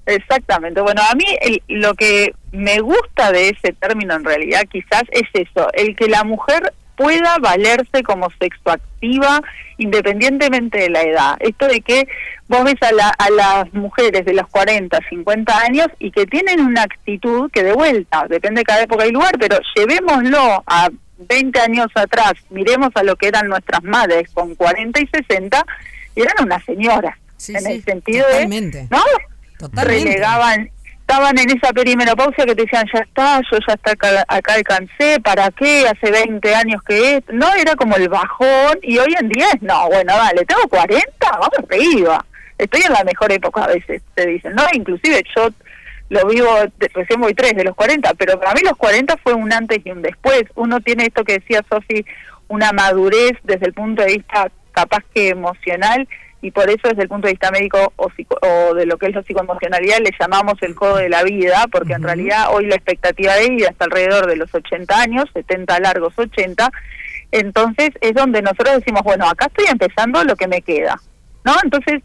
Exactamente. 0.08 0.82
Bueno, 0.82 1.01
a 1.10 1.14
mí 1.16 1.26
el- 1.41 1.62
lo 1.68 1.93
que 1.93 2.34
me 2.51 2.80
gusta 2.80 3.32
de 3.32 3.49
ese 3.49 3.74
término 3.74 4.16
en 4.16 4.24
realidad 4.24 4.64
quizás 4.72 5.03
es 5.12 5.24
eso, 5.34 5.68
el 5.74 5.95
que 5.95 6.08
la 6.08 6.24
mujer 6.24 6.74
pueda 6.95 7.38
valerse 7.39 8.01
como 8.03 8.28
sexoactiva 8.39 9.41
independientemente 9.78 10.80
de 10.80 10.89
la 10.89 11.01
edad. 11.03 11.36
Esto 11.39 11.68
de 11.68 11.82
que 11.82 12.08
vos 12.47 12.64
ves 12.64 12.76
a, 12.82 12.91
la- 12.91 13.14
a 13.18 13.30
las 13.30 13.74
mujeres 13.74 14.26
de 14.26 14.34
los 14.34 14.47
40, 14.47 14.97
50 15.10 15.60
años 15.60 15.88
y 15.99 16.12
que 16.12 16.26
tienen 16.26 16.60
una 16.62 16.84
actitud 16.84 17.51
que 17.51 17.64
de 17.64 17.74
vuelta, 17.74 18.26
depende 18.30 18.62
de 18.62 18.66
cada 18.66 18.82
época 18.84 19.05
y 19.05 19.12
lugar, 19.12 19.36
pero 19.39 19.58
llevémoslo 19.76 20.64
a 20.66 20.89
20 21.20 21.60
años 21.60 21.88
atrás, 21.95 22.34
miremos 22.49 22.89
a 22.95 23.03
lo 23.03 23.16
que 23.16 23.28
eran 23.28 23.47
nuestras 23.47 23.84
madres 23.84 24.30
con 24.34 24.55
40 24.55 24.99
y 25.01 25.08
60, 25.08 25.64
y 26.16 26.22
eran 26.22 26.36
unas 26.43 26.64
señoras. 26.66 27.16
Sí, 27.38 27.53
en 27.55 27.62
sí, 27.62 27.72
el 27.74 27.84
sentido 27.84 28.26
totalmente. 28.26 28.78
de, 28.80 28.88
¿no? 28.89 29.03
Totalmente. 29.58 30.10
relegaban, 30.10 30.70
estaban 31.08 31.38
en 31.39 31.49
esa 31.49 31.72
perimenopausia 31.72 32.45
que 32.45 32.53
te 32.53 32.64
decían, 32.64 32.86
ya 32.93 32.99
está, 32.99 33.41
yo 33.49 33.58
ya 33.66 33.74
está 33.74 33.91
acá, 33.91 34.53
alcancé, 34.53 35.20
¿para 35.24 35.49
qué? 35.51 35.88
Hace 35.88 36.12
20 36.12 36.53
años 36.53 36.82
que 36.84 37.16
es, 37.16 37.24
no, 37.32 37.53
era 37.53 37.76
como 37.76 37.95
el 37.95 38.10
bajón, 38.10 38.78
y 38.82 38.97
hoy 38.97 39.16
en 39.20 39.30
día 39.30 39.47
es, 39.53 39.62
no, 39.62 39.88
bueno, 39.88 40.14
dale, 40.16 40.45
tengo 40.45 40.68
40, 40.68 41.05
vamos 41.22 41.49
arriba, 41.70 42.26
estoy 42.58 42.82
en 42.86 42.93
la 42.93 43.03
mejor 43.03 43.32
época 43.32 43.64
a 43.64 43.68
veces, 43.68 44.01
te 44.16 44.28
dicen, 44.28 44.53
no, 44.53 44.64
inclusive 44.74 45.24
yo 45.36 45.49
lo 46.10 46.26
vivo, 46.28 46.49
recién 46.93 47.22
voy 47.22 47.34
tres 47.34 47.53
de 47.55 47.64
los 47.64 47.76
40, 47.76 48.14
pero 48.16 48.39
para 48.39 48.53
mí 48.53 48.62
los 48.64 48.78
40 48.78 49.18
fue 49.18 49.34
un 49.34 49.51
antes 49.51 49.80
y 49.86 49.91
un 49.91 50.01
después, 50.01 50.43
uno 50.55 50.80
tiene 50.82 51.05
esto 51.05 51.24
que 51.24 51.39
decía 51.39 51.64
Sofi, 51.70 52.05
una 52.47 52.72
madurez 52.72 53.34
desde 53.43 53.68
el 53.68 53.74
punto 53.74 54.03
de 54.03 54.14
vista 54.14 54.49
capaz 54.72 55.03
que 55.14 55.30
emocional, 55.30 56.08
y 56.41 56.51
por 56.51 56.69
eso 56.69 56.88
desde 56.89 57.03
el 57.03 57.09
punto 57.09 57.27
de 57.27 57.33
vista 57.33 57.51
médico 57.51 57.93
o, 57.95 58.09
psico- 58.09 58.38
o 58.41 58.73
de 58.75 58.85
lo 58.85 58.97
que 58.97 59.07
es 59.07 59.15
la 59.15 59.23
psicoemocionalidad 59.23 59.99
le 59.99 60.11
llamamos 60.19 60.53
el 60.61 60.75
codo 60.75 60.97
de 60.97 61.09
la 61.09 61.23
vida, 61.23 61.65
porque 61.71 61.93
en 61.93 62.03
realidad 62.03 62.47
hoy 62.51 62.67
la 62.67 62.75
expectativa 62.75 63.33
de 63.35 63.49
vida 63.49 63.69
está 63.69 63.85
alrededor 63.85 64.27
de 64.27 64.35
los 64.35 64.53
80 64.53 64.99
años, 65.01 65.25
70 65.33 65.79
largos 65.79 66.13
80, 66.17 66.69
entonces 67.31 67.89
es 68.01 68.13
donde 68.13 68.41
nosotros 68.41 68.75
decimos, 68.77 69.01
bueno, 69.03 69.27
acá 69.27 69.47
estoy 69.47 69.65
empezando 69.69 70.23
lo 70.23 70.35
que 70.35 70.47
me 70.47 70.61
queda, 70.61 70.99
¿no? 71.43 71.53
Entonces, 71.63 72.01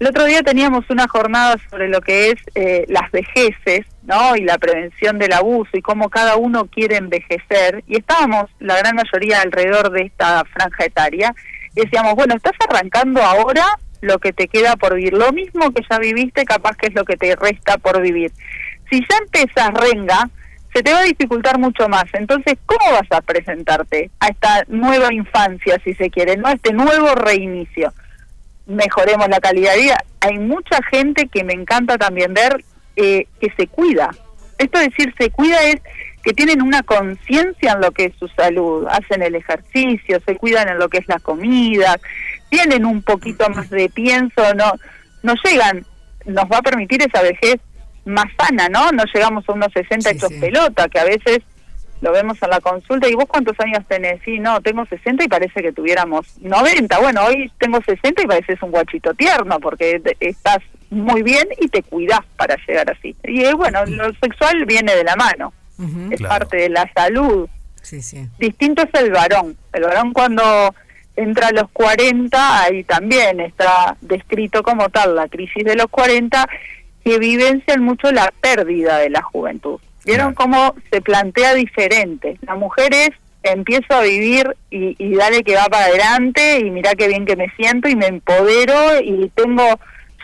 el 0.00 0.06
otro 0.06 0.24
día 0.26 0.42
teníamos 0.42 0.88
una 0.90 1.08
jornada 1.08 1.56
sobre 1.70 1.88
lo 1.88 2.00
que 2.00 2.30
es 2.30 2.36
eh, 2.54 2.84
las 2.88 3.10
vejeces, 3.10 3.84
¿no? 4.04 4.36
Y 4.36 4.42
la 4.42 4.56
prevención 4.56 5.18
del 5.18 5.32
abuso 5.32 5.70
y 5.74 5.82
cómo 5.82 6.08
cada 6.08 6.36
uno 6.36 6.66
quiere 6.66 6.96
envejecer. 6.96 7.82
Y 7.88 7.98
estábamos 7.98 8.44
la 8.60 8.76
gran 8.78 8.94
mayoría 8.94 9.40
alrededor 9.40 9.90
de 9.90 10.02
esta 10.02 10.44
franja 10.44 10.84
etaria 10.84 11.34
decíamos, 11.82 12.14
bueno, 12.14 12.34
estás 12.34 12.54
arrancando 12.68 13.22
ahora 13.22 13.64
lo 14.00 14.18
que 14.18 14.32
te 14.32 14.48
queda 14.48 14.76
por 14.76 14.94
vivir. 14.94 15.12
Lo 15.12 15.32
mismo 15.32 15.72
que 15.72 15.82
ya 15.88 15.98
viviste, 15.98 16.44
capaz 16.44 16.76
que 16.76 16.88
es 16.88 16.94
lo 16.94 17.04
que 17.04 17.16
te 17.16 17.34
resta 17.36 17.78
por 17.78 18.00
vivir. 18.00 18.32
Si 18.90 19.00
ya 19.00 19.16
empezás 19.18 19.72
renga, 19.74 20.28
se 20.72 20.82
te 20.82 20.92
va 20.92 21.00
a 21.00 21.04
dificultar 21.04 21.58
mucho 21.58 21.88
más. 21.88 22.04
Entonces, 22.12 22.54
¿cómo 22.66 22.92
vas 22.92 23.10
a 23.10 23.20
presentarte 23.20 24.10
a 24.20 24.28
esta 24.28 24.64
nueva 24.68 25.12
infancia, 25.12 25.78
si 25.84 25.94
se 25.94 26.10
quiere, 26.10 26.36
no 26.36 26.48
a 26.48 26.52
este 26.52 26.72
nuevo 26.72 27.14
reinicio? 27.14 27.92
mejoremos 28.68 29.28
la 29.28 29.40
calidad 29.40 29.74
de 29.74 29.80
vida. 29.80 30.04
Hay 30.20 30.38
mucha 30.38 30.78
gente 30.90 31.26
que 31.26 31.42
me 31.42 31.54
encanta 31.54 31.98
también 31.98 32.32
ver 32.34 32.64
eh, 32.96 33.26
que 33.40 33.52
se 33.56 33.66
cuida. 33.66 34.10
Esto 34.58 34.78
de 34.78 34.88
decir 34.88 35.12
se 35.18 35.30
cuida 35.30 35.62
es 35.64 35.80
que 36.22 36.32
tienen 36.32 36.62
una 36.62 36.82
conciencia 36.82 37.72
en 37.72 37.80
lo 37.80 37.90
que 37.92 38.06
es 38.06 38.12
su 38.18 38.28
salud, 38.28 38.86
hacen 38.90 39.22
el 39.22 39.34
ejercicio, 39.34 40.20
se 40.26 40.36
cuidan 40.36 40.68
en 40.68 40.78
lo 40.78 40.88
que 40.88 40.98
es 40.98 41.08
la 41.08 41.18
comida, 41.18 41.96
tienen 42.50 42.84
un 42.84 43.02
poquito 43.02 43.48
más 43.50 43.70
de 43.70 43.88
pienso, 43.88 44.54
no, 44.54 44.72
no 45.22 45.34
llegan, 45.44 45.84
nos 46.26 46.44
va 46.44 46.58
a 46.58 46.62
permitir 46.62 47.02
esa 47.02 47.22
vejez 47.22 47.56
más 48.04 48.26
sana, 48.38 48.68
¿no? 48.68 48.90
No 48.92 49.04
llegamos 49.12 49.48
a 49.48 49.52
unos 49.52 49.72
60 49.72 50.10
Sí, 50.10 50.16
hechos 50.16 50.30
sí. 50.30 50.40
pelota, 50.40 50.88
que 50.88 50.98
a 50.98 51.04
veces 51.04 51.40
lo 52.00 52.12
vemos 52.12 52.40
en 52.42 52.50
la 52.50 52.60
consulta, 52.60 53.08
¿y 53.08 53.14
vos 53.14 53.26
cuántos 53.26 53.58
años 53.60 53.84
tenés? 53.88 54.20
Sí, 54.24 54.38
no, 54.38 54.60
tengo 54.60 54.86
60 54.86 55.24
y 55.24 55.28
parece 55.28 55.60
que 55.62 55.72
tuviéramos 55.72 56.38
90. 56.40 56.98
Bueno, 57.00 57.24
hoy 57.26 57.50
tengo 57.58 57.80
60 57.82 58.22
y 58.22 58.26
pareces 58.26 58.62
un 58.62 58.70
guachito 58.70 59.12
tierno 59.14 59.58
porque 59.58 60.00
estás 60.20 60.58
muy 60.90 61.22
bien 61.22 61.46
y 61.60 61.68
te 61.68 61.82
cuidás 61.82 62.20
para 62.36 62.56
llegar 62.66 62.90
así. 62.90 63.16
Y 63.24 63.44
eh, 63.44 63.52
bueno, 63.54 63.84
lo 63.86 64.12
sexual 64.22 64.64
viene 64.64 64.94
de 64.94 65.04
la 65.04 65.16
mano, 65.16 65.52
Es 66.10 66.18
Claro. 66.18 66.38
parte 66.38 66.56
de 66.56 66.68
la 66.70 66.90
salud. 66.94 67.48
Sí, 67.82 68.02
sí. 68.02 68.28
Distinto 68.38 68.82
es 68.82 69.00
el 69.00 69.10
varón. 69.12 69.56
El 69.72 69.82
varón 69.84 70.12
cuando 70.12 70.74
entra 71.16 71.48
a 71.48 71.52
los 71.52 71.68
40, 71.72 72.62
ahí 72.64 72.84
también 72.84 73.40
está 73.40 73.96
descrito 74.00 74.62
como 74.62 74.88
tal 74.88 75.14
la 75.14 75.28
crisis 75.28 75.64
de 75.64 75.74
los 75.76 75.86
40, 75.88 76.48
que 77.04 77.18
vivencian 77.18 77.82
mucho 77.82 78.10
la 78.12 78.32
pérdida 78.40 78.98
de 78.98 79.10
la 79.10 79.22
juventud. 79.22 79.78
¿Vieron 80.04 80.34
cómo 80.34 80.74
se 80.90 81.00
plantea 81.00 81.54
diferente? 81.54 82.38
La 82.46 82.54
mujer 82.54 82.92
es, 82.94 83.10
empiezo 83.42 83.94
a 83.94 84.02
vivir 84.02 84.56
y, 84.70 84.94
y 84.98 85.14
dale 85.16 85.42
que 85.42 85.54
va 85.54 85.64
para 85.66 85.86
adelante 85.86 86.58
y 86.60 86.70
mira 86.70 86.94
qué 86.94 87.08
bien 87.08 87.24
que 87.26 87.36
me 87.36 87.50
siento 87.56 87.88
y 87.88 87.96
me 87.96 88.06
empodero 88.06 89.00
y 89.02 89.30
tengo 89.34 89.64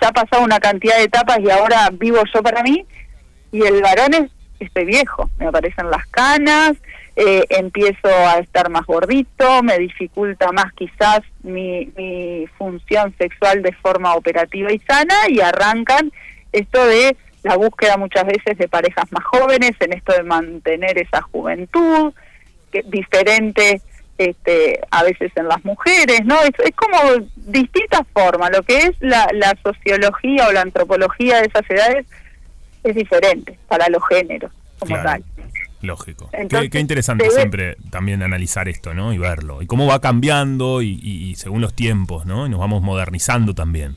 ya 0.01 0.11
pasado 0.13 0.43
una 0.43 0.59
cantidad 0.61 0.97
de 0.97 1.05
etapas 1.05 1.39
y 1.41 1.51
ahora 1.51 1.89
vivo 1.93 2.19
yo 2.33 2.43
para 2.43 2.63
mí. 2.63 2.85
Y 3.53 3.63
el 3.63 3.81
varón 3.83 4.15
es, 4.15 4.31
estoy 4.61 4.85
viejo, 4.85 5.31
me 5.39 5.47
aparecen 5.47 5.91
las 5.91 6.07
canas, 6.07 6.75
eh, 7.17 7.45
empiezo 7.49 8.09
a 8.09 8.39
estar 8.39 8.71
más 8.71 8.87
gordito, 8.87 9.63
me 9.63 9.79
dificulta 9.79 10.51
más 10.53 10.73
quizás 10.75 11.21
mi, 11.43 11.93
mi 11.97 12.47
función 12.59 13.15
sexual 13.19 13.63
de 13.63 13.73
forma 13.73 14.15
operativa 14.15 14.73
y 14.73 14.79
sana 14.81 15.15
y 15.29 15.41
arrancan 15.41 16.13
esto 16.53 16.85
de 16.87 17.17
la 17.43 17.57
búsqueda 17.57 17.97
muchas 17.97 18.25
veces 18.25 18.57
de 18.59 18.69
parejas 18.69 19.05
más 19.13 19.25
jóvenes, 19.25 19.73
en 19.81 19.93
esto 19.93 20.13
de 20.13 20.23
mantener 20.23 20.99
esa 20.99 21.21
juventud, 21.23 22.13
que 22.73 22.83
diferente 22.87 23.81
este, 24.17 24.81
a 24.91 25.03
veces 25.03 25.31
en 25.37 25.49
las 25.49 25.65
mujeres, 25.65 26.25
¿no? 26.25 26.41
Es, 26.43 26.53
es 26.65 26.75
como 26.75 27.27
distintas 27.37 28.03
formas. 28.13 28.51
Lo 28.51 28.63
que 28.63 28.79
es 28.79 28.93
la, 29.01 29.29
la 29.33 29.55
sociología 29.63 30.49
o 30.49 30.53
la 30.53 30.63
antropología 30.63 31.41
de 31.41 31.47
esas 31.47 31.69
edades 31.69 32.07
es 32.85 32.95
diferente 32.95 33.59
para 33.69 33.89
los 33.89 34.03
géneros 34.09 34.53
como 34.79 34.95
Claro. 34.95 35.09
tal. 35.09 35.25
Lógico. 35.83 36.31
Entonces, 36.33 36.69
qué, 36.69 36.71
qué 36.71 36.79
interesante 36.81 37.31
siempre 37.31 37.77
también 37.91 38.23
analizar 38.23 38.69
esto, 38.69 38.95
¿no? 38.95 39.13
Y 39.13 39.19
verlo. 39.19 39.61
Y 39.61 39.67
cómo 39.67 39.87
va 39.87 40.01
cambiando 40.01 40.81
y, 40.81 40.99
y- 41.03 41.31
y 41.31 41.35
según 41.35 41.61
los 41.61 41.75
tiempos, 41.75 42.25
¿no? 42.25 42.47
Y 42.47 42.51
nos 42.51 42.59
vamos 42.61 42.83
modernizando 42.83 43.55
también. 43.55 43.97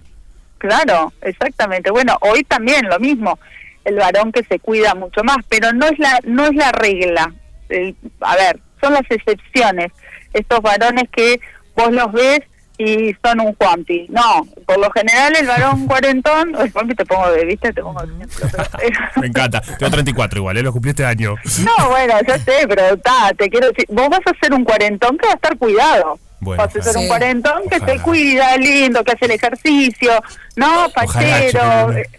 Claro, 0.57 1.13
exactamente. 1.21 1.89
Bueno, 1.91 2.17
hoy 2.21 2.43
también 2.43 2.88
lo 2.89 2.99
mismo, 2.99 3.39
el 3.85 3.95
varón 3.95 4.31
que 4.33 4.43
se 4.43 4.59
cuida 4.59 4.95
mucho 4.95 5.23
más, 5.23 5.38
pero 5.47 5.71
no 5.71 5.85
es 5.85 5.97
la 5.99 6.19
no 6.25 6.45
es 6.47 6.55
la 6.55 6.71
regla. 6.73 7.33
El- 7.69 7.95
a 8.21 8.35
ver, 8.35 8.59
son 8.81 8.93
las 8.93 9.09
excepciones. 9.09 9.91
Estos 10.33 10.61
varones 10.61 11.05
que 11.09 11.39
vos 11.75 11.91
los 11.93 12.11
ves 12.11 12.41
y 12.78 13.15
son 13.23 13.39
un 13.41 13.55
Juanpi. 13.55 14.05
No, 14.09 14.45
por 14.65 14.78
lo 14.80 14.89
general 14.91 15.36
el 15.36 15.47
varón 15.47 15.88
cuarentón, 15.88 16.55
el 16.59 16.71
Juanpi 16.71 16.95
te 16.95 17.05
pongo 17.05 17.32
de 17.32 17.45
vista, 17.45 17.71
te 17.71 17.82
pongo 17.82 18.01
de 18.01 18.13
ejemplo, 18.13 18.47
pero- 18.51 18.91
Me 19.21 19.28
encanta. 19.28 19.61
Tengo 19.61 19.91
34 19.91 20.39
igual, 20.39 20.57
¿eh? 20.57 20.63
Lo 20.63 20.71
cumplí 20.71 20.89
este 20.91 21.05
año. 21.05 21.36
No, 21.63 21.89
bueno, 21.89 22.13
ya 22.28 22.38
sé, 22.39 22.65
pero 22.67 22.95
ta, 22.97 23.32
te 23.38 23.49
quiero 23.49 23.67
decir, 23.69 23.86
vos 23.89 24.09
vas 24.09 24.21
a 24.25 24.38
ser 24.39 24.53
un 24.53 24.63
cuarentón 24.63 25.17
que 25.17 25.25
va 25.28 25.34
a 25.34 25.36
estar 25.36 25.57
cuidado. 25.57 26.19
Bueno, 26.39 26.63
vas 26.63 26.75
a 26.75 26.82
ser 26.84 26.97
un 26.97 27.07
cuarentón 27.07 27.63
que 27.69 27.78
Ojalá. 27.78 27.93
se 27.93 27.99
cuida, 27.99 28.57
lindo, 28.57 29.03
que 29.03 29.11
hace 29.13 29.25
el 29.25 29.32
ejercicio, 29.32 30.11
no, 30.55 30.88
pachero. 30.93 31.91
che, 31.93 32.01
eh, 32.01 32.09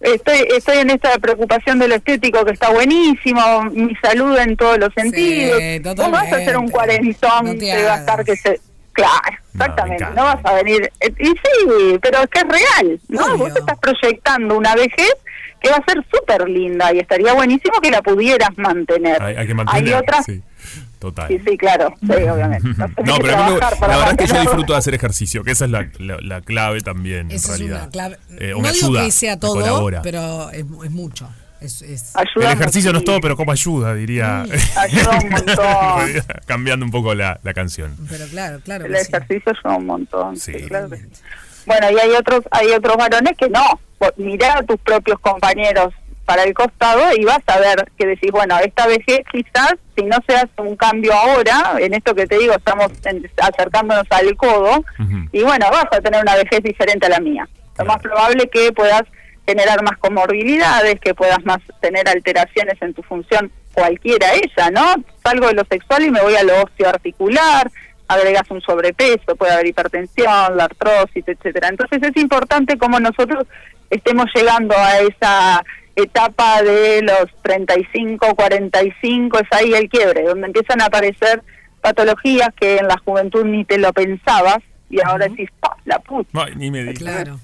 Estoy, 0.00 0.46
estoy 0.54 0.78
en 0.78 0.90
esta 0.90 1.16
preocupación 1.18 1.78
de 1.78 1.88
lo 1.88 1.94
estético 1.94 2.44
que 2.44 2.52
está 2.52 2.68
buenísimo, 2.70 3.62
mi 3.72 3.94
salud 4.02 4.36
en 4.36 4.54
todos 4.54 4.76
los 4.78 4.92
sentidos. 4.92 5.58
vos 5.96 6.10
vas 6.10 6.30
a 6.30 6.38
ser 6.44 6.58
un 6.58 6.68
cuarentón 6.68 7.46
No 7.46 7.52
te 7.52 7.58
que 7.60 7.84
va 7.84 7.94
a 7.94 7.98
estar 8.00 8.22
que 8.24 8.36
se... 8.36 8.60
Claro, 8.94 9.36
exactamente, 9.52 10.04
no, 10.14 10.24
vas 10.24 10.38
a 10.44 10.54
venir... 10.54 10.90
eh, 11.00 11.12
Y 11.18 11.26
sí, 11.26 11.98
pero 12.00 12.18
es 12.22 12.28
que 12.30 12.38
es 12.40 12.44
real, 12.48 13.00
¿no? 13.08 13.36
Vos 13.36 13.50
estás 13.54 13.76
proyectando 13.78 14.56
una 14.56 14.74
vejez 14.74 15.12
que 15.60 15.68
va 15.70 15.76
a 15.76 15.84
ser 15.90 16.04
súper 16.12 16.48
linda 16.48 16.92
y 16.94 16.98
estaría 17.00 17.32
buenísimo 17.34 17.80
que 17.82 17.90
la 17.90 18.00
pudieras 18.02 18.50
mantener. 18.56 19.20
Hay, 19.22 19.36
hay 19.36 19.46
que 19.46 19.54
mantener. 19.54 19.84
Hay 19.88 19.94
otras... 19.94 20.24
Sí, 20.26 20.42
total. 21.00 21.26
Sí, 21.28 21.40
sí, 21.46 21.56
claro, 21.58 21.92
sí, 22.00 22.06
obviamente. 22.12 22.68
No, 23.04 23.16
pero 23.20 23.36
a 23.36 23.48
mí 23.50 23.56
la 23.80 23.86
verdad 23.88 24.10
es 24.10 24.16
que 24.16 24.26
yo 24.26 24.40
disfruto 24.40 24.72
de 24.74 24.78
hacer 24.78 24.94
ejercicio, 24.94 25.42
que 25.42 25.50
esa 25.52 25.64
es 25.64 25.70
la, 25.70 25.88
la- 25.98 26.18
la 26.22 26.40
clave 26.40 26.80
también, 26.80 27.30
en 27.30 27.32
Esa 27.32 27.52
es 27.54 27.58
realidad. 27.58 27.82
una 27.82 27.90
clave. 27.90 28.18
Eh, 28.38 28.50
no 28.52 28.60
me 28.60 28.72
digo 28.72 28.86
ayuda, 28.88 29.04
que 29.04 29.10
sea 29.10 29.38
todo, 29.40 29.90
pero 30.02 30.50
es, 30.50 30.64
es 30.84 30.90
mucho. 30.90 31.28
Es, 31.64 31.82
es- 31.82 32.12
El 32.36 32.42
ejercicio 32.44 32.92
no 32.92 32.98
es 32.98 33.04
todo, 33.04 33.20
pero 33.20 33.36
como 33.36 33.52
ayuda, 33.52 33.94
diría. 33.94 34.42
Ayuda 34.76 35.18
un 35.22 35.30
montón. 35.30 36.22
Cambiando 36.46 36.84
un 36.84 36.90
poco 36.92 37.14
la, 37.14 37.38
la 37.42 37.54
canción. 37.54 37.96
Pero 38.08 38.26
claro, 38.26 38.60
claro. 38.64 38.84
El 38.86 38.92
que 38.92 38.98
sí. 39.04 39.08
ejercicio 39.12 39.52
ayuda 39.52 39.76
un 39.78 39.86
montón. 39.86 40.36
sí, 40.36 40.52
claro 40.68 40.90
que 40.90 40.96
sí. 40.98 41.06
Bueno, 41.66 41.90
y 41.90 41.98
hay 41.98 42.10
otros 42.10 42.42
hay 42.50 42.68
otros 42.72 42.96
varones 42.96 43.32
que 43.38 43.48
no. 43.48 43.62
Mirá 44.18 44.58
a 44.58 44.62
tus 44.62 44.76
propios 44.80 45.18
compañeros 45.20 45.94
para 46.26 46.42
el 46.42 46.52
costado 46.54 47.02
y 47.16 47.24
vas 47.24 47.40
a 47.46 47.58
ver 47.58 47.90
que 47.98 48.06
decís, 48.06 48.30
bueno, 48.30 48.58
esta 48.58 48.86
vejez 48.86 49.20
quizás, 49.32 49.74
si 49.96 50.04
no 50.04 50.16
se 50.26 50.34
hace 50.36 50.50
un 50.58 50.76
cambio 50.76 51.12
ahora, 51.14 51.74
en 51.78 51.92
esto 51.94 52.14
que 52.14 52.26
te 52.26 52.38
digo, 52.38 52.54
estamos 52.54 52.90
en- 53.04 53.30
acercándonos 53.42 54.06
al 54.10 54.34
codo, 54.36 54.84
y 55.32 55.42
bueno, 55.42 55.66
vas 55.70 55.86
a 55.90 56.00
tener 56.00 56.20
una 56.22 56.34
vejez 56.36 56.62
diferente 56.62 57.06
a 57.06 57.10
la 57.10 57.20
mía. 57.20 57.48
Lo 57.78 57.84
más 57.86 57.98
probable 58.00 58.48
que 58.50 58.72
puedas 58.72 59.02
generar 59.46 59.82
más 59.82 59.98
comorbilidades, 59.98 61.00
que 61.00 61.14
puedas 61.14 61.44
más 61.44 61.58
tener 61.80 62.08
alteraciones 62.08 62.80
en 62.80 62.94
tu 62.94 63.02
función, 63.02 63.50
cualquiera 63.72 64.28
ella, 64.34 64.70
¿no? 64.70 65.04
Salgo 65.22 65.48
de 65.48 65.54
lo 65.54 65.64
sexual 65.64 66.04
y 66.04 66.10
me 66.10 66.22
voy 66.22 66.34
a 66.36 66.42
lo 66.42 66.62
osteoarticular, 66.62 67.70
agregas 68.08 68.50
un 68.50 68.60
sobrepeso, 68.60 69.36
puede 69.36 69.52
haber 69.52 69.66
hipertensión, 69.66 70.56
la 70.56 70.64
artrosis, 70.64 71.24
etcétera. 71.26 71.68
Entonces 71.68 72.02
es 72.02 72.16
importante 72.16 72.78
como 72.78 73.00
nosotros 73.00 73.46
estemos 73.90 74.26
llegando 74.34 74.74
a 74.76 75.00
esa 75.00 75.64
etapa 75.96 76.62
de 76.62 77.02
los 77.02 77.30
35, 77.42 78.34
45, 78.34 79.38
es 79.38 79.48
ahí 79.52 79.74
el 79.74 79.88
quiebre, 79.88 80.22
donde 80.22 80.46
empiezan 80.46 80.80
a 80.80 80.86
aparecer 80.86 81.42
patologías 81.80 82.48
que 82.58 82.78
en 82.78 82.88
la 82.88 82.98
juventud 82.98 83.44
ni 83.44 83.64
te 83.64 83.78
lo 83.78 83.92
pensabas 83.92 84.58
y 84.90 85.00
ahora 85.00 85.28
decís, 85.28 85.50
"Pa, 85.60 85.76
la 85.84 85.98
puta. 85.98 86.44
Ay, 86.44 86.54
ni 86.56 86.70
me 86.70 86.80
digas. 86.80 86.98
Claro. 86.98 87.40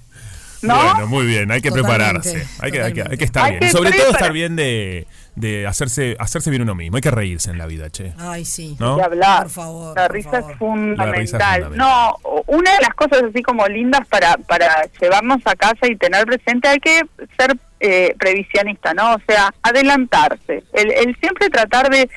¿No? 0.62 0.74
Bueno, 0.76 1.06
muy 1.06 1.26
bien, 1.26 1.50
hay 1.50 1.60
que 1.60 1.70
Totalmente, 1.70 1.96
prepararse. 1.96 2.46
Hay 2.60 2.70
que, 2.72 2.82
hay, 2.82 2.92
que, 2.92 3.02
hay 3.02 3.16
que 3.16 3.24
estar 3.24 3.44
Hay 3.44 3.50
bien. 3.52 3.60
que 3.62 3.70
Sobre 3.70 3.92
todo 3.92 4.10
estar 4.10 4.32
bien 4.32 4.56
de, 4.56 5.06
de 5.36 5.66
hacerse, 5.66 6.16
hacerse 6.18 6.50
bien 6.50 6.62
uno 6.62 6.74
mismo. 6.74 6.96
Hay 6.96 7.02
que 7.02 7.10
reírse 7.10 7.50
en 7.50 7.58
la 7.58 7.66
vida, 7.66 7.88
che. 7.90 8.12
Ay, 8.18 8.44
sí. 8.44 8.76
¿No? 8.78 8.96
de 8.96 9.02
hablar. 9.04 9.42
Por 9.44 9.50
favor, 9.50 9.96
la 9.96 10.06
por 10.06 10.14
risa 10.16 10.30
favor. 10.30 10.50
es 10.52 10.58
fundamental. 10.58 11.06
La 11.10 11.12
risa 11.18 11.36
es 11.36 11.64
fundamental. 11.64 11.76
No, 11.78 12.42
una 12.46 12.72
de 12.72 12.80
las 12.82 12.94
cosas 12.94 13.22
así 13.28 13.42
como 13.42 13.66
lindas 13.66 14.06
para 14.08 14.36
para 14.36 14.84
llevarnos 15.00 15.38
a 15.46 15.54
casa 15.56 15.86
y 15.88 15.96
tener 15.96 16.26
presente 16.26 16.68
hay 16.68 16.78
que 16.78 17.00
ser 17.38 17.56
eh, 17.80 18.14
previsionista, 18.18 18.92
¿no? 18.92 19.14
O 19.14 19.18
sea, 19.26 19.48
adelantarse. 19.62 20.62
El, 20.74 20.90
el 20.92 21.16
siempre 21.20 21.48
tratar 21.48 21.88
de 21.90 22.10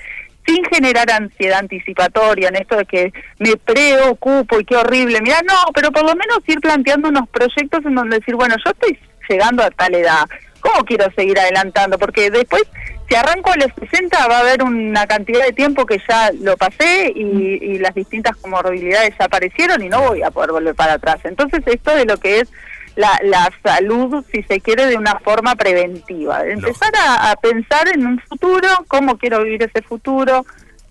sin 0.46 0.64
generar 0.66 1.10
ansiedad 1.12 1.60
anticipatoria 1.60 2.50
en 2.50 2.56
esto 2.56 2.78
de 2.78 2.86
que 2.86 3.14
me 3.40 3.56
preocupo 3.58 4.60
y 4.60 4.66
qué 4.66 4.76
horrible. 4.76 5.22
Mira, 5.22 5.42
no, 5.48 5.72
pero 5.74 5.92
por 5.92 6.04
lo 6.04 6.16
menos 6.16 6.40
ir 6.48 6.60
planteando 6.60 7.10
unos 7.10 7.28
proyectos 7.30 7.86
en 7.86 7.96
donde 7.96 8.20
decir, 8.20 8.36
bueno, 8.36 8.56
yo 8.64 8.72
estoy 8.72 8.98
llegando 9.30 9.64
a 9.64 9.72
tal 9.72 9.96
edad, 9.96 10.26
¿cómo 10.60 10.84
quiero 10.84 11.06
seguir 11.16 11.40
adelantando? 11.40 11.98
Porque 11.98 12.30
después, 12.30 12.64
si 13.08 13.16
arranco 13.16 13.52
a 13.52 13.58
los 13.58 13.72
60, 13.90 14.28
va 14.28 14.38
a 14.38 14.42
haber 14.42 14.64
una 14.64 15.06
cantidad 15.08 15.46
de 15.46 15.54
tiempo 15.54 15.86
que 15.86 16.02
ya 16.08 16.32
lo 16.40 16.58
pasé 16.58 17.12
y, 17.16 17.60
y 17.62 17.80
las 17.80 17.94
distintas 17.96 18.36
comorbilidades 18.38 19.14
aparecieron 19.20 19.82
y 19.82 19.90
no 19.90 20.02
voy 20.10 20.24
a 20.24 20.32
poder 20.32 20.52
volver 20.52 20.76
para 20.76 20.94
atrás. 20.94 21.20
Entonces, 21.24 21.62
esto 21.66 21.96
de 21.96 22.06
lo 22.06 22.18
que 22.18 22.42
es 22.42 22.52
la, 22.96 23.20
la 23.24 23.52
salud, 23.64 24.24
si 24.32 24.44
se 24.44 24.60
quiere, 24.60 24.86
de 24.86 24.96
una 24.98 25.20
forma 25.20 25.56
preventiva. 25.56 26.44
de 26.44 26.54
Empezar 26.54 26.92
a, 26.96 27.32
a 27.32 27.36
pensar 27.36 27.88
en 27.90 28.06
un 28.06 28.20
futuro, 28.20 28.68
cómo 28.88 29.18
quiero 29.18 29.44
vivir 29.44 29.64
ese 29.64 29.82
futuro, 29.82 30.46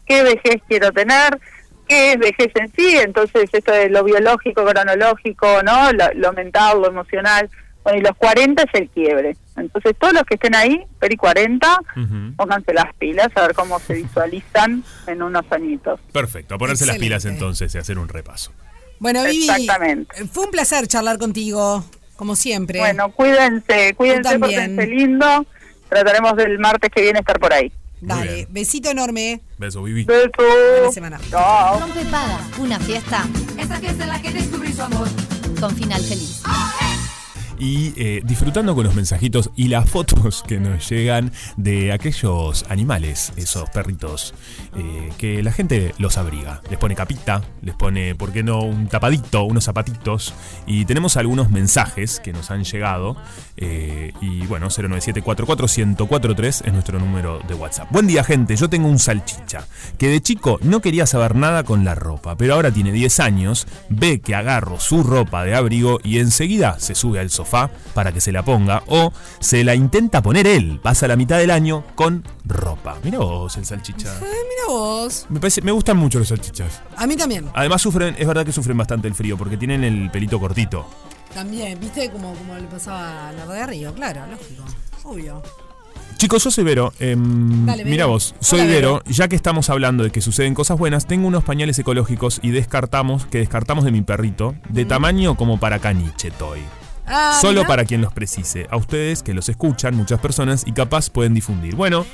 qué 0.07 0.23
vejez 0.23 0.63
quiero 0.69 0.93
tener, 0.93 1.39
qué 1.89 2.13
es 2.13 2.19
vejez 2.19 2.51
en 2.55 2.73
sí, 2.73 2.97
entonces 2.99 3.51
esto 3.53 3.73
de 3.73 3.89
lo 3.89 4.05
biológico, 4.05 4.65
cronológico, 4.65 5.63
¿no? 5.63 5.93
Lo, 5.93 6.13
lo 6.15 6.33
mental, 6.33 6.81
lo 6.81 6.89
emocional. 6.89 7.49
Bueno, 7.85 7.99
y 7.99 8.03
los 8.03 8.17
40 8.17 8.63
es 8.63 8.81
el 8.81 8.89
quiebre. 8.91 9.37
Entonces, 9.57 9.97
todos 9.99 10.15
los 10.15 10.23
que 10.23 10.35
estén 10.35 10.55
ahí, 10.55 10.85
Peri 11.01 11.17
40, 11.17 11.81
pónganse 12.37 12.73
las 12.73 12.95
pilas 12.95 13.29
a 13.35 13.43
ver 13.43 13.55
cómo 13.55 13.79
se 13.81 13.95
visualizan 13.95 14.85
en 15.09 15.23
unos 15.23 15.45
añitos. 15.51 16.01
Perfecto, 16.13 16.55
a 16.55 16.59
ponerse 16.59 16.87
las 16.87 16.99
pilas 16.99 17.25
entonces 17.25 17.75
y 17.75 17.79
hacer 17.79 17.99
un 17.99 18.09
repaso. 18.09 18.53
Bueno, 19.03 19.25
Vivi, 19.25 19.51
Exactamente. 19.51 20.23
eh, 20.23 20.29
fue 20.33 20.45
un 20.45 20.53
placer 20.53 20.87
charlar 20.87 21.19
contigo, 21.19 21.85
como 22.15 22.37
siempre. 22.37 22.79
Bueno, 22.79 23.11
cuídense, 23.11 23.95
cuídense, 23.97 24.39
pórtense 24.39 24.87
lindo. 24.87 25.45
Trataremos 25.89 26.37
del 26.37 26.59
martes 26.61 26.89
que 26.95 27.03
viene 27.03 27.19
estar 27.19 27.41
por 27.41 27.53
ahí. 27.53 27.73
Dale, 28.01 28.47
besito 28.49 28.91
enorme. 28.91 29.41
Beso, 29.59 29.83
Vivi. 29.83 30.05
Besos. 30.05 30.31
Buena 30.37 30.93
semana. 30.93 31.21
Chao. 31.31 31.81
Rompe 31.81 32.05
paga, 32.05 32.41
una 32.59 32.79
fiesta 32.79 33.27
Esta 33.59 33.79
fiesta 33.81 34.05
en 34.05 34.09
la 34.09 34.23
que 34.23 34.31
descubrí 34.33 34.73
su 34.73 34.83
amor. 34.83 35.09
con 35.61 35.75
final 35.77 36.01
feliz. 36.01 36.41
Y 37.63 37.95
eh, 37.97 38.23
disfrutando 38.25 38.75
con 38.75 38.83
los 38.85 38.97
mensajitos 38.97 39.51
y 39.55 39.69
las 39.69 39.89
fotos 39.89 40.43
que 40.43 40.59
nos 40.59 40.91
llegan 40.91 41.31
de 41.57 41.93
aquellos 41.93 42.65
animales, 42.69 43.33
esos 43.37 43.71
perritos, 43.71 44.35
eh, 44.77 45.11
que 45.17 45.45
la 45.45 45.53
gente 45.53 45.95
los 45.99 46.19
abriga. 46.19 46.61
Les 46.71 46.79
pone 46.81 46.97
capita, 46.97 47.41
les 47.61 47.77
pone, 47.77 48.17
¿por 48.17 48.33
qué 48.33 48.43
no?, 48.43 48.63
un 48.63 48.89
tapadito, 48.89 49.45
unos 49.45 49.63
zapatitos. 49.63 50.35
Y 50.67 50.87
tenemos 50.87 51.17
algunos 51.17 51.51
mensajes 51.51 52.19
que 52.19 52.33
nos 52.33 52.51
han 52.51 52.65
llegado. 52.65 53.17
eh, 53.57 54.13
y 54.21 54.45
bueno, 54.47 54.69
097441043 54.69 56.63
es 56.65 56.73
nuestro 56.73 56.99
número 56.99 57.39
de 57.47 57.55
WhatsApp. 57.55 57.93
Buen 57.93 58.09
día, 58.09 58.25
gente. 58.25 58.57
Yo 58.57 58.69
tengo 58.69 58.89
un 58.89 58.99
salchicha 58.99 59.69
que 59.99 60.09
de 60.09 60.21
chico 60.21 60.59
no 60.63 60.81
quería 60.81 61.07
saber 61.07 61.37
nada 61.37 61.63
con 61.63 61.85
la 61.85 61.95
ropa, 61.95 62.37
pero 62.37 62.55
ahora 62.55 62.73
tiene 62.73 62.91
10 62.91 63.21
años, 63.21 63.69
ve 63.89 64.21
que 64.21 64.35
agarro 64.35 64.81
su 64.81 65.05
ropa 65.05 65.45
de 65.45 65.55
abrigo 65.55 66.01
y 66.03 66.19
enseguida 66.19 66.81
se 66.81 66.97
sube 66.97 67.21
al 67.21 67.31
sofá 67.31 67.52
para 67.95 68.13
que 68.13 68.21
se 68.21 68.33
la 68.33 68.43
ponga 68.45 68.83
o 68.89 69.13
se 69.41 69.63
la 69.65 69.75
intenta 69.75 70.23
poner 70.23 70.47
él. 70.47 70.81
Pasa 70.83 71.07
la 71.07 71.17
mitad 71.17 71.39
del 71.39 71.51
año 71.51 71.85
con 71.95 72.25
ropa. 72.45 72.97
Mira 73.05 73.19
vos 73.19 73.57
el 73.57 73.65
salchicha. 73.67 74.13
Mira 74.21 74.69
vos. 74.69 75.27
Me, 75.29 75.39
parece, 75.39 75.61
me 75.63 75.73
gustan 75.73 75.97
mucho 75.97 76.19
los 76.19 76.29
salchichas. 76.29 76.81
A 76.97 77.07
mí 77.07 77.17
también. 77.17 77.49
Además 77.55 77.83
sufren, 77.83 78.15
es 78.19 78.27
verdad 78.27 78.45
que 78.47 78.53
sufren 78.53 78.77
bastante 78.77 79.09
el 79.09 79.15
frío 79.15 79.37
porque 79.37 79.57
tienen 79.57 79.85
el 79.85 80.11
pelito 80.11 80.41
cortito. 80.41 80.87
También, 81.35 81.79
¿viste? 81.81 82.11
Como, 82.11 82.35
como 82.35 82.55
le 82.55 82.67
pasaba 82.67 83.29
a 83.29 83.33
la 83.33 83.47
de 83.47 83.67
Río, 83.67 83.95
claro, 83.95 84.21
lógico. 84.31 84.65
Obvio. 85.05 85.43
Chicos, 86.19 86.45
yo 86.45 86.51
soy 86.51 86.63
Vero. 86.63 86.93
Em, 87.01 87.67
Dale, 87.67 87.83
Vero. 87.85 87.91
mira 87.91 88.07
vos, 88.07 88.35
soy 88.39 88.61
Hola, 88.61 88.71
Vero. 88.71 88.93
Vero. 89.05 89.13
Ya 89.15 89.29
que 89.29 89.35
estamos 89.37 89.71
hablando 89.71 90.05
de 90.05 90.11
que 90.11 90.21
suceden 90.21 90.55
cosas 90.55 90.79
buenas, 90.79 91.07
tengo 91.07 91.27
unos 91.27 91.43
pañales 91.43 91.79
ecológicos 91.79 92.39
y 92.43 92.51
descartamos, 92.51 93.27
que 93.27 93.39
descartamos 93.39 93.85
de 93.85 93.93
mi 93.93 94.03
perrito, 94.03 94.55
de 94.69 94.85
tamaño 94.85 95.37
como 95.37 95.59
para 95.59 95.79
caniche 95.81 96.31
toy. 96.31 96.61
Ah, 97.13 97.39
Solo 97.41 97.67
para 97.67 97.85
quien 97.85 98.01
los 98.01 98.13
precise. 98.13 98.67
A 98.71 98.77
ustedes 98.77 99.23
que 99.23 99.35
los 99.35 99.49
escuchan, 99.49 99.95
muchas 99.95 100.19
personas, 100.21 100.65
y 100.67 100.73
capaz 100.73 101.11
pueden 101.11 101.35
difundir. 101.35 101.75
Bueno, 101.77 102.07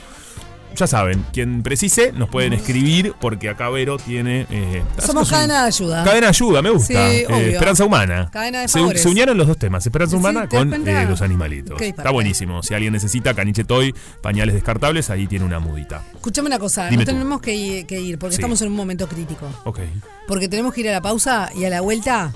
ya 0.77 0.87
saben, 0.87 1.25
quien 1.33 1.63
precise 1.63 2.13
nos 2.13 2.29
pueden 2.29 2.53
escribir 2.53 3.15
porque 3.21 3.49
acá 3.49 3.69
Vero 3.71 3.97
tiene... 3.97 4.47
eh, 4.51 4.83
Somos 5.05 5.31
cadena 5.31 5.63
de 5.63 5.69
ayuda. 5.69 6.05
Cadena 6.05 6.27
de 6.27 6.29
ayuda, 6.29 6.63
me 6.63 6.71
gusta. 6.71 6.87
Sí, 7.11 7.17
Eh, 7.29 7.51
esperanza 7.55 7.85
humana. 7.85 8.29
Cadena 8.31 8.61
de 8.61 8.69
se, 8.69 8.99
se 8.99 9.09
unieron 9.09 9.37
los 9.39 9.47
dos 9.47 9.57
temas, 9.57 9.85
esperanza 9.87 10.13
Sí, 10.13 10.19
humana 10.19 10.47
¿te 10.49 10.57
das 10.57 10.67
con 10.67 10.87
eh, 10.89 11.07
los 11.09 11.23
animalitos. 11.23 11.81
Está 11.81 12.11
buenísimo. 12.11 12.63
Si 12.63 12.75
alguien 12.75 12.93
necesita 12.93 13.35
caniche 13.35 13.65
toy, 13.65 13.95
pañales 14.21 14.55
descartables, 14.55 15.11
ahí 15.11 15.27
tiene 15.27 15.45
una 15.47 15.59
mudita. 15.59 16.03
Escuchame 16.15 16.49
una 16.49 16.59
cosa, 16.59 16.85
Dime 16.89 16.99
nos 17.05 17.07
tenemos 17.07 17.41
que 17.41 17.55
ir, 17.55 17.87
que 17.87 18.01
ir 18.01 18.19
porque 18.19 18.37
Sí. 18.37 18.41
estamos 18.41 18.61
en 18.63 18.69
un 18.69 18.77
momento 18.77 19.09
crítico. 19.09 19.47
Ok. 19.65 19.81
Porque 20.29 20.49
tenemos 20.49 20.75
que 20.75 20.83
ir 20.83 20.89
a 20.91 20.93
la 20.93 21.01
pausa 21.01 21.51
y 21.57 21.65
a 21.65 21.71
la 21.71 21.81
vuelta 21.81 22.31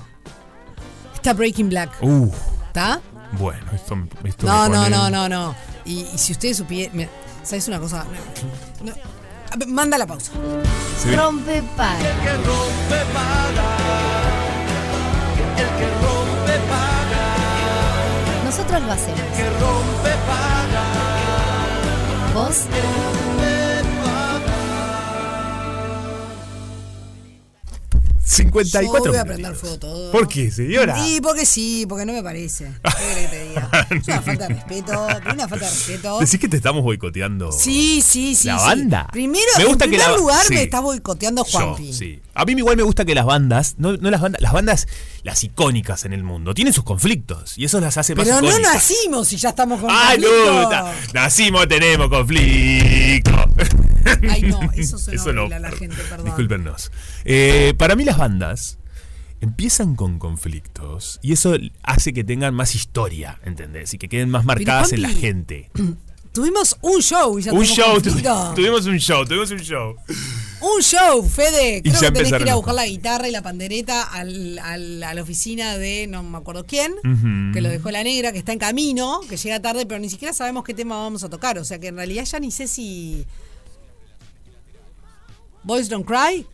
está 1.13 1.33
Breaking 1.33 1.69
Black. 1.69 1.91
Uh, 2.01 2.29
¿Está? 2.73 3.01
bueno, 3.33 3.71
esto, 3.71 3.95
esto 4.23 4.47
No, 4.47 4.63
me 4.63 4.69
no, 4.69 4.83
pone- 4.83 4.89
no, 4.89 5.09
no, 5.11 5.29
no. 5.29 5.55
Y, 5.85 6.07
y 6.11 6.17
si 6.17 6.31
ustedes 6.31 6.57
supieran. 6.57 7.07
¿Sabes 7.43 7.67
una 7.67 7.79
cosa? 7.79 8.03
No, 8.81 8.91
no. 8.91 9.65
Manda 9.67 9.95
la 9.99 10.07
pausa. 10.07 10.31
Se 10.99 11.09
ve- 11.11 11.15
Rompe 11.17 11.61
para. 11.77 11.99
Nosotros 18.45 18.81
lo 18.83 18.91
hacemos. 18.91 19.19
¿Vos? 22.33 22.61
Yo 28.53 28.79
54 28.79 29.11
voy 29.11 29.17
a 29.19 29.25
prender 29.25 29.55
fuego 29.55 29.79
todo. 29.79 30.11
¿Por 30.11 30.27
qué, 30.27 30.51
señora? 30.51 31.01
Sí, 31.03 31.19
porque 31.21 31.45
sí, 31.45 31.85
porque 31.87 32.05
no 32.05 32.13
me 32.13 32.21
parece. 32.23 32.71
¿Qué 32.83 33.21
que 33.21 33.27
te 33.27 33.47
diga? 33.49 33.69
Es 33.91 34.07
una 34.07 34.21
falta 34.21 34.47
de 34.47 34.53
respeto. 34.55 35.09
es 35.09 35.33
Una 35.33 35.47
falta 35.47 35.65
de 35.65 35.71
respeto. 35.71 36.19
Decís 36.19 36.39
que 36.39 36.47
te 36.47 36.57
estamos 36.57 36.83
boicoteando. 36.83 37.51
Sí, 37.51 38.01
sí, 38.05 38.35
sí. 38.35 38.47
La 38.47 38.59
sí. 38.59 38.65
banda. 38.65 39.07
Primero, 39.11 39.45
Me 39.57 39.65
gusta 39.65 39.85
en 39.85 39.91
que 39.91 39.97
primer 39.97 40.11
la- 40.13 40.17
lugar 40.17 40.45
sí. 40.45 40.53
me 40.53 40.63
está 40.63 40.79
boicoteando 40.79 41.45
Yo, 41.45 41.51
Juanpi. 41.51 41.93
sí. 41.93 42.19
A 42.35 42.45
mí 42.45 42.53
igual 42.53 42.77
me 42.77 42.83
gusta 42.83 43.05
que 43.05 43.13
las 43.13 43.25
bandas, 43.25 43.75
no, 43.77 43.93
no 43.97 44.09
las 44.09 44.19
bandas, 44.21 44.41
las 44.41 44.53
bandas, 44.53 44.87
las 45.21 45.43
icónicas 45.43 46.03
en 46.05 46.13
el 46.13 46.23
mundo, 46.23 46.53
tienen 46.55 46.73
sus 46.73 46.83
conflictos 46.83 47.57
y 47.57 47.65
eso 47.65 47.79
las 47.79 47.97
hace 47.97 48.15
más 48.15 48.25
Pero 48.25 48.41
no 48.41 48.47
icónicas. 48.47 48.73
nacimos 48.73 49.31
y 49.33 49.37
ya 49.37 49.49
estamos 49.49 49.79
con 49.81 49.89
¡Ay, 49.91 50.17
conflicto. 50.19 50.69
no! 50.71 50.89
Nacimos, 51.13 51.67
tenemos 51.67 52.09
conflicto. 52.09 53.42
Ay, 54.29 54.43
no, 54.43 54.59
eso 54.73 54.97
suena 54.97 55.21
Eso 55.21 55.33
no. 55.33 55.43
a 55.53 55.59
la 55.59 55.71
gente, 55.71 55.97
perdón. 56.09 56.25
Discúlpenos. 56.25 56.91
Eh, 57.25 57.73
para 57.77 57.95
mí 57.95 58.03
las 58.03 58.17
bandas 58.17 58.77
empiezan 59.41 59.95
con 59.95 60.19
conflictos 60.19 61.19
y 61.21 61.33
eso 61.33 61.55
hace 61.83 62.13
que 62.13 62.23
tengan 62.23 62.53
más 62.53 62.75
historia, 62.75 63.39
¿entendés? 63.43 63.93
Y 63.93 63.97
que 63.97 64.07
queden 64.09 64.29
más 64.29 64.45
marcadas 64.45 64.93
en 64.93 65.01
la 65.01 65.09
gente. 65.09 65.69
Tuvimos 66.33 66.75
un 66.81 66.99
show 66.99 67.37
y 67.37 67.43
ya 67.43 67.53
Un 67.53 67.63
show, 67.63 67.93
conflicto. 67.93 68.53
tuvimos 68.55 68.87
un 68.87 68.97
show, 68.97 69.23
tuvimos 69.23 69.51
un 69.51 69.59
show. 69.59 69.95
Un 70.61 70.81
show, 70.81 71.21
Fede. 71.29 71.77
Y 71.77 71.81
Creo 71.83 71.93
ya 72.01 72.07
que 72.07 72.23
tenés 72.23 72.33
que 72.33 72.41
ir 72.41 72.49
a 72.49 72.55
buscar 72.55 72.73
la 72.73 72.87
guitarra 72.87 73.27
y 73.27 73.31
la 73.31 73.43
pandereta 73.43 74.01
al- 74.01 74.57
al- 74.57 75.03
a 75.03 75.13
la 75.13 75.21
oficina 75.21 75.77
de 75.77 76.07
no 76.07 76.23
me 76.23 76.37
acuerdo 76.39 76.65
quién, 76.65 76.91
que 77.53 77.61
lo 77.61 77.69
dejó 77.69 77.91
la 77.91 78.03
negra, 78.03 78.31
que 78.31 78.39
está 78.39 78.51
en 78.51 78.57
camino, 78.57 79.19
que 79.29 79.37
llega 79.37 79.59
tarde, 79.61 79.85
pero 79.85 79.99
ni 79.99 80.09
siquiera 80.09 80.33
sabemos 80.33 80.63
qué 80.63 80.73
tema 80.73 80.95
vamos 80.97 81.23
a 81.23 81.29
tocar. 81.29 81.59
O 81.59 81.65
sea 81.65 81.77
que 81.77 81.89
en 81.89 81.97
realidad 81.97 82.25
ya 82.25 82.39
ni 82.39 82.49
sé 82.49 82.67
si. 82.67 83.27
Boys 85.63 85.89
Don't 85.89 86.05
Cry. 86.05 86.45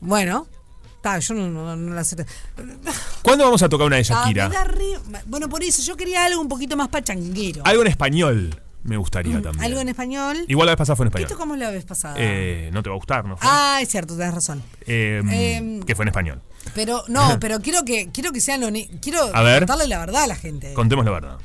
Bueno, 0.00 0.46
está, 0.96 1.18
yo 1.18 1.34
no, 1.34 1.48
no, 1.48 1.76
no 1.76 1.94
la 1.94 2.04
sé. 2.04 2.16
¿Cuándo 3.22 3.44
vamos 3.44 3.62
a 3.62 3.68
tocar 3.68 3.86
una 3.86 3.96
de 3.96 4.02
Shakira? 4.04 4.48
re- 4.64 5.00
Bueno, 5.26 5.48
por 5.48 5.62
eso 5.62 5.82
yo 5.82 5.96
quería 5.96 6.24
algo 6.24 6.40
un 6.40 6.48
poquito 6.48 6.76
más 6.76 6.88
pachanguero. 6.88 7.62
Algo 7.64 7.82
en 7.82 7.88
español 7.88 8.60
me 8.84 8.96
gustaría 8.96 9.34
también. 9.42 9.56
Mm, 9.58 9.64
Algo 9.64 9.80
en 9.80 9.88
español. 9.88 10.44
Igual 10.46 10.66
la 10.66 10.72
vez 10.72 10.78
pasada 10.78 10.96
fue 10.96 11.06
en 11.06 11.10
¿Qué 11.12 11.18
español. 11.22 11.28
tocamos 11.38 11.58
la 11.58 11.70
vez 11.70 11.84
pasada? 11.84 12.14
Eh, 12.18 12.70
no 12.72 12.82
te 12.82 12.88
va 12.90 12.94
a 12.94 12.98
gustar, 12.98 13.24
¿no? 13.24 13.36
fue? 13.36 13.48
ah, 13.50 13.78
es 13.82 13.88
cierto, 13.88 14.16
tenés 14.16 14.34
razón. 14.34 14.62
Eh, 14.86 15.80
que 15.86 15.94
fue 15.96 16.04
en 16.04 16.08
español. 16.08 16.42
Pero 16.74 17.02
no, 17.08 17.36
pero 17.40 17.58
quiero 17.60 17.84
que 17.84 18.10
quiero 18.12 18.32
que 18.32 18.40
sean 18.40 18.62
hone- 18.62 18.88
quiero 19.00 19.34
A 19.34 19.42
ver. 19.42 19.60
contarle 19.60 19.88
la 19.88 19.98
verdad 19.98 20.22
a 20.24 20.26
la 20.28 20.36
gente. 20.36 20.72
Contemos 20.74 21.04
la 21.04 21.10
verdad. 21.12 21.38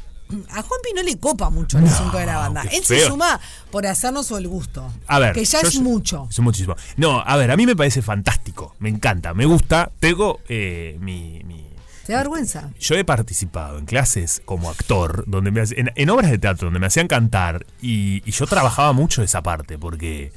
A 0.49 0.61
Juanpi 0.61 0.93
no 0.95 1.03
le 1.03 1.17
copa 1.19 1.49
mucho 1.49 1.77
el 1.77 1.86
asunto 1.88 2.17
de 2.17 2.25
la 2.25 2.38
banda. 2.38 2.63
Él 2.71 2.84
se 2.84 3.05
suma 3.07 3.39
por 3.71 3.86
hacernos 3.88 4.29
el 4.32 4.47
gusto. 4.47 4.91
A 5.07 5.19
ver. 5.19 5.34
Que 5.34 5.45
ya 5.45 5.59
es 5.61 5.79
mucho. 5.79 6.27
Es 6.29 6.39
muchísimo. 6.39 6.75
No, 6.97 7.21
a 7.21 7.36
ver, 7.38 7.51
a 7.51 7.57
mí 7.57 7.65
me 7.65 7.75
parece 7.75 8.01
fantástico. 8.01 8.75
Me 8.79 8.89
encanta, 8.89 9.34
me 9.34 9.45
gusta. 9.45 9.91
Tengo 9.99 10.39
eh, 10.47 10.97
mi, 10.99 11.41
mi- 11.45 11.67
¿Te 12.05 12.13
da 12.13 12.19
vergüenza? 12.19 12.71
Yo 12.79 12.95
he 12.95 13.05
participado 13.05 13.77
en 13.77 13.86
clases 13.86 14.41
como 14.45 14.69
actor, 14.71 15.23
donde 15.27 15.51
me 15.51 15.61
en, 15.61 15.91
en 15.95 16.09
obras 16.09 16.32
de 16.32 16.39
teatro 16.39 16.65
donde 16.65 16.79
me 16.79 16.88
hacían 16.88 17.07
cantar 17.07 17.65
y, 17.82 18.23
y 18.27 18.32
yo 18.32 18.47
trabajaba 18.47 18.91
mucho 18.91 19.21
esa 19.21 19.43
parte 19.43 19.77
porque 19.77 20.34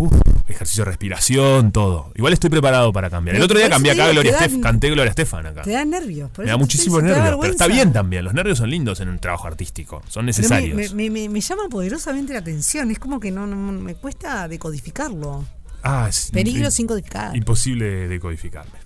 uf, 0.00 0.12
ejercicio 0.48 0.84
de 0.84 0.90
respiración, 0.90 1.70
todo. 1.72 2.12
Igual 2.16 2.32
estoy 2.32 2.50
preparado 2.50 2.92
para 2.92 3.08
cambiar. 3.10 3.36
El 3.36 3.42
otro 3.42 3.58
día 3.58 3.68
cambié 3.70 3.92
acá 3.92 4.10
Gloria 4.10 4.32
te 4.32 4.38
da- 4.38 4.44
Estef, 4.46 4.60
canté 4.62 4.90
Gloria 4.90 5.10
Estefan 5.10 5.46
acá. 5.46 5.62
Te 5.62 5.70
da 5.72 5.84
nervios. 5.84 6.30
por 6.30 6.44
Me 6.44 6.50
da 6.50 6.56
muchísimos 6.56 7.02
nervios, 7.02 7.36
pero 7.40 7.52
está 7.52 7.66
bien 7.66 7.92
también. 7.92 8.24
Los 8.24 8.34
nervios 8.34 8.58
son 8.58 8.70
lindos 8.70 9.00
en 9.00 9.08
un 9.08 9.18
trabajo 9.18 9.46
artístico, 9.46 10.02
son 10.08 10.26
necesarios. 10.26 10.76
me, 10.76 10.88
me- 10.88 11.10
me- 11.10 11.28
me 11.28 11.40
llama 11.40 11.68
poderosamente 11.70 12.32
la 12.32 12.40
atención. 12.40 12.90
Es 12.90 12.98
como 12.98 13.20
que 13.20 13.30
no, 13.30 13.46
no- 13.46 13.56
me 13.72 13.94
cuesta 13.94 14.48
decodificarlo. 14.48 15.44
Ah, 15.82 16.06
es 16.10 16.30
Peligro 16.30 16.70
sin 16.70 16.86
codificar. 16.86 17.34
Imposible 17.36 18.08
decodificarme. 18.08 18.79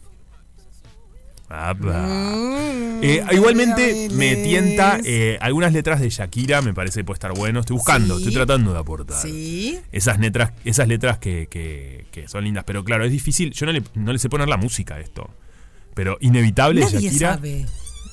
Mm, 1.49 3.01
Eh, 3.03 3.23
igualmente 3.33 4.09
me 4.13 4.37
tienta 4.37 4.99
eh, 5.05 5.37
algunas 5.41 5.73
letras 5.73 6.01
de 6.01 6.09
Shakira, 6.09 6.63
me 6.63 6.73
parece 6.73 7.01
que 7.01 7.05
puede 7.05 7.17
estar 7.17 7.33
bueno. 7.35 7.61
Estoy 7.61 7.77
buscando, 7.77 8.15
Sí. 8.17 8.23
estoy 8.23 8.35
tratando 8.35 8.73
de 8.73 8.79
aportar. 8.79 9.21
Sí. 9.21 9.79
Esas 9.93 10.19
letras, 10.19 10.53
esas 10.65 10.89
letras 10.89 11.19
que, 11.19 11.47
que- 11.51 12.07
que 12.11 12.29
son 12.29 12.45
lindas, 12.45 12.65
pero 12.67 12.83
claro, 12.85 13.05
es 13.05 13.13
difícil. 13.13 13.51
Yo 13.53 13.67
no 13.67 13.73
le, 13.73 13.83
no 13.95 14.13
le 14.13 14.19
sé 14.19 14.29
poner 14.31 14.49
la 14.49 14.57
música 14.57 14.95
a 14.95 15.01
esto. 15.01 15.29
Pero 15.95 16.17
inevitable 16.21 16.81
Nadie 16.81 17.01
Shakira. 17.11 17.35
sabe. 17.35 17.67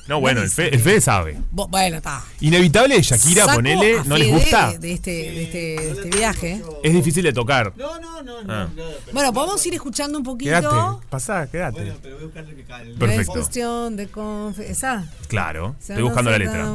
No, 0.08 0.20
bueno, 0.20 0.42
el, 0.42 0.50
Fe- 0.50 0.66
sabe. 0.66 0.76
el 0.76 0.82
Fede 0.82 1.02
sabe. 1.02 1.38
Bo- 1.52 1.68
Bueno, 1.68 1.98
está. 1.98 2.24
Inevitable 2.42 2.96
de 2.96 3.02
Shakira, 3.02 3.46
Saco 3.46 3.56
ponele, 3.58 4.00
a 4.00 4.04
¿no 4.04 4.18
les 4.18 4.28
Fede 4.28 4.40
gusta? 4.40 4.78
De 4.78 4.92
este, 4.94 5.12
de 5.12 5.44
este, 5.44 5.58
de 5.60 5.92
este 5.92 6.18
viaje. 6.18 6.62
Es 6.84 6.94
difícil 6.94 7.24
de 7.24 7.34
tocar. 7.34 7.74
No, 7.78 8.00
no, 8.00 8.22
no, 8.24 8.32
Ah. 8.48 8.68
Bueno, 9.14 9.32
podemos 9.34 9.66
ir 9.66 9.74
escuchando 9.76 10.18
un 10.18 10.24
poquito. 10.24 10.50
Quédate, 10.52 11.06
pasá, 11.10 11.48
quédate. 11.50 11.86
No 11.86 11.92
es 11.94 12.98
Perfecto. 12.98 13.32
cuestión 13.34 13.96
de 13.96 14.08
confesar. 14.08 15.04
Claro, 15.28 15.76
estoy 15.80 16.02
buscando 16.04 16.32
la 16.32 16.38
letra. 16.40 16.68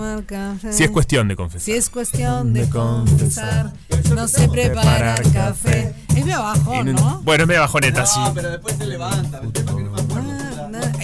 Si 0.73 0.85
es 0.85 0.91
cuestión 0.91 1.29
de 1.29 1.37
confesar. 1.37 1.63
Si 1.65 1.73
es 1.73 1.91
cuestión 1.91 2.53
de 2.55 2.69
confesar, 2.71 3.73
no 4.15 4.29
sé 4.29 4.49
preparar 4.49 5.21
café. 5.33 5.93
Es 6.11 6.25
medio 6.25 6.37
abajo, 6.39 6.85
¿no? 6.85 7.21
Bueno, 7.25 7.43
es 7.45 7.49
media 7.49 7.61
bajoneta, 7.63 8.07
sí. 8.07 8.21
pero 8.35 8.51
después 8.51 8.77
se 8.77 8.87
levanta. 8.87 9.41
el 9.43 9.53
tema 9.53 9.77
que 9.77 9.83
no. 9.83 9.96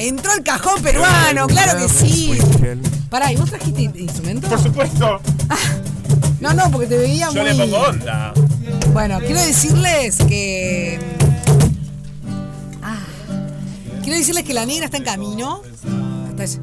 Entró 0.02 0.32
el 0.34 0.42
cajón 0.42 0.82
peruano, 0.82 1.46
claro 1.46 1.78
que 1.78 1.88
sí. 1.88 2.36
Pará, 3.08 3.30
¿y 3.32 3.36
vos 3.36 3.48
trajiste 3.50 3.82
instrumento? 3.82 4.48
Por 4.48 4.60
supuesto. 4.62 5.20
No, 6.40 6.52
no, 6.54 6.70
porque 6.72 6.88
te 6.88 6.98
veía 6.98 7.30
Yo 7.32 7.42
muy. 7.42 7.52
le 7.52 7.54
pongo 7.54 7.76
onda. 7.78 8.32
Bueno, 8.92 9.20
quiero 9.20 9.40
decirles 9.40 10.16
que. 10.26 10.98
Ah, 12.82 12.98
quiero 14.02 14.18
decirles 14.18 14.42
que 14.44 14.54
la 14.54 14.66
negra 14.66 14.86
está 14.86 14.96
en 14.96 15.04
camino. 15.04 15.62
Está- 16.36 16.60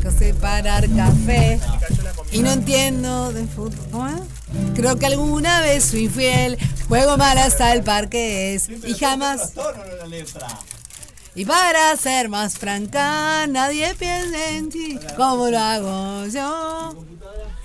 que 0.00 0.10
separar 0.12 0.88
café. 0.90 1.58
Y 2.30 2.38
no 2.40 2.52
entiendo 2.52 3.32
de 3.32 3.44
fútbol. 3.46 3.74
¿Cómo 3.90 4.06
es? 4.06 4.14
Creo 4.76 4.96
que 4.96 5.06
alguna 5.06 5.60
vez 5.62 5.86
fui 5.90 6.08
fiel. 6.08 6.56
Juego 6.86 7.16
mal 7.16 7.36
hasta 7.38 7.72
el 7.72 7.82
parque 7.82 8.54
es. 8.54 8.68
Y 8.86 8.94
jamás. 8.94 9.52
Y 11.38 11.44
para 11.44 11.96
ser 11.96 12.28
más 12.28 12.58
franca, 12.58 13.46
nadie 13.46 13.94
piensa 13.94 14.50
en 14.50 14.68
ti 14.70 14.98
como 15.16 15.48
lo 15.48 15.58
hago 15.58 16.26
yo. 16.26 17.04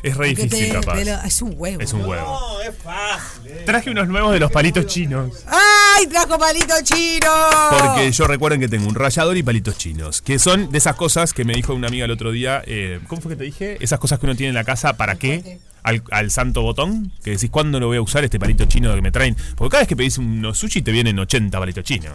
Es 0.03 0.15
re 0.15 0.27
difícil, 0.27 0.67
te- 0.67 0.69
capaz. 0.73 0.95
te 0.97 1.05
lo- 1.05 1.21
es 1.23 1.41
un 1.41 1.55
huevo. 1.57 1.81
Es 1.81 1.91
un 1.93 2.05
huevo. 2.05 2.39
No, 2.39 2.61
es 2.61 2.75
fácil. 2.77 3.65
Traje 3.65 3.89
unos 3.89 4.07
nuevos 4.09 4.31
de 4.33 4.39
los 4.39 4.51
palitos 4.51 4.85
chinos. 4.85 5.43
¡Ay, 5.47 6.05
trajo 6.07 6.37
palito 6.37 6.75
chino! 6.83 7.27
Porque 7.71 8.11
yo 8.11 8.27
recuerden 8.27 8.59
que 8.59 8.67
tengo 8.67 8.87
un 8.87 8.93
rallador 8.95 9.37
y 9.37 9.43
palitos 9.43 9.75
chinos. 9.77 10.21
Que 10.21 10.37
son 10.37 10.69
de 10.71 10.77
esas 10.77 10.95
cosas 10.95 11.33
que 11.33 11.43
me 11.45 11.53
dijo 11.53 11.73
una 11.73 11.87
amiga 11.87 12.05
el 12.05 12.11
otro 12.11 12.31
día. 12.31 12.61
eh, 12.67 12.99
¿Cómo 13.07 13.21
fue 13.21 13.31
que 13.31 13.37
te 13.37 13.43
dije? 13.45 13.77
Esas 13.83 13.97
cosas 13.97 14.19
que 14.19 14.25
uno 14.27 14.35
tiene 14.35 14.49
en 14.49 14.55
la 14.55 14.65
casa, 14.65 14.97
¿para 14.97 15.15
qué? 15.15 15.59
Al, 15.81 16.03
al 16.11 16.29
santo 16.31 16.61
botón. 16.61 17.11
Que 17.23 17.31
decís, 17.31 17.49
¿cuándo 17.49 17.79
lo 17.79 17.87
voy 17.87 17.97
a 17.97 18.01
usar 18.01 18.23
este 18.23 18.39
palito 18.39 18.65
chino 18.65 18.93
que 18.93 19.01
me 19.01 19.11
traen? 19.11 19.35
Porque 19.55 19.71
cada 19.71 19.81
vez 19.81 19.87
que 19.87 19.95
pedís 19.95 20.17
unos 20.19 20.59
sushi 20.59 20.81
te 20.83 20.91
vienen 20.91 21.17
80 21.17 21.57
palitos 21.57 21.83
chinos. 21.85 22.13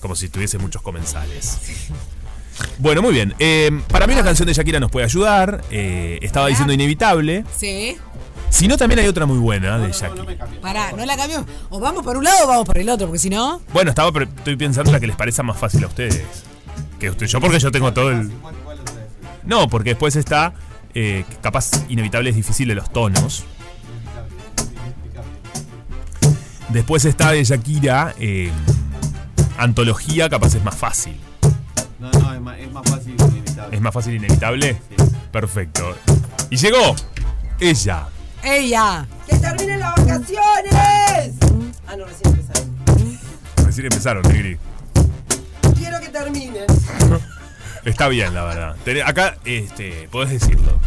Como 0.00 0.16
si 0.16 0.28
tuviese 0.28 0.58
muchos 0.58 0.82
comensales. 0.82 1.58
Bueno, 2.78 3.02
muy 3.02 3.12
bien. 3.12 3.34
Eh, 3.38 3.70
para 3.88 4.06
mí 4.06 4.14
la 4.14 4.22
canción 4.24 4.46
de 4.46 4.54
Shakira 4.54 4.80
nos 4.80 4.90
puede 4.90 5.04
ayudar. 5.04 5.62
Eh, 5.70 6.18
estaba 6.22 6.46
diciendo 6.48 6.72
inevitable. 6.72 7.44
Sí. 7.56 7.96
Si 8.50 8.66
no, 8.66 8.76
también 8.76 8.98
hay 9.00 9.06
otra 9.06 9.26
muy 9.26 9.38
buena 9.38 9.78
de 9.78 9.92
Shakira. 9.92 10.46
Pará, 10.60 10.92
no 10.92 11.04
la 11.06 11.16
cambió. 11.16 11.46
O 11.70 11.78
vamos 11.80 12.02
por 12.04 12.16
un 12.16 12.24
lado 12.24 12.44
o 12.44 12.48
vamos 12.48 12.64
por 12.66 12.78
el 12.78 12.88
otro, 12.88 13.06
porque 13.06 13.18
si 13.20 13.30
no. 13.30 13.60
Bueno, 13.72 13.90
estaba 13.90 14.10
pre- 14.12 14.24
estoy 14.24 14.56
pensando 14.56 14.90
la 14.90 14.98
que 15.00 15.06
les 15.06 15.16
parezca 15.16 15.42
más 15.42 15.56
fácil 15.58 15.84
a 15.84 15.86
ustedes. 15.86 16.22
Que 16.98 17.10
usted, 17.10 17.26
yo 17.26 17.40
porque 17.40 17.58
yo 17.60 17.70
tengo 17.70 17.92
todo 17.92 18.10
el. 18.10 18.30
No, 19.44 19.68
porque 19.68 19.90
después 19.90 20.16
está. 20.16 20.52
eh, 20.94 21.24
capaz 21.40 21.70
inevitable 21.88 22.30
es 22.30 22.36
difícil 22.36 22.68
de 22.68 22.74
los 22.74 22.92
tonos. 22.92 23.44
Después 26.70 27.04
está 27.04 27.32
de 27.32 27.44
Shakira. 27.44 28.14
eh, 28.18 28.50
antología, 29.60 30.28
capaz 30.28 30.54
es 30.54 30.64
más 30.64 30.74
fácil. 30.74 31.16
No, 31.98 32.10
no, 32.10 32.34
es 32.34 32.40
más, 32.40 32.58
es 32.58 32.72
más 32.72 32.88
fácil 32.88 33.14
inevitable. 33.14 33.76
¿Es 33.76 33.82
más 33.82 33.94
fácil 33.94 34.14
inevitable? 34.14 34.76
Perfecto. 35.30 35.96
Y 36.48 36.56
llegó 36.56 36.96
ella. 37.60 38.06
¡Ella! 38.42 39.06
¡Que 39.28 39.36
terminen 39.36 39.80
las 39.80 39.94
vacaciones! 39.96 41.34
Ah, 41.86 41.96
no, 41.96 42.06
recién 42.06 42.34
empezaron. 42.34 42.76
Recién 43.66 43.86
empezaron, 43.86 44.22
Negri. 44.22 44.58
Quiero 45.76 46.00
que 46.00 46.08
terminen. 46.08 46.64
Está 47.84 48.08
bien, 48.08 48.34
la 48.34 48.44
verdad. 48.44 48.76
Acá, 49.04 49.36
este, 49.44 50.08
podés 50.10 50.30
decirlo. 50.30 50.78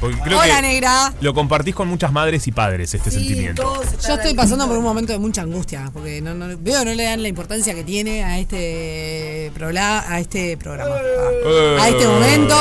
Porque 0.00 0.16
creo 0.20 0.38
Hola, 0.38 0.56
que 0.56 0.62
negra. 0.62 1.12
lo 1.20 1.34
compartís 1.34 1.74
con 1.74 1.88
muchas 1.88 2.12
madres 2.12 2.46
y 2.46 2.52
padres, 2.52 2.94
este 2.94 3.10
sentimiento. 3.10 3.82
Yo 4.06 4.14
estoy 4.14 4.32
pasando 4.34 4.68
por 4.68 4.78
un 4.78 4.84
momento 4.84 5.12
de 5.12 5.18
mucha 5.18 5.42
angustia, 5.42 5.90
porque 5.92 6.20
no, 6.20 6.34
no- 6.34 6.56
veo 6.60 6.84
no 6.84 6.94
le 6.94 7.02
dan 7.02 7.20
la 7.20 7.26
importancia 7.28 7.74
que 7.74 7.82
tiene 7.82 8.22
a 8.22 8.38
este, 8.38 9.50
prola- 9.56 10.04
a 10.08 10.20
este 10.20 10.56
programa. 10.56 10.94
Eh. 11.00 11.78
A 11.80 11.88
este 11.88 12.06
momento. 12.06 12.54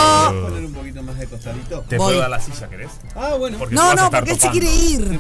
poner 0.50 0.66
un 0.66 0.74
poquito 0.74 1.04
más 1.04 1.20
de 1.20 1.28
costadito? 1.28 1.86
¿Te 1.88 1.98
Voy. 2.00 2.08
puedo 2.08 2.20
dar 2.22 2.30
la 2.32 2.40
silla, 2.40 2.68
querés? 2.70 2.90
Ah, 3.16 3.36
bueno. 3.38 3.60
Porque 3.60 3.76
No, 3.76 3.94
no, 3.94 4.10
porque 4.10 4.32
él 4.32 4.40
se 4.40 4.50
quiere 4.50 4.74
ir. 4.74 5.20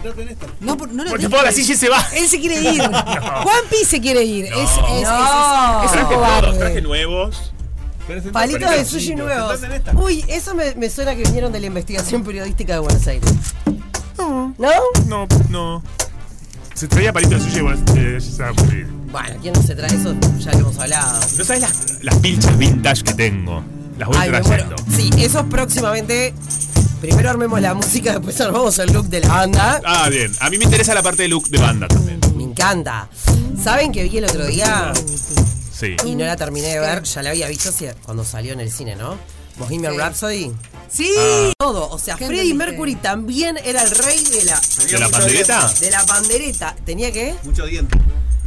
No, 0.61 0.76
por- 0.76 0.89
no 0.91 1.03
lo 1.03 1.10
Porque 1.11 1.30
pongo 1.30 1.44
la 1.44 1.52
silla 1.52 1.76
y 1.76 1.77
se 1.77 1.89
va. 1.89 2.03
Él 2.15 2.27
se 2.27 2.39
quiere 2.39 2.60
ir. 2.61 2.81
Juanpi 3.44 3.85
se 3.88 4.02
quiere 4.02 4.23
ir. 4.23 4.45
Es, 4.45 4.53
es, 4.53 4.68
es, 4.69 5.94
es, 5.94 6.02
un 6.02 6.06
cobarde. 6.07 6.57
traje 6.57 6.81
nuevos. 6.81 7.53
Palitos 8.31 8.71
de 8.71 8.85
sushi 8.85 9.15
nuevos. 9.15 9.59
Uy, 9.95 10.23
eso 10.27 10.55
me, 10.55 10.75
me 10.75 10.89
suena 10.89 11.15
que 11.15 11.23
vinieron 11.23 11.51
de 11.51 11.59
la 11.59 11.67
investigación 11.67 12.23
periodística 12.23 12.73
de 12.73 12.79
Buenos 12.79 13.05
Aires. 13.07 13.29
No. 14.17 14.55
¿No? 14.57 14.69
No, 15.07 15.27
no. 15.49 15.84
Se 16.73 16.88
traía 16.88 17.11
palito 17.11 17.35
de 17.35 17.41
sushi, 17.41 17.61
bueno, 17.61 17.81
eh. 17.95 18.19
Bueno, 19.11 19.35
¿quién 19.41 19.53
no 19.53 19.63
se 19.63 19.75
trae 19.75 19.93
eso? 19.95 20.15
Ya 20.39 20.51
lo 20.51 20.59
hemos 20.59 20.77
hablado. 20.77 21.19
¿No 21.38 21.43
sabes 21.43 21.61
las, 21.61 22.03
las 22.03 22.15
pilchas 22.19 22.57
vintage 22.57 23.03
que 23.03 23.13
tengo? 23.13 23.63
Las 23.97 24.07
voy 24.07 24.17
Ay, 24.19 24.29
trayendo. 24.29 24.75
Sí, 24.95 25.09
eso 25.17 25.45
próximamente. 25.47 26.34
Primero 27.01 27.29
armemos 27.29 27.61
la 27.61 27.73
música, 27.73 28.13
después 28.13 28.39
armamos 28.41 28.77
el 28.79 28.91
look 28.91 29.07
de 29.07 29.21
la 29.21 29.27
banda. 29.27 29.81
Ah, 29.85 30.09
bien. 30.09 30.31
A 30.39 30.49
mí 30.49 30.57
me 30.57 30.65
interesa 30.65 30.93
la 30.93 31.03
parte 31.03 31.23
de 31.23 31.29
look 31.29 31.47
de 31.49 31.57
banda 31.57 31.88
también. 31.88 32.19
Me 32.35 32.43
encanta. 32.43 33.07
¿Saben 33.63 33.91
que 33.91 34.03
vi 34.03 34.17
el 34.17 34.25
otro 34.25 34.45
día? 34.45 34.93
Sí. 35.77 35.95
Y 36.05 36.15
no 36.15 36.25
la 36.25 36.35
terminé 36.35 36.67
de 36.69 36.79
ver, 36.79 37.03
ya 37.03 37.21
la 37.21 37.29
había 37.31 37.47
visto 37.47 37.71
cuando 38.03 38.23
salió 38.23 38.53
en 38.53 38.59
el 38.61 38.71
cine, 38.71 38.95
¿no? 38.95 39.17
Bohemian 39.57 39.93
Sí. 39.93 39.99
Rhapsody. 39.99 40.51
Sí. 40.89 41.11
Todo. 41.57 41.89
O 41.89 41.99
sea, 41.99 42.15
¿Qué 42.15 42.27
Freddie? 42.27 42.53
Mercury 42.53 42.95
también 42.95 43.57
era 43.63 43.83
el 43.83 43.91
rey 43.91 44.23
de 44.23 44.45
la. 44.45 44.59
¿De 44.89 44.97
la 44.99 45.09
pandereta? 45.09 45.73
De 45.79 45.91
la 45.91 46.05
pandereta. 46.05 46.75
¿Tenía 46.85 47.11
qué? 47.11 47.35
Mucho 47.43 47.65
diente. 47.65 47.97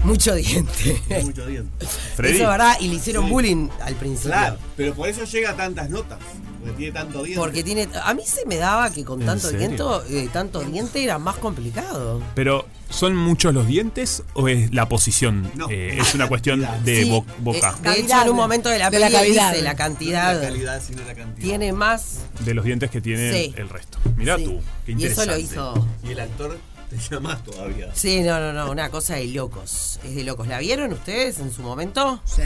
Mucho 0.05 0.35
diente. 0.35 1.01
Mucho 1.23 1.47
diente. 1.47 1.87
Freddy. 2.17 2.35
Eso 2.37 2.45
es 2.45 2.49
verdad, 2.49 2.77
y 2.81 2.89
le 2.89 2.95
hicieron 2.95 3.25
Sí. 3.27 3.31
bullying 3.31 3.69
al 3.83 3.95
principio. 3.97 4.31
Claro, 4.31 4.57
pero 4.77 4.95
por 4.95 5.09
eso 5.09 5.25
llega 5.25 5.51
a 5.51 5.57
tantas 5.57 5.91
notas. 5.91 6.19
Porque 6.61 6.77
tiene 6.77 6.93
tanto 6.93 7.23
diente. 7.23 7.41
Porque 7.41 7.63
tiene. 7.65 7.89
A 8.05 8.15
mí 8.15 8.23
se 8.27 8.45
me 8.47 8.57
daba 8.57 8.91
que 8.91 9.05
con 9.05 9.21
¿En 9.21 9.27
tanto 9.27 9.49
serio? 9.49 9.59
diento, 9.61 10.05
eh, 10.11 10.29
tanto 10.33 10.61
diente 10.61 11.03
era 11.03 11.19
más 11.19 11.37
complicado. 11.37 12.23
Pero, 12.35 12.67
¿son 12.91 13.17
muchos 13.17 13.55
los 13.55 13.67
dientes 13.67 14.23
o 14.35 14.47
es 14.49 14.73
la 14.75 14.89
posición? 14.89 15.51
No. 15.55 15.69
Eh, 15.71 15.97
es 16.01 16.15
una 16.15 16.29
cuestión 16.29 16.61
de 16.85 17.05
Sí, 17.05 17.11
bo- 17.11 17.25
boca. 17.39 17.75
eh, 17.85 17.89
de 17.91 18.01
hecho, 18.01 18.23
en 18.23 18.29
un 18.31 18.37
momento 18.37 18.69
de 18.69 18.79
la 18.79 18.91
De 18.91 18.99
la 18.99 19.11
cavidad. 19.11 19.51
dice 19.53 19.63
la 19.63 19.73
No 19.73 19.79
cantidad. 19.79 20.35
la 20.35 20.49
calidad, 20.49 20.83
sino 20.87 21.03
la 21.05 21.15
cantidad. 21.15 21.47
Tiene 21.47 21.73
más. 21.73 22.19
de 22.45 22.55
los 22.55 22.65
dientes 22.65 22.91
que 22.91 23.01
tiene 23.01 23.33
Sí. 23.33 23.55
el 23.57 23.69
resto. 23.69 23.99
Mirá 24.17 24.37
Sí. 24.39 24.45
tú, 24.45 24.61
qué 24.87 24.93
Y 24.93 24.95
eso 25.05 25.23
interesante. 25.23 25.33
lo 25.33 25.39
hizo. 25.39 25.89
Y 26.05 26.13
el 26.13 26.21
actor 26.21 26.59
llamas 26.97 27.43
todavía. 27.45 27.91
Sí, 27.95 28.21
no, 28.23 28.39
no, 28.41 28.53
no, 28.53 28.71
una 28.71 28.91
cosa 28.91 29.15
de 29.17 29.27
locos. 29.27 29.99
Es 30.05 30.15
de 30.15 30.25
locos. 30.25 30.47
¿La 30.49 30.59
vieron 30.59 30.93
ustedes 30.93 31.39
en 31.39 31.53
su 31.53 31.63
momento? 31.63 32.21
Sí. 32.25 32.43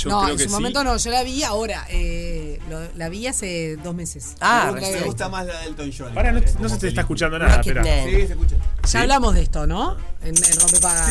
Yo 0.00 0.10
no, 0.10 0.20
creo 0.22 0.32
en 0.32 0.36
que 0.38 0.44
su 0.44 0.48
sí. 0.48 0.54
momento 0.54 0.82
no, 0.84 0.96
yo 0.96 1.10
la 1.10 1.22
vi 1.22 1.42
ahora. 1.42 1.86
eh, 1.90 2.60
lo- 2.70 2.88
la 2.96 3.08
vi 3.08 3.26
hace 3.26 3.76
dos 3.82 3.94
meses. 3.94 4.34
Ah, 4.40 4.64
Nunca 4.68 4.80
recién. 4.80 5.00
Me 5.00 5.06
gusta 5.06 5.28
más 5.28 5.46
la 5.46 5.58
de 5.60 5.66
Elton 5.66 5.92
John. 5.96 6.14
Pará, 6.14 6.32
no, 6.32 6.38
eh, 6.38 6.54
no 6.58 6.68
se 6.68 6.76
te 6.78 6.88
está 6.88 7.02
escuchando 7.02 7.38
nada, 7.38 7.60
espera. 7.60 7.82
Rocketman. 7.82 8.06
Sí, 8.10 8.16
se 8.26 8.32
escucha. 8.32 8.56
Ya 8.90 9.00
hablamos 9.02 9.34
de 9.34 9.42
esto, 9.42 9.66
¿no? 9.66 9.96
En, 10.22 10.28
en 10.36 10.60
Rompepaga. 10.60 11.06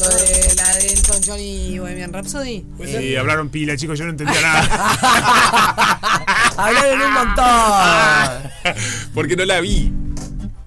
Lo 0.00 0.08
de 0.08 0.54
la 0.54 0.76
de 0.76 0.86
Elton 0.92 1.20
John 1.26 1.40
y 1.40 1.76
Bohemian 1.80 2.12
Rhapsody. 2.12 2.64
Sí, 2.86 3.16
hablaron 3.16 3.48
pila, 3.48 3.76
chicos, 3.76 3.98
yo 3.98 4.04
no 4.04 4.12
entendía 4.12 4.40
nada. 4.40 5.98
Hablaron 6.56 7.00
un 7.02 7.12
montón. 7.14 8.74
Porque 9.14 9.34
no 9.36 9.44
la 9.44 9.60
vi. 9.60 9.92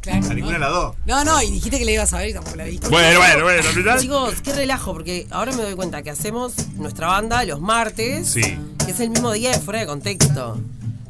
Claro, 0.02 0.28
A 0.30 0.34
ninguna 0.34 0.54
de 0.54 0.60
las 0.60 0.72
dos. 0.72 0.96
No, 1.06 1.24
no, 1.24 1.42
y 1.44 1.52
dijiste 1.52 1.78
que 1.78 1.86
le 1.86 1.94
ibas 1.94 2.12
a 2.14 2.18
ver 2.18 2.30
y 2.30 2.34
tampoco 2.34 2.56
la 2.56 2.64
viste. 2.64 2.90
Bueno, 2.90 3.20
bueno, 3.20 3.44
bueno, 3.44 3.64
¿verdad? 3.76 4.00
Chicos, 4.00 4.34
qué 4.44 4.52
relajo, 4.54 4.94
porque 4.94 5.28
ahora 5.30 5.52
me 5.52 5.62
doy 5.62 5.76
cuenta 5.76 6.02
que 6.02 6.10
hacemos 6.10 6.54
nuestra 6.76 7.08
banda 7.08 7.44
los 7.46 7.62
martes, 7.62 8.28
Sí. 8.30 8.42
que 8.84 8.92
es 8.92 9.00
el 9.00 9.12
mismo 9.12 9.32
día 9.32 9.52
de 9.52 9.60
fuera 9.60 9.80
de 9.82 9.86
contexto. 9.86 10.60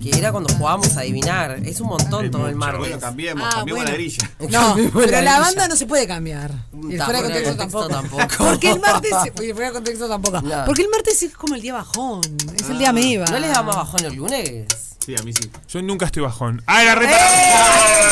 Que 0.02 0.10
era 0.18 0.32
cuando 0.32 0.52
jugábamos 0.56 0.98
a 0.98 1.02
adivinar. 1.02 1.60
Es 1.64 1.80
un 1.80 1.90
montón 1.90 2.26
Es 2.26 2.32
todo 2.32 2.48
el 2.48 2.56
martes. 2.56 2.80
Bueno, 2.80 3.00
cambiemos, 3.00 3.44
Ah, 3.48 3.58
cambiemos 3.58 3.84
bueno. 3.84 3.92
la 3.98 3.98
grilla. 3.98 4.32
No, 4.50 4.76
pero 4.96 5.22
la 5.22 5.40
banda 5.40 5.68
no 5.68 5.76
se 5.76 5.86
puede 5.86 6.08
cambiar. 6.08 6.50
Y 6.90 6.96
el 6.96 7.04
fuera 7.04 7.06
de 7.06 7.06
fuera 7.06 7.22
de 7.22 7.44
contexto 7.44 7.56
contexto 7.58 7.88
tampoco. 7.88 8.18
tampoco. 8.18 8.46
Porque 8.50 8.72
el 8.72 8.80
martes. 8.80 9.12
y 9.12 9.28
el 9.46 9.54
fuera 9.54 9.68
de 9.68 9.74
contexto 9.74 10.10
tampoco. 10.10 10.42
No. 10.42 10.66
Porque 10.66 10.82
el 10.82 10.90
martes 10.90 11.22
es 11.22 11.34
como 11.36 11.54
el 11.54 11.62
día 11.62 11.74
bajón. 11.76 12.22
Es 12.60 12.68
el 12.70 12.80
día 12.80 12.92
meva. 12.92 13.26
¿No 13.28 13.38
les 13.40 13.52
da 13.52 13.62
más 13.62 13.76
bajón 13.76 14.04
el 14.06 14.16
lunes? 14.16 14.66
Sí, 15.12 15.16
a 15.20 15.24
mí 15.24 15.34
sí. 15.34 15.50
Yo 15.68 15.82
nunca 15.82 16.06
estoy 16.06 16.24
bajón. 16.24 16.62
¡Ah, 16.68 16.84
la 16.84 16.96
reta! 16.96 17.18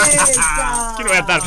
¡Esa! 0.08 0.96
¿Qué 0.98 1.04
no 1.04 1.10
voy 1.10 1.18
a 1.18 1.20
estar? 1.22 1.42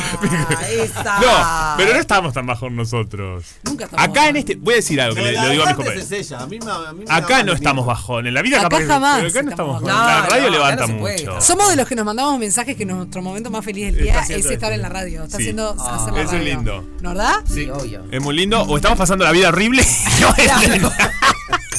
¡Esa! 0.71 1.19
No, 1.23 1.77
pero 1.77 1.93
no 1.93 1.99
estamos 1.99 2.33
tan 2.33 2.45
bajón 2.47 2.75
nosotros. 2.75 3.45
Nunca 3.63 3.85
estamos 3.85 4.05
Acá 4.05 4.29
en 4.29 4.37
este. 4.37 4.55
Voy 4.55 4.73
a 4.73 4.77
decir 4.77 4.99
algo 4.99 5.15
que 5.15 5.21
le, 5.21 5.31
le 5.33 5.49
digo 5.51 5.63
a 5.63 5.67
mis 5.67 5.75
compañeros. 5.75 6.11
es 6.11 6.27
ella. 6.31 6.39
A 6.39 6.47
mí 6.47 6.59
me, 6.59 6.71
a 6.71 6.91
mí 6.93 6.99
me 6.99 7.05
da 7.05 7.15
Acá 7.17 7.43
no 7.43 7.53
estamos 7.53 7.85
bajón. 7.85 8.25
En 8.27 8.33
la 8.33 8.41
vida 8.41 8.57
Acá 8.57 8.63
capaz 8.69 8.79
que- 8.79 8.87
jamás 8.87 9.17
pero 9.17 9.29
acá 9.29 9.43
no 9.43 9.49
estamos 9.51 9.73
bajón. 9.81 9.87
La 9.89 10.21
radio 10.27 10.43
no, 10.45 10.49
levanta 10.49 10.87
no 10.87 10.93
mucho. 10.95 11.41
Somos 11.41 11.69
de 11.69 11.75
los 11.75 11.87
que 11.87 11.95
nos 11.95 12.05
mandamos 12.05 12.39
mensajes 12.39 12.75
que 12.75 12.85
nuestro 12.85 13.21
momento 13.21 13.49
más 13.51 13.63
feliz 13.63 13.85
del 13.93 14.03
día 14.03 14.21
es 14.21 14.45
estar 14.45 14.71
en 14.73 14.81
la 14.81 14.89
radio. 14.89 15.23
Está 15.23 15.37
Sí. 15.37 15.43
haciendo 15.43 15.75
Ah, 15.79 15.95
hacer 16.01 16.13
la 16.13 16.21
eso 16.21 16.31
es 16.35 16.39
radio. 16.39 16.55
lindo. 16.55 16.85
¿No 17.01 17.09
verdad? 17.09 17.35
Sí. 17.51 17.69
obvio. 17.69 18.03
Es 18.11 18.21
muy 18.21 18.35
lindo. 18.35 18.61
O 18.63 18.75
estamos 18.77 18.97
pasando 18.97 19.23
la 19.25 19.31
vida 19.31 19.49
horrible. 19.49 19.83
No 20.19 20.29
es 20.37 20.47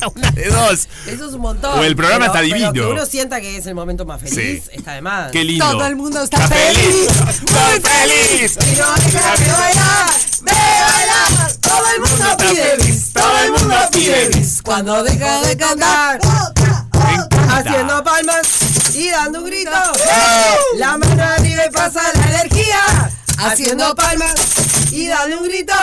Una 0.15 0.31
de 0.31 0.49
dos. 0.49 0.89
Eso 1.07 1.29
es 1.29 1.35
un 1.35 1.41
montón. 1.41 1.79
O 1.79 1.83
el 1.85 1.97
programa 1.97 2.27
está 2.27 2.41
pero 2.41 2.55
divino. 2.55 2.73
que 2.73 2.81
uno 2.83 3.07
sienta 3.07 3.41
que 3.41 3.57
es 3.57 3.67
el 3.67 3.75
momento 3.75 4.05
más 4.05 4.21
feliz, 4.21 4.35
Sí. 4.35 4.71
está 4.73 4.93
de 4.93 5.03
más. 5.03 5.31
Qué 5.33 5.45
lindo. 5.45 5.65
Todo 5.71 5.87
el 5.87 5.97
mundo 5.97 6.23
está 6.23 6.47
feliz. 6.49 7.09
¡Muy 7.51 7.81
feliz! 7.81 8.59
Y 8.61 8.77
no 8.77 8.95
deja 8.95 9.37
de 9.37 9.53
bailar, 9.53 10.11
de 10.43 10.53
bailar. 10.53 11.53
Todo 11.61 11.85
el 11.95 12.01
mundo 12.01 12.37
pide 12.39 12.77
bis, 12.87 13.13
todo 13.13 13.39
el 13.45 13.53
mundo 13.53 13.77
pide 13.93 14.29
bis. 14.29 14.63
Cuando 14.63 15.03
deja 15.03 15.41
de 15.43 15.57
cantar, 15.57 16.21
Me. 16.93 17.53
Haciendo 17.55 18.03
palmas 18.03 18.47
y 18.95 19.11
dando 19.11 19.39
un 19.41 19.47
grito. 19.47 19.71
La 20.77 20.97
mano 20.99 21.23
arriba 21.23 21.67
y 21.67 21.71
pasa 21.71 22.01
la 22.15 22.25
energía. 22.41 23.11
Haciendo 23.39 23.95
palmas 23.95 24.35
y 24.91 25.07
dando 25.09 25.39
un 25.39 25.45
grito. 25.45 25.75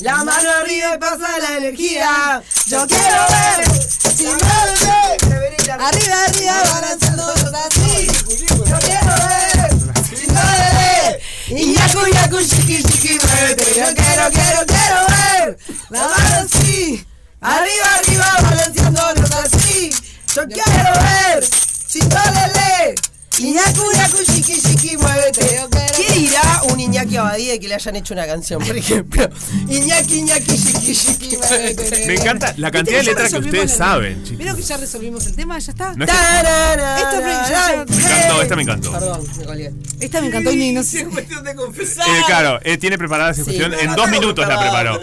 La 0.00 0.22
mano 0.22 0.48
arriba 0.62 0.94
y 0.94 0.98
pasa 0.98 1.38
la 1.40 1.56
energía. 1.56 2.40
Yo 2.66 2.86
quiero 2.86 3.20
ver 3.30 3.68
si 4.16 4.26
mueve. 4.26 5.48
Arriba, 5.72 6.24
arriba, 6.24 6.62
balanceándonos 6.72 7.54
así. 7.54 8.06
Yo 8.48 8.78
quiero 8.78 9.14
ver. 9.26 9.70
Chingale. 10.14 11.20
Y 11.48 11.74
yaku, 11.74 12.06
yaku, 12.12 12.38
chiqui, 12.38 12.82
chiqui, 12.84 13.18
muévete. 13.18 13.64
Yo 13.74 13.86
quiero, 13.96 14.30
quiero, 14.30 14.66
quiero 14.66 15.06
ver. 15.08 15.58
La 15.90 16.00
mano 16.06 16.46
así. 16.46 17.04
Arriba, 17.40 17.94
arriba, 17.96 18.36
balanceándonos 18.42 19.30
así. 19.32 19.90
Yo 20.32 20.46
quiero 20.46 20.92
ver. 21.00 21.48
Chingale. 21.88 22.94
Iñaku, 23.40 23.82
Iñaku, 23.94 24.16
chiqui, 24.24 24.60
chiqui, 24.60 24.96
muévete. 24.96 25.60
¿Qué 25.96 26.12
dirá 26.14 26.62
un 26.70 26.80
Iñaki 26.80 27.16
Abadía 27.16 27.58
que 27.58 27.68
le 27.68 27.74
hayan 27.74 27.96
hecho 27.96 28.14
una 28.14 28.26
canción, 28.26 28.62
por 28.64 28.76
ejemplo? 28.76 29.28
Iñaki, 29.68 30.14
Iñaki, 30.18 30.56
chiqui, 30.58 30.94
chiqui, 30.94 31.36
muévete. 31.36 32.06
Me 32.06 32.14
encanta 32.14 32.54
la 32.56 32.70
cantidad 32.70 32.98
de 32.98 33.04
letras 33.04 33.30
que 33.32 33.38
ustedes 33.38 33.72
saben, 33.72 34.22
chicos. 34.24 34.38
¿Vieron 34.38 34.56
que 34.56 34.62
ya 34.62 34.76
resolvimos 34.76 35.26
el 35.26 35.36
tema? 35.36 35.58
¿Ya 35.58 35.70
está? 35.72 35.94
No 35.94 36.04
es 36.04 36.10
que- 36.10 36.16
Esto 36.16 37.20
ya- 37.20 37.48
ya- 37.48 37.84
Me 37.88 37.96
encantó, 37.96 38.42
esta 38.42 38.56
me 38.56 38.62
encantó. 38.62 38.92
Perdón, 38.92 39.24
me 39.38 39.44
colgué. 39.44 39.72
Esta 40.00 40.20
me 40.20 40.26
encantó 40.26 40.52
y 40.52 40.72
no 40.72 40.82
sé. 40.82 41.00
Es 41.00 41.08
cuestión 41.08 41.44
de 41.44 41.54
confesar. 41.54 42.08
Eh, 42.08 42.22
claro, 42.26 42.58
eh, 42.64 42.76
tiene 42.76 42.98
preparada 42.98 43.30
esa 43.30 43.44
cuestión. 43.44 43.72
en 43.74 43.94
dos 43.94 44.10
minutos 44.10 44.46
la 44.48 44.58
preparó. 44.60 45.00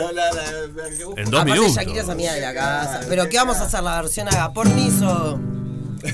En 1.17 1.25
dos 1.29 1.41
Aparte, 1.41 1.51
minutos. 1.53 1.75
Shakira 1.75 2.01
es 2.01 2.09
amiga 2.09 2.33
de 2.33 2.41
la 2.41 2.53
casa. 2.53 2.99
¿Pero 3.07 3.29
qué 3.29 3.37
vamos 3.37 3.57
a 3.57 3.63
hacer? 3.63 3.81
¿La 3.83 4.01
versión 4.01 4.27
agapornis 4.27 5.01
o...? 5.03 5.39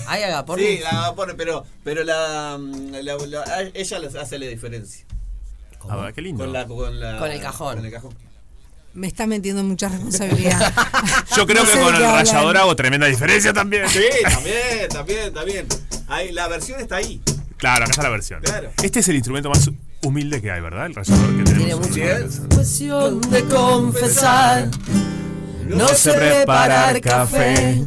¿Hay 0.07 0.23
agapornis? 0.23 0.67
Sí, 0.67 0.79
la 0.83 1.13
pone, 1.15 1.33
pero, 1.35 1.65
pero 1.83 2.03
la, 2.03 2.57
la- 2.57 3.01
la- 3.17 3.61
ella 3.73 3.99
hace 4.21 4.39
la 4.39 4.45
diferencia. 4.47 5.05
A 5.89 5.95
ver, 5.95 6.13
qué 6.13 6.21
lindo. 6.21 6.43
Con, 6.43 6.53
la, 6.53 6.65
con, 6.67 6.99
la- 6.99 7.17
Con 7.17 7.31
el 7.31 7.41
cajón. 7.41 7.75
Con 7.77 7.85
el 7.85 7.91
cajón. 7.91 8.13
Me 8.93 9.07
está 9.07 9.25
metiendo 9.25 9.63
mucha 9.63 9.87
responsabilidad. 9.87 10.73
Yo 11.37 11.47
creo 11.47 11.63
No 11.63 11.71
que 11.71 11.79
con 11.79 11.95
el 11.95 12.01
rallador 12.01 12.57
hago 12.57 12.75
tremenda 12.75 13.07
diferencia 13.07 13.53
también. 13.53 13.87
Sí, 13.87 14.03
también, 14.23 14.89
también, 14.89 15.33
también. 15.33 15.67
Ahí, 16.09 16.31
la 16.33 16.47
versión 16.49 16.79
está 16.79 16.97
ahí. 16.97 17.21
Claro, 17.57 17.83
acá 17.85 17.91
está 17.91 18.03
la 18.03 18.09
versión. 18.09 18.41
Claro. 18.41 18.69
Este 18.83 18.99
es 18.99 19.07
el 19.07 19.15
instrumento 19.15 19.49
más 19.49 19.69
humilde 20.03 20.41
que 20.41 20.51
hay, 20.51 20.59
¿verdad? 20.61 20.87
El 20.87 20.95
rallador 20.95 21.37
que 21.37 21.43
tenemos. 21.43 21.89
Tiene. 21.89 22.25
Cuestión 22.53 23.21
de 23.21 23.45
confesar. 23.45 24.67
No 25.67 25.87
sé 25.87 26.11
preparar 26.11 26.99
café. 26.99 27.85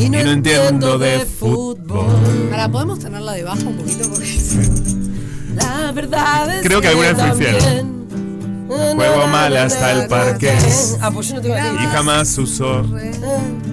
Y 0.00 0.08
no, 0.08 0.18
entiendo 0.18 0.98
de 0.98 1.26
fútbol. 1.26 2.06
Ahora, 2.50 2.68
¿podemos 2.70 2.98
tenerla 2.98 3.32
debajo 3.32 3.62
un 3.66 3.76
poquito? 3.76 4.08
Porque 4.08 4.26
La 5.54 5.92
verdad 5.92 6.56
es 6.56 6.62
Creo 6.62 6.80
que 6.80 6.88
alguna 6.88 7.08
vez 7.08 7.16
también- 7.18 8.00
Juego 8.68 9.26
mal 9.26 9.56
hasta 9.56 9.92
el 9.92 10.06
parqués. 10.06 10.96
Ah, 11.00 11.10
pues 11.10 11.28
yo 11.28 11.34
no 11.34 11.40
tengo 11.42 11.56
Y 11.56 11.86
jamás 11.86 12.38
usó. 12.38 12.82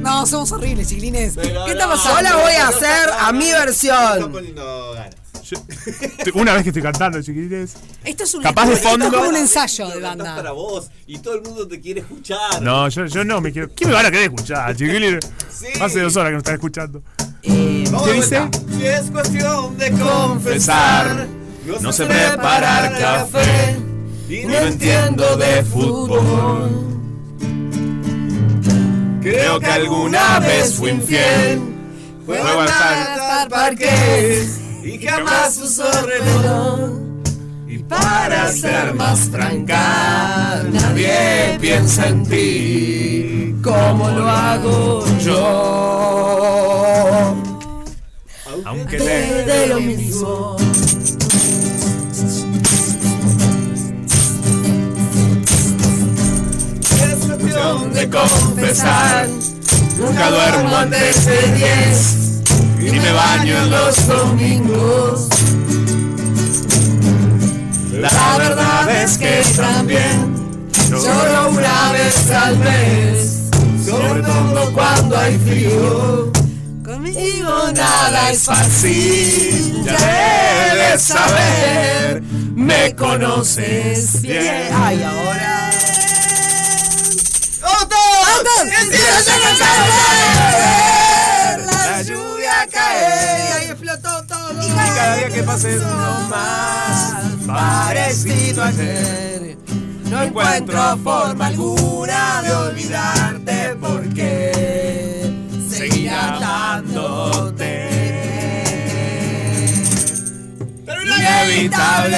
No, 0.02 0.26
somos 0.26 0.52
horribles, 0.52 0.90
chiquilines. 0.90 1.36
¿Qué 1.36 1.72
está 1.72 1.88
pasando? 1.88 2.18
Yo 2.18 2.24
la 2.24 2.36
voy 2.44 2.54
a 2.54 2.68
hacer 2.68 3.10
a 3.20 3.32
mi 3.32 3.46
Está 3.46 3.66
versión. 3.66 4.34
Una 6.34 6.54
vez 6.54 6.64
que 6.64 6.70
estoy 6.70 6.82
cantando, 6.84 7.22
chiquilines. 7.22 7.76
Esto 8.04 8.24
es 8.24 8.34
un, 8.36 8.44
Capaz 8.44 8.66
de 8.68 8.74
esto 8.74 8.88
es 8.88 8.92
fondo- 8.94 9.12
como 9.18 9.30
un 9.30 9.36
ensayo 9.36 9.88
de 9.90 10.02
cantás 10.02 10.18
para 10.28 10.34
banda. 10.36 10.52
vos 10.52 10.90
y 11.08 11.20
todo 11.20 11.36
el 11.36 11.42
mundo 11.44 11.68
te 11.68 11.80
quiere 11.80 12.02
escuchar. 12.02 12.62
No, 12.62 12.88
yo, 12.90 13.06
yo 13.06 13.24
no 13.24 13.40
me 13.42 13.52
quiero. 13.52 13.70
¿Quién 13.76 13.90
me 13.90 13.96
van 13.96 14.06
a 14.06 14.12
querer 14.12 14.32
escuchar, 14.34 14.76
chiquilines? 14.76 15.26
Sí. 15.50 15.68
Hace 15.82 16.02
dos 16.02 16.16
horas 16.16 16.30
que 16.30 16.34
no 16.34 16.38
están 16.40 16.54
escuchando. 16.56 17.02
Vamos 17.92 18.04
¿Qué 18.08 18.14
dice? 18.14 18.42
Si 18.78 18.86
es 18.86 19.02
cuestión 19.12 19.78
de 19.78 19.92
Confesar. 19.92 21.28
No 21.82 21.92
sé 21.94 22.06
preparar 22.06 22.98
café. 22.98 23.78
y 24.30 24.46
No 24.46 24.54
entiendo 24.56 25.38
de 25.38 25.64
fútbol. 25.64 26.86
Creo 29.22 29.60
que 29.60 29.66
alguna 29.66 30.40
vez 30.40 30.74
fui 30.76 30.92
infiel. 30.92 31.62
Juego 32.26 32.62
al 32.62 32.68
Hasta 32.70 33.48
parques 33.50 34.60
y 34.88 35.06
jamás 35.06 35.58
usó 35.58 35.84
reloj. 36.02 36.92
Y 37.68 37.80
para 37.80 38.50
ser 38.52 38.94
más 38.94 39.20
franca, 39.30 40.64
nadie 40.72 41.58
piensa 41.60 42.08
en 42.08 42.24
ti 42.26 43.56
como 43.62 44.10
lo 44.10 44.30
hago 44.30 45.06
yo. 45.20 46.16
Aunque 48.66 48.98
Te 48.98 49.44
de 49.44 49.68
lo 49.68 49.82
mismo. 49.82 50.56
Es 57.02 57.26
cuestión 57.26 57.94
de 57.94 58.10
confesar, 58.10 59.28
nunca 60.00 60.30
duermo 60.32 60.76
antes 60.78 61.26
de 61.26 61.52
diez 61.56 62.27
y 62.80 62.92
me 62.92 63.12
baño 63.12 63.58
en 63.58 63.70
los 63.70 64.08
domingos. 64.08 65.30
La 67.94 68.38
verdad 68.38 69.04
es 69.04 69.18
que 69.18 69.42
también 69.56 70.70
solo 70.90 71.50
una 71.50 71.92
vez 71.92 72.32
al 72.32 72.58
mes, 72.60 73.42
sobre 73.86 74.22
todo 74.22 74.72
cuando 74.74 75.18
hay 75.18 75.38
frío. 75.40 76.32
Conmigo 76.84 77.72
nada 77.74 78.32
es 78.32 78.44
fácil, 78.44 79.84
ya 79.84 80.74
debes 80.74 81.02
saber, 81.02 82.22
me 82.56 82.96
conoces 82.96 84.22
bien. 84.22 84.70
Ay, 84.72 85.04
ahora. 85.04 85.48
La 91.90 92.02
lluvia 92.02 92.68
cae 92.70 93.48
y 93.48 93.52
ahí 93.54 93.66
explotó 93.70 94.22
todo. 94.26 94.62
Y 94.62 94.70
cada 94.70 95.16
día 95.16 95.30
que 95.30 95.44
pase 95.44 95.74
es 95.74 95.82
uno 95.82 96.28
más 96.30 97.16
parecido 97.48 98.62
a 98.62 98.68
ayer. 98.68 99.58
No 100.10 100.22
encuentro 100.22 100.98
forma 100.98 101.48
alguna 101.48 102.42
de 102.42 102.52
olvidarte 102.54 103.78
porque 103.80 105.32
seguir 105.70 106.10
amándote. 106.10 107.88
Inevitable. 110.86 112.18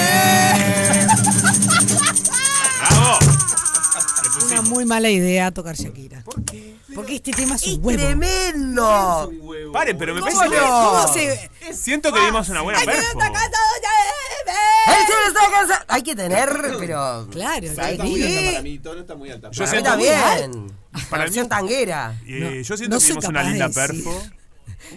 Muy 4.70 4.86
mala 4.86 5.10
idea 5.10 5.52
tocar 5.52 5.76
Shakira. 5.76 6.22
¿Por 6.24 6.44
qué? 6.46 6.76
Porque 6.96 7.16
este 7.16 7.32
tema 7.32 7.56
es 7.56 7.64
un 7.68 7.86
huevo. 7.86 8.00
¡Tremendo! 8.02 9.32
Paren, 9.74 9.98
pero 9.98 10.14
me 10.16 10.22
¿Cómo 10.22 10.36
parece 10.36 10.56
que. 10.56 10.62
no? 10.62 10.90
¿Cómo 10.92 11.14
se.? 11.14 11.52
Siento 11.74 12.12
que 12.14 12.20
dimos 12.26 12.50
una 12.50 12.62
buena 12.62 12.80
perfo. 12.80 12.92
El 12.92 13.06
cielo 15.06 15.28
está 15.28 15.52
cansado. 15.52 15.86
Hay 15.88 16.02
que 16.04 16.16
tener, 16.16 16.50
pero. 16.80 17.28
Claro, 17.32 17.66
Está 17.68 17.84
muy 17.84 17.92
alta 17.92 18.04
bien. 18.06 18.46
para 18.52 18.62
mí, 18.64 18.80
tono 18.80 19.02
está 19.02 19.16
muy 19.16 19.30
alta. 19.32 19.52
Yo 19.52 19.68
siento- 19.68 19.90
también. 19.92 20.74
Para 21.10 21.24
Versión 21.26 21.46
mí- 21.46 21.50
tanguera. 21.50 22.16
Eh, 22.26 22.64
yo 22.66 22.78
siento 22.78 22.96
no 22.96 23.00
que 23.00 23.08
dimos 23.08 23.26
una 23.26 23.44
linda 23.44 23.68
decir. 23.68 24.04
perfo. 24.04 24.24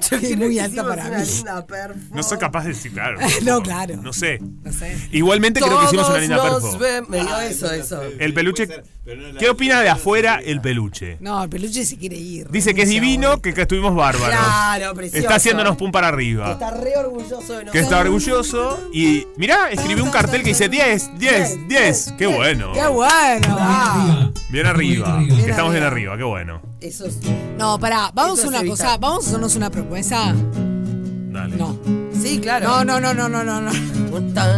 Yo 0.11 0.17
Es 0.17 0.37
muy 0.37 0.55
que 0.55 0.61
alta 0.61 0.73
hicimos 0.81 0.87
para 0.97 1.07
una 1.09 1.19
mí. 1.19 1.25
linda 1.27 1.67
perfo. 1.67 1.99
No 2.13 2.23
soy 2.23 2.39
capaz 2.39 2.63
de 2.65 2.69
decir, 2.71 2.93
claro. 2.93 3.19
No, 3.43 3.63
claro. 3.63 3.97
No 4.03 4.13
sé. 4.13 4.39
No 4.41 4.73
sé. 4.73 4.97
Igualmente 5.13 5.61
creo 5.61 5.79
que 5.81 5.85
hicimos 5.87 6.09
una 6.09 6.19
linda 6.19 6.43
perfo. 6.43 6.79
ven- 6.79 7.05
Me 7.09 7.21
dio 7.21 7.39
eso, 7.41 7.71
eso. 7.73 8.03
El 8.19 8.35
peluche. 8.35 8.67
Ser, 8.67 8.85
no 9.07 9.39
¿Qué 9.39 9.51
opina 9.51 9.81
de 9.81 9.89
afuera 9.89 10.41
el 10.45 10.61
peluche? 10.61 11.17
No, 11.21 11.43
el 11.43 11.49
peluche 11.51 11.85
se 11.85 11.97
quiere 11.99 12.17
ir. 12.17 12.49
Dice 12.51 12.73
que 12.75 12.83
es 12.83 12.89
divino, 12.89 13.41
que, 13.43 13.53
que 13.53 13.63
estuvimos 13.63 13.95
bárbaros. 13.97 14.29
Claro, 14.29 14.95
precioso. 14.95 15.19
Está 15.23 15.35
haciéndonos 15.37 15.77
pum 15.77 15.91
para 15.91 16.09
arriba. 16.09 16.53
Está 16.53 16.71
re 16.71 16.97
orgulloso 16.97 17.35
de 17.35 17.39
nosotros. 17.65 17.73
Que 17.73 17.79
está 17.81 18.01
orgulloso. 18.01 18.89
Y 18.93 19.27
mirá, 19.37 19.71
escribió 19.71 20.05
un 20.05 20.11
cartel 20.11 20.43
que 20.43 20.51
dice 20.51 20.69
10, 20.69 21.19
10, 21.19 21.69
10. 21.69 22.15
Qué 22.17 22.27
bueno. 22.27 22.73
¡Qué 22.73 22.87
bueno! 22.87 23.57
Ah, 23.59 24.31
Bien 24.51 24.67
arriba. 24.67 25.21
Que 25.27 25.51
estamos 25.51 25.73
bien 25.73 25.85
arriba, 25.85 26.17
qué 26.17 26.23
bueno. 26.25 26.63
Eso 26.83 27.07
es. 27.07 27.19
No, 27.59 27.79
pará, 27.79 28.11
vamos 28.15 28.39
Eso 28.39 28.49
a 28.49 28.51
una 28.51 28.65
cosa, 28.69 28.97
vamos 28.97 29.25
a 29.25 29.29
hacernos 29.29 29.57
una 29.57 29.71
propuesta. 29.71 30.35
Dale. 30.35 31.57
No. 31.57 31.79
Sí, 32.21 32.41
claro. 32.41 32.69
No, 32.69 32.85
no, 32.85 33.01
no, 33.01 33.15
no, 33.15 33.29
no, 33.29 33.45
no, 33.45 33.61
no. 33.61 33.71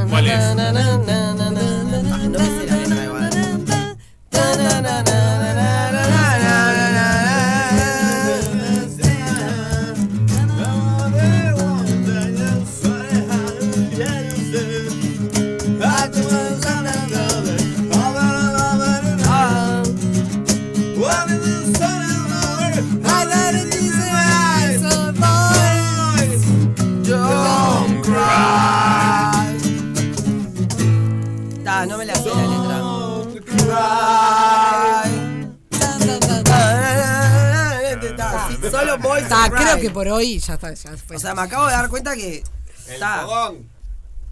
¿Cuál 0.09 0.27
es? 0.27 0.55
No 0.57 0.73
me 2.39 2.45
sé 2.45 2.67
la 2.67 2.77
letra 2.77 3.05
igual. 3.05 3.31
Que 39.89 39.91
por 39.95 40.09
hoy 40.09 40.39
ya 40.39 40.55
está. 40.55 40.73
Ya 40.75 40.97
fue. 40.97 41.17
O 41.17 41.19
sea, 41.19 41.35
me 41.35 41.43
acabo 41.43 41.67
de 41.67 41.73
dar 41.73 41.89
cuenta 41.89 42.15
que. 42.15 42.39
El 42.87 42.95
está, 42.95 43.23
fogón. 43.23 43.69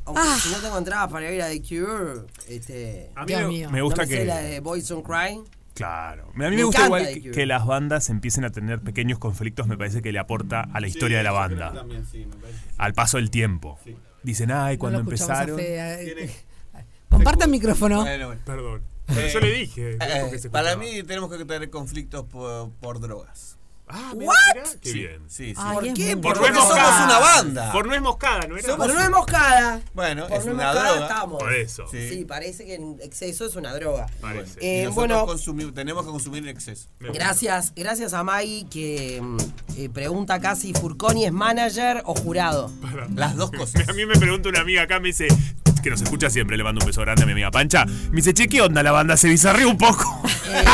aunque 0.04 0.22
Ah. 0.24 0.38
si 0.42 0.50
no 0.50 0.58
tengo 0.58 0.78
entradas 0.78 1.10
para 1.10 1.30
ir 1.32 1.42
a 1.42 1.48
The 1.48 1.62
Cure, 1.62 2.26
este. 2.48 3.10
A 3.14 3.20
mí 3.20 3.26
Dios 3.28 3.42
me, 3.42 3.48
mío. 3.48 3.70
me 3.70 3.82
gusta 3.82 4.02
no 4.02 4.08
me 4.08 4.14
sé 4.14 4.20
que. 4.20 4.26
la 4.26 4.38
de 4.38 4.60
Boys 4.60 4.88
Don't 4.88 5.04
Cry. 5.06 5.40
Claro. 5.74 6.24
A 6.24 6.32
mí 6.32 6.44
me, 6.44 6.50
Me 6.50 6.64
gusta 6.64 6.84
igual 6.84 7.08
que, 7.32 7.46
las 7.46 7.64
bandas 7.64 8.10
empiecen 8.10 8.44
a 8.44 8.50
tener 8.50 8.80
pequeños 8.80 9.18
conflictos, 9.18 9.66
me 9.66 9.78
parece 9.78 10.02
que 10.02 10.12
le 10.12 10.18
aporta 10.18 10.68
a 10.70 10.80
la 10.80 10.86
historia 10.86 11.16
de 11.16 11.24
la 11.24 11.32
banda. 11.32 11.72
También, 11.72 12.04
sí, 12.06 12.26
me 12.26 12.36
parece. 12.36 12.58
Al 12.76 12.92
paso 12.92 13.16
del 13.16 13.30
tiempo. 13.30 13.78
Dicen, 14.22 14.50
ay, 14.52 14.76
cuando 14.76 15.00
empezaron. 15.00 15.58
Comparta 17.08 17.44
el 17.46 17.50
micrófono. 17.50 18.02
Bueno. 18.02 18.34
Perdón. 18.44 18.82
Eh, 19.08 19.30
Yo 19.32 19.40
le 19.40 19.52
dije. 19.52 19.98
Eh, 20.00 20.48
para 20.50 20.76
mí 20.76 21.02
tenemos 21.02 21.30
que 21.30 21.44
tener 21.44 21.68
conflictos 21.70 22.24
por, 22.26 22.70
por 22.80 23.00
drogas. 23.00 23.58
Ah, 23.94 24.12
¿What? 24.14 24.34
Qué 24.80 24.90
Sí, 24.90 24.98
bien. 25.00 25.22
Sí, 25.28 25.54
sí. 25.54 25.54
Ay, 25.58 25.74
¿Por 25.74 25.92
qué? 25.94 26.16
Por 26.16 26.34
Porque 26.38 26.50
nuez 26.52 26.64
somos 26.64 27.00
una 27.04 27.18
banda. 27.18 27.72
Por 27.72 27.86
nuez 27.86 28.00
moscada, 28.00 28.46
¿no 28.48 28.56
era? 28.56 28.76
Por 28.76 28.92
no 28.94 29.00
es 29.00 29.10
moscada. 29.10 29.80
Bueno, 29.92 30.26
Por 30.28 30.38
es 30.38 30.46
no 30.46 30.52
una 30.54 30.64
moscada 30.64 30.90
droga. 30.92 31.06
estamos. 31.06 31.38
Por 31.42 31.52
eso. 31.54 31.84
Sí. 31.90 32.08
Sí, 32.08 32.24
parece 32.24 32.64
que 32.64 32.74
en 32.76 32.96
exceso 33.02 33.44
es 33.46 33.54
una 33.54 33.74
droga. 33.74 34.06
Parece. 34.20 34.58
Eh, 34.60 34.84
nosotros 34.84 34.94
bueno, 34.94 35.26
consumimos- 35.26 35.74
tenemos 35.74 36.04
que 36.06 36.10
consumir 36.10 36.42
en 36.44 36.48
exceso. 36.48 36.88
Gracias, 37.00 37.72
gracias 37.76 38.14
a 38.14 38.22
Mai 38.24 38.66
que 38.70 39.20
mm, 39.22 39.36
eh, 39.76 39.88
pregunta 39.90 40.34
acá 40.34 40.56
si 40.56 40.72
Furconi 40.72 41.26
es 41.26 41.32
manager 41.32 42.02
o 42.06 42.14
jurado. 42.14 42.70
Las 43.14 43.36
dos 43.36 43.50
cosas. 43.50 43.86
A 43.88 43.92
mí 43.92 44.06
me 44.06 44.14
pregunta 44.14 44.48
una 44.48 44.60
amiga 44.60 44.82
acá, 44.82 45.00
me 45.00 45.08
dice, 45.08 45.28
que 45.82 45.90
nos 45.90 46.00
escucha 46.00 46.30
siempre, 46.30 46.56
le 46.56 46.64
mando 46.64 46.80
un 46.80 46.86
beso 46.86 47.00
grande 47.00 47.22
a 47.24 47.26
mi 47.26 47.32
amiga 47.32 47.50
Pancha. 47.50 47.84
Me 47.84 48.16
dice, 48.16 48.32
che, 48.32 48.48
¿qué 48.48 48.62
onda 48.62 48.82
la 48.82 48.92
banda? 48.92 49.16
Se 49.16 49.28
bizarrió 49.28 49.68
un 49.68 49.76
poco. 49.76 50.22
Eh, 50.48 50.64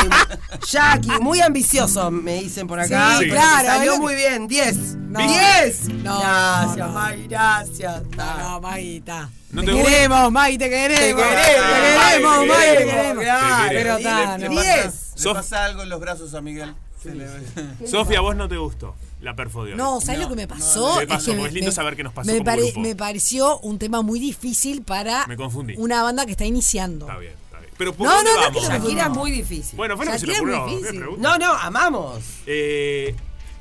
Jackie, 0.70 1.18
muy 1.20 1.40
ambicioso, 1.40 2.10
me 2.10 2.40
dicen 2.43 2.66
por 2.66 2.78
acá. 2.80 3.18
Sí, 3.18 3.28
claro, 3.28 3.68
Salió 3.68 3.98
muy 3.98 4.14
bien, 4.14 4.47
10. 4.48 4.76
No. 4.97 5.20
10. 5.20 5.89
No, 6.02 6.20
gracias, 6.20 6.76
no. 6.76 6.89
Mai, 6.89 7.26
gracias. 7.28 8.02
No, 8.16 8.39
no, 8.39 8.60
Maguita. 8.60 9.30
¿No 9.51 9.62
te, 9.62 9.68
te 9.68 9.72
gusta? 9.72 9.89
queremos, 9.90 10.32
Magui, 10.32 10.59
te 10.59 10.68
queremos. 10.68 10.98
Te 11.01 11.06
queremos, 11.16 12.40
te 12.40 12.85
queremos, 12.85 13.24
te. 13.24 13.68
Pero 13.70 13.94
pasa- 14.02 14.36
10. 14.39 15.14
Le 15.24 15.35
pasa 15.35 15.64
algo 15.64 15.82
en 15.82 15.89
los 15.89 16.01
brazos 16.01 16.35
a 16.35 16.40
Miguel. 16.40 16.74
Sofía, 17.86 18.18
¿a 18.18 18.20
vos 18.22 18.36
no 18.36 18.48
te 18.48 18.56
gustó 18.56 18.94
la 19.20 19.35
perfo 19.35 19.65
de 19.65 19.73
hoy? 19.73 19.77
No, 19.78 20.01
¿sabes 20.01 20.19
No, 20.20 20.24
lo 20.24 20.31
que 20.31 20.36
me 20.36 20.43
no, 20.47 20.55
pasó? 20.55 20.99
¿qué 21.01 21.07
pasó? 21.07 21.31
que 21.32 21.36
Porque 21.36 21.49
es 21.49 21.55
lindo 21.55 21.73
saber 21.73 21.97
qué 21.97 22.03
nos 22.05 22.12
pasó 22.12 22.31
me, 22.32 22.39
como 22.39 22.57
grupo. 22.57 22.81
me 22.81 22.95
pareció 22.97 23.59
un 23.61 23.78
tema 23.78 24.03
muy 24.03 24.20
difícil 24.20 24.82
para 24.82 25.27
Me 25.27 25.36
confundí. 25.36 25.74
una 25.77 26.03
banda 26.03 26.24
que 26.24 26.32
está 26.32 26.45
iniciando. 26.45 27.07
Está 27.07 27.19
bien, 27.19 27.32
está 27.47 27.59
bien. 27.61 27.73
Pero 27.77 27.95
¿por 27.95 28.07
No, 28.07 28.15
dónde 28.15 28.31
no, 28.31 28.36
no, 28.36 28.43
vamos? 28.43 28.62
que 28.62 28.69
no- 28.69 28.74
Shakira 28.85 29.03
es 29.05 29.11
muy 29.11 29.31
difícil. 29.31 29.77
Bueno, 29.77 29.97
fue 29.97 30.07
lo 30.07 30.12
que 30.12 30.19
se 30.20 30.27
me 30.27 30.32
es 30.35 30.43
muy 30.43 30.53
ocurrió. 30.53 30.66
¿Qué 30.70 30.77
difícil. 30.77 30.99
pregunta? 31.01 31.28
No, 31.28 31.39
no, 31.39 31.53
amamos. 31.59 32.23
Eh, 32.47 33.15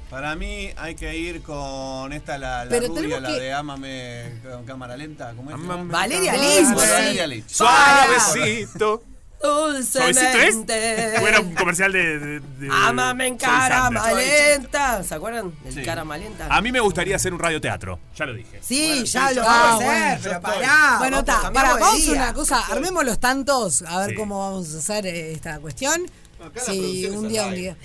Para 0.09 0.35
mí 0.37 0.69
hay 0.77 0.95
que 0.95 1.17
ir 1.17 1.41
con 1.41 2.13
esta, 2.13 2.37
la, 2.37 2.63
la 2.63 2.69
Pero 2.69 2.87
rubia, 2.87 3.19
la 3.19 3.27
que- 3.27 3.39
de 3.41 3.51
Ámame 3.53 4.39
con 4.41 4.63
cámara 4.63 4.95
lenta. 4.95 5.33
¿Cómo 5.35 5.49
es? 5.49 5.55
Amame. 5.55 5.91
Valeria 5.91 6.33
Lynch. 6.37 6.75
Valeria 6.75 7.27
Lynch. 7.27 7.49
Suavecito. 7.49 9.03
Dulcemente. 9.47 11.13
Bueno, 11.19 11.41
un 11.41 11.53
comercial 11.55 11.91
de. 11.91 12.19
de, 12.19 12.39
de 12.39 12.69
Ámame 12.71 13.27
en 13.27 13.37
cara 13.37 13.89
malenta. 13.89 15.03
¿Se 15.03 15.15
acuerdan? 15.15 15.53
El 15.65 15.73
Sí. 15.73 15.83
cara 15.83 16.03
malenta. 16.03 16.47
A 16.49 16.61
mí 16.61 16.71
me 16.71 16.79
gustaría 16.79 17.15
hacer 17.15 17.33
un 17.33 17.39
radioteatro. 17.39 17.99
Ya 18.15 18.25
lo 18.25 18.33
dije. 18.33 18.59
Sí, 18.61 19.03
ya 19.05 19.29
sí, 19.29 19.35
lo 19.35 19.43
vamos 19.43 19.65
a 19.71 19.75
hacer, 19.75 19.87
bueno, 19.87 20.19
pero 20.23 20.41
pará. 20.41 20.95
Bueno, 20.99 21.19
está. 21.19 21.51
Para, 21.51 21.69
vamos 21.73 21.87
a 21.87 21.91
hacer 21.93 22.01
día. 22.13 22.13
una 22.23 22.33
cosa. 22.33 22.59
Armemos 22.67 23.05
los 23.05 23.19
tantos, 23.19 23.81
a 23.83 23.99
ver 24.01 24.09
Sí. 24.11 24.15
cómo 24.15 24.39
vamos 24.39 24.73
a 24.75 24.77
hacer 24.79 25.05
eh, 25.07 25.31
esta 25.33 25.59
cuestión. 25.59 26.01
Acá 26.43 26.59
Sí, 26.65 27.07
un 27.11 27.27
día, 27.27 27.45
un 27.47 27.55
día. 27.55 27.77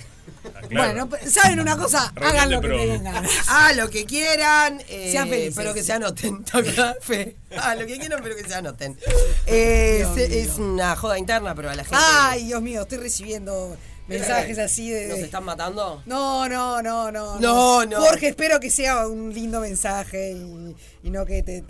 Claro. 0.69 1.07
Bueno, 1.07 1.29
¿saben 1.29 1.59
una 1.59 1.77
cosa? 1.77 2.11
Hagan 2.15 2.51
lo 2.51 2.61
que 2.61 2.69
tengan 2.69 3.03
ganas. 3.03 3.31
Ah, 3.47 3.71
lo 3.75 3.89
que 3.89 4.05
quieran. 4.05 4.81
eh, 4.89 5.11
Sean 5.11 5.29
felices. 5.29 5.53
Pero 5.55 5.73
que 5.73 5.83
se 5.83 5.93
anoten. 5.93 6.43
Toca 6.51 6.95
fe. 7.01 7.35
Ah, 7.57 7.75
lo 7.75 7.85
que 7.85 7.97
quieran, 7.99 8.19
pero 8.23 8.35
que 8.35 8.43
se 8.43 8.53
anoten. 8.55 8.97
Eh, 9.45 10.05
es 10.17 10.57
una 10.57 10.95
joda 10.95 11.17
interna, 11.17 11.53
pero 11.55 11.69
a 11.69 11.75
la 11.75 11.83
gente. 11.83 11.97
Ay, 11.99 12.45
Dios 12.45 12.61
mío, 12.61 12.81
estoy 12.83 12.97
recibiendo 12.99 13.75
mensajes 14.07 14.57
así 14.57 14.89
de. 14.89 15.07
¿Nos 15.07 15.19
están 15.19 15.43
matando? 15.43 16.01
No, 16.05 16.47
no, 16.49 16.81
no, 16.81 17.11
no. 17.11 17.39
No, 17.39 17.85
no. 17.85 17.99
Jorge, 18.01 18.29
espero 18.29 18.59
que 18.59 18.69
sea 18.71 19.07
un 19.07 19.33
lindo 19.33 19.59
mensaje 19.59 20.31
y, 20.31 20.75
y 21.03 21.09
no 21.09 21.25
que 21.25 21.43
te 21.43 21.63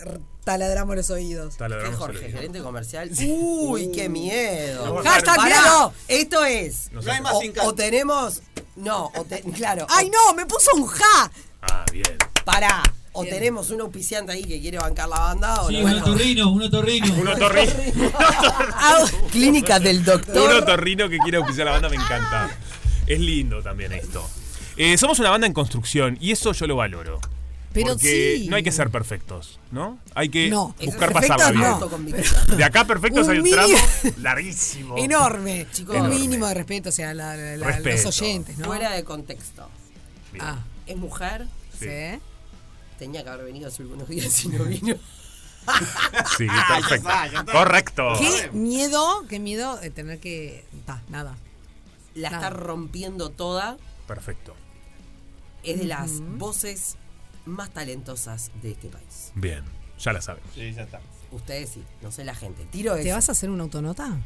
taladramos 0.43 0.95
los 0.95 1.09
oídos. 1.09 1.53
¿Qué 1.55 1.59
Taladramos 1.59 1.97
Jorge? 1.99 2.17
el 2.19 2.25
oído. 2.25 2.37
¿Gerente 2.37 2.59
comercial? 2.61 3.11
Uy, 3.27 3.91
qué 3.91 4.07
miedo. 4.09 4.85
No, 4.85 5.03
Hashtag 5.03 5.41
miedo. 5.43 5.93
Esto 6.07 6.43
es. 6.45 6.91
No 6.91 7.01
No 7.01 7.11
hay 7.11 7.17
sé. 7.17 7.21
más 7.23 7.33
O, 7.33 7.67
o 7.69 7.75
tenemos. 7.75 8.41
No, 8.75 9.11
o 9.15 9.23
te- 9.23 9.41
claro. 9.55 9.85
¡Ay, 9.89 10.09
no! 10.09 10.33
¡Me 10.33 10.45
puso 10.45 10.71
un 10.75 10.85
ja! 10.87 11.31
Ah, 11.61 11.85
bien. 11.91 12.17
Pará. 12.45 12.83
O 13.15 13.21
Bien. 13.21 13.35
tenemos 13.35 13.69
un 13.69 13.79
auspiciante 13.81 14.31
ahí 14.31 14.43
que 14.43 14.59
quiere 14.59 14.79
bancar 14.79 15.07
la 15.07 15.19
banda 15.19 15.61
o 15.61 15.67
Sí, 15.69 15.77
no. 15.77 15.85
un 15.85 15.93
otorrino, 16.01 16.49
un 16.49 16.61
otorrino. 16.63 17.13
Un 17.13 17.27
otorrino. 17.27 17.71
Clínica 19.31 19.79
del 19.79 19.99
Un 19.99 20.05
doctor. 20.05 20.51
otorrino 20.55 21.07
que 21.09 21.17
quiere 21.19 21.37
auspiciar 21.37 21.65
la 21.67 21.73
banda 21.73 21.89
me 21.89 21.95
encanta. 21.97 22.49
Es 23.05 23.19
lindo 23.19 23.61
también 23.61 23.91
esto. 23.93 24.27
Eh, 24.77 24.97
somos 24.97 25.19
una 25.19 25.29
banda 25.29 25.45
en 25.45 25.53
construcción 25.53 26.17
y 26.19 26.31
eso 26.31 26.53
yo 26.53 26.65
lo 26.65 26.75
valoro. 26.77 27.19
Pero 27.73 27.87
porque 27.93 28.37
sí. 28.39 28.47
no 28.49 28.55
hay 28.55 28.63
que 28.63 28.71
ser 28.71 28.89
perfectos, 28.91 29.59
¿no? 29.71 29.97
Hay 30.15 30.29
que 30.29 30.49
No, 30.49 30.75
buscar 30.83 31.11
pasarla 31.11 31.49
bien. 31.51 31.61
no. 31.63 31.67
Autoconvicción. 31.75 32.57
De 32.57 32.63
acá 32.63 32.85
perfectos 32.85 33.25
Un 33.27 33.33
hay 33.33 33.39
un 33.39 33.49
tramo 33.49 33.77
larguísimo. 34.21 34.97
Enorme. 34.97 35.65
Chicos. 35.71 35.95
Un 35.95 36.09
mínimo 36.09 36.45
de 36.47 36.53
respeto 36.53 36.89
hacia 36.89 37.13
la- 37.13 37.35
la- 37.35 37.57
la- 37.57 37.67
Respeto. 37.67 38.03
los 38.05 38.21
oyentes, 38.21 38.57
¿no? 38.59 38.65
Fuera 38.65 38.91
de 38.91 39.03
contexto. 39.03 39.67
Bien. 40.31 40.45
Ah, 40.45 40.63
Es 40.85 40.97
mujer. 40.97 41.47
Sí. 41.79 41.85
sí. 41.85 42.19
Tenía 42.99 43.23
que 43.23 43.29
haber 43.29 43.45
venido 43.45 43.67
hace 43.67 43.81
algunos 43.81 44.07
días 44.07 44.45
y 44.45 44.49
no 44.49 44.63
vino. 44.65 44.95
Sí, 46.37 46.45
ya 46.47 46.65
perfecto. 46.67 46.95
está, 46.95 47.27
ya 47.27 47.39
está. 47.39 47.51
Correcto. 47.53 48.13
Qué 48.19 48.49
miedo, 48.51 49.25
qué 49.29 49.39
miedo 49.39 49.77
de 49.77 49.89
tener 49.89 50.19
que. 50.19 50.65
Ta, 50.85 51.01
nada. 51.09 51.37
La 52.15 52.27
está 52.29 52.49
rompiendo 52.49 53.29
toda. 53.29 53.77
Perfecto. 54.07 54.55
Es 55.63 55.79
de 55.79 55.85
las 55.85 56.19
voces 56.37 56.97
más 57.45 57.69
talentosas 57.71 58.51
de 58.61 58.71
este 58.71 58.87
país. 58.89 59.31
Bien, 59.35 59.63
ya 59.99 60.13
la 60.13 60.21
sabes. 60.21 60.43
Sí, 60.53 60.73
ya 60.73 60.83
está. 60.83 61.01
Ustedes 61.31 61.69
sí, 61.69 61.83
no 62.01 62.11
sé 62.11 62.23
la 62.23 62.35
gente. 62.35 62.65
Tiro 62.65 62.95
¿Te 62.95 63.01
eso. 63.07 63.15
vas 63.15 63.29
a 63.29 63.31
hacer 63.33 63.49
una 63.49 63.63
autonota? 63.63 64.17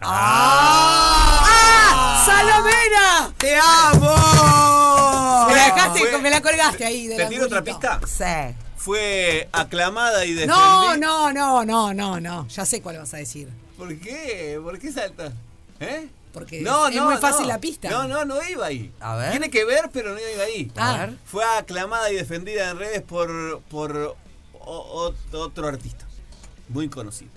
¡Ah! 0.00 2.22
¡Salomena! 2.26 3.32
¡Te 3.38 3.56
amo! 3.56 5.46
Me 5.48 5.54
la 5.56 5.64
dejaste, 5.66 5.98
Fue- 6.00 6.18
me 6.20 6.30
la 6.30 6.40
colgaste 6.40 6.84
ahí. 6.84 7.08
¿Te 7.08 7.16
del 7.16 7.28
tiro 7.28 7.46
otra 7.46 7.62
pista? 7.62 8.00
Sí. 8.06 8.54
Fue 8.76 9.48
aclamada 9.52 10.24
y 10.24 10.32
defendida. 10.32 10.56
No, 10.56 10.96
no, 10.96 11.32
no, 11.32 11.64
no, 11.64 11.94
no, 11.94 12.20
no. 12.20 12.48
Ya 12.48 12.66
sé 12.66 12.80
cuál 12.82 12.98
vas 12.98 13.14
a 13.14 13.18
decir. 13.18 13.48
¿Por 13.76 13.96
qué? 13.98 14.58
¿Por 14.62 14.78
qué 14.78 14.90
salta? 14.92 15.32
¿Eh? 15.80 16.08
Porque 16.32 16.60
No, 16.62 16.88
es 16.88 16.96
no, 16.96 17.04
muy 17.10 17.16
fácil 17.18 17.42
no. 17.42 17.48
la 17.48 17.58
pista. 17.60 17.90
No, 17.90 18.08
no, 18.08 18.24
no 18.24 18.36
iba 18.48 18.66
ahí. 18.66 18.90
A 19.00 19.16
ver. 19.16 19.30
Tiene 19.32 19.50
que 19.50 19.64
ver, 19.64 19.90
pero 19.92 20.12
no 20.14 20.18
iba 20.18 20.42
ahí. 20.44 20.72
Ah. 20.76 20.94
A 20.94 21.06
ver. 21.06 21.16
Fue 21.26 21.44
aclamada 21.44 22.10
y 22.10 22.14
defendida 22.16 22.70
en 22.70 22.78
redes 22.78 23.02
por, 23.02 23.60
por 23.70 23.96
o- 23.96 24.16
o- 24.64 25.14
otro 25.38 25.68
artista. 25.68 26.06
Muy 26.68 26.88
conocido. 26.88 27.30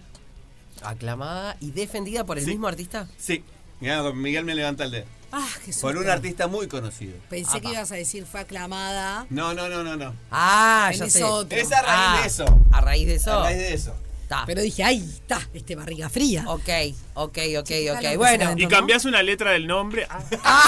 Aclamada 0.84 1.58
y 1.60 1.72
defendida 1.72 2.24
por 2.26 2.38
el 2.38 2.46
Sí. 2.46 2.52
mismo 2.52 2.68
artista. 2.68 3.08
Sí. 3.18 3.44
Mirá, 3.80 4.04
Miguel 4.14 4.46
me 4.46 4.56
levanta 4.56 4.84
el 4.86 4.92
dedo. 4.92 5.06
Ah, 5.32 5.48
qué 5.66 5.74
Por 5.82 5.98
un 5.98 6.08
artista 6.10 6.48
muy 6.48 6.68
conocido. 6.68 7.18
Pensé 7.30 7.60
que 7.60 7.68
Apa. 7.68 7.78
ibas 7.78 7.92
a 7.92 7.96
decir 7.96 8.26
fue 8.26 8.40
aclamada. 8.40 9.26
No, 9.30 9.54
no, 9.54 9.68
no, 9.68 9.84
no, 9.84 9.98
no. 9.98 10.14
Ah, 10.32 10.92
ya 10.96 11.10
sé. 11.10 11.24
otro. 11.24 11.58
Es 11.58 11.72
a 11.74 11.82
raíz 11.82 11.86
Ah, 11.98 12.20
de 12.22 12.28
eso. 12.28 12.46
A 12.72 12.82
raíz 12.82 13.08
de 13.08 13.16
eso. 13.16 13.34
A 13.40 13.44
raíz 13.44 13.58
de 13.58 13.74
eso. 13.74 13.94
Ta. 14.28 14.44
Pero 14.46 14.62
dije, 14.62 14.84
ay, 14.84 14.98
está, 15.14 15.40
este 15.54 15.76
barriga 15.76 16.10
fría. 16.10 16.46
Ok, 16.48 16.70
ok, 17.14 17.38
ok, 17.60 17.68
Sí, 17.68 17.90
ok. 17.90 18.18
Bueno, 18.18 18.54
Y 18.58 18.64
¿no? 18.64 18.70
cambias 18.70 19.06
una 19.06 19.22
letra 19.22 19.52
del 19.52 19.68
nombre. 19.68 20.08
Ah. 20.10 20.64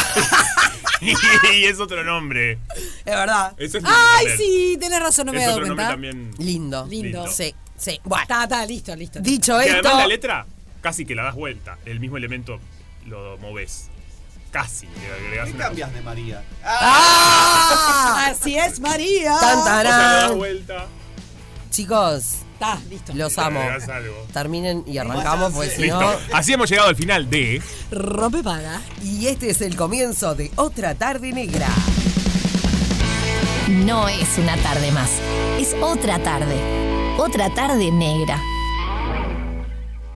y 1.01 1.63
es 1.65 1.79
otro 1.79 2.03
nombre. 2.03 2.59
es 2.73 3.05
verdad. 3.05 3.53
Eso 3.57 3.77
es 3.77 3.83
lindo 3.83 3.89
Ay, 4.17 4.27
sí, 4.37 4.77
tenés 4.79 4.99
razón, 4.99 5.25
no 5.27 5.33
me 5.33 5.43
he 5.43 5.47
dado 5.47 5.59
cuenta. 5.61 5.89
también. 5.89 6.31
Lindo. 6.37 6.85
Lindo. 6.87 7.27
Sí, 7.31 7.53
sí. 7.77 7.99
Bueno, 8.03 8.21
Está, 8.23 8.43
está, 8.43 8.65
listo, 8.65 8.95
listo. 8.95 9.19
dicho 9.19 9.59
esto. 9.59 9.73
además 9.73 9.97
la 9.97 10.07
letra 10.07 10.45
casi 10.81 11.05
que 11.05 11.15
la 11.15 11.23
das 11.23 11.35
vuelta. 11.35 11.77
El 11.85 11.99
mismo 11.99 12.17
elemento 12.17 12.59
lo 13.07 13.37
moves. 13.39 13.89
Casi. 14.51 14.87
Le 14.87 15.11
agregás 15.25 15.49
¿Qué 15.49 15.57
cambias 15.57 15.93
de 15.93 16.01
María? 16.01 16.43
¡Ah! 16.63 18.27
Así 18.31 18.57
es, 18.57 18.79
María. 18.79 19.35
Tan, 19.39 19.59
cosa. 19.59 19.79
O 19.79 19.83
sea, 19.83 20.29
vuelta. 20.31 20.85
Chicos, 21.69 22.37
Está, 22.57 22.79
listo. 22.89 23.13
los 23.13 23.37
amo. 23.37 23.61
Terminen 24.33 24.83
y 24.87 24.97
arrancamos, 24.97 25.53
porque 25.53 25.69
si 25.69 25.89
no. 25.89 26.11
Así 26.33 26.53
hemos 26.53 26.67
llegado 26.67 26.89
al 26.89 26.95
final 26.95 27.29
de. 27.29 27.61
Rompe 27.91 28.41
paga. 28.41 28.81
Y 29.03 29.27
este 29.27 29.51
es 29.51 29.61
el 29.61 29.75
comienzo 29.75 30.33
de 30.33 30.51
otra 30.55 30.95
tarde 30.95 31.31
negra. 31.33 31.69
No 33.69 34.07
es 34.07 34.39
una 34.39 34.57
tarde 34.57 34.91
más, 34.91 35.11
es 35.59 35.75
otra 35.81 36.17
tarde. 36.17 36.55
Otra 37.19 37.53
tarde 37.53 37.91
negra. 37.91 38.41